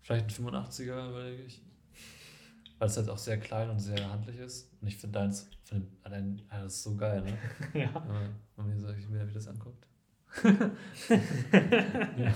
vielleicht 0.00 0.26
ein 0.26 0.30
85er, 0.46 1.08
überlege 1.10 1.42
ich. 1.42 1.62
Weil 2.78 2.88
es 2.88 2.96
halt 2.96 3.10
auch 3.10 3.18
sehr 3.18 3.38
klein 3.38 3.68
und 3.68 3.80
sehr 3.80 4.08
handlich 4.10 4.38
ist. 4.38 4.72
Und 4.80 4.88
ich 4.88 4.96
finde 4.96 5.18
deins, 5.18 5.50
von 5.64 5.80
dem, 5.80 5.88
allein, 6.02 6.40
ah, 6.48 6.62
das 6.62 6.74
ist 6.76 6.82
so 6.84 6.96
geil, 6.96 7.20
ne? 7.22 7.36
Ja. 7.80 8.02
Wenn 8.56 8.68
man 8.68 8.80
sich 8.94 9.10
wieder 9.10 9.28
wie 9.28 9.32
das 9.34 9.48
anguckt. 9.48 9.86
ja. 12.16 12.32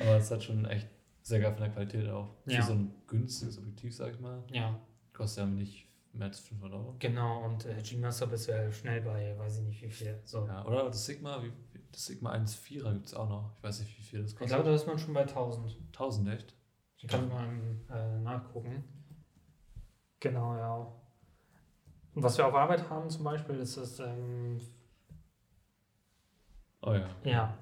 Aber 0.00 0.16
es 0.16 0.30
hat 0.30 0.42
schon 0.42 0.64
echt 0.64 0.88
sehr 1.30 1.40
geil 1.40 1.52
von 1.52 1.62
der 1.62 1.70
Qualität 1.72 2.08
auch. 2.10 2.28
Für 2.44 2.52
Ja. 2.52 2.62
so 2.62 2.72
ein 2.74 2.94
günstiges 3.06 3.56
Objektiv, 3.58 3.94
sag 3.96 4.12
ich 4.12 4.20
mal, 4.20 4.42
Ja, 4.52 4.78
kostet 5.12 5.44
ja 5.44 5.50
nicht 5.50 5.86
mehr 6.12 6.26
als 6.28 6.40
500 6.40 6.78
Euro. 6.78 6.94
genau. 6.98 7.44
Und 7.44 7.64
äh, 7.66 7.80
G-Master 7.82 8.26
bist 8.26 8.48
du 8.48 8.52
ja 8.52 8.70
schnell 8.72 9.00
bei, 9.00 9.36
weiß 9.38 9.58
ich 9.60 9.64
nicht 9.66 9.82
wie 9.82 9.90
viel. 9.90 10.20
So. 10.24 10.46
Ja, 10.46 10.64
oder 10.66 10.84
das 10.86 11.06
Sigma, 11.06 11.42
wie, 11.42 11.52
das 11.92 12.04
Sigma 12.06 12.32
1.4er 12.34 12.92
gibt 12.94 13.06
es 13.06 13.14
auch 13.14 13.28
noch. 13.28 13.52
Ich 13.56 13.62
weiß 13.62 13.80
nicht, 13.80 13.96
wie 13.98 14.02
viel 14.02 14.22
das 14.22 14.32
Ich 14.32 14.36
kostet. 14.38 14.56
glaube, 14.56 14.68
da 14.70 14.74
ist 14.74 14.86
man 14.86 14.98
schon 14.98 15.14
bei 15.14 15.22
1000. 15.22 15.76
1000 15.92 16.28
echt? 16.30 16.54
Ich 16.98 17.06
kann 17.08 17.28
mal 17.28 17.48
äh, 17.90 18.18
nachgucken. 18.18 18.84
Genau, 20.18 20.54
ja. 20.56 20.76
Und 22.14 22.22
was 22.24 22.36
wir 22.36 22.46
auf 22.46 22.54
Arbeit 22.54 22.90
haben 22.90 23.08
zum 23.08 23.24
Beispiel, 23.24 23.54
ist 23.56 23.76
das, 23.76 24.00
ähm, 24.00 24.60
Oh 26.82 26.92
ja. 26.94 27.08
ja, 27.24 27.58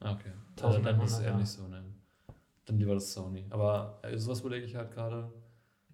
Ah, 0.00 0.12
Okay. 0.12 0.32
Also 0.60 0.80
dann 0.80 1.00
ist 1.00 1.12
es 1.12 1.18
1100, 1.20 1.22
eher 1.24 1.30
ja. 1.30 1.36
nicht 1.38 1.48
so, 1.48 1.68
ne? 1.68 1.84
Dann 2.66 2.78
lieber 2.78 2.94
das 2.94 3.12
Sony. 3.12 3.46
Aber 3.50 3.98
äh, 4.02 4.16
sowas 4.16 4.40
überlege 4.40 4.64
ich 4.66 4.74
halt 4.76 4.90
gerade. 4.92 5.32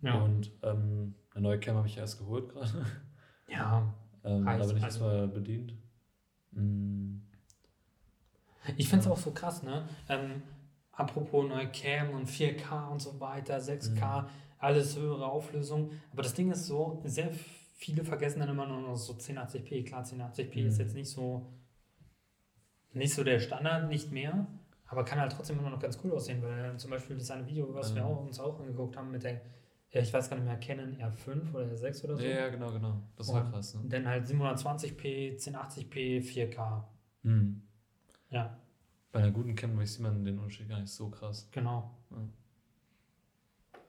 ja. 0.02 0.14
Und 0.22 0.50
ähm, 0.62 1.14
eine 1.34 1.42
neue 1.42 1.60
Cam 1.60 1.76
habe 1.76 1.86
ich 1.88 1.96
erst 1.96 2.18
geholt 2.18 2.48
gerade. 2.50 2.84
ja. 3.48 3.94
ähm, 4.24 4.44
da 4.44 4.52
bin 4.52 4.60
ich 4.60 4.62
also- 4.62 4.76
erstmal 4.76 5.28
bedient. 5.28 5.74
Mm, 6.52 7.18
Ich 8.76 8.88
finde 8.88 9.04
es 9.04 9.10
auch 9.10 9.16
so 9.18 9.30
krass, 9.30 9.62
ne? 9.62 9.88
Ähm, 10.08 10.42
apropos 10.92 11.48
neue 11.48 11.68
Cam 11.70 12.10
und 12.10 12.28
4K 12.28 12.88
und 12.90 13.00
so 13.00 13.18
weiter, 13.20 13.56
6K, 13.58 14.26
alles 14.58 14.96
höhere 14.96 15.26
Auflösung. 15.26 15.90
Aber 16.12 16.22
das 16.22 16.34
Ding 16.34 16.50
ist 16.50 16.66
so, 16.66 17.00
sehr 17.04 17.30
viele 17.76 18.04
vergessen 18.04 18.40
dann 18.40 18.48
immer 18.50 18.66
nur 18.66 18.80
noch 18.80 18.96
so 18.96 19.12
1080p. 19.14 19.84
Klar, 19.86 20.04
1080p 20.04 20.66
ist 20.66 20.74
Mhm. 20.78 20.80
jetzt 20.84 20.94
nicht 20.94 21.08
so, 21.10 21.46
nicht 22.92 23.14
so 23.14 23.22
der 23.24 23.38
Standard, 23.38 23.88
nicht 23.88 24.10
mehr. 24.10 24.46
Aber 24.88 25.04
kann 25.04 25.20
halt 25.20 25.32
trotzdem 25.32 25.58
immer 25.58 25.70
noch 25.70 25.78
ganz 25.80 25.98
cool 26.02 26.12
aussehen, 26.12 26.42
weil 26.42 26.76
zum 26.78 26.90
Beispiel 26.90 27.16
das 27.16 27.30
eine 27.30 27.46
Video, 27.46 27.72
was 27.74 27.94
wir 27.94 28.02
Ähm. 28.02 28.08
auch, 28.08 28.20
uns 28.24 28.40
auch 28.40 28.58
angeguckt 28.58 28.96
haben 28.96 29.10
mit 29.10 29.22
der, 29.22 29.34
ja, 29.90 30.00
ich 30.00 30.12
weiß 30.12 30.28
gar 30.30 30.36
nicht 30.36 30.46
mehr, 30.46 30.58
Canon 30.58 30.96
R5 30.96 31.54
oder 31.54 31.66
R6 31.66 32.04
oder 32.04 32.16
so. 32.16 32.22
Ja, 32.22 32.30
ja, 32.30 32.48
genau, 32.48 32.72
genau. 32.72 33.02
Das 33.16 33.32
war 33.32 33.50
krass, 33.50 33.74
ne? 33.74 33.82
dann 33.86 34.06
halt 34.06 34.26
720p, 34.26 35.36
1080p, 35.38 36.20
4K. 36.22 36.84
Mhm. 37.22 37.62
Ja, 38.30 38.58
Bei 39.12 39.20
einer 39.20 39.30
guten 39.30 39.54
Cam 39.54 39.84
sieht 39.86 40.00
man 40.00 40.24
den 40.24 40.38
Unterschied 40.38 40.68
gar 40.68 40.80
nicht 40.80 40.92
so 40.92 41.08
krass. 41.10 41.48
genau. 41.52 41.94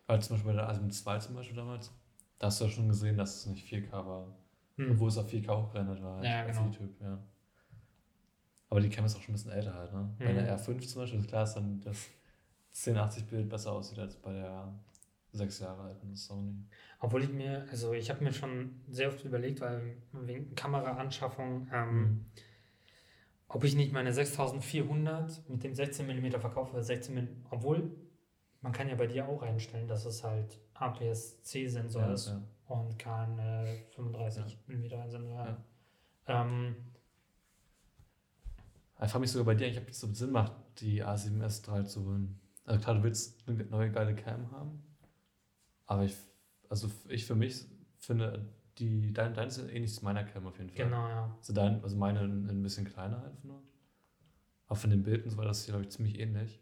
Weil 0.08 0.22
zum 0.22 0.36
Beispiel 0.36 0.52
bei 0.54 0.58
der 0.58 0.70
Asim 0.70 0.90
2 0.90 1.20
zum 1.20 1.36
Beispiel 1.36 1.56
damals, 1.56 1.94
da 2.40 2.48
hast 2.48 2.60
du 2.62 2.66
ja 2.66 2.72
schon 2.72 2.88
gesehen, 2.88 3.16
dass 3.18 3.36
es 3.36 3.46
nicht 3.46 3.66
4K 3.72 3.92
war. 4.06 4.28
Hm. 4.78 4.92
Obwohl 4.92 5.10
es 5.10 5.18
auf 5.18 5.30
4K 5.32 5.48
hochgerendert 5.56 6.02
war. 6.02 6.16
Halt 6.18 6.26
Ja, 6.26 6.46
genau. 6.46 6.66
YouTube, 6.66 7.02
ja. 7.02 7.20
Aber 8.70 8.82
die 8.82 8.90
Cam 8.90 9.06
ist 9.06 9.16
auch 9.16 9.22
schon 9.22 9.32
ein 9.34 9.38
bisschen 9.38 9.52
älter 9.52 9.74
halt, 9.74 9.92
ne? 9.94 10.10
Bei 10.20 10.32
Mhm. 10.32 10.36
der 10.36 10.58
R5 10.58 10.88
zum 10.88 11.02
Beispiel 11.02 11.20
ist 11.20 11.28
klar, 11.28 11.42
dass 11.42 11.56
dann 11.56 11.82
das 11.82 12.08
1080-Bild 12.74 13.50
besser 13.50 13.72
aussieht 13.72 13.98
als 14.00 14.16
bei 14.16 14.34
der 14.34 14.74
6 15.32 15.60
Jahre 15.60 15.82
alten 15.84 16.16
Sony. 16.16 16.56
Obwohl 17.00 17.24
ich 17.24 17.32
mir, 17.32 17.66
also 17.72 17.94
ich 17.94 18.10
habe 18.10 18.24
mir 18.24 18.32
schon 18.34 18.82
sehr 18.90 19.10
oft 19.10 19.24
überlegt, 19.26 19.62
weil 19.62 19.98
wegen 20.12 20.54
Kameraanschaffung, 20.56 21.68
ähm, 21.74 22.02
Mhm. 22.02 22.26
ob 23.48 23.64
ich 23.64 23.76
nicht 23.76 23.92
meine 23.92 24.14
6400 24.14 25.50
mit 25.50 25.64
dem 25.64 25.74
16 25.74 26.06
mm 26.06 26.40
verkaufe, 26.40 26.74
weil 26.74 26.84
16 26.84 27.16
mm, 27.16 27.46
obwohl 27.50 27.92
man 28.62 28.72
kann 28.72 28.90
ja 28.90 28.96
bei 28.96 29.08
dir 29.08 29.28
auch 29.28 29.42
einstellen, 29.42 29.88
dass 29.88 30.06
es 30.06 30.24
halt 30.24 30.60
APS-C-Sensor 30.76 32.02
Ja, 32.04 32.14
ist 32.14 32.28
ja. 32.28 32.42
und 32.68 33.00
kein 33.00 33.40
äh, 33.40 33.78
35 33.96 34.60
mm 34.68 35.10
Sensor. 35.10 35.46
Ja. 35.46 35.58
Ähm, 36.28 36.76
Ich 39.02 39.12
frage 39.12 39.22
mich 39.22 39.32
sogar 39.32 39.46
bei 39.46 39.56
dir, 39.56 39.68
eigentlich, 39.68 39.82
ob 39.82 39.90
es 39.90 40.00
so 40.00 40.14
Sinn 40.14 40.32
macht, 40.32 40.54
die 40.80 41.04
A7S3 41.04 41.86
zu 41.86 42.06
holen. 42.06 42.40
Also 42.66 42.82
klar, 42.82 42.96
du 42.96 43.04
willst 43.04 43.48
eine 43.48 43.64
neue 43.66 43.92
geile 43.92 44.14
Cam 44.14 44.52
haben, 44.52 44.84
aber 45.86 46.04
ich, 46.04 46.16
also 46.68 46.92
ich 47.08 47.26
für 47.26 47.36
mich 47.36 47.66
finde, 47.98 48.54
die, 48.78 49.12
dein, 49.14 49.34
dein 49.34 49.48
ist 49.48 49.58
ähnlich 49.58 49.94
zu 49.94 50.04
meiner 50.04 50.24
Cam 50.24 50.46
auf 50.46 50.58
jeden 50.58 50.70
Fall. 50.70 50.86
genau, 50.86 51.08
ja. 51.08 51.36
Also, 51.38 51.54
dein, 51.54 51.82
also 51.82 51.96
meine 51.96 52.20
ein, 52.20 52.50
ein 52.50 52.62
bisschen 52.62 52.86
kleiner 52.86 53.24
einfach 53.24 53.44
nur. 53.44 53.64
Aber 54.68 54.76
von 54.76 54.90
den 54.90 55.04
Bildern 55.04 55.36
war 55.36 55.46
das 55.46 55.66
hier, 55.66 55.74
glaube 55.74 55.86
ich, 55.86 55.92
ziemlich 55.92 56.20
ähnlich. 56.20 56.62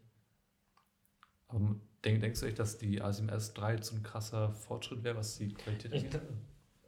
Aber 1.48 1.76
denk, 2.04 2.20
denkst 2.20 2.40
du 2.40 2.46
echt, 2.46 2.58
dass 2.58 2.78
die 2.78 3.02
A7 3.02 3.30
S3 3.30 3.74
jetzt 3.74 3.88
so 3.88 3.96
ein 3.96 4.02
krasser 4.02 4.52
Fortschritt 4.52 5.02
wäre, 5.02 5.16
was 5.16 5.36
die 5.36 5.52
Qualität 5.52 5.92
angeht? 5.92 6.14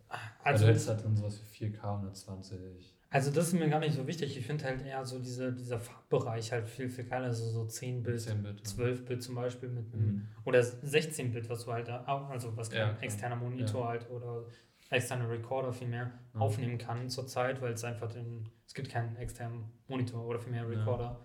Also, 0.08 0.24
also, 0.42 0.66
hättest 0.66 0.88
halt 0.88 1.04
drin 1.04 1.16
sowas 1.16 1.40
wie 1.40 1.66
4K 1.66 1.82
120. 1.82 2.96
also 3.10 3.30
das 3.32 3.48
ist 3.48 3.52
mir 3.54 3.68
gar 3.68 3.80
nicht 3.80 3.94
so 3.94 4.06
wichtig. 4.06 4.36
Ich 4.38 4.46
finde 4.46 4.64
halt 4.64 4.84
eher 4.86 5.04
so 5.04 5.18
diese, 5.18 5.52
dieser 5.52 5.80
Farbbereich 5.80 6.52
halt 6.52 6.68
viel, 6.68 6.88
viel 6.88 7.04
geiler. 7.04 7.26
Also 7.26 7.44
so 7.50 7.64
10 7.66 8.02
Bit, 8.02 8.20
10 8.20 8.42
Bit. 8.42 8.66
12 8.66 9.04
Bit 9.04 9.22
zum 9.22 9.34
Beispiel 9.34 9.68
mit 9.68 9.92
einem 9.92 10.06
Mhm. 10.06 10.28
Oder 10.44 10.62
16 10.62 11.32
Bit, 11.32 11.48
was 11.50 11.64
du 11.64 11.72
halt, 11.72 11.88
da- 11.88 12.04
also 12.04 12.56
was 12.56 12.72
Ja, 12.72 12.92
kein 12.92 13.02
externer 13.02 13.36
Monitor 13.36 13.88
halt 13.88 14.08
oder 14.10 14.44
externer 14.90 15.28
Recorder 15.28 15.72
vielmehr 15.72 16.12
Ja. 16.34 16.40
aufnehmen 16.40 16.78
kann 16.78 17.08
zurzeit, 17.10 17.60
weil 17.60 17.72
es 17.72 17.84
einfach 17.84 18.08
den, 18.12 18.48
es 18.66 18.74
gibt 18.74 18.88
keinen 18.90 19.16
externen 19.16 19.64
Monitor 19.88 20.24
oder 20.24 20.38
vielmehr 20.38 20.62
Ja. 20.62 20.68
Recorder. 20.68 21.20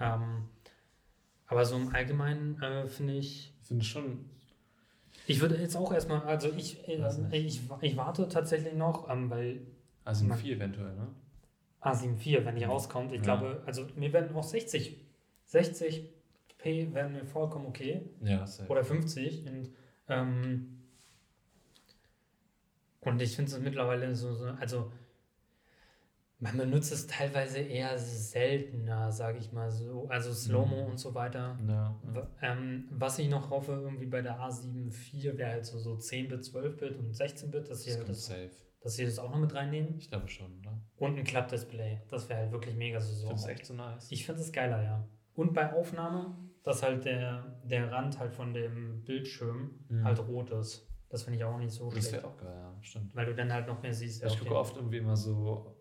Ähm, 0.00 0.48
aber 1.46 1.64
so 1.66 1.76
im 1.76 1.94
Allgemeinen 1.94 2.60
äh, 2.62 2.86
finde 2.86 3.14
ich, 3.14 3.54
Ich 3.62 3.68
finde 3.68 3.84
schon. 3.84 4.30
ich 5.26 5.40
würde 5.40 5.56
jetzt 5.56 5.76
auch 5.76 5.92
erstmal, 5.92 6.22
also 6.22 6.48
ich, 6.56 6.86
äh, 6.88 6.98
nicht. 6.98 7.32
ich, 7.32 7.60
ich 7.82 7.96
warte 7.96 8.28
tatsächlich 8.28 8.74
noch, 8.74 9.08
ähm, 9.10 9.28
weil 9.30 9.60
A7 10.04 10.24
Man- 10.28 10.38
4 10.38 10.56
eventuell, 10.56 10.94
ne? 10.96 11.08
A7 11.80 12.16
IV, 12.18 12.44
wenn 12.44 12.56
die 12.56 12.64
rauskommt, 12.64 13.10
ich 13.12 13.18
Ja. 13.18 13.22
glaube, 13.24 13.62
also 13.66 13.86
mir 13.96 14.12
werden 14.12 14.34
auch 14.36 14.42
60, 14.44 15.00
60p 15.48 16.92
werden 16.94 17.12
mir 17.12 17.24
vollkommen 17.24 17.66
okay. 17.66 18.02
Ja, 18.22 18.46
safe. 18.46 18.68
oder 18.70 18.84
50 18.84 19.46
und 19.46 19.70
ähm, 20.08 20.76
und 23.00 23.22
ich 23.22 23.34
finde 23.34 23.50
es 23.52 23.58
mittlerweile 23.58 24.14
so, 24.14 24.34
so, 24.34 24.46
also 24.46 24.92
man 26.38 26.56
benutzt 26.56 26.92
es 26.92 27.06
teilweise 27.06 27.58
eher 27.60 27.98
seltener, 27.98 29.12
sage 29.12 29.38
ich 29.38 29.52
mal 29.52 29.70
so, 29.70 30.06
also 30.08 30.32
Slow-Mo 30.32 30.84
Mhm. 30.84 30.90
und 30.92 30.98
so 30.98 31.14
weiter. 31.14 31.58
Ja. 31.66 31.94
W- 32.02 32.22
Ähm, 32.42 32.88
was 32.90 33.18
ich 33.18 33.28
noch 33.28 33.50
hoffe, 33.50 33.72
irgendwie 33.72 34.06
bei 34.06 34.22
der 34.22 34.38
A7 34.40 34.88
IV 34.90 35.36
wäre 35.38 35.50
halt 35.52 35.66
so, 35.66 35.78
so 35.78 35.94
10-Bit, 35.96 36.42
12-Bit 36.44 36.96
und 36.98 37.14
16-Bit, 37.14 37.62
dass 37.62 37.68
Das 37.68 37.84
sie, 37.84 37.94
halt 37.94 38.08
das, 38.08 38.26
safe. 38.26 38.50
Dass 38.80 38.94
sie 38.94 39.04
das 39.04 39.18
auch 39.18 39.30
noch 39.30 39.38
mit 39.38 39.54
reinnehmen. 39.54 39.98
Ich 39.98 40.08
glaube 40.08 40.28
schon, 40.28 40.58
oder? 40.60 40.80
Und 40.96 41.18
ein 41.18 41.24
Klappdisplay, 41.24 42.00
das 42.08 42.28
wäre 42.28 42.40
halt 42.40 42.52
wirklich 42.52 42.74
mega 42.76 43.00
so. 43.00 43.12
Ich 43.12 43.18
so. 43.20 43.26
finde 43.28 43.42
es 43.42 43.46
echt 43.48 43.66
so 43.66 43.74
nice. 43.74 44.10
Ich 44.10 44.24
finde 44.26 44.40
es 44.40 44.52
geiler, 44.52 44.82
ja. 44.82 45.08
Und 45.34 45.52
bei 45.54 45.72
Aufnahme, 45.72 46.36
dass 46.62 46.82
halt 46.82 47.04
der, 47.04 47.60
der 47.64 47.90
Rand 47.90 48.18
halt 48.18 48.32
von 48.34 48.52
dem 48.52 49.02
Bildschirm 49.04 49.70
Mhm. 49.88 50.04
halt 50.04 50.18
rot 50.26 50.50
ist. 50.50 50.86
Das 51.08 51.24
finde 51.24 51.38
ich 51.38 51.44
auch 51.44 51.58
nicht 51.58 51.72
so 51.72 51.90
das 51.90 51.94
schlecht. 52.08 52.12
wäre 52.12 52.26
auch 52.26 52.36
geil, 52.36 52.54
ja, 52.54 52.76
stimmt. 52.82 53.14
Weil 53.16 53.26
du 53.26 53.34
dann 53.34 53.52
halt 53.52 53.66
noch 53.66 53.82
mehr 53.82 53.92
siehst. 53.92 54.22
Ja, 54.22 54.28
ich 54.28 54.38
gucke 54.38 54.54
oft 54.56 54.76
irgendwie 54.76 54.98
immer 54.98 55.16
so, 55.16 55.76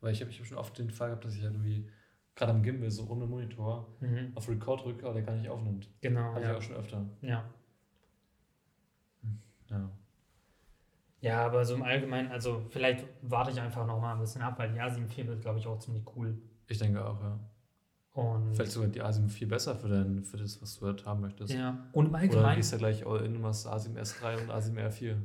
weil 0.00 0.12
ich 0.12 0.20
habe 0.20 0.30
ich 0.30 0.38
hab 0.38 0.46
schon 0.46 0.58
oft 0.58 0.78
den 0.78 0.90
Fall 0.90 1.08
gehabt, 1.08 1.24
dass 1.24 1.34
ich 1.34 1.42
halt 1.42 1.54
irgendwie 1.54 1.88
gerade 2.34 2.52
am 2.52 2.62
Gimbal 2.62 2.90
so 2.90 3.06
ohne 3.08 3.26
Monitor 3.26 3.96
Mhm. 4.00 4.32
auf 4.34 4.48
Record 4.48 4.84
drücke, 4.84 5.04
aber 5.04 5.14
der 5.14 5.22
gar 5.22 5.36
nicht 5.36 5.48
aufnimmt. 5.48 5.88
Genau, 6.02 6.36
ich 6.36 6.42
ja. 6.42 6.56
auch 6.56 6.62
schon 6.62 6.76
öfter. 6.76 7.08
ja. 7.22 7.48
Ja. 9.70 9.90
Ja, 11.24 11.46
aber 11.46 11.64
so 11.64 11.74
im 11.74 11.82
Allgemeinen, 11.82 12.30
also 12.30 12.62
vielleicht 12.68 13.06
warte 13.22 13.50
ich 13.50 13.58
einfach 13.60 13.86
noch 13.86 13.98
mal 14.00 14.12
ein 14.12 14.20
bisschen 14.20 14.42
ab, 14.42 14.58
weil 14.58 14.70
die 14.72 14.78
A7 14.80 15.04
IV 15.18 15.26
wird, 15.26 15.40
glaube 15.40 15.58
ich, 15.58 15.66
auch 15.66 15.78
ziemlich 15.78 16.04
cool. 16.14 16.36
Ich 16.68 16.76
denke 16.78 17.02
auch, 17.04 17.18
ja. 17.22 17.40
Und 18.12 18.54
Vielleicht 18.54 18.72
sogar 18.72 18.88
die 18.90 19.02
A7 19.02 19.28
viel 19.30 19.46
besser 19.48 19.74
für, 19.74 19.88
dein, 19.88 20.22
für 20.22 20.36
das, 20.36 20.60
was 20.60 20.78
du 20.78 20.86
halt 20.86 21.04
haben 21.06 21.22
möchtest. 21.22 21.52
ja. 21.54 21.88
Und 21.92 22.06
im 22.06 22.10
Oder 22.10 22.18
Allgemeinen. 22.20 22.56
gehst 22.56 22.72
du 22.74 22.76
gleich 22.78 23.06
all 23.06 23.24
in 23.24 23.40
machst 23.40 23.66
A7 23.66 23.96
S3 23.98 24.42
und 24.42 24.50
A7 24.50 24.74
R4. 24.78 25.16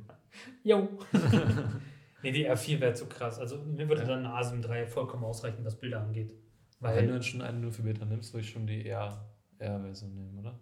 Jo. 0.63 0.87
nee, 2.23 2.31
die 2.31 2.49
R4 2.49 2.79
wäre 2.79 2.93
zu 2.93 3.05
krass. 3.07 3.37
Also 3.37 3.57
mir 3.57 3.87
würde 3.89 4.01
Ja. 4.03 4.07
dann 4.07 4.25
eine 4.25 4.33
A7 4.35 4.65
III 4.67 4.87
vollkommen 4.87 5.23
ausreichen, 5.25 5.63
was 5.65 5.77
Bilder 5.79 6.01
angeht. 6.01 6.33
Weil 6.79 6.95
Wenn 6.95 7.07
du 7.07 7.13
dann 7.13 7.23
schon 7.23 7.41
einen 7.41 7.59
nur 7.61 7.71
für 7.73 7.81
Beta 7.83 8.05
nimmst, 8.05 8.33
würde 8.33 8.45
ich 8.45 8.51
schon 8.51 8.65
die 8.65 8.87
R-Version 8.87 10.15
nehmen, 10.15 10.39
oder? 10.39 10.57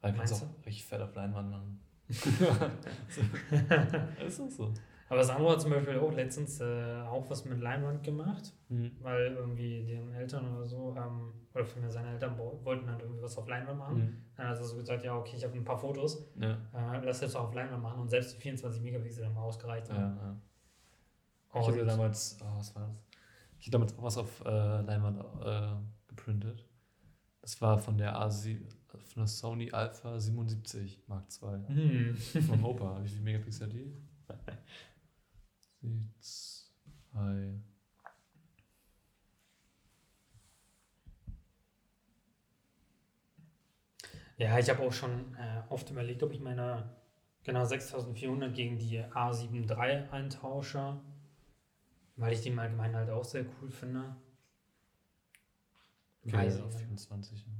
Weil 0.00 0.12
du 0.12 0.18
kannst 0.18 0.34
auch 0.34 0.66
richtig 0.66 0.84
fett 0.84 1.00
auf 1.00 1.14
Leinwand 1.14 1.50
machen. 1.50 1.80
ist 4.26 4.40
auch 4.40 4.50
so. 4.50 4.72
Aber 5.08 5.24
Sandro 5.24 5.50
hat 5.50 5.60
zum 5.60 5.72
Beispiel 5.72 5.98
auch 5.98 6.12
letztens 6.12 6.60
äh, 6.60 7.00
auch 7.02 7.28
was 7.28 7.44
mit 7.44 7.60
Leinwand 7.60 8.04
gemacht. 8.04 8.52
Mhm. 8.68 8.92
weil 9.00 9.32
irgendwie 9.32 9.84
deren 9.84 10.12
Eltern 10.14 10.56
oder 10.56 10.66
so, 10.68 10.94
ähm, 10.96 11.32
oder 11.52 11.64
vielmehr 11.64 11.90
seine 11.90 12.10
Eltern 12.12 12.38
wo- 12.38 12.60
wollten 12.64 12.88
halt 12.88 13.02
irgendwie 13.02 13.22
was 13.22 13.36
auf 13.36 13.48
Leinwand 13.48 13.78
machen. 13.78 13.96
Mhm. 13.98 14.16
Dann 14.36 14.48
hat 14.48 14.56
er 14.58 14.64
so 14.64 14.76
gesagt, 14.76 15.02
ja, 15.04 15.16
okay, 15.16 15.34
ich 15.36 15.42
habe 15.44 15.54
ein 15.54 15.64
paar 15.64 15.78
Fotos, 15.78 16.30
Ja, 16.36 16.52
äh, 16.72 17.04
lass 17.04 17.20
jetzt 17.22 17.34
auch 17.34 17.48
auf 17.48 17.54
Leinwand 17.54 17.82
machen 17.82 18.02
und 18.02 18.08
selbst 18.08 18.36
die 18.36 18.40
24 18.40 18.80
Megapixel 18.82 19.26
haben 19.26 19.36
ausgereicht. 19.36 19.88
ja, 19.88 19.96
ja. 19.96 20.36
Ich 21.60 21.66
hatte 21.66 21.84
damals, 21.84 22.38
oh, 22.40 22.58
was 22.58 22.72
war 22.76 22.82
das? 22.86 22.96
Ich 23.58 23.66
hatte 23.66 23.72
damals 23.72 23.98
auch 23.98 24.02
was 24.04 24.16
auf 24.18 24.40
äh, 24.46 24.80
Leinwand 24.82 25.18
äh, 25.44 25.72
geprintet. 26.06 26.64
Das 27.42 27.60
war 27.60 27.76
von 27.78 27.98
der 27.98 28.16
A7, 28.16 28.60
von 29.12 29.22
der 29.22 29.26
Sony 29.26 29.70
Alpha 29.72 30.18
77 30.18 31.02
Mark 31.08 31.26
II. 31.42 31.66
hm. 31.66 32.16
Vom 32.16 32.64
Opa. 32.64 33.02
Wie 33.02 33.08
viel 33.08 33.22
Megapixel 33.22 33.66
hat 33.66 33.74
die? 33.74 33.92
Zwei. 36.20 37.54
Ja, 44.36 44.58
ich 44.58 44.70
habe 44.70 44.82
auch 44.82 44.92
schon 44.92 45.34
äh, 45.34 45.62
oft 45.68 45.90
überlegt, 45.90 46.22
ob 46.22 46.32
ich 46.32 46.40
meine 46.40 46.96
genau 47.42 47.64
6400 47.64 48.54
gegen 48.54 48.78
die 48.78 49.00
A7 49.00 49.68
III 49.68 50.08
eintausche, 50.10 51.00
weil 52.16 52.32
ich 52.32 52.42
die 52.42 52.48
im 52.48 52.58
Allgemeinen 52.58 52.96
halt 52.96 53.10
auch 53.10 53.24
sehr 53.24 53.44
cool 53.60 53.70
finde. 53.70 54.16
Okay, 56.24 56.32
Weiß 56.36 56.60
auf 56.60 56.72
nicht. 56.74 56.86
24. 56.86 57.46
Ja. 57.46 57.52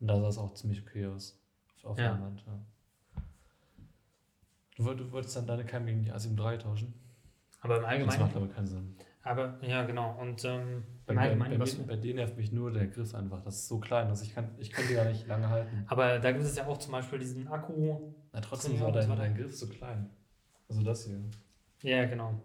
Und 0.00 0.06
da 0.08 0.20
sah 0.20 0.28
es 0.28 0.38
auch 0.38 0.54
ziemlich 0.54 0.82
okay 0.82 1.06
aus. 1.06 1.38
Auf, 1.82 1.98
Ja. 1.98 2.12
Leinwand, 2.12 2.42
ja. 2.46 2.58
Du, 4.76 4.94
du 4.94 5.10
wolltest 5.10 5.36
dann 5.36 5.46
deine 5.46 5.64
Cam 5.64 5.86
gegen 5.86 6.02
die 6.02 6.12
A7 6.12 6.38
III 6.38 6.58
tauschen? 6.58 6.94
Aber 7.60 7.76
im 7.76 7.82
Das 7.82 7.90
Allgemeinen. 7.90 8.20
macht 8.20 8.36
aber 8.36 8.48
keinen 8.48 8.66
Sinn. 8.66 8.96
Aber 9.22 9.58
ja, 9.62 9.82
genau. 9.84 10.16
Und 10.20 10.44
ähm, 10.44 10.84
Bei, 11.06 11.14
bei, 11.14 11.34
bei, 11.34 11.58
bei 11.58 11.96
dir 11.96 12.14
nervt 12.14 12.36
mich 12.36 12.52
nur 12.52 12.70
der 12.70 12.86
Griff 12.86 13.14
einfach. 13.14 13.42
Das 13.42 13.56
ist 13.56 13.68
so 13.68 13.78
klein, 13.80 14.08
dass 14.08 14.22
ich 14.22 14.32
kann, 14.34 14.50
ich 14.58 14.70
kann 14.70 14.84
die 14.88 14.94
gar 14.94 15.04
nicht 15.06 15.26
lange 15.26 15.48
halten. 15.48 15.84
Aber 15.88 16.18
da 16.20 16.30
gibt 16.32 16.44
es 16.44 16.56
ja 16.56 16.66
auch 16.66 16.78
zum 16.78 16.92
Beispiel 16.92 17.18
diesen 17.18 17.48
Akku. 17.48 18.12
Na, 18.32 18.40
trotzdem 18.40 18.80
war 18.80 18.92
das 18.92 19.08
dein, 19.08 19.18
dein 19.18 19.34
Griff 19.34 19.56
so 19.56 19.66
klein. 19.66 20.08
Also 20.68 20.82
das 20.82 21.04
hier. 21.06 21.20
Ja, 21.82 22.04
genau. 22.06 22.40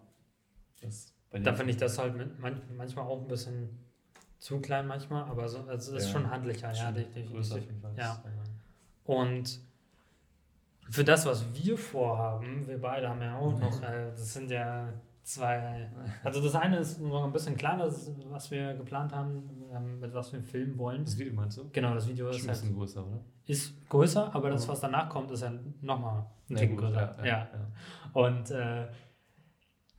Das, 0.82 1.14
Da 1.32 1.54
finde 1.54 1.72
ich 1.72 1.78
das 1.78 1.98
halt 2.00 2.16
mit, 2.18 2.40
manch, 2.40 2.58
manchmal 2.76 3.06
auch 3.06 3.22
ein 3.22 3.28
bisschen 3.28 3.83
zu 4.44 4.60
klein 4.60 4.86
manchmal, 4.88 5.24
aber 5.24 5.48
so, 5.48 5.60
also 5.60 5.96
es 5.96 6.04
ist 6.04 6.08
Ja, 6.08 6.20
schon 6.20 6.30
handlicher, 6.30 6.68
ja, 6.68 6.74
schon 6.76 6.94
definitiv. 6.96 7.32
größer 7.32 7.56
auf 7.56 7.62
jeden 7.62 7.80
Fall. 7.80 7.94
Ja. 7.98 8.22
Und 9.06 9.62
für 10.90 11.04
das, 11.06 11.26
was 11.26 11.46
wir 11.54 11.78
vorhaben, 11.78 12.68
wir 12.68 12.80
beide 12.80 13.08
haben 13.08 13.22
ja 13.22 13.38
auch 13.38 13.58
noch, 13.58 13.82
äh, 13.82 14.10
das 14.12 14.34
sind 14.34 14.52
ja 14.52 14.90
zwei. 15.24 15.90
Also 16.26 16.42
das 16.42 16.56
eine 16.56 16.78
ist 16.80 17.00
noch 17.00 17.24
ein 17.24 17.32
bisschen 17.32 17.56
kleiner, 17.56 17.90
was 18.32 18.52
wir 18.52 18.74
geplant 18.74 19.14
haben, 19.14 19.50
ähm, 19.74 20.02
mit 20.02 20.14
was 20.14 20.34
wir 20.34 20.42
filmen 20.44 20.78
wollen. 20.78 21.06
Das 21.06 21.18
Video 21.18 21.34
meinst 21.34 21.58
du? 21.58 21.70
Genau, 21.72 21.94
das 21.94 22.06
Video 22.10 22.28
ist, 22.28 22.44
ein 22.44 22.50
halt, 22.50 22.60
bisschen 22.60 22.76
größer, 22.76 23.08
oder? 23.08 23.20
ist 23.46 23.90
größer, 23.90 24.36
aber 24.36 24.50
das, 24.50 24.66
Ja. 24.66 24.72
was 24.74 24.82
danach 24.82 25.08
kommt, 25.08 25.32
ist 25.32 25.42
ja 25.42 25.54
nochmal 25.82 26.26
ein 26.50 26.56
Ticken 26.58 26.76
größer. 26.76 27.16
ja, 27.20 27.26
ja. 27.26 27.48
ja. 27.48 27.48
Und 28.12 28.52
äh, 28.52 28.88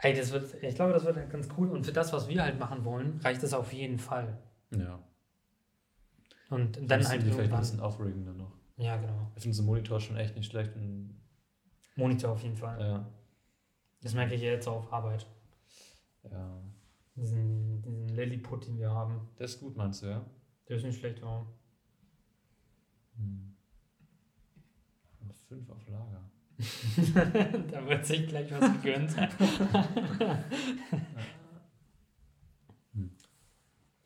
ey, 0.05 0.15
das 0.15 0.31
wird, 0.33 0.63
ich 0.63 0.75
glaube, 0.75 0.93
das 0.93 1.05
wird 1.05 1.31
ganz 1.31 1.49
cool. 1.57 1.71
Und 1.71 1.85
für 1.85 1.93
das, 1.93 2.13
was 2.13 2.29
wir 2.29 2.43
halt 2.43 2.59
machen 2.59 2.85
wollen, 2.85 3.19
reicht 3.23 3.43
es 3.43 3.53
auf 3.55 3.73
jeden 3.73 3.99
Fall. 3.99 4.39
Ja. 4.71 5.03
Und 6.51 6.77
Dann 6.77 6.87
dann 6.89 7.01
halt 7.01 7.09
halt 7.09 7.23
die 7.23 7.31
vielleicht 7.31 7.53
ein 7.53 7.61
bisschen 7.61 7.81
aufregen 7.81 8.25
dann 8.25 8.37
noch. 8.37 8.53
Ja, 8.77 8.97
genau. 8.97 9.31
Ich 9.35 9.43
finde 9.43 9.57
so 9.57 9.63
ein 9.63 9.67
Monitor 9.67 10.01
schon 10.01 10.17
echt 10.17 10.37
nicht 10.37 10.51
schlecht. 10.51 10.73
Monitor 11.97 12.33
auf 12.33 12.43
jeden 12.43 12.57
Fall. 12.57 12.81
ja. 12.81 13.07
Das 14.03 14.13
merke 14.15 14.35
ich 14.35 14.43
jetzt 14.43 14.69
auf 14.69 14.93
Arbeit. 14.93 15.27
ja. 16.31 16.61
Diesen, 17.17 17.81
diesen 17.81 18.09
Lilliput, 18.09 18.67
den 18.67 18.77
wir 18.77 18.91
haben. 18.91 19.29
Der 19.39 19.47
ist 19.47 19.61
gut, 19.61 19.77
meinst 19.77 20.03
du, 20.03 20.07
ja? 20.07 20.25
Der 20.69 20.77
ist 20.77 20.83
nicht 20.85 20.99
schlecht, 20.99 21.21
ja. 21.21 21.47
Hm. 23.17 23.55
Fünf 25.49 25.71
auf 25.71 25.87
Lager. 25.89 26.21
da 27.73 27.87
wird 27.89 28.07
sich 28.07 28.27
gleich 28.29 28.51
was 28.53 28.73
gegönnt. 28.83 29.15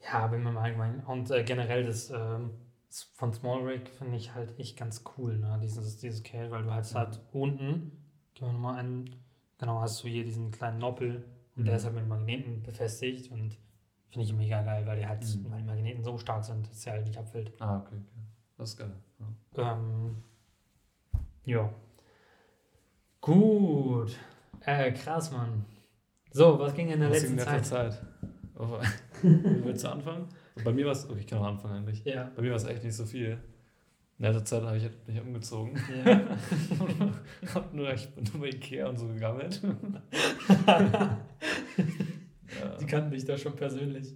Ja, 0.00 0.20
aber 0.20 0.36
im 0.36 0.46
Allgemeinen. 0.56 1.00
Und 1.00 1.30
äh, 1.30 1.44
generell 1.44 1.84
das 1.84 2.10
ähm, 2.10 2.50
von 3.14 3.32
Small 3.32 3.62
Rig 3.66 3.88
finde 3.90 4.16
ich 4.16 4.34
halt 4.34 4.58
echt 4.58 4.76
ganz 4.78 5.04
cool, 5.16 5.36
ne? 5.38 5.58
Dieses, 5.62 5.98
dieses 5.98 6.22
Case, 6.22 6.50
weil 6.50 6.62
du 6.62 6.72
halt, 6.72 6.94
halt 6.94 7.20
unten, 7.32 7.92
gehen 8.34 8.46
wir 8.48 8.52
nochmal 8.52 8.78
an, 8.78 9.14
genau, 9.58 9.80
hast 9.80 10.02
du 10.02 10.08
hier 10.08 10.24
diesen 10.24 10.50
kleinen 10.50 10.78
Noppel 10.78 11.24
und 11.56 11.64
der 11.64 11.74
Mhm. 11.74 11.76
ist 11.78 11.84
halt 11.84 11.94
mit 11.96 12.08
Magneten 12.08 12.62
befestigt 12.62 13.30
und 13.30 13.58
finde 14.08 14.26
ich 14.26 14.32
mega 14.32 14.62
geil, 14.62 14.86
weil 14.86 14.98
die 14.98 15.06
halt, 15.06 15.22
Mhm. 15.22 15.50
weil 15.50 15.58
die 15.58 15.66
Magneten 15.66 16.02
so 16.02 16.16
stark 16.16 16.44
sind, 16.44 16.66
dass 16.70 16.80
der 16.80 16.94
halt 16.94 17.06
nicht 17.06 17.18
abfällt. 17.18 17.52
Ah, 17.60 17.78
okay, 17.80 17.96
okay. 17.96 18.22
Das 18.56 18.70
ist 18.70 18.78
geil. 18.78 18.92
Ja. 19.56 19.72
Ähm, 19.72 20.22
ja. 21.44 21.70
Gut. 23.20 24.16
Äh, 24.60 24.92
krass, 24.92 25.32
Mann. 25.32 25.64
So, 26.30 26.58
was 26.58 26.74
ging 26.74 26.88
in 26.88 27.00
der 27.00 27.10
Was 27.10 27.22
letzten 27.22 27.36
ging 27.36 27.46
in 27.46 27.52
letzter 27.52 27.90
Zeit? 27.90 27.92
Zeit? 27.92 28.06
Oh, 28.58 28.78
Willst 29.22 29.84
du 29.84 29.88
anfangen? 29.88 30.28
Bei 30.64 30.72
mir 30.72 30.86
war 30.86 30.92
es, 30.92 31.08
okay, 31.08 31.20
ich 31.20 31.26
kann 31.26 31.38
auch 31.38 31.46
anfangen 31.46 31.78
eigentlich. 31.78 32.04
Ja. 32.04 32.30
Bei 32.34 32.42
mir 32.42 32.50
war 32.50 32.56
es 32.56 32.64
echt 32.64 32.84
nicht 32.84 32.94
so 32.94 33.04
viel. 33.04 33.38
In 34.18 34.24
der 34.24 34.44
Zeit 34.44 34.62
habe 34.64 34.76
ich 34.76 34.82
halt 34.82 35.06
nicht 35.06 35.20
umgezogen. 35.20 35.80
Ja. 36.04 36.22
hab 37.54 37.72
nur, 37.72 37.92
ich 37.92 38.08
bin 38.08 38.24
nur 38.32 38.40
bei 38.40 38.48
Ikea 38.48 38.88
und 38.88 38.98
so 38.98 39.06
gegammelt. 39.06 39.62
Die 42.80 42.86
kannten 42.86 43.12
dich 43.12 43.24
da 43.24 43.38
schon 43.38 43.54
persönlich. 43.54 44.12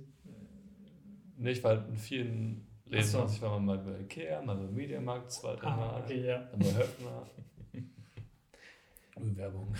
Nee, 1.36 1.50
ich 1.50 1.62
war 1.62 1.76
halt 1.76 1.88
in 1.88 1.96
vielen 1.96 2.66
Läden. 2.84 3.04
So. 3.04 3.20
Also 3.20 3.34
ich 3.36 3.42
war 3.42 3.60
mal 3.60 3.78
bei 3.78 4.00
Ikea, 4.00 4.42
mal 4.42 4.56
beim 4.56 4.74
Mediamarkt, 4.74 5.30
zwei, 5.30 5.54
drei 5.54 5.70
Mal. 5.70 5.90
Ah, 5.90 6.00
okay, 6.02 6.26
ja. 6.26 6.38
Dann 6.50 6.58
bei 6.58 6.66
Höfner. 6.66 7.26
Werbung. 9.36 9.74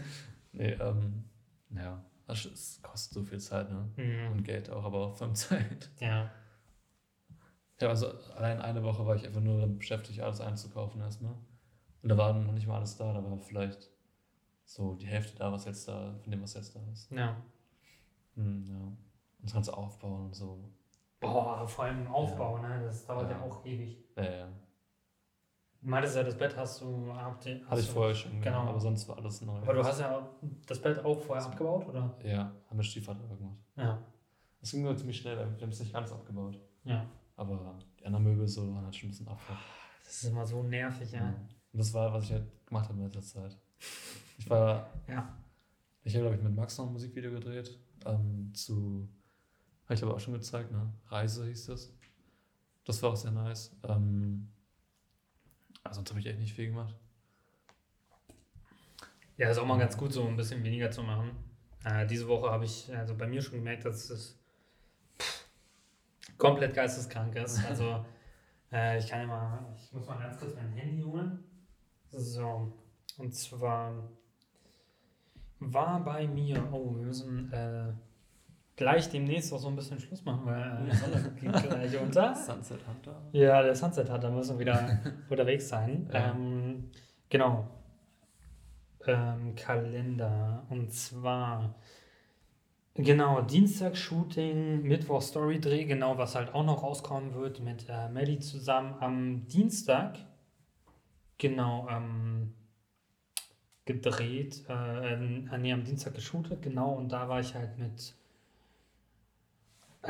nee, 0.52 0.72
ähm, 0.72 1.24
ja. 1.70 2.02
Das 2.26 2.44
ist- 2.44 2.82
kostet 2.82 3.14
so 3.14 3.22
viel 3.22 3.38
Zeit, 3.40 3.70
ne? 3.70 3.88
Mhm. 3.96 4.32
Und 4.32 4.42
Geld 4.44 4.68
auch, 4.70 4.84
aber 4.84 4.98
auch 5.06 5.16
vor 5.16 5.26
allem 5.26 5.34
Zeit. 5.36 5.90
Ja. 6.00 6.30
Ja, 7.80 7.88
also 7.88 8.08
allein 8.34 8.60
eine 8.60 8.82
Woche 8.82 9.04
war 9.06 9.14
ich 9.16 9.26
einfach 9.26 9.40
nur 9.42 9.66
beschäftigt, 9.66 10.20
alles 10.20 10.40
einzukaufen 10.40 11.00
erstmal. 11.00 11.34
Und 12.02 12.08
da 12.08 12.16
war 12.16 12.32
noch 12.32 12.52
nicht 12.52 12.66
mal 12.66 12.76
alles 12.78 12.96
da, 12.96 13.12
da 13.12 13.22
war 13.22 13.38
vielleicht 13.38 13.90
so 14.64 14.94
die 14.94 15.06
Hälfte 15.06 15.36
da, 15.38 15.52
was 15.52 15.66
jetzt 15.66 15.86
da, 15.86 16.14
von 16.22 16.30
dem, 16.30 16.42
was 16.42 16.54
jetzt 16.54 16.74
da 16.74 16.80
ist. 16.92 17.10
Ja. 17.12 17.36
Hm, 18.34 18.64
ja. 18.66 18.76
Und 18.78 18.98
das 19.42 19.52
Ganze 19.52 19.76
aufbauen 19.76 20.26
und 20.26 20.34
so. 20.34 20.58
Boah, 21.20 21.66
vor 21.68 21.84
allem 21.84 22.06
Aufbau, 22.08 22.58
ne? 22.58 22.82
Das 22.84 23.06
dauert 23.06 23.30
ja, 23.30 23.36
Ja. 23.36 23.42
auch 23.44 23.64
ewig. 23.64 23.98
Ja, 24.16 24.24
ja. 24.24 24.48
Du 25.86 25.90
meintest 25.90 26.16
ja, 26.16 26.24
das 26.24 26.36
Bett 26.36 26.56
hast 26.56 26.80
du. 26.80 27.14
Hatte 27.14 27.48
ich 27.52 27.86
du- 27.86 27.92
vorher 27.92 28.12
schon, 28.12 28.40
Genau. 28.40 28.62
aber 28.62 28.80
sonst 28.80 29.06
war 29.08 29.18
alles 29.18 29.40
neu. 29.42 29.56
Aber 29.58 29.72
du 29.72 29.84
hast 29.84 30.00
ja 30.00 30.28
das 30.66 30.82
Bett 30.82 30.98
auch 31.04 31.20
vorher 31.20 31.46
abgebaut, 31.46 31.86
oder? 31.86 32.12
Ja, 32.24 32.52
haben 32.68 32.76
wir 32.76 32.82
Stiefvater 32.82 33.20
gemacht. 33.28 33.56
Ja. 33.76 34.02
Das 34.60 34.72
ging 34.72 34.82
nur 34.82 34.96
ziemlich 34.96 35.16
schnell, 35.16 35.36
wir 35.36 35.44
haben 35.62 35.68
es 35.70 35.78
nicht 35.78 35.92
ganz 35.92 36.10
abgebaut. 36.10 36.58
Ja. 36.82 37.06
Aber 37.36 37.78
die 38.00 38.04
anderen 38.04 38.24
Möbel 38.24 38.48
so 38.48 38.62
waren 38.74 38.82
halt 38.84 38.96
schon 38.96 39.06
ein 39.06 39.10
bisschen 39.12 39.28
Abfall. 39.28 39.56
Das 40.02 40.12
ist 40.24 40.24
immer 40.24 40.44
so 40.44 40.60
nervig, 40.64 41.12
ja. 41.12 41.28
Und 41.28 41.78
das 41.78 41.94
war, 41.94 42.12
was 42.12 42.24
ich 42.24 42.32
halt 42.32 42.66
gemacht 42.66 42.88
habe 42.88 42.98
in 42.98 43.04
letzter 43.04 43.22
Zeit. 43.22 43.56
Ich 44.38 44.50
war, 44.50 44.88
Ja. 45.06 45.36
ich 46.02 46.14
habe, 46.16 46.22
glaube 46.24 46.36
ich, 46.36 46.42
mit 46.42 46.56
Max 46.56 46.76
noch 46.78 46.86
ein 46.88 46.94
Musikvideo 46.94 47.30
gedreht. 47.30 47.78
Ähm, 48.06 48.52
zu, 48.54 49.08
habe 49.84 49.94
ich 49.94 50.02
aber 50.02 50.14
auch 50.14 50.20
schon 50.20 50.34
gezeigt, 50.34 50.72
ne? 50.72 50.92
Reise 51.10 51.46
hieß 51.46 51.66
das. 51.66 51.92
Das 52.84 53.00
war 53.04 53.10
auch 53.10 53.16
sehr 53.16 53.30
nice. 53.30 53.70
Ähm, 53.84 54.48
also 55.88 55.98
sonst 55.98 56.10
habe 56.10 56.20
ich 56.20 56.26
echt 56.26 56.38
nicht 56.38 56.54
viel 56.54 56.68
gemacht. 56.68 56.94
Ja, 59.36 59.50
ist 59.50 59.58
auch 59.58 59.66
mal 59.66 59.78
ganz 59.78 59.96
gut, 59.96 60.12
so 60.12 60.26
ein 60.26 60.36
bisschen 60.36 60.64
weniger 60.64 60.90
zu 60.90 61.02
machen. 61.02 61.30
Äh, 61.84 62.06
diese 62.06 62.26
Woche 62.26 62.50
habe 62.50 62.64
ich 62.64 62.94
also 62.94 63.14
bei 63.14 63.26
mir 63.26 63.42
schon 63.42 63.58
gemerkt, 63.58 63.84
dass 63.84 64.10
es 64.10 64.38
pff, 65.20 65.46
komplett 66.38 66.74
geisteskrank 66.74 67.36
ist. 67.36 67.62
Also 67.68 68.04
äh, 68.72 68.98
ich 68.98 69.08
kann 69.08 69.20
ja 69.20 69.26
mal, 69.26 69.76
ich 69.76 69.92
muss 69.92 70.06
mal 70.06 70.18
ganz 70.18 70.38
kurz 70.38 70.54
mein 70.54 70.72
Handy 70.72 71.02
holen. 71.02 71.44
So, 72.10 72.72
und 73.18 73.34
zwar 73.34 74.10
war 75.60 76.04
bei 76.04 76.26
mir, 76.26 76.66
oh, 76.72 76.94
wir 76.96 77.06
müssen 77.06 77.52
äh, 77.52 77.92
gleich 78.76 79.08
demnächst 79.08 79.52
auch 79.52 79.58
so 79.58 79.68
ein 79.68 79.76
bisschen 79.76 79.98
Schluss 79.98 80.24
machen, 80.24 80.42
weil 80.44 80.60
äh, 80.60 80.90
die 80.90 80.96
Sonne 80.96 81.32
geht 81.40 81.68
gleich 81.68 82.00
unter. 82.00 82.34
Sunset 82.46 82.86
Hunter. 82.86 83.22
Ja, 83.32 83.62
der 83.62 83.74
Sunset 83.74 84.10
hat, 84.10 84.22
da 84.22 84.30
müssen 84.30 84.58
wir 84.58 84.60
wieder 84.60 85.00
unterwegs 85.30 85.68
sein. 85.68 86.08
Ja. 86.12 86.30
Ähm, 86.30 86.90
genau. 87.28 87.68
Ähm, 89.06 89.54
Kalender. 89.54 90.66
Und 90.68 90.92
zwar, 90.92 91.74
genau, 92.94 93.40
Dienstag 93.40 93.96
Shooting, 93.96 94.82
Mittwoch 94.82 95.22
Story-Dreh, 95.22 95.84
genau, 95.84 96.18
was 96.18 96.34
halt 96.34 96.54
auch 96.54 96.64
noch 96.64 96.82
rauskommen 96.82 97.34
wird 97.34 97.60
mit 97.60 97.86
äh, 97.88 98.08
Melly 98.10 98.40
zusammen 98.40 98.94
am 99.00 99.46
Dienstag. 99.46 100.18
Genau, 101.38 101.86
ähm, 101.90 102.54
gedreht, 103.86 104.64
äh, 104.68 105.14
ähm, 105.14 105.48
nee, 105.60 105.72
am 105.72 105.84
Dienstag 105.84 106.14
geshootet, 106.14 106.60
genau, 106.60 106.94
und 106.94 107.10
da 107.12 107.28
war 107.28 107.40
ich 107.40 107.54
halt 107.54 107.78
mit 107.78 108.16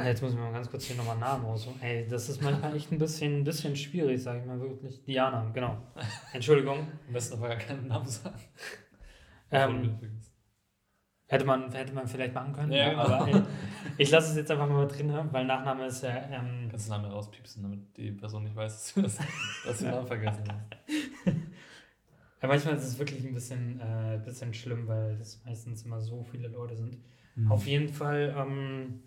Jetzt 0.04 0.22
muss 0.22 0.32
ich 0.32 0.38
mal 0.38 0.52
ganz 0.52 0.70
kurz 0.70 0.84
hier 0.84 0.96
nochmal 0.96 1.18
Namen 1.18 1.44
aussuchen. 1.44 1.80
Ey, 1.82 2.06
das 2.08 2.28
ist 2.28 2.42
manchmal 2.42 2.74
echt 2.76 2.92
ein 2.92 2.98
bisschen, 2.98 3.40
ein 3.40 3.44
bisschen 3.44 3.76
schwierig, 3.76 4.22
sage 4.22 4.40
ich 4.40 4.46
mal 4.46 4.60
wirklich. 4.60 5.02
Diana, 5.04 5.50
genau. 5.52 5.78
Entschuldigung. 6.32 6.86
Am 7.06 7.12
besten 7.12 7.38
aber 7.38 7.48
gar 7.48 7.58
keinen 7.58 7.88
Namen 7.88 8.06
sagen. 8.06 8.40
Ähm, 9.50 9.98
hätte, 11.26 11.44
man, 11.44 11.72
hätte 11.72 11.92
man 11.92 12.06
vielleicht 12.06 12.34
machen 12.34 12.52
können. 12.52 12.72
Ja, 12.72 12.90
genau. 12.90 13.02
aber 13.02 13.28
ey, 13.28 13.42
ich 13.98 14.10
lasse 14.10 14.30
es 14.30 14.36
jetzt 14.36 14.50
einfach 14.50 14.68
mal 14.68 14.86
drin, 14.86 15.12
weil 15.30 15.44
Nachname 15.44 15.86
ist 15.86 16.02
ja. 16.02 16.16
Ähm, 16.30 16.68
Kannst 16.70 16.88
du 16.88 16.92
den 16.92 17.02
Namen 17.02 17.12
rauspiepsen, 17.12 17.62
damit 17.62 17.96
die 17.96 18.12
Person 18.12 18.44
nicht 18.44 18.56
weiß, 18.56 18.94
dass, 18.94 19.18
dass 19.64 19.78
du 19.78 19.84
den 19.84 19.94
Namen 19.94 20.06
vergessen 20.06 20.44
hast. 20.48 20.76
ja, 22.42 22.48
manchmal 22.48 22.76
ist 22.76 22.84
es 22.84 22.98
wirklich 22.98 23.24
ein 23.24 23.34
bisschen, 23.34 23.80
äh, 23.80 24.20
bisschen 24.24 24.52
schlimm, 24.52 24.86
weil 24.88 25.16
das 25.16 25.42
meistens 25.44 25.82
immer 25.84 26.00
so 26.00 26.24
viele 26.24 26.48
Leute 26.48 26.76
sind. 26.76 26.98
Mhm. 27.36 27.52
Auf 27.52 27.66
jeden 27.66 27.88
Fall, 27.88 28.34
ähm, 28.36 29.02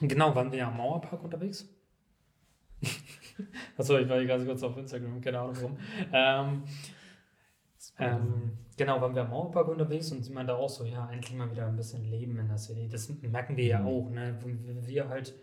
genau, 0.00 0.34
waren 0.34 0.50
wir 0.52 0.58
ja 0.58 0.68
am 0.68 0.76
Mauerpark 0.76 1.22
unterwegs. 1.22 1.68
Achso, 3.78 3.98
ich 3.98 4.08
war 4.08 4.18
hier 4.18 4.26
ganz 4.26 4.44
kurz 4.44 4.62
auf 4.62 4.76
Instagram, 4.76 5.20
keine 5.20 5.38
Ahnung 5.40 5.56
warum. 5.60 5.78
Ähm, 6.12 6.62
Ähm, 7.98 8.52
genau, 8.76 9.00
waren 9.00 9.14
wir 9.14 9.22
am 9.22 9.30
Mauerpark 9.30 9.68
unterwegs 9.68 10.10
und 10.12 10.22
sie 10.22 10.32
meinte 10.32 10.54
auch 10.54 10.68
so, 10.68 10.84
ja, 10.84 11.08
endlich 11.10 11.34
mal 11.34 11.50
wieder 11.50 11.66
ein 11.66 11.76
bisschen 11.76 12.04
Leben 12.10 12.38
in 12.38 12.48
der 12.48 12.58
City. 12.58 12.88
Das 12.88 13.08
merken 13.22 13.56
wir 13.56 13.64
ja 13.64 13.78
Mhm. 13.80 13.86
auch, 13.86 14.10
ne? 14.10 14.38
Wenn 14.42 14.86
wir 14.86 15.08
halt 15.08 15.34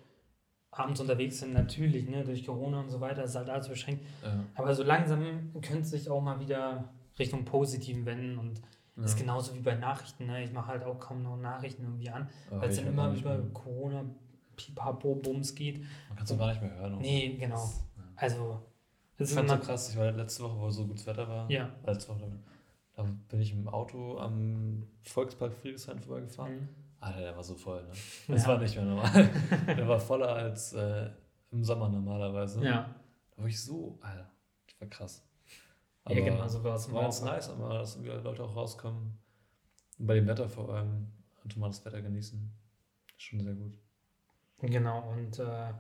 abends 0.71 0.99
unterwegs 0.99 1.39
sind, 1.39 1.53
natürlich, 1.53 2.07
ne, 2.09 2.23
durch 2.23 2.45
Corona 2.45 2.81
und 2.81 2.89
so 2.89 2.99
weiter, 3.01 3.23
ist 3.23 3.35
halt 3.35 3.49
alles 3.49 3.69
beschränkt. 3.69 4.03
Ja. 4.23 4.43
Aber 4.55 4.73
so 4.75 4.83
langsam 4.83 5.51
könnte 5.61 5.85
sich 5.85 6.09
auch 6.09 6.21
mal 6.21 6.39
wieder 6.39 6.89
Richtung 7.17 7.45
Positiven 7.45 8.05
wenden 8.05 8.37
und 8.37 8.61
Ja. 8.97 9.03
ist 9.05 9.17
genauso 9.17 9.55
wie 9.55 9.61
bei 9.61 9.73
Nachrichten, 9.75 10.25
ne? 10.27 10.43
Ich 10.43 10.51
mache 10.51 10.67
halt 10.67 10.83
auch 10.83 10.99
kaum 10.99 11.23
noch 11.23 11.37
Nachrichten 11.37 11.83
irgendwie 11.83 12.09
an, 12.09 12.29
weil 12.51 12.69
es 12.69 12.75
dann 12.75 12.85
auch 12.85 12.89
immer 12.91 13.13
über. 13.15 13.39
Corona, 13.53 14.05
Pipapo, 14.55 15.15
Bums 15.15 15.53
geht. 15.55 15.81
Man 16.09 16.17
kann 16.17 16.25
es 16.25 16.37
gar 16.37 16.47
nicht 16.49 16.61
mehr 16.61 16.75
hören. 16.75 16.97
Nee, 16.99 17.35
genau. 17.37 17.55
Das- 17.55 17.85
ja. 17.97 18.03
Also, 18.15 18.61
es 19.17 19.29
Ich 19.31 19.35
ist 19.37 19.37
fand 19.37 19.49
so 19.49 19.57
krass, 19.65 19.89
ich 19.89 19.97
war 19.97 20.11
letzte 20.11 20.43
Woche, 20.43 20.59
wo 20.59 20.69
so 20.69 20.85
gutes 20.87 21.05
Wetter 21.05 21.27
war. 21.27 21.49
Ja. 21.51 21.69
Letzte 21.85 22.09
Woche, 22.13 22.31
da 22.95 23.03
bin 23.03 23.41
ich 23.41 23.51
im 23.53 23.67
Auto 23.67 24.17
am 24.19 24.87
Volkspark 25.03 25.53
Friedrichshain 25.53 25.99
vorbeigefahren. 25.99 26.55
Mhm. 26.61 26.69
Alter, 26.99 27.19
der 27.19 27.35
war 27.35 27.43
so 27.43 27.55
voll, 27.55 27.83
ne? 27.83 27.89
Das 28.27 28.43
Ja. 28.43 28.47
war 28.49 28.57
nicht 28.59 28.75
mehr 28.75 28.85
normal. 28.85 29.29
der 29.67 29.87
war 29.87 29.99
voller 29.99 30.29
als 30.35 30.73
äh, 30.73 31.09
im 31.51 31.63
Sommer 31.63 31.89
normalerweise. 31.89 32.63
Ja, 32.63 32.95
Da 33.35 33.41
war 33.41 33.47
ich 33.49 33.61
so, 33.61 33.97
Alter, 34.01 34.29
das 34.67 34.79
war 34.81 34.87
krass. 34.89 35.27
ja 36.09 36.15
genau, 36.15 36.47
so 36.47 36.63
war 36.63 36.75
es. 36.75 36.91
war 36.91 37.03
ganz 37.03 37.21
nice, 37.21 37.49
aber 37.49 37.79
dass 37.79 37.95
irgendwie 37.95 38.11
Leute 38.23 38.43
auch 38.43 38.55
rauskommen. 38.55 39.17
Und 39.99 40.07
bei 40.07 40.15
dem 40.15 40.27
Wetter 40.27 40.47
vor 40.49 40.69
allem 40.73 41.07
konnte 41.41 41.59
man 41.59 41.69
das 41.71 41.83
Wetter 41.85 42.01
genießen. 42.01 42.51
Schon 43.17 43.41
sehr 43.41 43.53
gut. 43.53 43.77
Genau, 44.61 45.09
und 45.11 45.39
äh, 45.39 45.73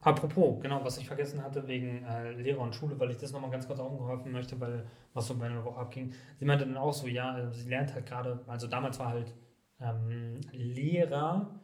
apropos, 0.00 0.60
genau, 0.62 0.82
was 0.84 0.98
ich 0.98 1.06
vergessen 1.06 1.42
hatte 1.42 1.66
wegen 1.68 2.04
äh, 2.04 2.32
Lehrer 2.32 2.60
und 2.60 2.74
Schule, 2.74 2.98
weil 2.98 3.10
ich 3.10 3.18
das 3.18 3.32
nochmal 3.32 3.50
ganz 3.50 3.66
kurz 3.66 3.78
aufgreifen 3.78 4.32
möchte, 4.32 4.58
weil 4.60 4.86
was 5.12 5.26
so 5.26 5.36
bei 5.36 5.46
einer 5.46 5.64
Woche 5.64 5.78
abging. 5.78 6.12
Sie 6.38 6.44
meinte 6.44 6.66
dann 6.66 6.76
auch 6.76 6.92
so, 6.92 7.06
ja, 7.06 7.32
also 7.32 7.50
sie 7.52 7.68
lernt 7.68 7.92
halt 7.94 8.06
gerade, 8.06 8.42
also 8.46 8.66
damals 8.66 8.98
war 8.98 9.08
halt 9.08 9.34
ähm, 9.80 10.40
Lehrer, 10.52 11.60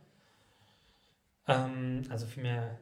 ähm, 1.49 2.03
also 2.11 2.27
vielmehr 2.27 2.79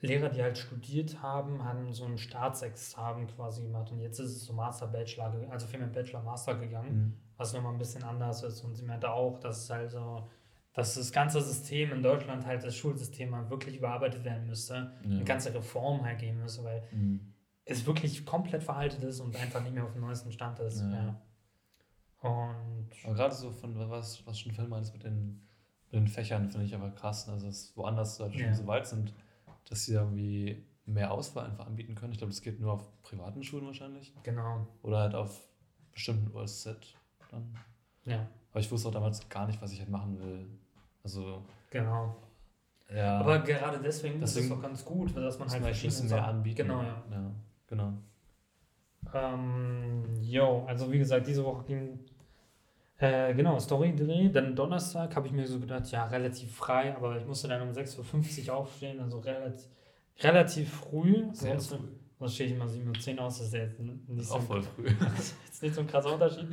Lehrer, 0.00 0.30
die 0.30 0.42
halt 0.42 0.56
studiert 0.56 1.22
haben, 1.22 1.62
haben 1.62 1.92
so 1.92 2.06
ein 2.06 2.16
Staatsexamen 2.16 3.26
quasi 3.26 3.62
gemacht 3.62 3.92
und 3.92 4.00
jetzt 4.00 4.18
ist 4.18 4.30
es 4.30 4.46
so 4.46 4.54
Master, 4.54 4.86
Bachelor, 4.86 5.34
also 5.50 5.66
vielmehr 5.66 5.88
Bachelor, 5.88 6.22
Master 6.22 6.54
gegangen 6.54 7.20
was 7.40 7.54
nochmal 7.54 7.72
ein 7.72 7.78
bisschen 7.78 8.04
anders 8.04 8.42
ist. 8.42 8.62
Und 8.62 8.74
sie 8.74 8.84
meinte 8.84 9.10
auch, 9.10 9.38
dass 9.38 9.64
es 9.64 9.70
halt 9.70 9.90
so, 9.90 10.28
dass 10.72 10.94
das 10.94 11.10
ganze 11.12 11.40
System 11.40 11.92
in 11.92 12.02
Deutschland 12.02 12.46
halt, 12.46 12.62
das 12.64 12.76
Schulsystem 12.76 13.34
halt 13.34 13.50
wirklich 13.50 13.76
überarbeitet 13.78 14.24
werden 14.24 14.46
müsste, 14.46 14.92
eine 15.04 15.24
ganze 15.24 15.52
Reform 15.54 16.04
halt 16.04 16.18
geben 16.20 16.38
müsste, 16.40 16.62
weil 16.64 16.82
Mhm. 16.92 17.32
es 17.64 17.84
wirklich 17.86 18.24
komplett 18.24 18.62
veraltet 18.62 19.02
ist 19.04 19.20
und 19.20 19.34
einfach 19.36 19.62
nicht 19.62 19.74
mehr 19.74 19.84
auf 19.84 19.92
dem 19.92 20.02
neuesten 20.02 20.30
Stand 20.32 20.58
ist. 20.60 20.80
Ja. 20.80 20.90
Ja. 20.92 21.22
Und 22.22 22.88
Aber 23.04 23.14
gerade 23.14 23.34
so 23.34 23.50
von 23.50 23.74
was, 23.90 24.24
was 24.26 24.38
schon 24.38 24.52
Phil 24.52 24.68
meinst 24.68 24.92
mit 24.92 25.04
den, 25.04 25.48
mit 25.86 25.94
den 25.94 26.08
Fächern, 26.08 26.50
finde 26.50 26.66
ich 26.66 26.74
aber 26.74 26.90
krass. 26.90 27.28
Also, 27.28 27.46
dass 27.46 27.76
woanders 27.76 28.18
Leute 28.18 28.34
schon 28.38 28.48
Ja. 28.48 28.54
so 28.54 28.66
weit 28.66 28.86
sind, 28.86 29.14
dass 29.68 29.84
sie 29.86 29.94
irgendwie 29.94 30.64
mehr 30.84 31.12
Auswahl 31.12 31.46
einfach 31.46 31.66
anbieten 31.66 31.94
können. 31.94 32.12
Ich 32.12 32.18
glaube, 32.18 32.32
das 32.32 32.42
geht 32.42 32.60
nur 32.60 32.72
auf 32.74 33.02
privaten 33.02 33.42
Schulen 33.42 33.66
wahrscheinlich. 33.66 34.12
genau, 34.22 34.66
Oder 34.82 34.98
halt 35.00 35.14
auf 35.14 35.48
bestimmten 35.92 36.34
USZ 36.34 36.76
dann. 37.30 37.54
ja, 38.04 38.28
Aber 38.50 38.60
ich 38.60 38.70
wusste 38.70 38.88
auch 38.88 38.92
damals 38.92 39.28
gar 39.28 39.46
nicht, 39.46 39.60
was 39.62 39.72
ich 39.72 39.78
halt 39.80 39.90
machen 39.90 40.18
will. 40.18 40.46
Also, 41.02 41.42
genau. 41.70 42.14
ja. 42.94 43.18
Aber 43.20 43.38
gerade 43.40 43.78
deswegen, 43.82 44.22
ist 44.22 44.36
Deswegen 44.36 44.52
es 44.52 44.56
doch 44.58 44.62
ganz 44.62 44.84
gut, 44.84 45.16
dass 45.16 45.38
man 45.38 45.48
halt 45.50 45.64
ein 45.64 45.70
bisschen 45.72 46.08
mehr 46.08 46.18
Sachen- 46.18 46.28
anbieten. 46.36 46.56
Genau, 46.58 46.82
ja. 46.82 47.02
ja. 47.10 47.30
Genau. 47.66 47.92
Ähm, 49.14 50.04
jo, 50.22 50.64
also 50.66 50.90
wie 50.92 50.98
gesagt, 50.98 51.26
diese 51.26 51.44
Woche 51.44 51.64
ging 51.64 51.98
äh, 52.98 53.34
genau 53.34 53.58
Story-Dreh. 53.58 54.28
Dann 54.28 54.54
Donnerstag 54.54 55.16
habe 55.16 55.26
ich 55.26 55.32
mir 55.32 55.46
so 55.46 55.58
gedacht, 55.58 55.90
ja, 55.90 56.04
relativ 56.06 56.54
frei, 56.54 56.94
aber 56.96 57.16
ich 57.16 57.26
musste 57.26 57.48
dann 57.48 57.62
um 57.62 57.70
6.50 57.74 58.48
Uhr 58.48 58.56
aufstehen, 58.56 59.00
also 59.00 59.18
relativ, 59.20 59.68
relativ 60.20 60.70
früh. 60.74 61.24
Sehr 61.32 61.58
Sonst- 61.58 61.80
früh. 61.80 61.88
Sonst 62.18 62.34
stehe 62.34 62.50
ich 62.50 62.54
immer 62.56 62.66
7.10 62.66 63.16
Uhr 63.16 63.24
aus, 63.24 63.38
das 63.38 63.46
ist 63.46 63.54
ja 63.54 63.60
jetzt 63.60 63.80
nicht, 63.80 63.94
Das 64.08 64.18
ist 64.18 64.28
so, 64.28 64.34
auch 64.34 64.40
ein, 64.40 64.46
voll 64.46 64.62
früh. 64.62 64.84
das 65.00 65.18
ist 65.20 65.36
jetzt 65.46 65.62
nicht 65.62 65.74
so 65.74 65.80
ein 65.80 65.86
krasser 65.86 66.12
Unterschied. 66.12 66.48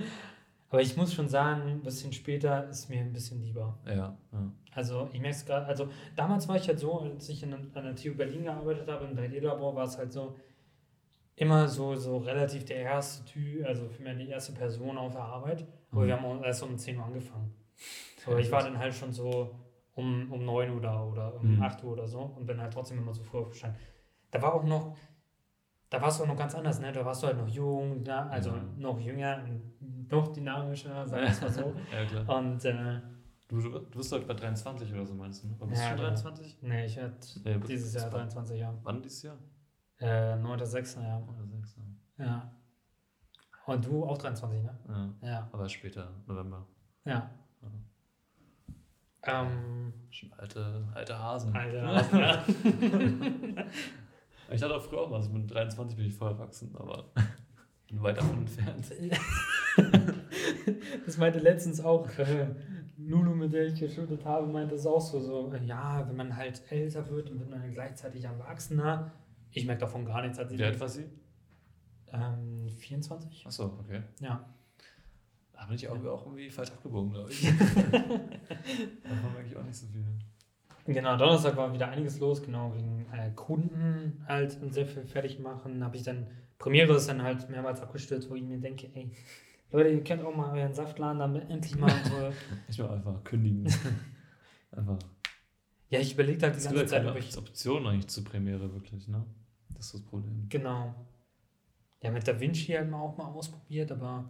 Aber 0.70 0.82
ich 0.82 0.98
muss 0.98 1.14
schon 1.14 1.30
sagen, 1.30 1.62
ein 1.70 1.82
bisschen 1.82 2.12
später 2.14 2.68
ist 2.70 2.90
mir 2.90 3.00
ein 3.00 3.14
bisschen 3.14 3.42
lieber. 3.42 3.78
ja, 3.86 4.18
ja. 4.32 4.52
Also 4.74 5.10
ich 5.12 5.20
merke 5.22 5.36
es 5.38 5.46
gerade, 5.46 5.66
also 5.66 5.90
damals 6.16 6.48
war 6.48 6.56
ich 6.56 6.68
halt 6.68 6.78
so, 6.80 7.00
als 7.00 7.30
ich 7.30 7.42
in, 7.42 7.52
an 7.54 7.72
der 7.84 7.96
TU 7.96 8.14
Berlin 8.14 8.44
gearbeitet 8.44 8.88
habe, 8.88 9.06
im 9.06 9.18
3D-Labor, 9.18 9.76
war 9.76 9.86
es 9.86 9.98
halt 9.98 10.12
so, 10.14 10.36
immer 11.36 11.68
so, 11.68 11.96
so 11.96 12.18
relativ 12.18 12.66
der 12.66 12.78
erste 12.78 13.26
Typ, 13.26 13.66
also 13.66 13.88
für 13.90 14.04
mich 14.04 14.18
die 14.18 14.30
erste 14.30 14.54
Person 14.54 14.98
auf 14.98 15.14
der 15.14 15.22
Arbeit. 15.24 15.66
Aber 15.92 16.02
Mhm. 16.02 16.08
wir 16.08 16.16
haben 16.18 16.26
auch 16.26 16.44
erst 16.44 16.64
um 16.64 16.78
10 16.78 16.98
Uhr 16.98 17.06
angefangen. 17.06 17.54
Aber 18.26 18.40
ich 18.40 18.52
war 18.52 18.62
dann 18.64 18.78
halt 18.78 18.94
schon 18.94 19.12
so 19.14 19.56
um, 19.96 20.32
um 20.32 20.46
9 20.46 20.70
Uhr 20.72 20.82
da 20.82 21.04
oder 21.04 21.34
um 21.40 21.56
Mhm. 21.56 21.62
8 21.62 21.84
Uhr 21.84 21.94
oder 21.94 22.08
so 22.08 22.20
und 22.20 22.46
bin 22.46 22.60
halt 22.62 22.74
trotzdem 22.74 22.98
immer 23.00 23.14
so 23.14 23.24
früh 23.24 23.40
aufgestanden. 23.40 23.80
Da 24.32 24.42
war 24.42 24.54
auch 24.54 24.64
noch, 24.64 24.96
da 25.90 26.02
warst 26.02 26.20
du 26.20 26.24
auch 26.24 26.28
noch 26.28 26.36
ganz 26.38 26.54
anders, 26.56 26.80
ne? 26.80 26.92
Da 26.92 27.04
warst 27.06 27.24
du 27.24 27.28
halt 27.28 27.38
noch 27.38 27.48
jung, 27.48 28.04
ne? 28.04 28.30
also 28.30 28.50
Ja. 28.52 28.64
noch 28.78 29.00
jünger 29.00 29.42
noch 30.10 30.32
dynamischer, 30.34 31.08
sagen 31.08 31.24
wir 31.24 31.30
es 31.30 31.42
mal 31.42 31.52
so. 31.52 31.74
ja, 31.94 32.06
klar. 32.06 32.38
Und 32.40 32.64
äh, 32.66 33.02
Du, 33.50 33.62
du 33.62 33.80
bist 33.98 34.12
doch 34.12 34.22
bei 34.26 34.34
23 34.34 34.92
oder 34.94 35.06
so, 35.06 35.14
meinst 35.14 35.44
du? 35.44 35.48
ne? 35.48 35.56
Bist 35.68 35.82
Ja, 35.82 35.92
du 35.92 35.98
schon 35.98 35.98
genau. 35.98 36.08
23? 36.10 36.58
nee, 36.64 36.86
ich 36.86 36.98
werde 36.98 37.14
bist- 37.16 37.40
dieses 37.70 37.94
Jahr 37.94 38.04
bist 38.04 38.12
bei- 38.14 38.18
23 38.20 38.60
Jahre. 38.60 38.78
Wann 38.84 39.02
dieses 39.02 39.24
Jahr? 39.24 39.38
Äh, 40.00 40.36
9.6. 40.36 41.02
ja. 41.02 41.18
Oder 41.18 41.46
6, 41.48 41.78
Ja. 42.18 42.52
Und 43.66 43.86
du 43.86 44.06
auch 44.06 44.18
23, 44.18 44.64
ne? 44.64 44.78
ja. 45.22 45.28
Ja. 45.30 45.50
Aber 45.54 45.68
später, 45.70 46.10
November. 46.26 46.66
Ja. 47.06 47.30
Mhm. 47.62 47.86
Ähm, 49.24 49.94
Schon 50.10 50.32
alte, 50.34 50.84
alte 50.94 51.18
Hasen. 51.18 51.56
Alter. 51.56 52.44
Ich 54.52 54.62
hatte 54.62 54.76
auch 54.76 54.82
früher 54.82 55.02
auch 55.02 55.10
mal, 55.10 55.18
also 55.18 55.30
mit 55.30 55.52
23 55.52 55.98
bin 55.98 56.06
ich 56.06 56.14
voll 56.14 56.32
erwachsen, 56.32 56.74
aber 56.76 57.12
bin 57.88 58.02
weit 58.04 58.18
davon 58.18 58.40
entfernt. 58.40 58.86
das 61.06 61.18
meinte 61.18 61.40
letztens 61.40 61.82
auch 61.82 62.08
äh, 62.18 62.48
Lulu, 62.98 63.36
mit 63.36 63.54
der 63.54 63.68
ich 63.68 63.80
geschüttet 63.80 64.26
habe, 64.26 64.48
meinte 64.48 64.76
es 64.76 64.86
auch 64.86 65.02
so, 65.02 65.20
so, 65.20 65.52
äh, 65.54 65.64
ja, 65.64 66.08
wenn 66.08 66.16
man 66.16 66.36
halt 66.36 66.62
älter 66.70 67.10
wird 67.10 67.30
und 67.30 67.40
wird 67.40 67.50
man 67.50 67.62
dann 67.62 67.74
gleichzeitig 67.74 68.24
erwachsener. 68.24 69.12
Ich 69.52 69.66
merke 69.66 69.82
davon 69.82 70.06
gar 70.06 70.22
nichts. 70.22 70.40
Als 70.40 70.52
ich 70.52 70.60
Wie 70.60 70.64
alt 70.64 70.80
war 70.80 70.90
sie? 70.90 71.06
ähm, 72.14 72.70
24? 72.70 73.46
Achso, 73.46 73.78
okay. 73.80 74.02
Ja. 74.20 74.46
Da 75.54 75.66
bin 75.66 75.76
ich 75.76 75.88
auch, 75.88 75.96
auch 76.06 76.26
irgendwie 76.26 76.50
falsch 76.50 76.72
abgebogen, 76.72 77.12
glaube 77.12 77.32
ich. 77.32 77.42
Davon 77.52 79.34
merke 79.34 79.48
ich 79.48 79.58
auch 79.58 79.64
nicht 79.64 79.76
so 79.76 79.88
viel. 79.88 80.06
Genau, 80.88 81.18
Donnerstag 81.18 81.58
war 81.58 81.74
wieder 81.74 81.90
einiges 81.90 82.20
los, 82.20 82.42
genau, 82.42 82.74
wegen 82.74 83.06
äh, 83.12 83.30
Kunden 83.36 84.24
halt 84.26 84.58
und 84.62 84.74
sehr 84.74 84.86
viel 84.88 85.06
fertig 85.06 85.38
machen. 85.40 85.84
Habe 85.84 85.98
ich 85.98 86.04
dann, 86.04 86.28
Premiere 86.58 86.96
ist 86.96 87.10
dann 87.10 87.22
halt 87.22 87.50
mehrmals 87.50 87.82
abgestürzt, 87.82 88.30
wo 88.30 88.36
ich 88.36 88.44
mir 88.44 88.58
denke, 88.58 88.90
ey, 88.94 89.12
Leute, 89.72 89.90
ihr 89.90 90.04
könnt 90.04 90.24
auch 90.24 90.34
mal 90.34 90.58
euren 90.58 90.74
Saftladen 90.74 91.20
damit 91.20 91.50
endlich 91.50 91.76
mal 91.76 91.90
so. 92.06 92.32
Ich 92.70 92.78
will 92.80 92.88
einfach 92.88 93.22
kündigen. 93.26 93.66
einfach. 94.72 94.98
ja, 95.90 96.00
ich 96.00 96.14
überlege 96.14 96.42
halt 96.46 96.56
die 96.58 96.64
ganze 96.64 96.86
Zeit, 96.86 97.06
ob 97.06 97.18
ich. 97.18 97.38
Option 97.38 97.86
eigentlich 97.86 98.08
zur 98.08 98.24
Premiere, 98.24 98.74
wirklich, 98.74 99.10
ne? 99.10 99.26
Das 99.76 99.88
ist 99.88 99.94
das 99.96 100.02
Problem. 100.04 100.48
Genau. 100.48 100.96
Ja, 102.02 102.12
mit 102.12 102.26
Da 102.28 102.40
Vinci 102.40 102.72
halt 102.74 102.90
mal 102.90 103.02
auch 103.02 103.18
mal 103.18 103.26
ausprobiert, 103.26 103.92
aber 103.92 104.24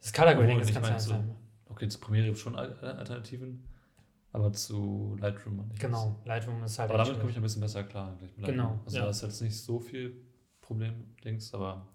das 0.00 0.12
Color 0.12 0.36
Grading 0.36 0.60
ist 0.60 0.72
ganz 0.72 0.86
einfach. 1.10 1.20
Okay, 1.68 1.88
zur 1.88 2.00
Premiere 2.00 2.26
gibt 2.26 2.36
es 2.36 2.42
schon 2.42 2.56
Al- 2.56 2.78
Alternativen, 2.80 3.62
aber 4.36 4.52
zu 4.52 5.16
Lightroom 5.18 5.66
nicht. 5.68 5.80
Genau, 5.80 6.20
Lightroom 6.26 6.62
ist 6.62 6.78
halt 6.78 6.90
Aber 6.90 7.02
damit 7.02 7.18
komme 7.18 7.30
ich 7.30 7.36
ein 7.36 7.42
bisschen 7.42 7.62
besser 7.62 7.84
klar. 7.84 8.10
Eigentlich 8.10 8.36
Genau. 8.36 8.78
Also 8.84 8.98
ja. 8.98 9.04
da 9.04 9.10
ist 9.10 9.22
jetzt 9.22 9.40
nicht 9.40 9.58
so 9.58 9.80
viel 9.80 10.14
Problem, 10.60 11.16
Dings, 11.24 11.54
aber 11.54 11.88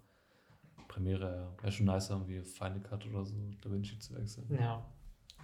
Premiere 0.88 1.36
ja, 1.36 1.62
wäre 1.62 1.70
schon 1.70 1.86
nicer, 1.86 2.14
irgendwie 2.14 2.42
Final 2.42 2.80
Cut 2.80 3.06
oder 3.06 3.24
so 3.24 3.34
DaVinci 3.60 3.96
zu 4.00 4.16
wechseln. 4.16 4.48
Ja, 4.58 4.84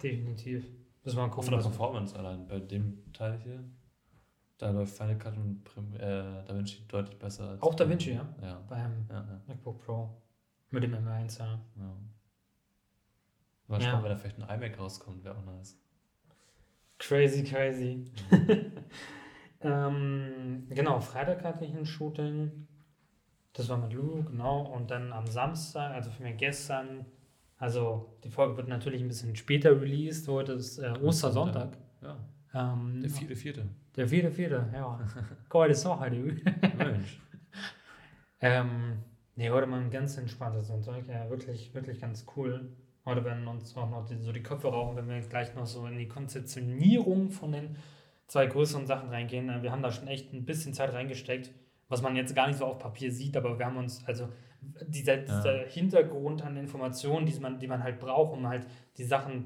definitiv. 0.03 0.65
Müssen 1.05 1.15
wir 1.15 1.21
mal 1.21 1.29
Auch 1.29 1.35
gucken. 1.35 1.49
von 1.51 1.57
der 1.57 1.69
Performance 1.69 2.15
allein 2.17 2.45
bei 2.45 2.59
dem 2.59 3.13
Teil 3.13 3.39
hier. 3.39 3.63
Da 4.57 4.71
läuft 4.71 4.97
Final 4.97 5.17
Cut 5.17 5.37
und 5.37 5.63
Prim 5.63 5.93
äh, 5.93 6.43
DaVinci 6.43 6.85
deutlich 6.85 7.17
besser. 7.17 7.51
Als 7.51 7.61
Auch 7.61 7.75
DaVinci, 7.75 8.11
ja? 8.11 8.27
Ja, 8.41 8.61
Beim 8.67 9.05
ja. 9.09 9.41
MacBook 9.47 9.79
Pro. 9.85 10.21
Mit 10.69 10.83
dem 10.83 10.93
M1, 10.93 11.39
ja. 11.39 11.61
ja. 11.77 11.97
Mal 13.67 13.81
schauen, 13.81 14.03
wenn 14.03 14.09
da 14.09 14.17
vielleicht 14.17 14.37
ein 14.37 14.61
iMac 14.61 14.77
rauskommt, 14.77 15.23
wäre 15.23 15.37
auch 15.37 15.45
nice. 15.45 15.79
Crazy, 16.99 17.43
crazy. 17.43 18.05
ähm, 19.61 20.67
genau, 20.69 20.99
Freitag 20.99 21.43
hatte 21.43 21.65
ich 21.65 21.73
ein 21.73 21.85
Shooting. 21.85 22.67
Das 23.53 23.69
war 23.69 23.77
mit 23.77 23.93
Lulu, 23.93 24.23
genau. 24.23 24.61
Und 24.61 24.91
dann 24.91 25.11
am 25.13 25.25
Samstag, 25.25 25.93
also 25.93 26.11
für 26.11 26.23
mich 26.23 26.37
gestern, 26.37 27.05
also 27.57 28.17
die 28.23 28.29
Folge 28.29 28.57
wird 28.57 28.67
natürlich 28.67 29.01
ein 29.01 29.07
bisschen 29.07 29.35
später 29.35 29.81
released. 29.81 30.27
Heute 30.27 30.53
ist 30.53 30.77
äh, 30.77 30.91
Ostersonntag. 31.01 31.77
Ja, 32.01 32.17
Ähm, 32.53 33.01
der 33.01 33.09
vierte, 33.09 33.35
vierte. 33.35 33.65
Der 33.95 34.07
vierte, 34.07 34.31
vierte, 34.31 34.69
ja. 34.73 34.99
Heute 35.53 35.71
ist 35.71 35.85
auch 35.85 35.99
heute. 35.99 36.15
Mensch. 36.77 37.19
ähm, 38.41 38.99
nee, 39.35 39.49
heute 39.49 39.67
mal 39.67 39.81
ein 39.81 39.89
ganz 39.89 40.17
entspanntes 40.17 40.67
Sonntag. 40.67 41.07
Ja, 41.07 41.29
wirklich, 41.29 41.73
wirklich 41.73 41.99
ganz 41.99 42.25
cool. 42.35 42.71
Heute 43.05 43.23
werden 43.25 43.47
uns 43.47 43.75
auch 43.77 43.89
noch 43.89 44.05
die, 44.05 44.17
so 44.21 44.31
die 44.31 44.43
Köpfe 44.43 44.67
rauchen, 44.67 44.95
wenn 44.97 45.07
wir 45.07 45.19
gleich 45.21 45.55
noch 45.55 45.65
so 45.65 45.85
in 45.87 45.97
die 45.97 46.07
Konzeptionierung 46.07 47.31
von 47.31 47.51
den 47.51 47.75
zwei 48.27 48.45
größeren 48.45 48.85
Sachen 48.85 49.09
reingehen. 49.09 49.49
Äh, 49.49 49.63
Wir 49.63 49.71
haben 49.71 49.81
da 49.81 49.91
schon 49.91 50.07
echt 50.07 50.33
ein 50.33 50.45
bisschen 50.45 50.73
Zeit 50.73 50.93
reingesteckt, 50.93 51.51
was 51.87 52.01
man 52.01 52.15
jetzt 52.15 52.35
gar 52.35 52.47
nicht 52.47 52.57
so 52.59 52.65
auf 52.65 52.77
Papier 52.79 53.11
sieht, 53.11 53.35
aber 53.37 53.57
wir 53.57 53.65
haben 53.65 53.77
uns, 53.77 54.03
also 54.05 54.29
dieser, 54.87 55.17
dieser 55.17 55.59
Hintergrund 55.67 56.41
an 56.43 56.57
Informationen, 56.57 57.25
die 57.25 57.39
man, 57.39 57.59
die 57.59 57.67
man 57.67 57.81
halt 57.83 57.99
braucht, 57.99 58.33
um 58.33 58.45
halt 58.47 58.67
die 58.97 59.05
Sachen 59.05 59.45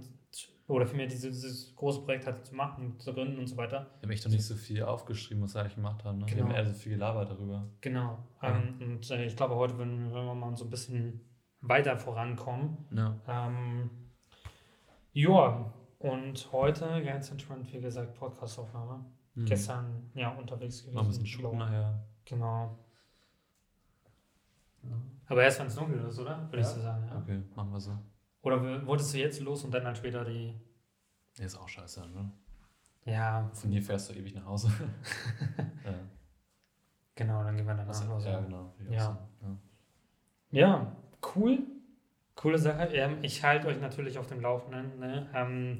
oder 0.67 0.87
vielmehr 0.87 1.07
dieses, 1.07 1.33
dieses 1.41 1.75
große 1.75 2.01
Projekt 2.01 2.25
halt 2.25 2.45
zu 2.45 2.55
machen, 2.55 2.97
zu 2.99 3.13
gründen 3.13 3.37
und 3.37 3.47
so 3.47 3.57
weiter. 3.57 3.91
Wir 3.99 4.07
haben 4.07 4.11
echt 4.11 4.25
noch 4.25 4.31
nicht 4.31 4.45
so 4.45 4.55
viel 4.55 4.81
aufgeschrieben, 4.81 5.43
was 5.43 5.53
wir 5.53 5.61
eigentlich 5.61 5.75
gemacht 5.75 6.03
haben. 6.03 6.19
Ne? 6.19 6.25
Wir 6.25 6.35
Genau. 6.35 6.47
haben 6.47 6.55
eher 6.55 6.65
so 6.65 6.73
viel 6.73 6.93
gelabert 6.93 7.29
darüber. 7.29 7.67
Genau. 7.81 8.17
Ja. 8.41 8.57
Ähm, 8.57 8.75
und 8.81 9.11
äh, 9.11 9.25
ich 9.25 9.35
glaube, 9.35 9.55
heute 9.55 9.77
werden, 9.77 10.11
werden 10.11 10.25
wir 10.25 10.33
mal 10.35 10.55
so 10.55 10.63
ein 10.63 10.69
bisschen 10.69 11.21
weiter 11.63 11.97
vorankommen. 11.97 12.77
Ja. 12.91 13.15
Ähm, 13.27 13.89
ja, 15.13 15.73
und 15.99 16.51
heute 16.51 17.03
ganz 17.03 17.29
entspannt, 17.31 17.71
wie 17.73 17.79
gesagt, 17.81 18.13
Podcastaufnahme. 18.15 19.05
Hm. 19.35 19.45
Gestern 19.45 20.11
ja 20.13 20.29
unterwegs 20.35 20.81
gewesen. 20.81 20.95
Noch 20.95 21.03
ein 21.03 21.07
bisschen 21.07 21.25
shooten 21.25 21.57
nachher. 21.57 22.03
Genau. 22.25 22.77
Aber 25.27 25.43
erst 25.43 25.59
wenn 25.59 25.67
es 25.67 25.75
dunkel 25.75 26.03
ist, 26.05 26.19
oder? 26.19 26.43
Würde 26.51 26.59
ich 26.59 26.67
Ja. 26.67 26.73
so 26.73 26.81
sagen. 26.81 27.07
Ja. 27.07 27.17
Okay, 27.17 27.41
machen 27.55 27.71
wir 27.71 27.79
so. 27.79 27.97
Oder 28.41 28.85
wolltest 28.85 29.13
du 29.13 29.17
jetzt 29.19 29.39
los 29.39 29.63
und 29.63 29.71
dann 29.73 29.85
halt 29.85 29.97
später 29.97 30.25
die. 30.25 30.53
Nee, 31.39 31.45
ist 31.45 31.55
auch 31.57 31.67
scheiße, 31.69 32.07
ne? 32.09 32.31
Ja, 33.05 33.49
Von 33.53 33.71
hier 33.71 33.81
fährst 33.81 34.09
du 34.09 34.13
ewig 34.13 34.33
nach 34.35 34.45
Hause. 34.45 34.69
ja. 35.85 35.93
genau, 37.15 37.43
dann 37.43 37.55
gehen 37.55 37.65
wir 37.65 37.73
danach 37.73 37.87
Also, 37.87 38.03
nach 38.05 38.11
Hause. 38.11 38.29
ja, 38.29 38.39
genau. 38.41 38.73
Ja. 38.89 38.99
so. 39.41 39.57
ja. 40.51 40.95
Cool. 41.35 41.59
Coole 42.35 42.57
Sache. 42.57 42.87
Ähm, 42.93 43.17
ich 43.21 43.43
halte 43.43 43.67
euch 43.67 43.79
natürlich 43.79 44.17
auf 44.17 44.27
dem 44.27 44.41
Laufenden. 44.41 44.99
Ne? 44.99 45.29
Ähm, 45.33 45.77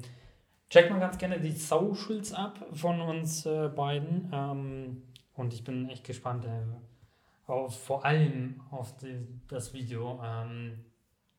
checkt 0.70 0.90
mal 0.90 1.00
ganz 1.00 1.18
gerne 1.18 1.40
die 1.40 1.52
Socials 1.52 2.32
ab 2.32 2.64
von 2.72 3.00
uns 3.00 3.44
äh, 3.46 3.68
beiden. 3.68 4.30
Ähm, 4.32 5.02
und 5.34 5.52
ich 5.52 5.64
bin 5.64 5.88
echt 5.88 6.04
gespannt 6.04 6.44
äh, 6.44 7.50
auf 7.50 7.84
vor 7.84 8.04
allem 8.04 8.60
auf 8.70 8.96
die, 8.96 9.26
das 9.48 9.74
Video, 9.74 10.20
ähm, 10.24 10.84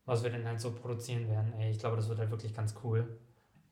was 0.05 0.23
wir 0.23 0.29
denn 0.29 0.45
halt 0.45 0.59
so 0.59 0.71
produzieren 0.71 1.27
werden. 1.29 1.53
Ey, 1.53 1.71
ich 1.71 1.79
glaube, 1.79 1.95
das 1.95 2.07
wird 2.09 2.19
halt 2.19 2.29
wirklich 2.29 2.53
ganz 2.53 2.75
cool. 2.83 3.17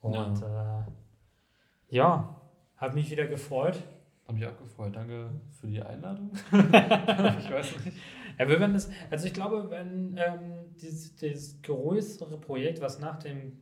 Und 0.02 0.40
ja, 0.42 0.80
äh, 0.80 1.96
ja 1.96 2.42
hat 2.78 2.96
mich 2.96 3.10
wieder 3.12 3.28
gefreut. 3.28 3.80
Hab 4.28 4.36
mich 4.36 4.46
auch 4.46 4.58
gefreut. 4.58 4.96
Danke 4.96 5.30
für 5.60 5.68
die 5.68 5.82
Einladung. 5.82 6.32
ich 6.52 7.52
weiß 7.52 7.86
nicht. 7.86 7.98
Ja, 8.40 8.48
wir 8.48 8.60
werden 8.60 8.74
das, 8.74 8.90
also 9.10 9.28
ich 9.28 9.34
glaube, 9.34 9.70
wenn 9.70 10.18
ähm, 10.18 10.76
dieses, 10.82 11.16
dieses 11.16 11.62
größere 11.62 12.38
Projekt, 12.40 12.82
was 12.82 13.00
nach 13.00 13.20
dem 13.20 13.60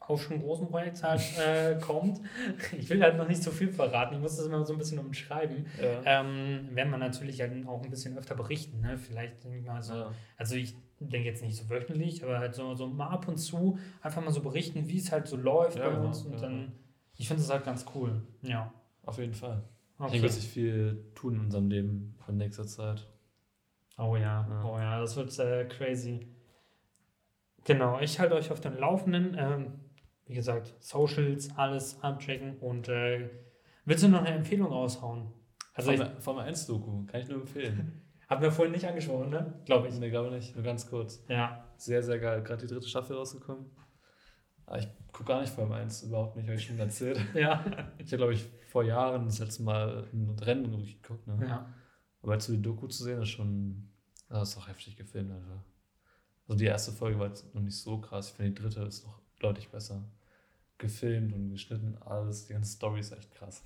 auch 0.00 0.18
schon 0.18 0.40
großen 0.40 0.68
Projekt 0.68 1.02
halt 1.02 1.20
äh, 1.38 1.78
kommt, 1.80 2.20
ich 2.78 2.88
will 2.88 3.02
halt 3.02 3.16
noch 3.16 3.28
nicht 3.28 3.42
so 3.42 3.50
viel 3.50 3.68
verraten, 3.70 4.14
ich 4.14 4.20
muss 4.20 4.36
das 4.36 4.46
immer 4.46 4.64
so 4.64 4.72
ein 4.72 4.78
bisschen 4.78 4.98
umschreiben, 4.98 5.66
Ja. 5.80 6.20
ähm, 6.22 6.74
werden 6.74 6.90
wir 6.90 6.98
natürlich 6.98 7.40
halt 7.40 7.66
auch 7.66 7.82
ein 7.82 7.90
bisschen 7.90 8.16
öfter 8.16 8.34
berichten, 8.34 8.80
ne? 8.80 8.96
Vielleicht 8.96 9.44
denke 9.44 9.58
ich 9.58 9.64
mal 9.66 9.82
so, 9.82 9.94
Ja. 9.94 10.12
also 10.38 10.56
ich 10.56 10.74
denke 11.00 11.28
jetzt 11.28 11.42
nicht 11.42 11.56
so 11.56 11.68
wöchentlich, 11.68 12.24
aber 12.24 12.38
halt 12.38 12.54
so, 12.54 12.74
so 12.74 12.86
mal 12.88 13.08
ab 13.08 13.28
und 13.28 13.36
zu 13.36 13.78
einfach 14.00 14.22
mal 14.24 14.32
so 14.32 14.40
berichten, 14.40 14.88
wie 14.88 14.96
es 14.98 15.12
halt 15.12 15.28
so 15.28 15.36
läuft 15.36 15.76
Ja, 15.78 15.88
bei 15.88 15.94
genau, 15.94 16.06
uns 16.08 16.22
und 16.22 16.40
dann, 16.40 16.72
ich 17.16 17.28
finde 17.28 17.42
es 17.42 17.50
halt 17.50 17.64
ganz 17.64 17.84
cool. 17.94 18.22
Ja. 18.42 18.72
Auf 19.04 19.18
jeden 19.18 19.34
Fall. 19.34 19.62
Ich 19.98 20.00
Okay. 20.00 20.10
denke, 20.12 20.22
wird 20.24 20.32
sich 20.32 20.48
viel 20.48 21.04
tun 21.14 21.34
in 21.34 21.40
unserem 21.40 21.68
Leben 21.68 22.14
in 22.28 22.36
nächster 22.36 22.66
Zeit. 22.66 23.06
Oh 23.98 24.16
ja, 24.16 24.46
Ja. 24.48 24.64
oh 24.64 24.78
ja, 24.78 25.00
das 25.00 25.16
wird 25.16 25.36
äh, 25.38 25.64
crazy. 25.66 26.28
Genau, 27.64 27.98
ich 28.00 28.18
halte 28.18 28.34
euch 28.34 28.50
auf 28.50 28.60
dem 28.60 28.76
Laufenden. 28.78 29.36
Ähm, 29.38 29.80
wie 30.26 30.34
gesagt, 30.34 30.74
Socials, 30.80 31.50
alles 31.56 32.02
abchecken 32.02 32.58
und 32.58 32.88
äh, 32.88 33.28
willst 33.84 34.04
du 34.04 34.08
noch 34.08 34.20
eine 34.24 34.36
Empfehlung 34.36 34.68
raushauen? 34.68 35.32
Also 35.74 35.92
Formel, 35.92 36.20
Formel 36.20 36.44
1 36.44 36.66
Doku, 36.66 37.06
kann 37.06 37.20
ich 37.20 37.28
nur 37.28 37.40
empfehlen. 37.40 38.02
haben 38.28 38.42
wir 38.42 38.52
vorhin 38.52 38.72
nicht 38.72 38.86
angesprochen, 38.86 39.30
ne? 39.30 39.60
Glaube 39.64 39.88
ich. 39.88 39.98
Nee, 39.98 40.10
glaube 40.10 40.30
nicht, 40.30 40.54
nur 40.54 40.64
ganz 40.64 40.88
kurz. 40.88 41.24
Ja. 41.28 41.64
Sehr, 41.76 42.02
sehr 42.02 42.18
geil. 42.18 42.42
Gerade 42.42 42.66
die 42.66 42.72
dritte 42.72 42.88
Staffel 42.88 43.16
rausgekommen. 43.16 43.66
Aber 44.66 44.78
ich 44.78 44.88
gucke 45.12 45.24
gar 45.28 45.40
nicht 45.40 45.52
Formel 45.52 45.78
1, 45.78 46.02
überhaupt 46.02 46.36
nicht, 46.36 46.46
habe 46.46 46.56
ich 46.56 46.66
schon 46.66 46.78
erzählt. 46.78 47.20
Ja. 47.34 47.64
Ich 47.98 48.12
habe, 48.12 48.18
glaube 48.18 48.34
ich, 48.34 48.46
vor 48.68 48.84
Jahren 48.84 49.24
das 49.26 49.38
letzte 49.38 49.62
Mal 49.62 50.06
ein 50.12 50.36
Rennen 50.40 50.70
durchgeguckt. 50.70 51.26
Ne? 51.26 51.46
ja. 51.46 51.74
Aber 52.22 52.38
so 52.40 52.52
die 52.52 52.62
Doku 52.62 52.86
zu 52.88 53.04
sehen, 53.04 53.22
ist 53.22 53.30
schon. 53.30 53.88
Das 54.28 54.50
ist 54.50 54.56
auch 54.58 54.68
heftig 54.68 54.96
gefilmt 54.96 55.30
einfach. 55.32 55.62
Also 56.46 56.58
die 56.58 56.66
erste 56.66 56.92
Folge 56.92 57.18
war 57.18 57.28
jetzt 57.28 57.54
noch 57.54 57.62
nicht 57.62 57.76
so 57.76 57.98
krass. 57.98 58.30
Ich 58.30 58.34
finde 58.34 58.52
die 58.52 58.62
dritte 58.62 58.82
ist 58.82 59.04
noch 59.06 59.18
deutlich 59.40 59.68
besser. 59.68 60.02
Gefilmt 60.78 61.32
und 61.34 61.50
geschnitten, 61.50 61.96
alles, 62.04 62.46
die 62.46 62.52
ganze 62.52 62.70
Story 62.72 63.00
ist 63.00 63.12
echt 63.12 63.34
krass. 63.34 63.62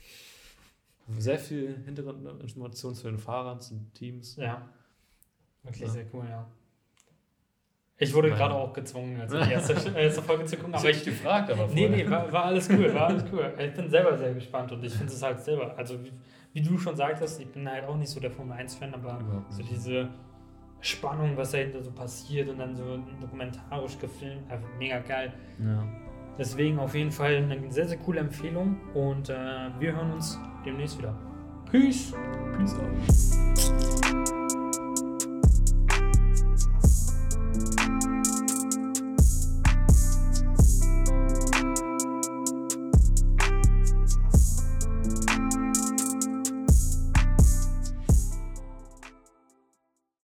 Sehr 1.19 1.39
viel 1.39 1.77
Hintergrundinformationen 1.85 2.97
zu 2.97 3.05
den 3.09 3.19
Fahrern, 3.19 3.61
zu 3.61 3.75
den 3.75 3.93
Teams. 3.93 4.37
Ja. 4.37 4.69
Wirklich 5.63 5.83
Ja. 5.83 5.89
sehr 5.89 6.07
cool, 6.15 6.25
ja. 6.29 6.47
Ich 7.99 8.13
wurde 8.15 8.31
gerade 8.31 8.55
auch 8.55 8.73
gezwungen, 8.73 9.21
also 9.21 9.41
die 9.41 9.51
erste, 9.53 9.75
erste 9.97 10.23
Folge 10.23 10.45
zu 10.47 10.57
gucken, 10.57 10.75
aber 10.75 10.91
ich. 10.91 11.05
gefragt, 11.05 11.51
aber 11.51 11.69
Nee, 11.69 11.89
nee, 11.89 12.09
war, 12.11 12.33
war 12.33 12.45
alles 12.47 12.69
cool, 12.71 12.93
war 12.95 13.09
alles 13.09 13.25
cool. 13.33 13.53
Ich 13.59 13.75
bin 13.75 13.91
selber 13.91 14.17
sehr 14.19 14.35
gespannt 14.35 14.73
und 14.73 14.83
ich 14.83 14.93
finde 14.93 15.13
es 15.13 15.23
halt 15.23 15.41
selber, 15.41 15.77
also 15.77 15.99
wie, 16.53 16.61
du 16.61 16.79
schon 16.79 16.97
sagtest, 16.97 17.41
ich 17.41 17.49
bin 17.49 17.69
halt 17.69 17.85
auch 17.85 17.97
nicht 17.97 18.11
so 18.11 18.21
der 18.21 18.31
Formel 18.31 18.59
1-Fan, 18.59 18.95
aber 18.95 19.45
so 19.49 19.63
diese 19.63 20.09
Spannung, 20.81 21.37
was 21.37 21.53
dahinter 21.53 21.83
so 21.83 21.93
passiert 21.93 22.49
und 22.49 22.59
dann 22.59 22.75
so 22.75 22.99
dokumentarisch 23.21 23.99
gefilmt, 23.99 24.51
einfach 24.51 24.69
mega 24.79 24.99
geil. 24.99 25.33
Ja. 25.59 25.85
Deswegen 26.39 26.79
auf 26.79 26.95
jeden 26.95 27.13
Fall 27.13 27.37
eine 27.37 27.71
sehr, 27.71 27.87
sehr 27.87 27.99
coole 27.99 28.21
Empfehlung 28.21 28.77
und 28.95 29.29
äh, 29.29 29.71
wir 29.79 29.95
hören 29.95 30.13
uns 30.13 30.39
demnächst 30.65 30.99
wieder. 30.99 31.15
Peace! 31.71 32.13
Peace 32.57 32.75
out. 32.75 34.62